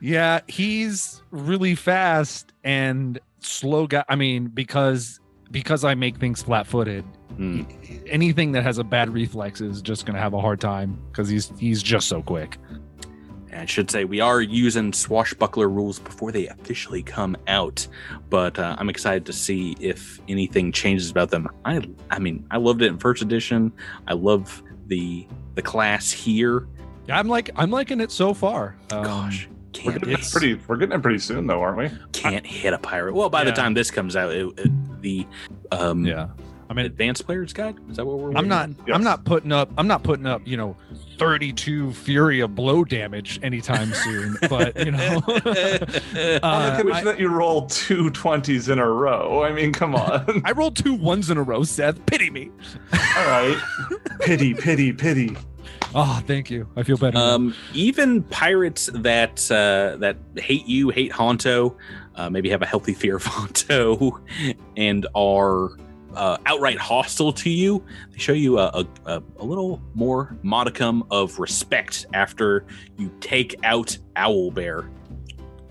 Yeah, 0.02 0.42
he's 0.48 1.24
really 1.32 1.74
fast 1.74 2.52
and 2.64 3.18
slow 3.40 3.88
guy. 3.88 4.04
I 4.08 4.16
mean, 4.16 4.48
because 4.48 5.20
because 5.52 5.84
I 5.84 5.96
make 5.96 6.18
things 6.18 6.44
flat-footed, 6.44 7.04
Hmm. 7.38 7.64
anything 8.08 8.52
that 8.52 8.64
has 8.64 8.78
a 8.78 8.84
bad 8.84 9.10
reflex 9.10 9.62
is 9.62 9.82
just 9.82 10.06
gonna 10.06 10.20
have 10.20 10.34
a 10.34 10.40
hard 10.40 10.60
time 10.62 11.00
because 11.12 11.28
he's 11.28 11.52
he's 11.58 11.82
just 11.82 12.08
so 12.08 12.22
quick. 12.22 12.58
I 13.56 13.66
should 13.66 13.90
say 13.90 14.06
we 14.06 14.20
are 14.20 14.42
using 14.42 14.92
swashbuckler 14.94 15.70
rules 15.70 16.00
before 16.00 16.32
they 16.32 16.48
officially 16.48 17.02
come 17.04 17.36
out, 17.48 17.88
but 18.30 18.60
uh, 18.60 18.76
I'm 18.78 18.90
excited 18.90 19.26
to 19.28 19.34
see 19.34 19.76
if 19.80 20.20
anything 20.28 20.72
changes 20.72 21.10
about 21.10 21.30
them. 21.32 21.48
I, 21.64 21.88
I 22.12 22.20
mean, 22.20 22.46
I 22.52 22.58
loved 22.58 22.82
it 22.82 22.88
in 22.88 22.98
first 22.98 23.22
edition. 23.22 23.72
I 24.08 24.14
love 24.14 24.62
the 24.88 25.28
the 25.56 25.62
class 25.62 26.12
here. 26.12 26.68
Yeah, 27.08 27.18
I'm 27.20 27.28
like 27.28 27.50
I'm 27.56 27.72
liking 27.72 28.02
it 28.02 28.12
so 28.12 28.34
far. 28.34 28.76
Um, 28.92 29.04
Gosh, 29.04 29.48
We're 29.48 29.72
can't 29.72 29.94
getting 29.96 30.10
it 30.10 30.14
it's- 30.14 30.32
pretty. 30.32 30.60
We're 30.68 30.78
getting 30.78 30.96
it 30.98 31.02
pretty 31.02 31.20
soon, 31.20 31.48
though, 31.48 31.62
aren't 31.62 31.78
we? 31.78 31.98
can't 32.12 32.46
hit 32.46 32.74
a 32.74 32.78
pirate. 32.80 33.14
Well, 33.14 33.30
by 33.30 33.44
the 33.44 33.52
time 33.52 33.74
this 33.74 33.90
comes 33.92 34.16
out, 34.16 34.32
it, 34.34 34.48
it- 34.60 35.02
the 35.02 35.26
um, 35.72 36.06
yeah. 36.06 36.28
I 36.70 36.74
mean, 36.74 36.86
advanced 36.86 37.26
player's 37.26 37.54
guide 37.54 37.78
is 37.90 37.98
that 37.98 38.06
what 38.06 38.18
we're? 38.18 38.36
I'm 38.36 38.48
not. 38.48 38.70
Yes. 38.70 38.96
I'm 38.96 39.04
not 39.04 39.24
putting 39.24 39.52
up. 39.52 39.70
I'm 39.78 39.88
not 39.88 40.04
putting 40.04 40.26
up. 40.26 40.42
You 40.46 40.58
know, 40.58 40.76
32 41.18 41.94
fury 41.94 42.40
of 42.40 42.56
blow 42.56 42.84
damage 42.84 43.40
anytime 43.44 43.94
soon. 44.04 44.38
But 44.50 44.76
you 44.84 44.92
know, 44.92 45.16
On 45.18 45.24
the 45.44 46.40
uh, 46.42 46.78
condition 46.78 47.08
I, 47.08 47.12
that 47.12 47.20
you 47.20 47.30
roll 47.30 47.68
two 47.68 48.10
20s 48.12 48.72
in 48.72 48.80
a 48.80 48.88
row. 48.88 49.44
I 49.44 49.52
mean, 49.52 49.72
come 49.74 49.96
on. 49.96 50.42
I 50.46 50.52
rolled 50.52 50.76
two 50.76 50.94
ones 50.94 51.30
in 51.30 51.38
a 51.38 51.44
row. 51.44 51.64
Seth, 51.64 52.04
pity 52.06 52.30
me. 52.30 52.52
All 52.94 53.28
right. 53.28 53.62
Pity, 54.22 54.54
pity, 54.54 54.92
pity. 54.92 55.36
Oh, 55.94 56.22
thank 56.28 56.50
you. 56.50 56.68
I 56.76 56.84
feel 56.84 56.98
better. 56.98 57.18
Um, 57.18 57.56
even 57.74 58.24
pirates 58.24 58.90
that 58.94 59.50
uh, 59.50 59.96
that 60.00 60.18
hate 60.36 60.68
you, 60.68 60.90
hate 60.90 61.12
Honto, 61.12 61.76
uh, 62.16 62.30
maybe 62.30 62.50
have 62.50 62.62
a 62.62 62.66
healthy 62.66 62.94
fear 62.94 63.16
of 63.16 63.24
Honto, 63.24 64.20
and 64.76 65.08
are 65.16 65.70
uh, 66.16 66.38
outright 66.46 66.78
hostile 66.78 67.34
to 67.34 67.50
you. 67.50 67.84
They 68.12 68.18
show 68.18 68.34
you 68.34 68.60
a, 68.60 68.86
a, 69.06 69.22
a, 69.38 69.44
little 69.44 69.82
more 69.94 70.36
modicum 70.44 71.04
of 71.12 71.38
respect 71.40 72.06
after 72.14 72.66
you 72.98 73.12
take 73.20 73.56
out 73.64 73.98
Owlbear, 74.16 74.90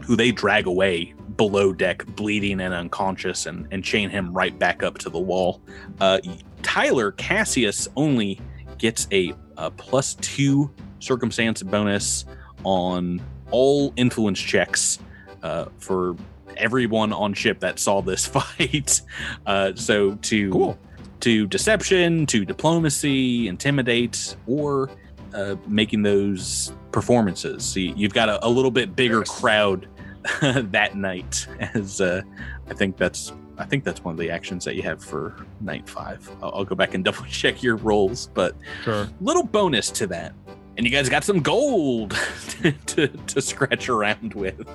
who 0.02 0.16
they 0.16 0.30
drag 0.30 0.66
away 0.66 1.14
below 1.36 1.72
deck, 1.72 2.04
bleeding 2.06 2.60
and 2.60 2.74
unconscious, 2.74 3.46
and, 3.46 3.66
and 3.70 3.82
chain 3.82 4.10
him 4.10 4.32
right 4.32 4.58
back 4.58 4.82
up 4.82 4.98
to 4.98 5.10
the 5.10 5.18
wall. 5.18 5.62
Uh, 6.00 6.18
Tyler 6.62 7.12
Cassius 7.12 7.88
only 7.96 8.40
gets 8.78 9.08
a, 9.12 9.34
a 9.56 9.70
plus 9.70 10.14
two 10.16 10.72
circumstance 11.00 11.62
bonus 11.62 12.24
on 12.64 13.20
all 13.50 13.92
influence 13.96 14.40
checks 14.40 14.98
uh, 15.42 15.66
for 15.78 16.16
everyone 16.56 17.12
on 17.12 17.35
ship 17.35 17.60
that 17.60 17.78
saw 17.78 18.01
this 18.02 18.26
fight. 18.36 19.01
Uh, 19.47 19.72
so 19.74 20.14
to 20.16 20.51
cool. 20.51 20.78
to 21.20 21.47
deception, 21.47 22.26
to 22.26 22.44
diplomacy, 22.44 23.48
intimidate, 23.48 24.36
or 24.47 24.90
uh, 25.35 25.56
making 25.66 26.02
those 26.02 26.72
performances. 26.93 27.64
So 27.64 27.81
you- 27.81 27.94
you've 27.97 28.14
got 28.14 28.28
a, 28.28 28.44
a 28.47 28.48
little 28.48 28.70
bit 28.70 28.94
bigger 28.94 29.18
Yes. 29.20 29.40
crowd 29.40 29.89
that 30.40 30.97
night. 30.97 31.47
As 31.74 32.01
uh, 32.01 32.22
I 32.70 32.74
think 32.74 32.97
that's 32.97 33.32
I 33.56 33.64
think 33.64 33.85
that's 33.85 34.02
one 34.02 34.10
of 34.12 34.18
the 34.18 34.31
actions 34.32 34.64
that 34.64 34.74
you 34.74 34.82
have 34.82 35.02
for 35.05 35.47
night 35.60 35.89
five. 35.89 36.28
I'll, 36.43 36.51
I'll 36.56 36.64
go 36.64 36.74
back 36.74 36.94
and 36.94 37.05
double 37.09 37.24
check 37.26 37.62
your 37.62 37.76
rolls, 37.76 38.28
but 38.35 38.56
Sure. 38.82 39.09
little 39.20 39.44
bonus 39.44 39.90
to 39.93 40.06
that. 40.09 40.32
And 40.76 40.84
you 40.84 40.90
guys 40.90 41.09
got 41.09 41.22
some 41.24 41.40
gold 41.40 42.10
to, 42.86 43.06
to 43.09 43.40
scratch 43.40 43.88
around 43.88 44.34
with. 44.34 44.68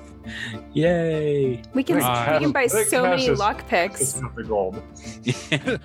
Yay! 0.72 1.60
We 1.74 1.82
can, 1.84 2.00
Uh, 2.00 2.36
we 2.38 2.44
can 2.44 2.52
buy 2.52 2.66
so 2.68 3.02
many 3.02 3.22
Cassius- 3.26 3.38
lock 3.38 3.64
It's 3.72 4.20
not 4.20 4.34
the 4.34 4.44
gold. 4.44 4.82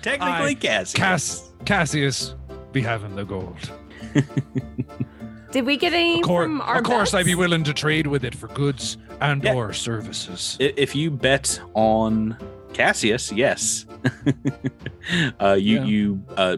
Technically, 0.02 0.50
I- 0.50 0.54
Cass. 0.54 0.92
Cass 0.94 1.52
Cassius 1.66 2.34
be 2.72 2.80
having 2.80 3.14
the 3.14 3.24
gold. 3.24 3.70
Did 5.52 5.64
we 5.64 5.76
get 5.76 5.92
any 5.92 6.20
Of, 6.20 6.26
cour- 6.26 6.42
from 6.44 6.60
our 6.60 6.78
of 6.78 6.84
course, 6.84 7.14
I'd 7.14 7.26
be 7.26 7.34
willing 7.34 7.64
to 7.64 7.72
trade 7.72 8.06
with 8.06 8.24
it 8.24 8.34
for 8.34 8.48
goods 8.48 8.98
and 9.20 9.42
Yeah. 9.42 9.54
or 9.54 9.72
services. 9.72 10.56
If 10.60 10.94
you 10.94 11.10
bet 11.10 11.60
on 11.74 12.36
Cassius, 12.74 13.32
yes, 13.32 13.86
uh, 15.40 15.52
you 15.58 15.76
Yeah. 15.76 15.84
you 15.84 16.22
uh, 16.36 16.56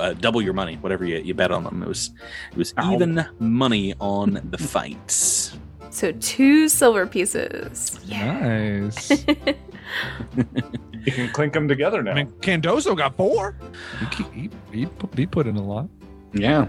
uh, 0.00 0.14
double 0.14 0.42
your 0.42 0.54
money. 0.54 0.76
Whatever 0.76 1.04
you, 1.04 1.18
you 1.18 1.34
bet 1.34 1.50
on 1.50 1.64
them, 1.64 1.82
it 1.82 1.88
was 1.88 2.10
it 2.52 2.56
was 2.56 2.74
Ow. 2.78 2.94
even 2.94 3.26
money 3.38 3.94
on 4.00 4.40
the 4.50 4.58
fights. 4.58 5.56
So 5.90 6.12
two 6.12 6.68
silver 6.68 7.06
pieces. 7.06 7.98
Nice. 8.08 9.24
You 11.08 11.12
can 11.12 11.30
clink 11.30 11.54
them 11.54 11.68
together 11.68 12.02
now. 12.02 12.10
I 12.10 12.14
mean, 12.14 12.26
Candoso 12.40 12.94
got 12.94 13.16
four. 13.16 13.56
He, 14.12 14.24
he, 14.24 14.50
he, 14.72 14.86
put, 14.86 15.16
he 15.16 15.26
put 15.26 15.46
in 15.46 15.56
a 15.56 15.64
lot. 15.64 15.88
Yeah. 16.34 16.68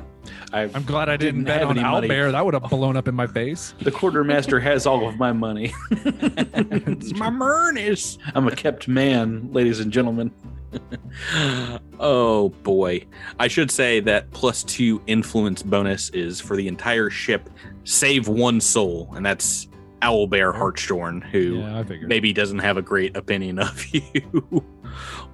I, 0.53 0.61
I'm 0.61 0.84
glad 0.84 1.10
I 1.10 1.18
didn't, 1.18 1.43
Didn't 1.43 1.45
bet 1.45 1.60
have 1.60 1.69
on 1.69 1.77
any 1.77 1.88
money. 1.88 2.07
Owlbear. 2.07 2.31
That 2.31 2.45
would 2.45 2.53
have 2.53 2.64
blown 2.64 2.95
up 2.95 3.10
in 3.10 3.15
my 3.15 3.27
face. 3.27 3.73
the 3.81 3.91
quartermaster 3.91 4.60
has 4.60 4.85
all 4.85 5.07
of 5.07 5.18
my 5.18 5.34
money. 5.34 5.73
it's 5.91 7.14
my 7.15 7.30
Mernus. 7.30 8.18
I'm 8.34 8.47
a 8.47 8.56
kept 8.56 8.88
man, 8.88 9.51
ladies 9.51 9.80
and 9.80 9.91
gentlemen. 9.91 10.31
oh 12.00 12.50
boy. 12.64 13.06
I 13.40 13.48
should 13.48 13.72
say 13.72 14.00
that 14.02 14.30
plus 14.32 14.64
two 14.64 15.02
influence 15.08 15.64
bonus 15.64 16.10
is 16.10 16.40
for 16.40 16.56
the 16.56 16.68
entire 16.68 17.10
ship, 17.10 17.50
save 17.84 18.28
one 18.28 18.62
soul, 18.62 19.12
and 19.16 19.26
that's 19.26 19.68
Owlbear 20.02 20.56
Hartshorn, 20.56 21.22
who 21.22 21.60
Yeah, 21.60 21.84
maybe 22.02 22.34
doesn't 22.34 22.60
have 22.60 22.78
a 22.78 22.82
great 22.82 23.18
opinion 23.18 23.60
of 23.60 23.86
you. 23.94 24.64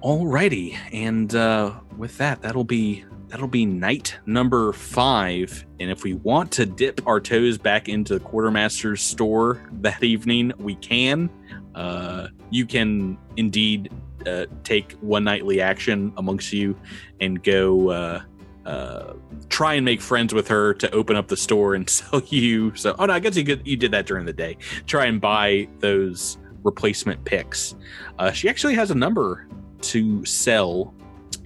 Alrighty, 0.02 0.76
and 0.92 1.34
uh, 1.34 1.72
with 1.96 2.18
that, 2.18 2.42
that'll 2.42 2.64
be 2.64 3.04
that'll 3.28 3.48
be 3.48 3.66
night 3.66 4.16
number 4.26 4.72
five. 4.72 5.64
And 5.80 5.90
if 5.90 6.04
we 6.04 6.14
want 6.14 6.52
to 6.52 6.66
dip 6.66 7.06
our 7.06 7.20
toes 7.20 7.58
back 7.58 7.88
into 7.88 8.14
the 8.14 8.20
quartermaster's 8.24 9.02
store 9.02 9.68
that 9.80 10.02
evening, 10.02 10.52
we 10.58 10.76
can. 10.76 11.30
Uh, 11.76 12.28
you 12.50 12.66
can 12.66 13.16
indeed 13.36 13.92
uh, 14.26 14.46
take 14.64 14.92
one 14.94 15.22
nightly 15.22 15.60
action 15.60 16.12
amongst 16.16 16.52
you 16.52 16.76
and 17.20 17.42
go 17.44 17.90
uh, 17.90 18.22
uh, 18.64 19.12
try 19.48 19.74
and 19.74 19.84
make 19.84 20.00
friends 20.00 20.34
with 20.34 20.48
her 20.48 20.74
to 20.74 20.90
open 20.90 21.14
up 21.14 21.28
the 21.28 21.36
store 21.36 21.74
and 21.74 21.88
sell 21.98 22.20
you. 22.26 22.74
So, 22.74 22.96
oh 22.98 23.06
no, 23.06 23.12
I 23.12 23.20
guess 23.20 23.36
you 23.36 23.44
could, 23.44 23.64
you 23.66 23.76
did 23.76 23.92
that 23.92 24.06
during 24.06 24.26
the 24.26 24.32
day. 24.32 24.56
Try 24.86 25.04
and 25.06 25.20
buy 25.20 25.68
those 25.78 26.38
replacement 26.64 27.24
picks. 27.24 27.76
Uh, 28.18 28.32
she 28.32 28.48
actually 28.48 28.74
has 28.74 28.90
a 28.90 28.94
number 28.94 29.46
to 29.82 30.24
sell, 30.24 30.94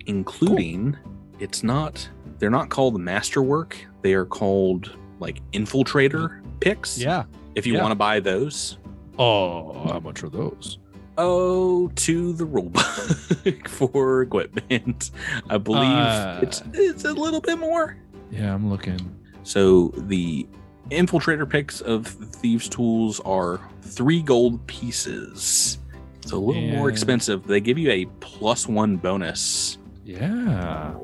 including 0.06 0.96
it's 1.40 1.62
not 1.62 2.08
they're 2.38 2.50
not 2.50 2.70
called 2.70 2.98
masterwork. 2.98 3.76
They 4.02 4.14
are 4.14 4.24
called 4.24 4.96
like 5.18 5.42
infiltrator 5.52 6.40
picks. 6.60 6.96
Yeah. 6.96 7.24
If 7.54 7.66
you 7.66 7.74
Yeah. 7.74 7.82
want 7.82 7.90
to 7.92 7.96
buy 7.96 8.20
those, 8.20 8.78
Oh, 9.20 9.86
how 9.86 10.00
much 10.00 10.22
are 10.24 10.30
those? 10.30 10.78
oh 11.18 11.88
to 11.96 12.32
the 12.32 12.46
rulebook 12.46 13.68
for 13.68 14.22
equipment. 14.22 15.10
I 15.50 15.58
believe 15.58 15.82
Uh, 15.82 16.38
it's 16.42 16.62
it's 16.72 17.04
a 17.04 17.12
little 17.12 17.40
bit 17.42 17.58
more. 17.58 17.96
Yeah, 18.30 18.54
I'm 18.54 18.70
looking. 18.70 18.98
So 19.42 19.88
the 20.08 20.46
infiltrator 20.90 21.46
picks 21.48 21.82
of 21.82 22.06
thieves 22.06 22.68
tools 22.70 23.20
are 23.20 23.60
three 23.82 24.22
gold 24.22 24.66
pieces. 24.66 25.78
It's 26.22 26.32
a 26.32 26.36
little 26.38 26.62
more 26.68 26.88
expensive. 26.88 27.46
They 27.46 27.60
give 27.60 27.76
you 27.76 27.90
a 27.90 28.06
plus 28.20 28.66
one 28.66 28.96
bonus. 28.96 29.76
Yeah. 30.04 30.94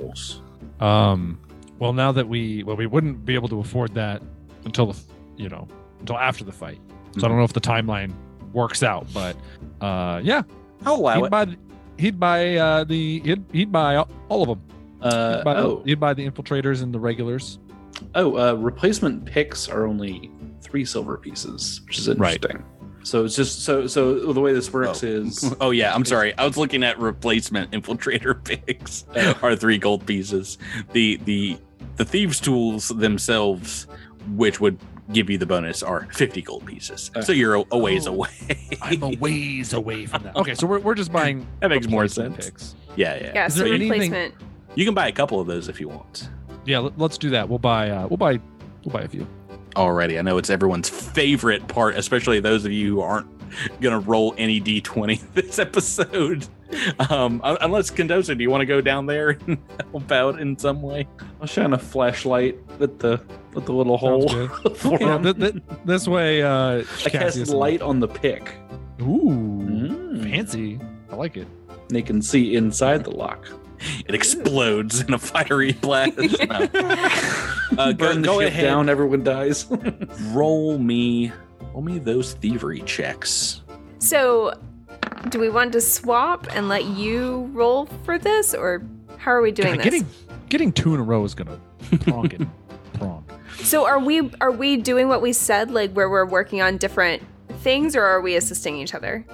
Um. 0.81 1.39
Well, 1.79 1.93
now 1.93 2.13
that 2.13 2.27
we 2.29 2.63
well, 2.63 2.77
we 2.77 2.87
wouldn't 2.87 3.27
be 3.27 3.35
able 3.35 3.49
to 3.49 3.61
afford 3.61 3.93
that 3.95 4.23
until 4.65 4.93
the 4.93 4.99
you 5.37 5.49
know 5.51 5.69
until 6.01 6.17
after 6.17 6.45
the 6.45 6.53
fight. 6.53 6.81
So 7.19 7.27
I 7.27 7.29
don't 7.29 7.39
know 7.39 7.45
if 7.45 7.53
the 7.53 7.61
timeline 7.61 8.13
works 8.53 8.83
out, 8.83 9.07
but 9.15 9.37
uh, 9.81 10.21
yeah, 10.23 10.43
I'll 10.85 10.97
allow 10.97 11.17
he'd 11.17 11.25
it. 11.27 11.31
buy 11.31 11.47
he'd 11.99 12.21
buy 12.21 12.57
uh, 12.57 12.85
the 12.85 13.21
he'd, 13.21 13.45
he'd 13.53 13.73
buy 13.73 13.97
all 13.97 14.09
all 14.29 14.43
of 14.43 14.49
them. 14.49 14.63
Uh, 15.03 15.37
He'd 15.39 15.45
buy, 15.45 15.57
oh, 15.57 15.77
the, 15.81 15.91
he'd 15.91 16.01
buy 16.01 16.15
the 16.15 16.29
infiltrators 16.29 16.83
and 16.83 16.93
the 16.93 16.99
regulars. 16.99 17.59
oh, 18.15 18.37
uh, 18.37 18.55
replacement 18.55 19.25
picks 19.27 19.69
are 19.69 19.87
only 19.87 20.31
three 20.63 20.85
silver 20.85 21.17
pieces, 21.19 21.83
which 21.87 21.99
is 21.99 22.09
interesting. 22.09 22.23
Right. 22.23 22.35
interesting. 22.57 22.65
So 23.05 23.25
it's 23.25 23.37
just 23.37 23.63
so 23.65 23.87
so 23.87 24.33
the 24.33 24.41
way 24.41 24.53
this 24.53 24.73
works 24.73 25.05
Oh. 25.05 25.07
is 25.07 25.55
Oh 25.61 25.71
yeah, 25.71 25.95
I'm 25.95 26.05
sorry. 26.05 26.37
I 26.39 26.45
was 26.45 26.57
looking 26.57 26.83
at 26.83 26.99
replacement 26.99 27.71
infiltrator 27.71 28.43
picks 28.67 29.05
Oh. 29.15 29.39
are 29.43 29.55
three 29.55 29.79
gold 29.79 30.05
pieces. 30.07 30.59
The 30.93 31.21
the 31.25 31.57
the 31.97 32.05
thieves 32.05 32.41
tools 32.41 32.89
themselves, 32.89 33.87
which 34.35 34.61
would 34.61 34.79
give 35.13 35.31
you 35.31 35.39
the 35.39 35.47
bonus, 35.47 35.83
are 35.83 36.09
50 36.13 36.43
gold 36.43 36.67
pieces. 36.67 37.11
Uh, 37.15 37.23
so 37.23 37.33
you're 37.33 37.57
a, 37.57 37.65
a 37.71 37.79
ways 37.79 38.07
oh. 38.07 38.13
away. 38.13 38.29
I'm 38.83 39.03
a 39.03 39.11
ways 39.17 39.73
away 39.73 40.07
from 40.07 40.23
that. 40.25 40.37
Okay, 40.37 40.55
so 40.55 40.67
we're, 40.67 40.81
we're 40.81 40.95
just 40.95 41.13
buying 41.13 41.47
that 41.61 41.69
makes 41.69 41.87
more 41.87 42.03
replacement 42.03 42.43
sense. 42.43 42.47
picks. 42.47 42.75
Yeah, 42.97 43.15
yeah. 43.17 43.33
Yeah, 43.35 43.47
Is 43.47 43.55
so 43.55 43.65
there 43.65 43.75
anything- 43.75 44.13
replacement. 44.13 44.35
You 44.75 44.85
can 44.85 44.95
buy 44.95 45.09
a 45.09 45.13
couple 45.13 45.41
of 45.41 45.47
those 45.47 45.69
if 45.69 45.81
you 45.81 45.89
want. 45.89 46.29
Yeah, 46.67 46.81
let, 46.81 47.01
us 47.01 47.17
do 47.17 47.31
that. 47.31 47.49
We'll 47.49 47.59
buy 47.59 47.91
uh, 47.91 48.09
we'll 48.09 48.19
buy 48.19 48.41
we'll 48.85 48.93
buy 48.93 49.03
a 49.03 49.09
few. 49.09 49.27
already. 49.75 50.19
I 50.19 50.23
know 50.23 50.37
it's 50.37 50.51
everyone's 50.51 50.89
favorite 50.91 51.67
part, 51.69 51.97
especially 51.97 52.41
those 52.41 52.65
of 52.67 52.73
you 52.73 52.97
who 52.97 53.01
aren't 53.01 53.29
gonna 53.81 54.01
roll 54.01 54.35
any 54.37 54.61
d20 54.61 55.23
this 55.35 55.59
episode. 55.59 56.47
Um, 57.11 57.41
unless 57.45 57.91
Candoso, 57.91 58.37
do 58.37 58.43
you 58.43 58.51
want 58.51 58.61
to 58.63 58.67
go 58.67 58.81
down 58.81 59.07
there 59.07 59.31
and 59.47 59.59
help 59.93 60.11
out 60.13 60.41
in 60.41 60.59
some 60.59 60.83
way? 60.83 61.07
I'll 61.41 61.47
shine 61.47 61.73
a 61.73 61.79
flashlight 61.79 62.59
at 62.81 62.99
the 62.99 63.21
at 63.57 63.67
the 63.67 63.73
little 63.73 63.97
hole. 63.97 64.29
Sounds 64.29 64.59
good. 64.61 64.77
for 64.77 64.99
Yeah, 65.01 65.17
him. 65.17 65.23
th- 65.23 65.37
th- 65.37 65.63
this 65.85 66.07
way, 66.09 66.43
uh, 66.43 66.79
I 66.79 66.83
cast 66.83 67.13
Cassius- 67.13 67.51
light 67.51 67.83
on 67.83 68.01
the 68.01 68.09
pick. 68.09 68.53
Ooh, 69.03 70.21
fancy. 70.23 70.79
I 71.11 71.17
like 71.17 71.37
it. 71.37 71.47
They 71.89 72.03
can 72.03 72.21
see 72.23 72.55
inside 72.57 73.05
the 73.05 73.11
lock. 73.11 73.47
It 74.09 74.15
explodes 74.15 75.01
in 75.03 75.13
a 75.15 75.19
fiery 75.19 75.73
blast. 75.81 76.17
No. 76.19 76.69
Uh, 77.79 77.93
go 77.93 77.95
Burn 77.95 78.23
the 78.23 78.27
go 78.27 78.41
ship 78.41 78.49
ahead. 78.49 78.65
down. 78.65 78.89
Everyone 78.89 79.23
dies. 79.23 79.67
Roll 80.33 80.79
me, 80.79 81.33
roll 81.73 81.83
me 81.83 81.99
those 81.99 82.35
thievery 82.35 82.81
checks. 82.83 83.63
So, 83.99 84.53
do 85.29 85.39
we 85.39 85.49
want 85.49 85.73
to 85.73 85.81
swap 85.81 86.47
and 86.55 86.69
let 86.69 86.85
you 86.85 87.51
roll 87.53 87.87
for 88.05 88.19
this, 88.19 88.55
or 88.55 88.83
how 89.19 89.33
are 89.33 89.43
we 89.43 89.53
doing 89.53 89.77
God, 89.77 89.79
this? 89.79 89.85
getting 89.85 90.07
getting 90.49 90.73
two 90.73 90.95
in 90.95 91.01
a 91.01 91.03
row 91.03 91.25
is 91.25 91.35
gonna 91.35 91.61
prong 92.01 92.31
it. 92.31 92.41
prong. 92.95 93.25
So, 93.63 93.87
are 93.87 93.99
we 93.99 94.31
are 94.41 94.53
we 94.53 94.77
doing 94.77 95.09
what 95.09 95.23
we 95.23 95.33
said, 95.33 95.71
like 95.71 95.93
where 95.93 96.09
we're 96.09 96.27
working 96.27 96.63
on 96.63 96.77
different 96.77 97.23
things, 97.59 97.97
or 97.97 98.03
are 98.03 98.21
we 98.21 98.37
assisting 98.37 98.77
each 98.77 98.95
other? 98.95 99.25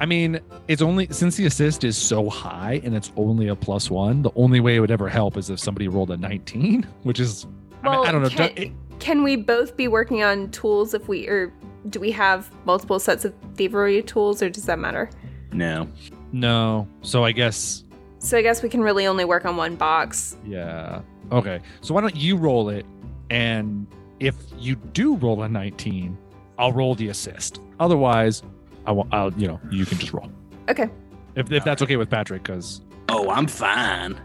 I 0.00 0.06
mean, 0.06 0.40
it's 0.68 0.80
only 0.80 1.08
since 1.10 1.36
the 1.36 1.46
assist 1.46 1.82
is 1.82 1.98
so 1.98 2.30
high 2.30 2.80
and 2.84 2.94
it's 2.94 3.10
only 3.16 3.48
a 3.48 3.56
plus 3.56 3.90
one. 3.90 4.22
The 4.22 4.30
only 4.36 4.60
way 4.60 4.76
it 4.76 4.80
would 4.80 4.92
ever 4.92 5.08
help 5.08 5.36
is 5.36 5.50
if 5.50 5.58
somebody 5.58 5.88
rolled 5.88 6.10
a 6.10 6.16
nineteen, 6.16 6.86
which 7.02 7.20
is 7.20 7.46
I, 7.82 7.96
mean, 7.96 8.06
I 8.06 8.12
don't 8.12 8.22
know. 8.22 8.28
Can, 8.28 8.52
it- 8.56 8.72
can 9.00 9.22
we 9.22 9.36
both 9.36 9.76
be 9.76 9.88
working 9.88 10.22
on 10.22 10.50
tools 10.50 10.94
if 10.94 11.08
we 11.08 11.28
or 11.28 11.52
do 11.90 12.00
we 12.00 12.10
have 12.12 12.50
multiple 12.64 12.98
sets 12.98 13.24
of 13.24 13.34
thievery 13.54 14.02
tools, 14.02 14.42
or 14.42 14.50
does 14.50 14.66
that 14.66 14.78
matter? 14.78 15.08
No. 15.52 15.88
no, 16.32 16.86
so 17.02 17.24
I 17.24 17.32
guess 17.32 17.84
So 18.18 18.36
I 18.36 18.42
guess 18.42 18.62
we 18.62 18.68
can 18.68 18.82
really 18.82 19.06
only 19.06 19.24
work 19.24 19.44
on 19.44 19.56
one 19.56 19.76
box. 19.76 20.36
yeah. 20.46 21.00
Okay, 21.30 21.60
so 21.82 21.92
why 21.94 22.00
don't 22.00 22.16
you 22.16 22.36
roll 22.36 22.68
it, 22.70 22.86
and 23.30 23.86
if 24.18 24.34
you 24.58 24.76
do 24.76 25.16
roll 25.16 25.42
a 25.42 25.48
nineteen, 25.48 26.16
I'll 26.58 26.72
roll 26.72 26.94
the 26.94 27.08
assist. 27.08 27.60
Otherwise, 27.80 28.42
I 28.86 28.92
will. 28.92 29.06
I'll 29.12 29.32
you 29.34 29.46
know 29.46 29.60
you 29.70 29.84
can 29.86 29.98
just 29.98 30.12
roll 30.14 30.30
Okay, 30.70 30.88
if 31.34 31.52
if 31.52 31.64
that's 31.64 31.82
okay 31.82 31.96
with 31.96 32.08
Patrick, 32.10 32.42
because 32.44 32.80
Oh, 33.10 33.30
I'm 33.30 33.46
fine. 33.46 34.18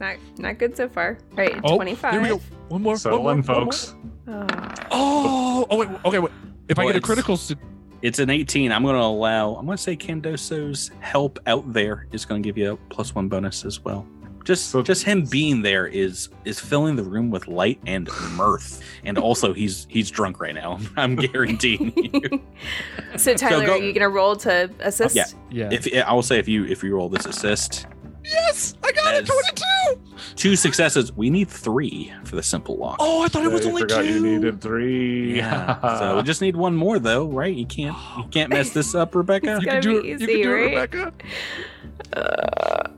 Not 0.00 0.16
not 0.38 0.58
good 0.58 0.76
so 0.76 0.88
far. 0.88 1.18
Right, 1.32 1.58
Oh, 1.64 1.76
twenty-five. 1.76 2.12
here 2.12 2.22
we 2.22 2.28
go. 2.28 2.40
one 2.68 2.82
more. 2.82 2.96
So 2.96 3.10
one 3.12 3.24
one, 3.24 3.36
more, 3.46 3.56
one 3.56 3.64
more. 3.64 3.72
folks. 3.72 3.94
Oh. 4.26 4.46
Oh, 4.90 5.66
oh 5.70 5.78
wait, 5.78 5.88
okay. 6.04 6.18
Wait. 6.18 6.32
If 6.68 6.78
I 6.78 6.84
get 6.84 6.94
a 6.94 6.98
it's- 6.98 7.04
critical, 7.06 7.36
su- 7.36 7.54
It's 8.02 8.18
an 8.20 8.30
18. 8.30 8.70
I'm 8.70 8.82
going 8.84 8.94
to 8.94 9.00
allow, 9.02 9.54
I'm 9.56 9.64
going 9.66 9.76
to 9.76 9.82
say 9.82 9.96
Candoso's 9.96 10.90
help 11.00 11.38
out 11.46 11.72
there 11.72 12.06
is 12.12 12.24
going 12.24 12.42
to 12.42 12.46
give 12.48 12.56
you 12.58 12.72
a 12.72 12.76
plus 12.94 13.14
one 13.14 13.28
bonus 13.28 13.64
as 13.64 13.82
well. 13.84 14.06
Just, 14.44 14.70
So- 14.70 14.82
just 14.82 15.02
him 15.04 15.24
being 15.24 15.62
there 15.62 15.86
is 15.86 16.28
is 16.44 16.60
filling 16.60 16.94
the 16.96 17.02
room 17.02 17.30
with 17.30 17.48
light 17.48 17.80
and 17.86 18.08
mirth, 18.36 18.82
and 19.04 19.18
also 19.18 19.52
he's 19.52 19.86
he's 19.90 20.10
drunk 20.10 20.40
right 20.40 20.54
now. 20.54 20.78
I'm 20.96 21.16
guaranteeing 21.16 21.92
you. 21.96 22.40
so 23.18 23.34
Tyler, 23.34 23.66
go- 23.66 23.72
are 23.74 23.78
you 23.78 23.92
gonna 23.92 24.08
roll 24.08 24.36
to 24.36 24.70
assist? 24.80 25.16
yeah. 25.16 25.24
yeah. 25.50 25.68
If 25.72 25.86
I 26.06 26.12
will 26.12 26.22
say 26.22 26.38
if 26.38 26.48
you 26.48 26.64
if 26.64 26.82
you 26.82 26.94
roll 26.94 27.08
this 27.10 27.26
assist, 27.26 27.86
yes, 28.28 28.74
I 28.82 28.92
got 28.92 29.14
it, 29.14 29.28
it. 29.28 29.96
22. 29.96 30.34
two 30.36 30.56
successes. 30.56 31.12
We 31.12 31.30
need 31.30 31.48
three 31.48 32.12
for 32.24 32.36
the 32.36 32.42
simple 32.42 32.76
lock. 32.76 32.96
Oh, 33.00 33.22
I 33.22 33.28
thought 33.28 33.44
it 33.44 33.52
was 33.52 33.66
I 33.66 33.70
only 33.70 33.82
forgot 33.82 34.02
two. 34.02 34.14
you 34.14 34.20
needed 34.20 34.60
three. 34.60 35.36
Yeah. 35.36 35.80
so 35.98 36.16
we 36.16 36.22
just 36.22 36.40
need 36.40 36.56
one 36.56 36.76
more 36.76 36.98
though, 36.98 37.26
right? 37.26 37.54
You 37.54 37.66
can't 37.66 37.94
oh, 37.98 38.22
you 38.24 38.28
can't 38.30 38.50
mess 38.50 38.70
this 38.70 38.94
up, 38.94 39.14
Rebecca. 39.14 39.56
It's 39.56 39.64
You 39.64 39.70
can 39.70 39.82
do 39.82 40.02
be 40.02 40.08
it. 40.10 40.14
easy, 40.22 40.32
you 40.32 40.38
can 40.38 40.42
do 40.42 40.52
right? 40.52 40.72
it, 40.72 40.94
Rebecca. 40.94 41.12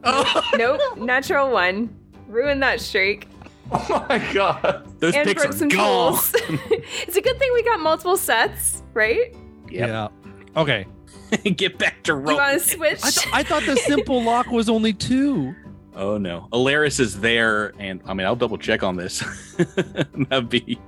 Uh, 0.05 0.43
nope, 0.57 0.99
natural 0.99 1.51
one. 1.51 1.97
Ruin 2.29 2.61
that 2.61 2.81
streak. 2.81 3.29
Oh 3.73 4.05
my 4.09 4.19
god. 4.33 4.87
Those 5.01 5.15
and 5.15 5.27
picks 5.27 5.45
are 5.45 5.53
some 5.53 5.69
gone. 5.69 6.19
it's 6.35 7.17
a 7.17 7.21
good 7.21 7.39
thing 7.39 7.51
we 7.55 7.63
got 7.63 7.81
multiple 7.81 8.17
sets, 8.17 8.83
right? 8.95 9.35
Yeah. 9.71 10.09
Okay. 10.57 10.87
Get 11.57 11.79
back 11.79 12.03
to 12.05 12.13
You 12.13 12.21
want 12.21 12.61
to 12.61 12.69
switch? 12.69 13.01
I, 13.03 13.11
th- 13.11 13.29
I 13.33 13.43
thought 13.43 13.65
the 13.65 13.77
simple 13.77 14.23
lock 14.23 14.47
was 14.49 14.69
only 14.69 14.93
two. 14.93 15.55
Oh 15.95 16.19
no, 16.19 16.49
Elaerys 16.53 17.01
is 17.01 17.21
there, 17.21 17.75
and 17.79 18.01
I 18.07 18.15
mean 18.15 18.27
I'll 18.27 18.37
double 18.37 18.59
check 18.59 18.83
on 18.83 18.97
this. 18.97 19.21
that'd 20.29 20.49
be 20.49 20.79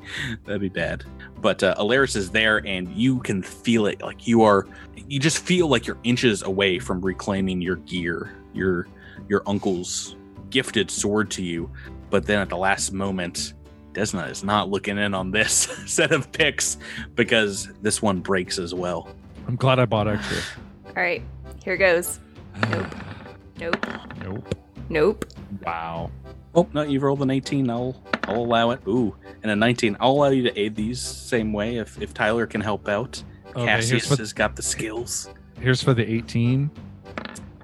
that'd 0.44 0.60
be 0.60 0.68
bad. 0.68 1.04
But 1.40 1.62
uh, 1.62 1.74
Elaerys 1.76 2.14
is 2.16 2.30
there, 2.30 2.64
and 2.66 2.88
you 2.94 3.18
can 3.20 3.42
feel 3.42 3.86
it. 3.86 4.00
Like 4.00 4.26
you 4.26 4.42
are, 4.42 4.66
you 5.08 5.18
just 5.18 5.38
feel 5.38 5.66
like 5.66 5.86
you're 5.86 5.98
inches 6.04 6.42
away 6.42 6.78
from 6.78 7.00
reclaiming 7.00 7.60
your 7.60 7.76
gear, 7.76 8.32
your 8.54 8.86
your 9.28 9.42
uncle's 9.46 10.16
gifted 10.50 10.90
sword 10.90 11.30
to 11.32 11.42
you. 11.42 11.70
But 12.10 12.26
then 12.26 12.40
at 12.40 12.48
the 12.48 12.56
last 12.56 12.92
moment, 12.92 13.54
Desna 13.92 14.30
is 14.30 14.44
not 14.44 14.70
looking 14.70 14.98
in 14.98 15.14
on 15.14 15.30
this 15.30 15.52
set 15.86 16.12
of 16.12 16.30
picks 16.32 16.78
because 17.14 17.68
this 17.82 18.00
one 18.00 18.20
breaks 18.20 18.58
as 18.58 18.72
well. 18.72 19.14
I'm 19.46 19.56
glad 19.56 19.78
I 19.78 19.84
bought 19.86 20.08
extra. 20.08 20.38
All 20.86 20.92
right, 20.94 21.22
here 21.64 21.76
goes. 21.76 22.20
Nope. 22.70 22.86
Nope. 23.58 23.86
Nope. 24.24 24.54
Nope. 24.88 25.24
Wow. 25.64 26.10
Oh 26.54 26.68
no, 26.72 26.82
you've 26.82 27.02
rolled 27.04 27.22
an 27.22 27.30
18. 27.30 27.70
I'll 27.70 28.02
I'll 28.24 28.38
allow 28.42 28.70
it. 28.70 28.80
Ooh, 28.88 29.14
and 29.42 29.52
a 29.52 29.56
19. 29.56 29.96
I'll 30.00 30.10
allow 30.12 30.28
you 30.30 30.42
to 30.42 30.58
aid 30.58 30.74
these 30.74 31.00
same 31.00 31.52
way 31.52 31.76
if 31.76 32.00
if 32.02 32.12
Tyler 32.12 32.46
can 32.46 32.60
help 32.60 32.88
out. 32.88 33.22
Okay, 33.54 33.66
Cassius 33.66 34.08
for, 34.08 34.16
has 34.16 34.32
got 34.32 34.56
the 34.56 34.62
skills. 34.62 35.28
here's 35.60 35.82
for 35.82 35.94
the 35.94 36.02
18. 36.10 36.70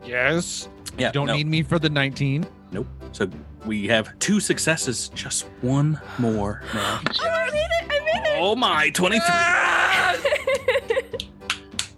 Yes. 0.05 0.69
Yeah, 0.97 1.09
You 1.09 1.13
don't 1.13 1.27
no, 1.27 1.35
need 1.35 1.47
me 1.47 1.63
for 1.63 1.79
the 1.79 1.89
19. 1.91 2.47
Nope. 2.71 2.87
So 3.13 3.29
we 3.65 3.87
have 3.89 4.17
two 4.19 4.39
successes, 4.41 5.09
just 5.11 5.47
one 5.63 5.99
more. 6.19 6.63
Oh, 6.75 7.03
I 7.21 7.51
made 7.51 7.59
it! 7.59 7.85
I 7.91 8.05
made 8.05 8.29
it. 8.29 8.39
Oh 8.39 8.55
my, 8.55 8.91
23. 8.91 9.27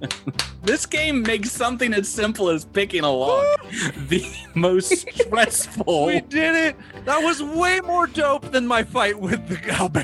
it! 0.03 0.15
This 0.63 0.85
game 0.85 1.23
makes 1.23 1.51
something 1.51 1.95
as 1.95 2.07
simple 2.07 2.51
as 2.51 2.67
picking 2.67 3.03
a 3.03 3.11
lock 3.11 3.47
the 4.09 4.23
most 4.55 5.09
stressful. 5.17 6.05
We 6.05 6.21
did 6.21 6.55
it. 6.55 6.77
That 7.07 7.23
was 7.23 7.43
way 7.43 7.81
more 7.81 8.07
dope 8.07 8.53
than 8.53 8.67
my 8.67 8.83
fight 8.85 9.19
with 9.19 9.49
the 9.49 9.57
cowbell. 9.57 10.03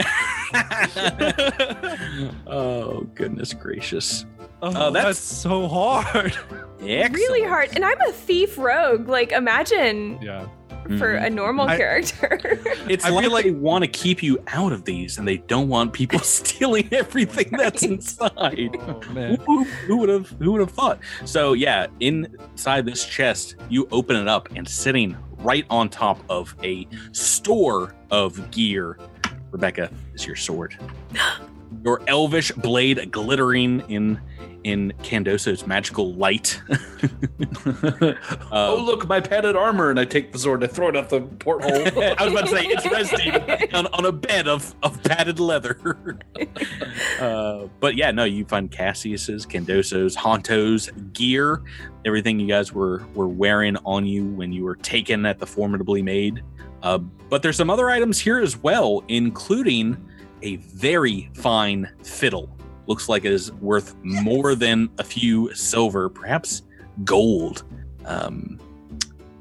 oh 2.46 3.02
goodness 3.14 3.52
gracious! 3.52 4.24
Oh, 4.62 4.68
uh, 4.68 4.90
that's- 4.90 5.16
that's 5.18 5.18
so 5.18 5.68
hard. 5.68 6.36
Excellent. 6.80 7.14
really 7.14 7.42
hard. 7.46 7.70
And 7.74 7.84
I'm 7.84 8.00
a 8.00 8.12
thief 8.12 8.56
rogue. 8.56 9.08
Like, 9.08 9.32
imagine 9.32 10.18
Yeah. 10.22 10.46
For 10.88 11.14
Mhm. 11.14 11.26
a 11.26 11.30
normal 11.30 11.68
I- 11.68 11.76
character. 11.76 12.38
It's 12.88 13.04
I 13.04 13.10
like, 13.10 13.24
feel 13.24 13.32
like- 13.32 13.44
they 13.44 13.50
want 13.50 13.82
to 13.82 13.88
keep 13.88 14.22
you 14.22 14.42
out 14.48 14.72
of 14.72 14.84
these, 14.84 15.18
and 15.18 15.26
they 15.26 15.38
don't 15.38 15.68
want 15.68 15.92
people 15.92 16.18
stealing 16.40 16.88
everything 16.92 17.48
that's 17.52 17.82
inside. 17.92 18.76
Oh 18.80 19.00
man. 19.12 19.36
Who, 19.46 19.64
who 19.64 19.96
would 19.98 20.08
have? 20.08 20.28
Who 20.40 20.52
would 20.52 20.60
have 20.60 20.70
thought? 20.70 21.00
So 21.24 21.52
yeah, 21.54 21.86
inside 22.00 22.86
this 22.86 23.04
chest, 23.04 23.56
you 23.68 23.88
open 23.90 24.16
it 24.16 24.28
up, 24.28 24.48
and 24.54 24.68
sitting 24.68 25.16
right 25.38 25.66
on 25.70 25.88
top 25.88 26.18
of 26.28 26.54
a 26.62 26.86
store 27.12 27.94
of 28.10 28.50
gear, 28.50 28.98
Rebecca, 29.50 29.90
is 30.14 30.26
your 30.26 30.36
sword. 30.36 30.76
Your 31.84 32.00
elvish 32.08 32.50
blade 32.52 33.12
glittering 33.12 33.80
in 33.88 34.20
in 34.66 34.92
Candoso's 35.04 35.64
magical 35.64 36.12
light. 36.14 36.60
oh 37.70 38.16
Uh, 38.50 38.74
look, 38.74 39.06
my 39.06 39.20
padded 39.20 39.54
armor, 39.54 39.90
and 39.90 40.00
I 40.00 40.04
take 40.04 40.32
the 40.32 40.40
sword, 40.40 40.64
and 40.64 40.68
I 40.70 40.74
throw 40.74 40.88
it 40.88 40.96
out 40.96 41.08
the 41.08 41.20
porthole. 41.20 41.70
I 42.18 42.24
was 42.24 42.32
about 42.32 42.46
to 42.46 42.48
say 42.48 42.64
it's 42.64 42.84
resting 42.90 43.32
on, 43.74 43.86
on 43.86 44.06
a 44.06 44.10
bed 44.10 44.48
of, 44.48 44.74
of 44.82 45.00
padded 45.04 45.38
leather. 45.38 46.18
uh, 47.20 47.68
but 47.78 47.94
yeah, 47.94 48.10
no, 48.10 48.24
you 48.24 48.44
find 48.44 48.68
Cassius's, 48.68 49.46
Candoso's, 49.46 50.16
Honto's 50.16 50.90
gear, 51.12 51.62
everything 52.04 52.40
you 52.40 52.48
guys 52.48 52.72
were 52.72 53.06
were 53.14 53.28
wearing 53.28 53.76
on 53.84 54.04
you 54.04 54.24
when 54.24 54.52
you 54.52 54.64
were 54.64 54.76
taken 54.76 55.24
at 55.26 55.38
the 55.38 55.46
Formidable 55.46 56.02
Maid. 56.02 56.42
Uh, 56.82 56.98
but 56.98 57.40
there's 57.40 57.56
some 57.56 57.70
other 57.70 57.88
items 57.88 58.18
here 58.18 58.40
as 58.40 58.56
well, 58.56 59.04
including 59.06 59.96
a 60.42 60.56
very 60.56 61.30
fine 61.34 61.88
fiddle. 62.02 62.55
Looks 62.86 63.08
like 63.08 63.24
it 63.24 63.32
is 63.32 63.52
worth 63.52 63.96
more 64.02 64.54
than 64.54 64.90
a 64.98 65.04
few 65.04 65.52
silver, 65.54 66.08
perhaps 66.08 66.62
gold. 67.04 67.64
Um, 68.04 68.60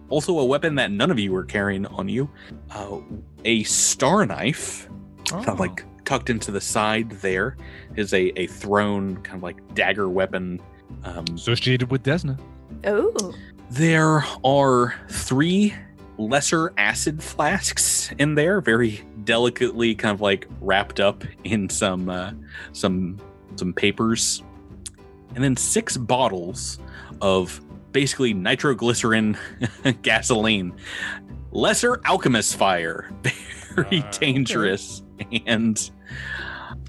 also, 0.09 0.39
a 0.39 0.45
weapon 0.45 0.75
that 0.75 0.91
none 0.91 1.11
of 1.11 1.19
you 1.19 1.31
were 1.31 1.43
carrying 1.43 1.85
on 1.87 2.07
you 2.07 2.29
uh, 2.71 2.99
a 3.43 3.63
star 3.63 4.25
knife, 4.25 4.89
kind 5.25 5.47
of 5.49 5.59
like 5.59 5.83
tucked 6.05 6.29
into 6.29 6.51
the 6.51 6.61
side 6.61 7.09
there, 7.21 7.57
is 7.95 8.13
a, 8.13 8.27
a 8.39 8.47
thrown 8.47 9.17
kind 9.23 9.37
of 9.37 9.43
like 9.43 9.73
dagger 9.73 10.09
weapon. 10.09 10.61
Um, 11.03 11.25
associated 11.33 11.91
with 11.91 12.03
Desna. 12.03 12.39
oh. 12.85 13.33
there 13.71 14.23
are 14.43 14.95
three 15.09 15.73
lesser 16.17 16.73
acid 16.77 17.21
flasks 17.21 18.11
in 18.19 18.35
there, 18.35 18.61
very 18.61 19.01
delicately 19.23 19.95
kind 19.95 20.13
of 20.13 20.21
like 20.21 20.47
wrapped 20.61 20.99
up 20.99 21.23
in 21.43 21.69
some 21.69 22.09
uh, 22.09 22.31
some 22.71 23.19
some 23.55 23.73
papers, 23.73 24.43
and 25.33 25.43
then 25.43 25.55
six 25.55 25.97
bottles 25.97 26.79
of 27.21 27.61
basically 27.91 28.33
nitroglycerin 28.33 29.37
gasoline, 30.01 30.73
lesser 31.51 32.01
alchemist 32.05 32.55
fire, 32.57 33.09
very 33.75 33.99
okay. 33.99 34.09
dangerous, 34.19 35.03
and 35.45 35.91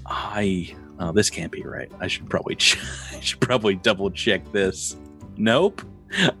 I. 0.05 0.75
Oh, 0.99 1.11
this 1.11 1.29
can't 1.29 1.51
be 1.51 1.61
right. 1.61 1.91
I 1.99 2.07
should 2.07 2.27
probably 2.27 2.55
ch- 2.55 2.79
I 3.15 3.19
should 3.19 3.39
probably 3.39 3.75
double 3.75 4.09
check 4.09 4.51
this. 4.51 4.97
Nope. 5.37 5.83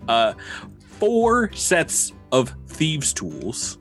Uh, 0.07 0.33
four 0.79 1.51
sets 1.53 2.13
of 2.31 2.55
thieves' 2.67 3.13
tools. 3.13 3.77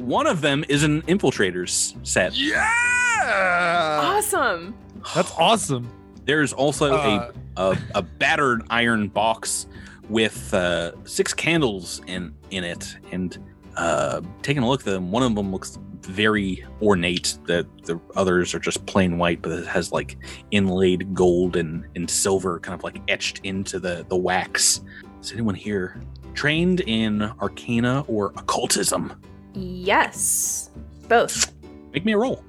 One 0.00 0.26
of 0.26 0.40
them 0.40 0.64
is 0.68 0.82
an 0.82 1.02
infiltrator's 1.02 1.94
set. 2.02 2.36
Yeah! 2.36 4.00
Awesome. 4.02 4.74
That's 5.14 5.32
awesome. 5.38 5.88
There's 6.24 6.52
also 6.52 6.92
Uh, 6.94 7.30
a, 7.56 7.62
a 7.70 7.78
a 7.96 8.02
battered 8.02 8.62
iron 8.70 9.08
box 9.08 9.66
with 10.08 10.52
uh, 10.54 10.92
six 11.04 11.32
candles 11.34 12.00
in 12.06 12.34
in 12.50 12.64
it, 12.64 12.96
and 13.12 13.38
uh, 13.76 14.20
taking 14.42 14.62
a 14.62 14.68
look 14.68 14.80
at 14.80 14.86
them, 14.86 15.10
one 15.12 15.22
of 15.22 15.34
them 15.34 15.52
looks 15.52 15.78
very 16.02 16.64
ornate. 16.82 17.38
The 17.46 17.66
the 17.84 18.00
others 18.16 18.54
are 18.54 18.58
just 18.58 18.84
plain 18.86 19.18
white, 19.18 19.42
but 19.42 19.52
it 19.52 19.66
has 19.66 19.92
like 19.92 20.16
inlaid 20.50 21.14
gold 21.14 21.56
and, 21.56 21.84
and 21.94 22.08
silver, 22.08 22.58
kind 22.60 22.74
of 22.74 22.82
like 22.84 23.00
etched 23.08 23.40
into 23.44 23.78
the 23.78 24.04
the 24.08 24.16
wax. 24.16 24.80
Is 25.22 25.32
anyone 25.32 25.54
here 25.54 26.00
trained 26.34 26.80
in 26.80 27.22
arcana 27.40 28.04
or 28.08 28.32
occultism? 28.36 29.12
Yes. 29.54 30.70
Both. 31.08 31.52
Make 31.92 32.04
me 32.04 32.12
a 32.12 32.18
roll. 32.18 32.44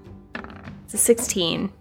It's 0.86 0.94
a 0.94 0.98
16. 0.98 1.72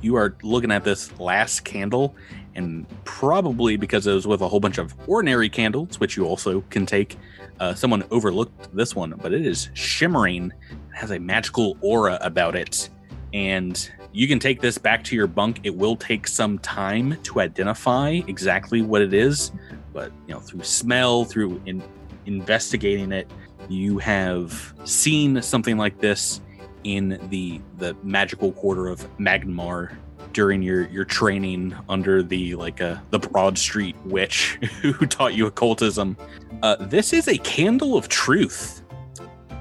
you 0.00 0.16
are 0.16 0.36
looking 0.42 0.70
at 0.70 0.84
this 0.84 1.18
last 1.18 1.64
candle 1.64 2.14
and 2.54 2.86
probably 3.04 3.76
because 3.76 4.06
it 4.06 4.14
was 4.14 4.26
with 4.26 4.40
a 4.40 4.48
whole 4.48 4.60
bunch 4.60 4.78
of 4.78 4.94
ordinary 5.08 5.48
candles 5.48 6.00
which 6.00 6.16
you 6.16 6.24
also 6.24 6.62
can 6.70 6.86
take 6.86 7.16
uh, 7.60 7.74
someone 7.74 8.04
overlooked 8.10 8.74
this 8.74 8.94
one 8.94 9.14
but 9.22 9.32
it 9.32 9.44
is 9.44 9.68
shimmering 9.74 10.52
it 10.70 10.96
has 10.96 11.10
a 11.10 11.18
magical 11.18 11.76
aura 11.80 12.18
about 12.22 12.56
it 12.56 12.88
and 13.32 13.90
you 14.12 14.26
can 14.26 14.38
take 14.38 14.60
this 14.60 14.78
back 14.78 15.04
to 15.04 15.14
your 15.14 15.26
bunk 15.26 15.60
it 15.64 15.74
will 15.74 15.96
take 15.96 16.26
some 16.26 16.58
time 16.60 17.18
to 17.22 17.40
identify 17.40 18.20
exactly 18.28 18.82
what 18.82 19.02
it 19.02 19.12
is 19.12 19.52
but 19.92 20.12
you 20.26 20.34
know 20.34 20.40
through 20.40 20.62
smell 20.62 21.24
through 21.24 21.60
in, 21.66 21.82
investigating 22.26 23.12
it 23.12 23.30
you 23.70 23.98
have 23.98 24.74
seen 24.84 25.40
something 25.42 25.76
like 25.76 26.00
this 26.00 26.40
in 26.84 27.18
the 27.30 27.60
the 27.78 27.96
magical 28.02 28.52
quarter 28.52 28.88
of 28.88 29.00
Magnimar 29.18 29.96
during 30.32 30.62
your 30.62 30.88
your 30.88 31.04
training 31.04 31.74
under 31.88 32.22
the 32.22 32.54
like 32.54 32.80
uh, 32.80 32.96
the 33.10 33.18
Broad 33.18 33.58
Street 33.58 33.96
witch 34.04 34.58
who 34.82 34.92
taught 35.06 35.34
you 35.34 35.46
occultism. 35.46 36.16
Uh, 36.62 36.76
this 36.76 37.12
is 37.12 37.28
a 37.28 37.38
candle 37.38 37.96
of 37.96 38.08
truth, 38.08 38.82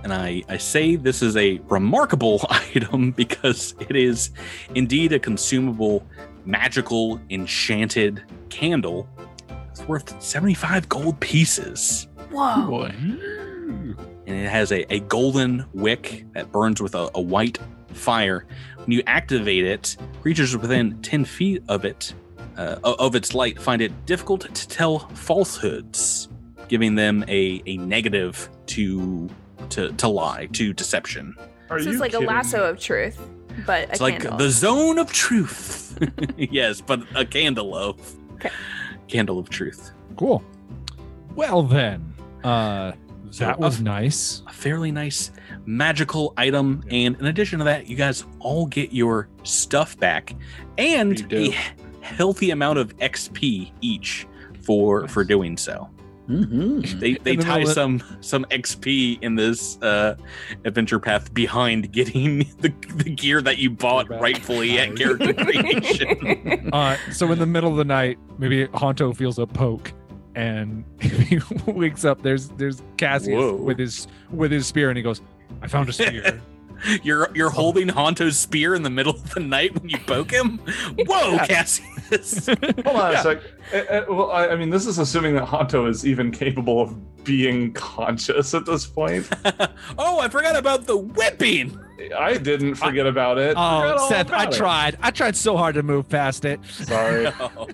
and 0.03 0.13
I 0.13 0.43
I 0.49 0.57
say 0.57 0.95
this 0.95 1.21
is 1.21 1.35
a 1.37 1.59
remarkable 1.67 2.41
item 2.49 3.11
because 3.11 3.73
it 3.79 3.95
is 3.95 4.31
indeed 4.75 5.13
a 5.13 5.19
consumable, 5.19 6.05
magical, 6.45 7.19
enchanted 7.29 8.23
candle. 8.49 9.09
It's 9.71 9.85
worth 9.87 10.21
seventy 10.21 10.53
five 10.53 10.87
gold 10.87 11.19
pieces 11.19 12.07
Whoa. 12.35 12.67
Boy. 12.67 12.93
And 13.69 14.35
it 14.35 14.49
has 14.49 14.71
a, 14.71 14.91
a 14.93 14.99
golden 15.01 15.65
wick 15.73 16.25
that 16.33 16.51
burns 16.51 16.81
with 16.81 16.95
a, 16.95 17.09
a 17.15 17.21
white 17.21 17.57
fire. 17.93 18.45
When 18.77 18.91
you 18.91 19.03
activate 19.07 19.65
it, 19.65 19.97
creatures 20.21 20.55
within 20.55 21.01
10 21.01 21.25
feet 21.25 21.63
of 21.67 21.85
it, 21.85 22.13
uh, 22.57 22.77
of 22.83 23.15
its 23.15 23.33
light, 23.33 23.61
find 23.61 23.81
it 23.81 24.05
difficult 24.05 24.53
to 24.53 24.67
tell 24.67 24.99
falsehoods, 24.99 26.29
giving 26.67 26.95
them 26.95 27.23
a, 27.27 27.61
a 27.65 27.77
negative 27.77 28.49
to, 28.67 29.29
to 29.69 29.91
to 29.93 30.07
lie, 30.07 30.47
to 30.53 30.73
deception. 30.73 31.35
Are 31.69 31.77
This 31.77 31.87
you 31.87 31.93
is 31.93 31.99
like 31.99 32.11
kidding 32.11 32.27
a 32.27 32.31
lasso 32.31 32.63
of 32.69 32.79
truth, 32.79 33.19
but 33.65 33.89
It's 33.89 33.99
a 33.99 34.03
like 34.03 34.19
candle. 34.21 34.37
the 34.37 34.49
zone 34.49 34.99
of 34.99 35.11
truth. 35.11 35.97
yes, 36.37 36.81
but 36.81 37.01
a 37.15 37.25
candle 37.25 37.75
of 37.75 37.99
Okay. 38.35 38.49
candle 39.07 39.39
of 39.39 39.49
truth. 39.49 39.91
Cool. 40.17 40.43
Well 41.35 41.63
then, 41.63 42.13
uh, 42.43 42.91
So 43.35 43.43
that 43.43 43.57
a- 43.57 43.59
was 43.59 43.81
nice. 43.81 44.43
a 44.47 44.53
fairly 44.53 44.93
nice 44.93 45.31
magical 45.65 46.33
item. 46.37 46.85
And 46.89 47.19
in 47.19 47.25
addition 47.25 47.59
to 47.59 47.65
that, 47.65 47.87
you 47.89 47.97
guys 47.97 48.23
all 48.39 48.65
get 48.65 48.93
your 48.93 49.27
stuff 49.43 49.99
back 49.99 50.33
and 50.77 51.27
a 51.33 51.53
healthy 51.99 52.51
amount 52.51 52.79
of 52.79 52.95
XP 52.99 53.73
each 53.81 54.25
for 54.63 55.09
for 55.09 55.25
doing 55.25 55.57
so. 55.57 55.89
Mm-hmm. 56.29 56.99
They 56.99 57.15
they 57.15 57.35
tie 57.35 57.59
middle 57.59 57.73
some 57.73 58.01
some 58.21 58.45
XP 58.45 59.21
in 59.21 59.35
this 59.35 59.81
uh, 59.81 60.15
adventure 60.63 60.99
path 60.99 61.33
behind 61.33 61.91
getting 61.99 62.39
the, 62.61 62.73
the 62.95 63.09
gear 63.09 63.41
that 63.41 63.57
you 63.57 63.69
bought 63.69 64.09
rightfully 64.09 64.79
at 64.79 64.95
character 64.95 65.33
creation. 65.33 66.61
Uh, 66.73 66.97
so 67.11 67.31
in 67.31 67.39
the 67.39 67.45
middle 67.45 67.69
of 67.69 67.77
the 67.77 67.85
night, 67.85 68.17
maybe 68.37 68.65
Honto 68.67 69.15
feels 69.15 69.39
a 69.39 69.45
poke, 69.45 69.93
and 70.35 70.83
he 71.01 71.39
wakes 71.65 72.05
up. 72.05 72.21
There's 72.21 72.49
there's 72.49 72.81
Cassius 72.97 73.35
Whoa. 73.37 73.55
with 73.55 73.79
his 73.79 74.07
with 74.31 74.51
his 74.51 74.67
spear, 74.67 74.89
and 74.89 74.97
he 74.97 75.03
goes, 75.03 75.21
"I 75.61 75.67
found 75.67 75.89
a 75.89 75.93
spear." 75.93 76.41
You're 77.03 77.29
you're 77.33 77.49
holding 77.49 77.87
Honto's 77.87 78.37
spear 78.37 78.75
in 78.75 78.83
the 78.83 78.89
middle 78.89 79.13
of 79.13 79.33
the 79.33 79.39
night 79.39 79.73
when 79.79 79.87
you 79.87 79.97
poke 79.97 80.29
him. 80.29 80.57
Whoa, 81.07 81.31
Yeah. 81.35 81.45
Cassius! 81.47 82.47
Hold 82.47 82.59
on 82.87 83.11
Yeah. 83.13 83.19
a 83.19 83.23
sec. 83.23 83.41
Uh, 83.73 83.77
uh, 83.77 84.05
well, 84.09 84.31
I, 84.31 84.49
I 84.49 84.55
mean, 84.57 84.69
this 84.69 84.85
is 84.85 84.99
assuming 84.99 85.35
that 85.35 85.45
Honto 85.47 85.89
is 85.89 86.05
even 86.05 86.31
capable 86.31 86.81
of 86.81 87.23
being 87.23 87.71
conscious 87.71 88.53
at 88.53 88.65
this 88.65 88.85
point. 88.85 89.27
oh, 89.97 90.19
I 90.19 90.27
forgot 90.27 90.57
about 90.57 90.85
the 90.85 90.97
whipping. 90.97 91.79
I 92.17 92.37
didn't 92.37 92.75
forget 92.75 93.05
about 93.07 93.37
it. 93.37 93.55
Oh, 93.57 94.07
Seth, 94.09 94.31
I 94.31 94.43
about 94.43 94.53
it. 94.53 94.57
tried. 94.57 94.97
I 95.01 95.11
tried 95.11 95.35
so 95.35 95.55
hard 95.55 95.75
to 95.75 95.83
move 95.83 96.09
past 96.09 96.45
it. 96.45 96.59
Sorry. 96.65 97.25
No. 97.39 97.67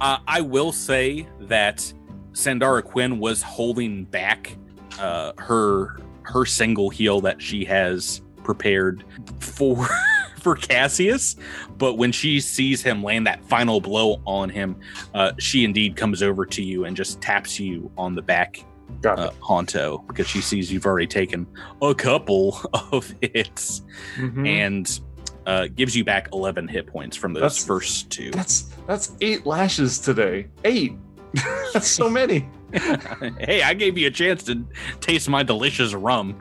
uh, 0.00 0.18
I 0.26 0.40
will 0.40 0.72
say 0.72 1.26
that 1.40 1.92
Sandara 2.32 2.82
Quinn 2.84 3.18
was 3.18 3.42
holding 3.42 4.04
back 4.04 4.56
uh, 4.98 5.32
her 5.38 6.00
her 6.22 6.44
single 6.46 6.90
heal 6.90 7.20
that 7.20 7.40
she 7.42 7.64
has 7.64 8.22
prepared 8.42 9.04
for 9.40 9.86
for 10.40 10.54
Cassius, 10.56 11.36
but 11.78 11.94
when 11.94 12.12
she 12.12 12.38
sees 12.40 12.82
him 12.82 13.02
land 13.02 13.26
that 13.26 13.44
final 13.46 13.80
blow 13.80 14.20
on 14.26 14.48
him, 14.50 14.76
uh, 15.14 15.32
she 15.38 15.64
indeed 15.64 15.96
comes 15.96 16.22
over 16.22 16.44
to 16.46 16.62
you 16.62 16.84
and 16.84 16.96
just 16.96 17.20
taps 17.20 17.58
you 17.58 17.90
on 17.96 18.14
the 18.14 18.22
back, 18.22 18.62
Got 19.00 19.18
uh, 19.18 19.30
Honto, 19.42 20.06
because 20.06 20.26
she 20.26 20.40
sees 20.40 20.72
you've 20.72 20.86
already 20.86 21.06
taken 21.06 21.46
a 21.82 21.94
couple 21.94 22.58
of 22.92 23.12
hits 23.20 23.82
Mhm. 24.16 24.46
and 24.48 25.00
uh, 25.46 25.66
gives 25.74 25.94
you 25.94 26.04
back 26.04 26.28
11 26.32 26.68
hit 26.68 26.86
points 26.86 27.16
from 27.16 27.34
those 27.34 27.42
That's- 27.42 27.66
first 27.66 28.10
two. 28.10 28.30
That's 28.30 28.62
that's 28.86 29.12
eight 29.20 29.44
lashes 29.46 29.98
today. 29.98 30.46
Eight. 30.64 30.94
that's 31.74 31.88
so 31.88 32.08
many. 32.08 32.48
hey, 32.72 33.62
I 33.62 33.74
gave 33.74 33.98
you 33.98 34.06
a 34.06 34.10
chance 34.10 34.42
to 34.44 34.64
taste 35.00 35.28
my 35.28 35.42
delicious 35.42 35.92
rum. 35.94 36.36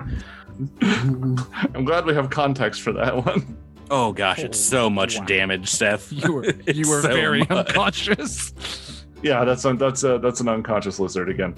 I'm 0.81 1.83
glad 1.85 2.05
we 2.05 2.13
have 2.13 2.29
context 2.29 2.81
for 2.81 2.93
that 2.93 3.25
one. 3.25 3.57
Oh 3.91 4.13
gosh, 4.13 4.39
it's 4.39 4.59
so 4.59 4.89
much 4.89 5.17
wow. 5.19 5.25
damage, 5.25 5.69
Seth. 5.69 6.11
You 6.11 6.31
were 6.33 6.45
you 6.67 6.89
were 6.89 7.01
so 7.01 7.09
very 7.09 7.39
much. 7.41 7.51
unconscious. 7.51 8.53
Yeah, 9.21 9.43
that's 9.45 9.65
un- 9.65 9.77
that's 9.77 10.03
a, 10.03 10.17
that's 10.19 10.39
an 10.41 10.47
unconscious 10.47 10.99
lizard 10.99 11.29
again. 11.29 11.55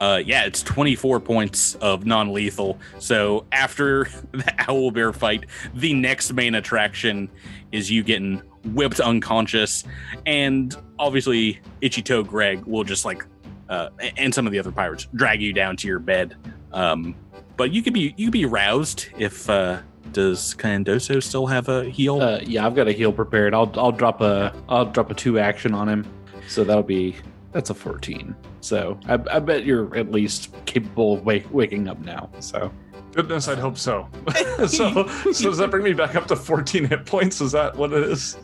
Uh, 0.00 0.22
yeah, 0.24 0.44
it's 0.44 0.62
24 0.62 1.20
points 1.20 1.74
of 1.76 2.06
non-lethal. 2.06 2.78
So 2.98 3.44
after 3.52 4.04
the 4.32 4.42
Owlbear 4.60 5.14
fight, 5.14 5.44
the 5.74 5.92
next 5.92 6.32
main 6.32 6.54
attraction 6.54 7.28
is 7.70 7.90
you 7.90 8.02
getting 8.02 8.42
whipped 8.64 9.00
unconscious, 9.00 9.84
and 10.26 10.74
obviously 10.98 11.60
Ichito 11.82 12.26
Greg 12.26 12.64
will 12.64 12.84
just 12.84 13.04
like, 13.04 13.24
uh, 13.68 13.90
and 14.16 14.34
some 14.34 14.46
of 14.46 14.52
the 14.52 14.58
other 14.58 14.72
pirates 14.72 15.06
drag 15.14 15.40
you 15.40 15.52
down 15.52 15.76
to 15.76 15.86
your 15.86 15.98
bed. 15.98 16.34
Um, 16.72 17.14
but 17.56 17.72
you 17.72 17.82
could 17.82 17.92
be 17.92 18.14
you 18.16 18.26
could 18.26 18.32
be 18.32 18.46
roused 18.46 19.08
if 19.18 19.48
uh, 19.50 19.80
does 20.12 20.54
Candoso 20.54 21.22
still 21.22 21.46
have 21.46 21.68
a 21.68 21.84
heal? 21.84 22.20
Uh, 22.20 22.40
yeah, 22.42 22.66
I've 22.66 22.74
got 22.74 22.88
a 22.88 22.92
heal 22.92 23.12
prepared. 23.12 23.54
I'll 23.54 23.70
I'll 23.78 23.92
drop 23.92 24.20
a 24.20 24.54
I'll 24.68 24.86
drop 24.86 25.10
a 25.10 25.14
two 25.14 25.38
action 25.38 25.74
on 25.74 25.88
him. 25.88 26.06
So 26.48 26.64
that'll 26.64 26.82
be 26.82 27.16
that's 27.52 27.70
a 27.70 27.74
fourteen. 27.74 28.34
So 28.60 28.98
I, 29.06 29.14
I 29.30 29.38
bet 29.40 29.64
you're 29.64 29.94
at 29.96 30.10
least 30.10 30.54
capable 30.66 31.14
of 31.14 31.24
wake, 31.24 31.52
waking 31.52 31.88
up 31.88 31.98
now. 32.00 32.30
So 32.40 32.70
Goodness, 33.12 33.48
I'd 33.48 33.58
hope 33.58 33.76
so. 33.76 34.08
so, 34.68 35.08
so 35.32 35.50
does 35.50 35.58
that 35.58 35.68
bring 35.68 35.82
me 35.82 35.92
back 35.92 36.14
up 36.14 36.28
to 36.28 36.36
14 36.36 36.84
hit 36.84 37.04
points? 37.06 37.40
Is 37.40 37.50
that 37.50 37.74
what 37.74 37.92
it 37.92 38.04
is? 38.04 38.38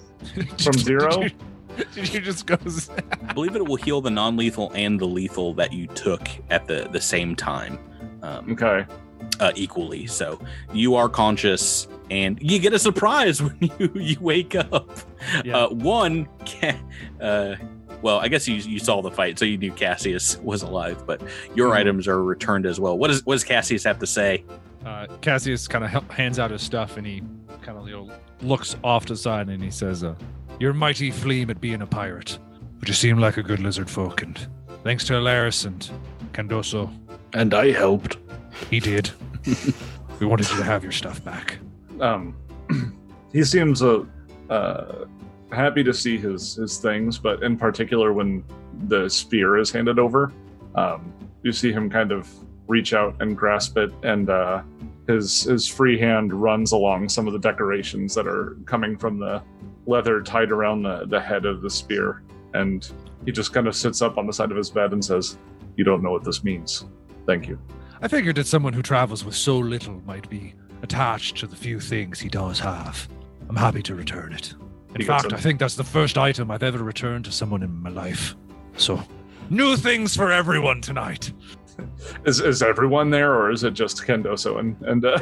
From 0.61 0.73
zero? 0.73 1.21
Did 1.21 1.33
you, 1.95 2.03
did 2.03 2.15
you 2.15 2.21
just 2.21 2.47
go? 2.47 2.57
I 3.29 3.33
believe 3.33 3.55
it 3.55 3.65
will 3.65 3.77
heal 3.77 4.01
the 4.01 4.11
non-lethal 4.11 4.73
and 4.75 4.99
the 4.99 5.05
lethal 5.07 5.55
that 5.55 5.73
you 5.73 5.87
took 5.89 6.29
at 6.51 6.67
the 6.67 6.89
the 6.91 7.01
same 7.01 7.37
time. 7.37 7.79
Um, 8.23 8.51
Okay. 8.53 8.85
uh, 9.39 9.53
equally. 9.55 10.09
So 10.09 10.41
you 10.73 10.97
are 10.97 11.09
conscious, 11.09 11.87
and 12.11 12.37
you 12.43 12.59
get 12.59 12.73
a 12.73 12.79
surprise 12.81 13.41
when 13.45 13.57
you 13.79 13.93
you 13.95 14.17
wake 14.21 14.57
up. 14.57 14.91
Yeah. 15.45 15.59
Uh, 15.59 15.69
one, 15.69 16.29
ca- 16.45 16.81
uh, 17.21 17.55
well, 18.03 18.19
I 18.21 18.29
guess 18.29 18.47
you 18.49 18.57
you 18.57 18.79
saw 18.79 19.03
the 19.03 19.11
fight, 19.11 19.39
so 19.39 19.45
you 19.45 19.57
knew 19.59 19.73
Cassius 19.73 20.39
was 20.39 20.63
alive, 20.63 21.05
but 21.07 21.21
your 21.55 21.71
Mhm. 21.71 21.77
items 21.77 22.09
are 22.09 22.23
returned 22.23 22.67
as 22.67 22.79
well. 22.81 22.97
What 22.99 23.09
does 23.09 23.25
what 23.27 23.35
does 23.35 23.45
Cassius 23.45 23.85
have 23.85 23.99
to 24.01 24.07
say? 24.07 24.45
Uh, 24.85 25.07
Cassius 25.21 25.67
kind 25.67 25.85
of 25.85 25.91
hands 26.11 26.39
out 26.39 26.51
his 26.53 26.63
stuff 26.63 26.97
and 26.97 27.07
he 27.07 27.23
kind 27.63 27.77
of 27.79 27.89
you 27.89 27.95
know, 27.97 28.11
looks 28.43 28.77
off 28.85 29.07
to 29.07 29.15
the 29.15 29.17
side 29.19 29.49
and 29.49 29.63
he 29.63 29.71
says, 29.71 30.05
uh, 30.05 30.15
"You're 30.61 30.73
mighty 30.73 31.11
fleam 31.11 31.51
at 31.51 31.61
being 31.61 31.83
a 31.83 31.87
pirate, 31.87 32.39
but 32.79 32.87
you 32.89 32.95
seem 32.95 33.19
like 33.19 33.37
a 33.37 33.43
good 33.43 33.59
lizard 33.61 33.91
folk. 33.91 34.23
And 34.23 34.39
thanks 34.85 35.05
to 35.07 35.15
Elaerys 35.15 35.67
and 35.67 35.91
Candoso, 36.33 36.89
And 37.33 37.53
I 37.55 37.73
helped. 37.73 38.19
he 38.71 38.79
did. 38.79 39.11
we 40.21 40.27
wanted 40.27 40.49
you 40.51 40.57
to 40.59 40.65
have 40.65 40.83
your 40.85 40.93
stuff 40.93 41.23
back." 41.25 41.59
um, 42.01 42.37
he 43.33 43.43
seems 43.43 43.83
uh, 43.83 44.05
uh, 44.51 45.07
happy 45.53 45.83
to 45.85 45.93
see 45.93 46.19
his 46.19 46.55
his 46.55 46.79
things, 46.79 47.19
but 47.19 47.43
in 47.43 47.57
particular 47.57 48.13
when 48.13 48.45
the 48.89 49.09
spear 49.09 49.57
is 49.57 49.71
handed 49.71 49.99
over, 49.99 50.33
um, 50.75 51.13
you 51.43 51.53
see 51.53 51.73
him 51.73 51.89
kind 51.89 52.13
of 52.13 52.29
reach 52.67 52.93
out 52.93 53.17
and 53.21 53.37
grasp 53.37 53.77
it, 53.79 53.93
and 54.03 54.31
uh, 54.31 54.63
his 55.07 55.43
his 55.43 55.67
free 55.67 55.99
hand 55.99 56.33
runs 56.33 56.73
along 56.73 57.09
some 57.09 57.27
of 57.27 57.33
the 57.33 57.39
decorations 57.39 58.15
that 58.15 58.27
are 58.27 58.57
coming 58.67 58.97
from 58.97 59.19
the 59.19 59.43
leather 59.87 60.21
tied 60.21 60.51
around 60.51 60.83
the, 60.83 61.07
the 61.07 61.21
head 61.21 61.47
of 61.47 61.63
the 61.63 61.71
spear, 61.71 62.23
and 62.55 62.91
he 63.25 63.33
just 63.33 63.53
kind 63.53 63.69
of 63.69 63.77
sits 63.77 64.03
up 64.03 64.19
on 64.19 64.27
the 64.27 64.33
side 64.33 64.51
of 64.51 64.57
his 64.57 64.71
bed 64.71 64.93
and 64.93 65.05
says, 65.05 65.39
"You 65.77 65.85
don't 65.85 66.03
know 66.03 66.11
what 66.11 66.25
this 66.25 66.43
means. 66.43 66.85
Thank 67.27 67.49
you." 67.49 67.59
I 68.03 68.09
figured 68.09 68.37
that 68.37 68.47
someone 68.47 68.73
who 68.73 68.83
travels 68.83 69.25
with 69.25 69.35
so 69.35 69.59
little 69.59 70.03
might 70.05 70.29
be 70.29 70.55
attached 70.83 71.39
to 71.39 71.47
the 71.47 71.57
few 71.57 71.81
things 71.81 72.21
he 72.21 72.29
does 72.29 72.61
have. 72.61 73.09
I'm 73.49 73.57
happy 73.57 73.83
to 73.85 73.95
return 73.95 74.33
it. 74.33 74.55
In 74.97 75.03
He 75.03 75.07
gets 75.07 75.23
fact, 75.23 75.33
a- 75.33 75.37
I 75.37 75.41
think 75.41 75.59
that's 75.61 75.75
the 75.77 75.85
first 75.85 76.17
item 76.19 76.51
I've 76.51 76.63
ever 76.63 76.83
returned 76.83 77.27
to 77.27 77.33
someone 77.33 77.63
in 77.63 77.83
my 77.83 77.91
life. 77.91 78.35
So, 78.79 79.03
new 79.51 79.77
things 79.77 80.17
for 80.17 80.33
everyone 80.33 80.81
tonight. 80.81 81.33
Is 82.25 82.41
is 82.41 82.63
everyone 82.63 83.11
there, 83.11 83.35
or 83.35 83.51
is 83.51 83.63
it 83.63 83.75
just 83.75 83.99
Candoso 84.07 84.59
and 84.59 84.81
and 84.81 85.05
uh, 85.05 85.19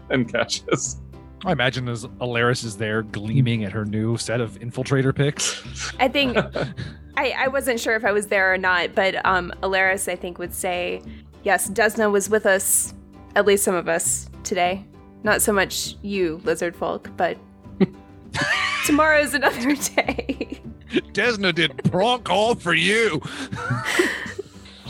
and 0.10 0.32
Cassius? 0.32 0.96
I 1.44 1.52
imagine 1.52 1.86
as 1.90 2.06
Elaerys 2.22 2.64
is 2.64 2.78
there 2.78 3.02
gleaming 3.02 3.64
at 3.64 3.72
her 3.72 3.84
new 3.84 4.16
set 4.16 4.40
of 4.40 4.58
infiltrator 4.60 5.14
picks. 5.14 5.62
I 6.00 6.08
think 6.08 6.38
I, 7.18 7.32
I 7.36 7.48
wasn't 7.48 7.80
sure 7.80 7.96
if 7.96 8.04
I 8.06 8.12
was 8.12 8.28
there 8.28 8.50
or 8.50 8.56
not, 8.56 8.94
but 8.94 9.24
um, 9.26 9.52
Elaerys, 9.62 10.10
I 10.10 10.16
think, 10.16 10.38
would 10.38 10.54
say, 10.54 11.02
yes, 11.44 11.68
Desna 11.68 12.10
was 12.10 12.30
with 12.30 12.46
us, 12.46 12.94
at 13.36 13.44
least 13.44 13.62
some 13.64 13.74
of 13.74 13.86
us, 13.86 14.30
today. 14.42 14.82
Not 15.22 15.42
so 15.42 15.52
much 15.52 15.96
you, 16.00 16.40
lizard 16.44 16.74
folk, 16.74 17.10
but 17.18 17.36
tomorrow's 18.86 19.34
another 19.34 19.74
day. 19.96 20.60
Desna 21.12 21.54
did 21.54 21.82
bronc 21.90 22.28
all 22.30 22.54
for 22.54 22.74
you. 22.74 23.20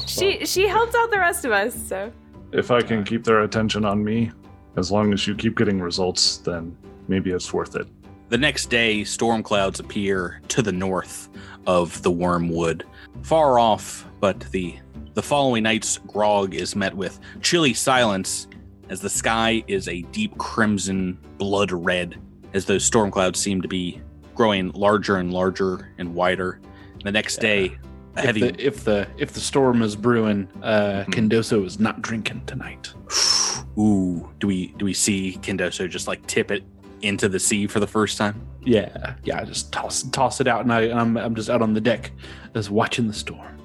she 0.06 0.44
she 0.46 0.66
helped 0.66 0.94
out 0.94 1.10
the 1.10 1.18
rest 1.18 1.44
of 1.44 1.52
us, 1.52 1.74
so 1.74 2.12
if 2.52 2.70
I 2.70 2.82
can 2.82 3.04
keep 3.04 3.24
their 3.24 3.42
attention 3.42 3.84
on 3.84 4.02
me, 4.02 4.32
as 4.76 4.90
long 4.90 5.12
as 5.12 5.26
you 5.26 5.34
keep 5.34 5.56
getting 5.56 5.80
results, 5.80 6.38
then 6.38 6.76
maybe 7.08 7.30
it's 7.30 7.52
worth 7.52 7.76
it. 7.76 7.86
The 8.28 8.38
next 8.38 8.66
day, 8.66 9.04
storm 9.04 9.42
clouds 9.42 9.80
appear 9.80 10.40
to 10.48 10.62
the 10.62 10.72
north 10.72 11.28
of 11.66 12.00
the 12.02 12.10
Wormwood, 12.10 12.84
far 13.22 13.58
off, 13.58 14.06
but 14.20 14.40
the 14.52 14.76
the 15.14 15.22
following 15.22 15.64
night's 15.64 15.98
grog 15.98 16.54
is 16.54 16.76
met 16.76 16.94
with 16.94 17.18
chilly 17.42 17.74
silence 17.74 18.46
as 18.88 19.00
the 19.00 19.10
sky 19.10 19.62
is 19.66 19.88
a 19.88 20.02
deep 20.12 20.36
crimson 20.38 21.18
blood 21.36 21.72
red 21.72 22.20
as 22.54 22.64
those 22.64 22.84
storm 22.84 23.10
clouds 23.10 23.38
seem 23.40 23.62
to 23.62 23.68
be 23.68 24.00
growing 24.34 24.70
larger 24.72 25.16
and 25.16 25.32
larger 25.32 25.90
and 25.98 26.14
wider. 26.14 26.60
The 27.04 27.12
next 27.12 27.38
day, 27.38 27.78
a 28.16 28.18
If 28.20 28.24
heavy 28.24 28.40
the, 28.40 28.66
if 28.66 28.84
the 28.84 29.06
if 29.18 29.32
the 29.32 29.40
storm 29.40 29.82
is 29.82 29.96
brewing, 29.96 30.48
uh, 30.62 31.04
Mhm. 31.06 31.14
Candoso 31.30 31.64
is 31.64 31.78
not 31.80 32.02
drinking 32.02 32.42
tonight. 32.46 32.92
ooh, 33.78 34.28
do 34.38 34.46
we 34.46 34.68
do 34.78 34.84
we 34.84 34.92
see 34.94 35.38
Candoso 35.42 35.88
just 35.88 36.08
like 36.08 36.26
tip 36.26 36.50
it 36.50 36.64
into 37.02 37.28
the 37.28 37.38
sea 37.38 37.66
for 37.66 37.80
the 37.80 37.86
first 37.86 38.18
time? 38.18 38.40
Yeah, 38.64 39.14
yeah. 39.24 39.40
I 39.40 39.44
just 39.44 39.72
toss 39.72 40.02
toss 40.04 40.40
it 40.40 40.46
out, 40.46 40.62
and 40.62 40.72
I, 40.72 40.90
I'm 40.90 41.16
I'm 41.16 41.34
just 41.34 41.48
out 41.48 41.62
on 41.62 41.72
the 41.72 41.80
deck, 41.80 42.10
just 42.54 42.70
watching 42.70 43.06
the 43.06 43.14
storm. 43.14 43.56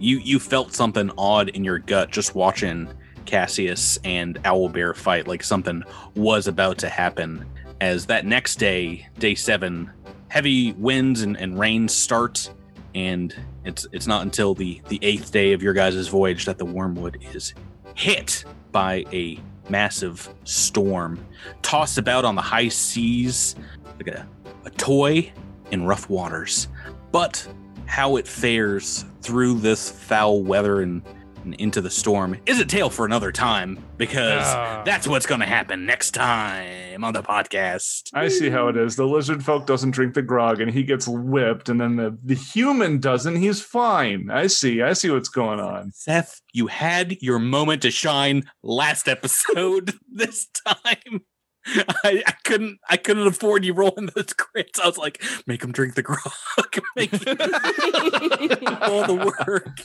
you 0.00 0.18
you 0.18 0.38
felt 0.40 0.72
something 0.74 1.10
odd 1.16 1.50
in 1.50 1.62
your 1.62 1.78
gut 1.78 2.10
just 2.10 2.34
watching 2.34 2.88
Cassius 3.24 3.98
and 4.04 4.42
Owlbear 4.42 4.96
fight, 4.96 5.28
like 5.28 5.44
something 5.44 5.84
was 6.16 6.48
about 6.48 6.78
to 6.78 6.88
happen. 6.88 7.44
As 7.82 8.06
that 8.06 8.24
next 8.24 8.60
day, 8.60 9.08
day 9.18 9.34
seven, 9.34 9.90
heavy 10.28 10.70
winds 10.74 11.22
and, 11.22 11.36
and 11.36 11.58
rain 11.58 11.88
start, 11.88 12.48
and 12.94 13.34
it's 13.64 13.88
it's 13.90 14.06
not 14.06 14.22
until 14.22 14.54
the 14.54 14.80
the 14.86 15.00
eighth 15.02 15.32
day 15.32 15.52
of 15.52 15.64
your 15.64 15.72
guys' 15.72 16.06
voyage 16.06 16.44
that 16.44 16.58
the 16.58 16.64
Wormwood 16.64 17.18
is 17.34 17.54
hit 17.96 18.44
by 18.70 19.04
a 19.12 19.36
massive 19.68 20.32
storm, 20.44 21.26
tossed 21.62 21.98
about 21.98 22.24
on 22.24 22.36
the 22.36 22.40
high 22.40 22.68
seas 22.68 23.56
like 23.96 24.14
a, 24.14 24.28
a 24.64 24.70
toy 24.70 25.32
in 25.72 25.84
rough 25.84 26.08
waters. 26.08 26.68
But 27.10 27.48
how 27.86 28.14
it 28.14 28.28
fares 28.28 29.04
through 29.22 29.54
this 29.58 29.90
foul 29.90 30.44
weather 30.44 30.82
and, 30.82 31.02
and 31.44 31.54
into 31.54 31.80
the 31.80 31.90
storm 31.90 32.36
is 32.46 32.58
a 32.60 32.64
tale 32.64 32.90
for 32.90 33.04
another 33.04 33.32
time 33.32 33.78
because 33.96 34.42
Ah. 34.44 34.82
that's 34.84 35.06
what's 35.08 35.26
going 35.26 35.40
to 35.40 35.46
happen 35.46 35.86
next 35.86 36.12
time 36.12 37.04
on 37.04 37.12
the 37.12 37.22
podcast. 37.22 38.10
I 38.14 38.28
see 38.28 38.50
how 38.50 38.68
it 38.68 38.76
is. 38.76 38.96
The 38.96 39.06
lizard 39.06 39.44
folk 39.44 39.66
doesn't 39.66 39.90
drink 39.92 40.14
the 40.14 40.22
grog 40.22 40.60
and 40.60 40.70
he 40.70 40.82
gets 40.82 41.06
whipped, 41.08 41.68
and 41.68 41.80
then 41.80 41.96
the, 41.96 42.16
the 42.24 42.34
human 42.34 42.98
doesn't. 42.98 43.36
He's 43.36 43.60
fine. 43.60 44.30
I 44.30 44.46
see. 44.46 44.82
I 44.82 44.92
see 44.92 45.10
what's 45.10 45.28
going 45.28 45.60
on. 45.60 45.92
Seth, 45.92 46.40
you 46.52 46.66
had 46.68 47.20
your 47.22 47.38
moment 47.38 47.82
to 47.82 47.90
shine 47.90 48.44
last 48.62 49.08
episode. 49.08 49.94
this 50.12 50.46
time, 50.66 51.22
I, 52.04 52.22
I 52.26 52.34
couldn't. 52.44 52.78
I 52.88 52.96
couldn't 52.96 53.26
afford 53.26 53.64
you 53.64 53.72
rolling 53.72 54.10
those 54.14 54.26
crits. 54.26 54.80
I 54.82 54.86
was 54.86 54.98
like, 54.98 55.22
make 55.46 55.62
him 55.62 55.72
drink 55.72 55.94
the 55.94 56.02
grog. 56.02 56.20
make 56.96 57.12
all 58.82 59.06
the 59.06 59.34
work. 59.48 59.78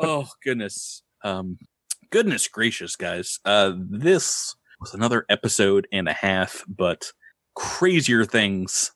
oh 0.00 0.26
goodness 0.42 1.02
um 1.22 1.58
goodness 2.10 2.48
gracious 2.48 2.96
guys 2.96 3.38
uh 3.44 3.72
this 3.76 4.54
was 4.80 4.94
another 4.94 5.24
episode 5.28 5.86
and 5.92 6.08
a 6.08 6.12
half 6.12 6.64
but 6.68 7.12
crazier 7.54 8.24
things 8.24 8.92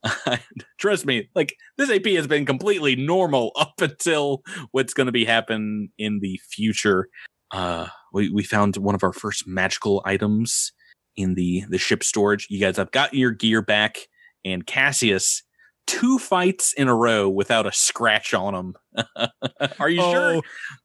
trust 0.78 1.04
me 1.04 1.28
like 1.34 1.54
this 1.76 1.90
ap 1.90 2.06
has 2.06 2.26
been 2.26 2.46
completely 2.46 2.96
normal 2.96 3.52
up 3.56 3.74
until 3.80 4.42
what's 4.70 4.94
going 4.94 5.06
to 5.06 5.12
be 5.12 5.24
happen 5.24 5.88
in 5.98 6.20
the 6.20 6.40
future 6.48 7.08
uh 7.50 7.86
we, 8.12 8.30
we 8.30 8.42
found 8.42 8.76
one 8.76 8.94
of 8.94 9.02
our 9.04 9.12
first 9.12 9.46
magical 9.46 10.02
items 10.06 10.72
in 11.16 11.34
the 11.34 11.64
the 11.68 11.78
ship 11.78 12.02
storage 12.04 12.46
you 12.50 12.58
guys 12.60 12.76
have 12.76 12.90
got 12.90 13.14
your 13.14 13.30
gear 13.30 13.62
back 13.62 13.98
and 14.44 14.66
cassius 14.66 15.42
two 15.86 16.18
fights 16.18 16.72
in 16.72 16.88
a 16.88 16.94
row 16.94 17.28
without 17.28 17.66
a 17.66 17.72
scratch 17.72 18.32
on 18.32 18.54
him 18.54 18.74
are 19.78 19.88
you 19.90 20.00
sure 20.00 20.36
Oh. 20.36 20.42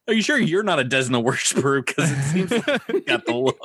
are 0.08 0.14
you 0.14 0.22
sure 0.22 0.38
you're 0.38 0.64
not 0.64 0.80
a 0.80 0.84
Desna 0.84 1.24
worshiper? 1.24 1.82
Because 1.82 2.12
it 2.12 2.22
seems 2.24 2.52
like 2.68 2.82
you 2.90 3.02
got 3.02 3.26
the 3.26 3.34
look. 3.36 3.56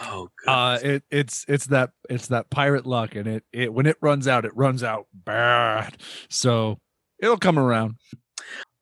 Oh, 0.00 0.28
Uh, 0.46 0.78
it, 0.82 1.04
it's 1.10 1.44
it's 1.46 1.66
that 1.66 1.90
it's 2.08 2.28
that 2.28 2.48
pirate 2.50 2.86
luck, 2.86 3.14
and 3.14 3.26
it 3.28 3.44
it 3.52 3.72
when 3.72 3.84
it 3.86 3.96
runs 4.00 4.26
out, 4.26 4.44
it 4.46 4.56
runs 4.56 4.82
out 4.82 5.06
bad. 5.12 5.98
So 6.30 6.78
it'll 7.20 7.36
come 7.36 7.58
around. 7.58 7.96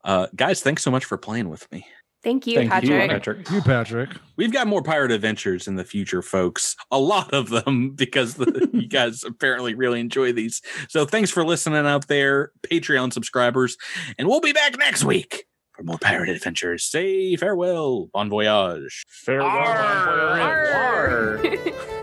uh, 0.04 0.28
guys, 0.36 0.62
thanks 0.62 0.82
so 0.84 0.90
much 0.92 1.04
for 1.04 1.18
playing 1.18 1.48
with 1.48 1.70
me. 1.72 1.84
Thank 2.22 2.46
you, 2.46 2.56
Thank 2.56 2.84
you, 2.84 2.90
Patrick. 2.90 3.10
Patrick. 3.10 3.50
You, 3.50 3.62
Patrick. 3.62 4.10
We've 4.36 4.52
got 4.52 4.66
more 4.66 4.82
pirate 4.82 5.10
adventures 5.12 5.68
in 5.68 5.76
the 5.76 5.84
future, 5.84 6.22
folks. 6.22 6.76
A 6.90 6.98
lot 6.98 7.32
of 7.32 7.48
them 7.50 7.90
because 7.94 8.34
the, 8.34 8.68
you 8.72 8.88
guys 8.88 9.24
apparently 9.24 9.74
really 9.74 10.00
enjoy 10.00 10.32
these. 10.32 10.62
So 10.88 11.04
thanks 11.04 11.30
for 11.30 11.44
listening 11.44 11.86
out 11.86 12.08
there, 12.08 12.52
Patreon 12.62 13.12
subscribers, 13.12 13.76
and 14.18 14.28
we'll 14.28 14.40
be 14.40 14.52
back 14.52 14.78
next 14.78 15.04
week 15.04 15.46
for 15.72 15.82
more 15.84 15.98
pirate 15.98 16.28
adventures. 16.28 16.84
Say 16.84 17.36
farewell, 17.36 18.10
bon 18.12 18.28
voyage. 18.28 19.04
Farewell. 19.08 19.48
Arr. 19.48 21.38
Dead 21.42 21.58
Men 21.64 21.74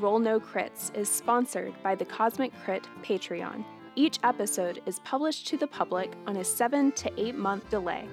Roll 0.00 0.18
No 0.18 0.40
Crits 0.40 0.96
is 0.96 1.10
sponsored 1.10 1.74
by 1.82 1.94
the 1.94 2.06
Cosmic 2.06 2.52
Crit 2.64 2.88
Patreon. 3.02 3.62
Each 3.96 4.18
episode 4.22 4.80
is 4.86 4.98
published 5.00 5.46
to 5.48 5.58
the 5.58 5.66
public 5.66 6.12
on 6.26 6.36
a 6.36 6.44
7 6.44 6.92
to 6.92 7.12
8 7.20 7.34
month 7.34 7.68
delay. 7.68 8.08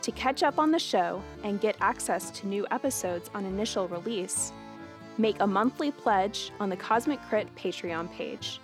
To 0.00 0.12
catch 0.12 0.42
up 0.42 0.58
on 0.58 0.72
the 0.72 0.78
show 0.78 1.22
and 1.44 1.60
get 1.60 1.76
access 1.82 2.30
to 2.30 2.46
new 2.46 2.66
episodes 2.70 3.30
on 3.34 3.44
initial 3.44 3.86
release, 3.86 4.50
make 5.18 5.36
a 5.40 5.46
monthly 5.46 5.90
pledge 5.90 6.50
on 6.58 6.70
the 6.70 6.76
Cosmic 6.76 7.20
Crit 7.28 7.54
Patreon 7.54 8.10
page. 8.10 8.58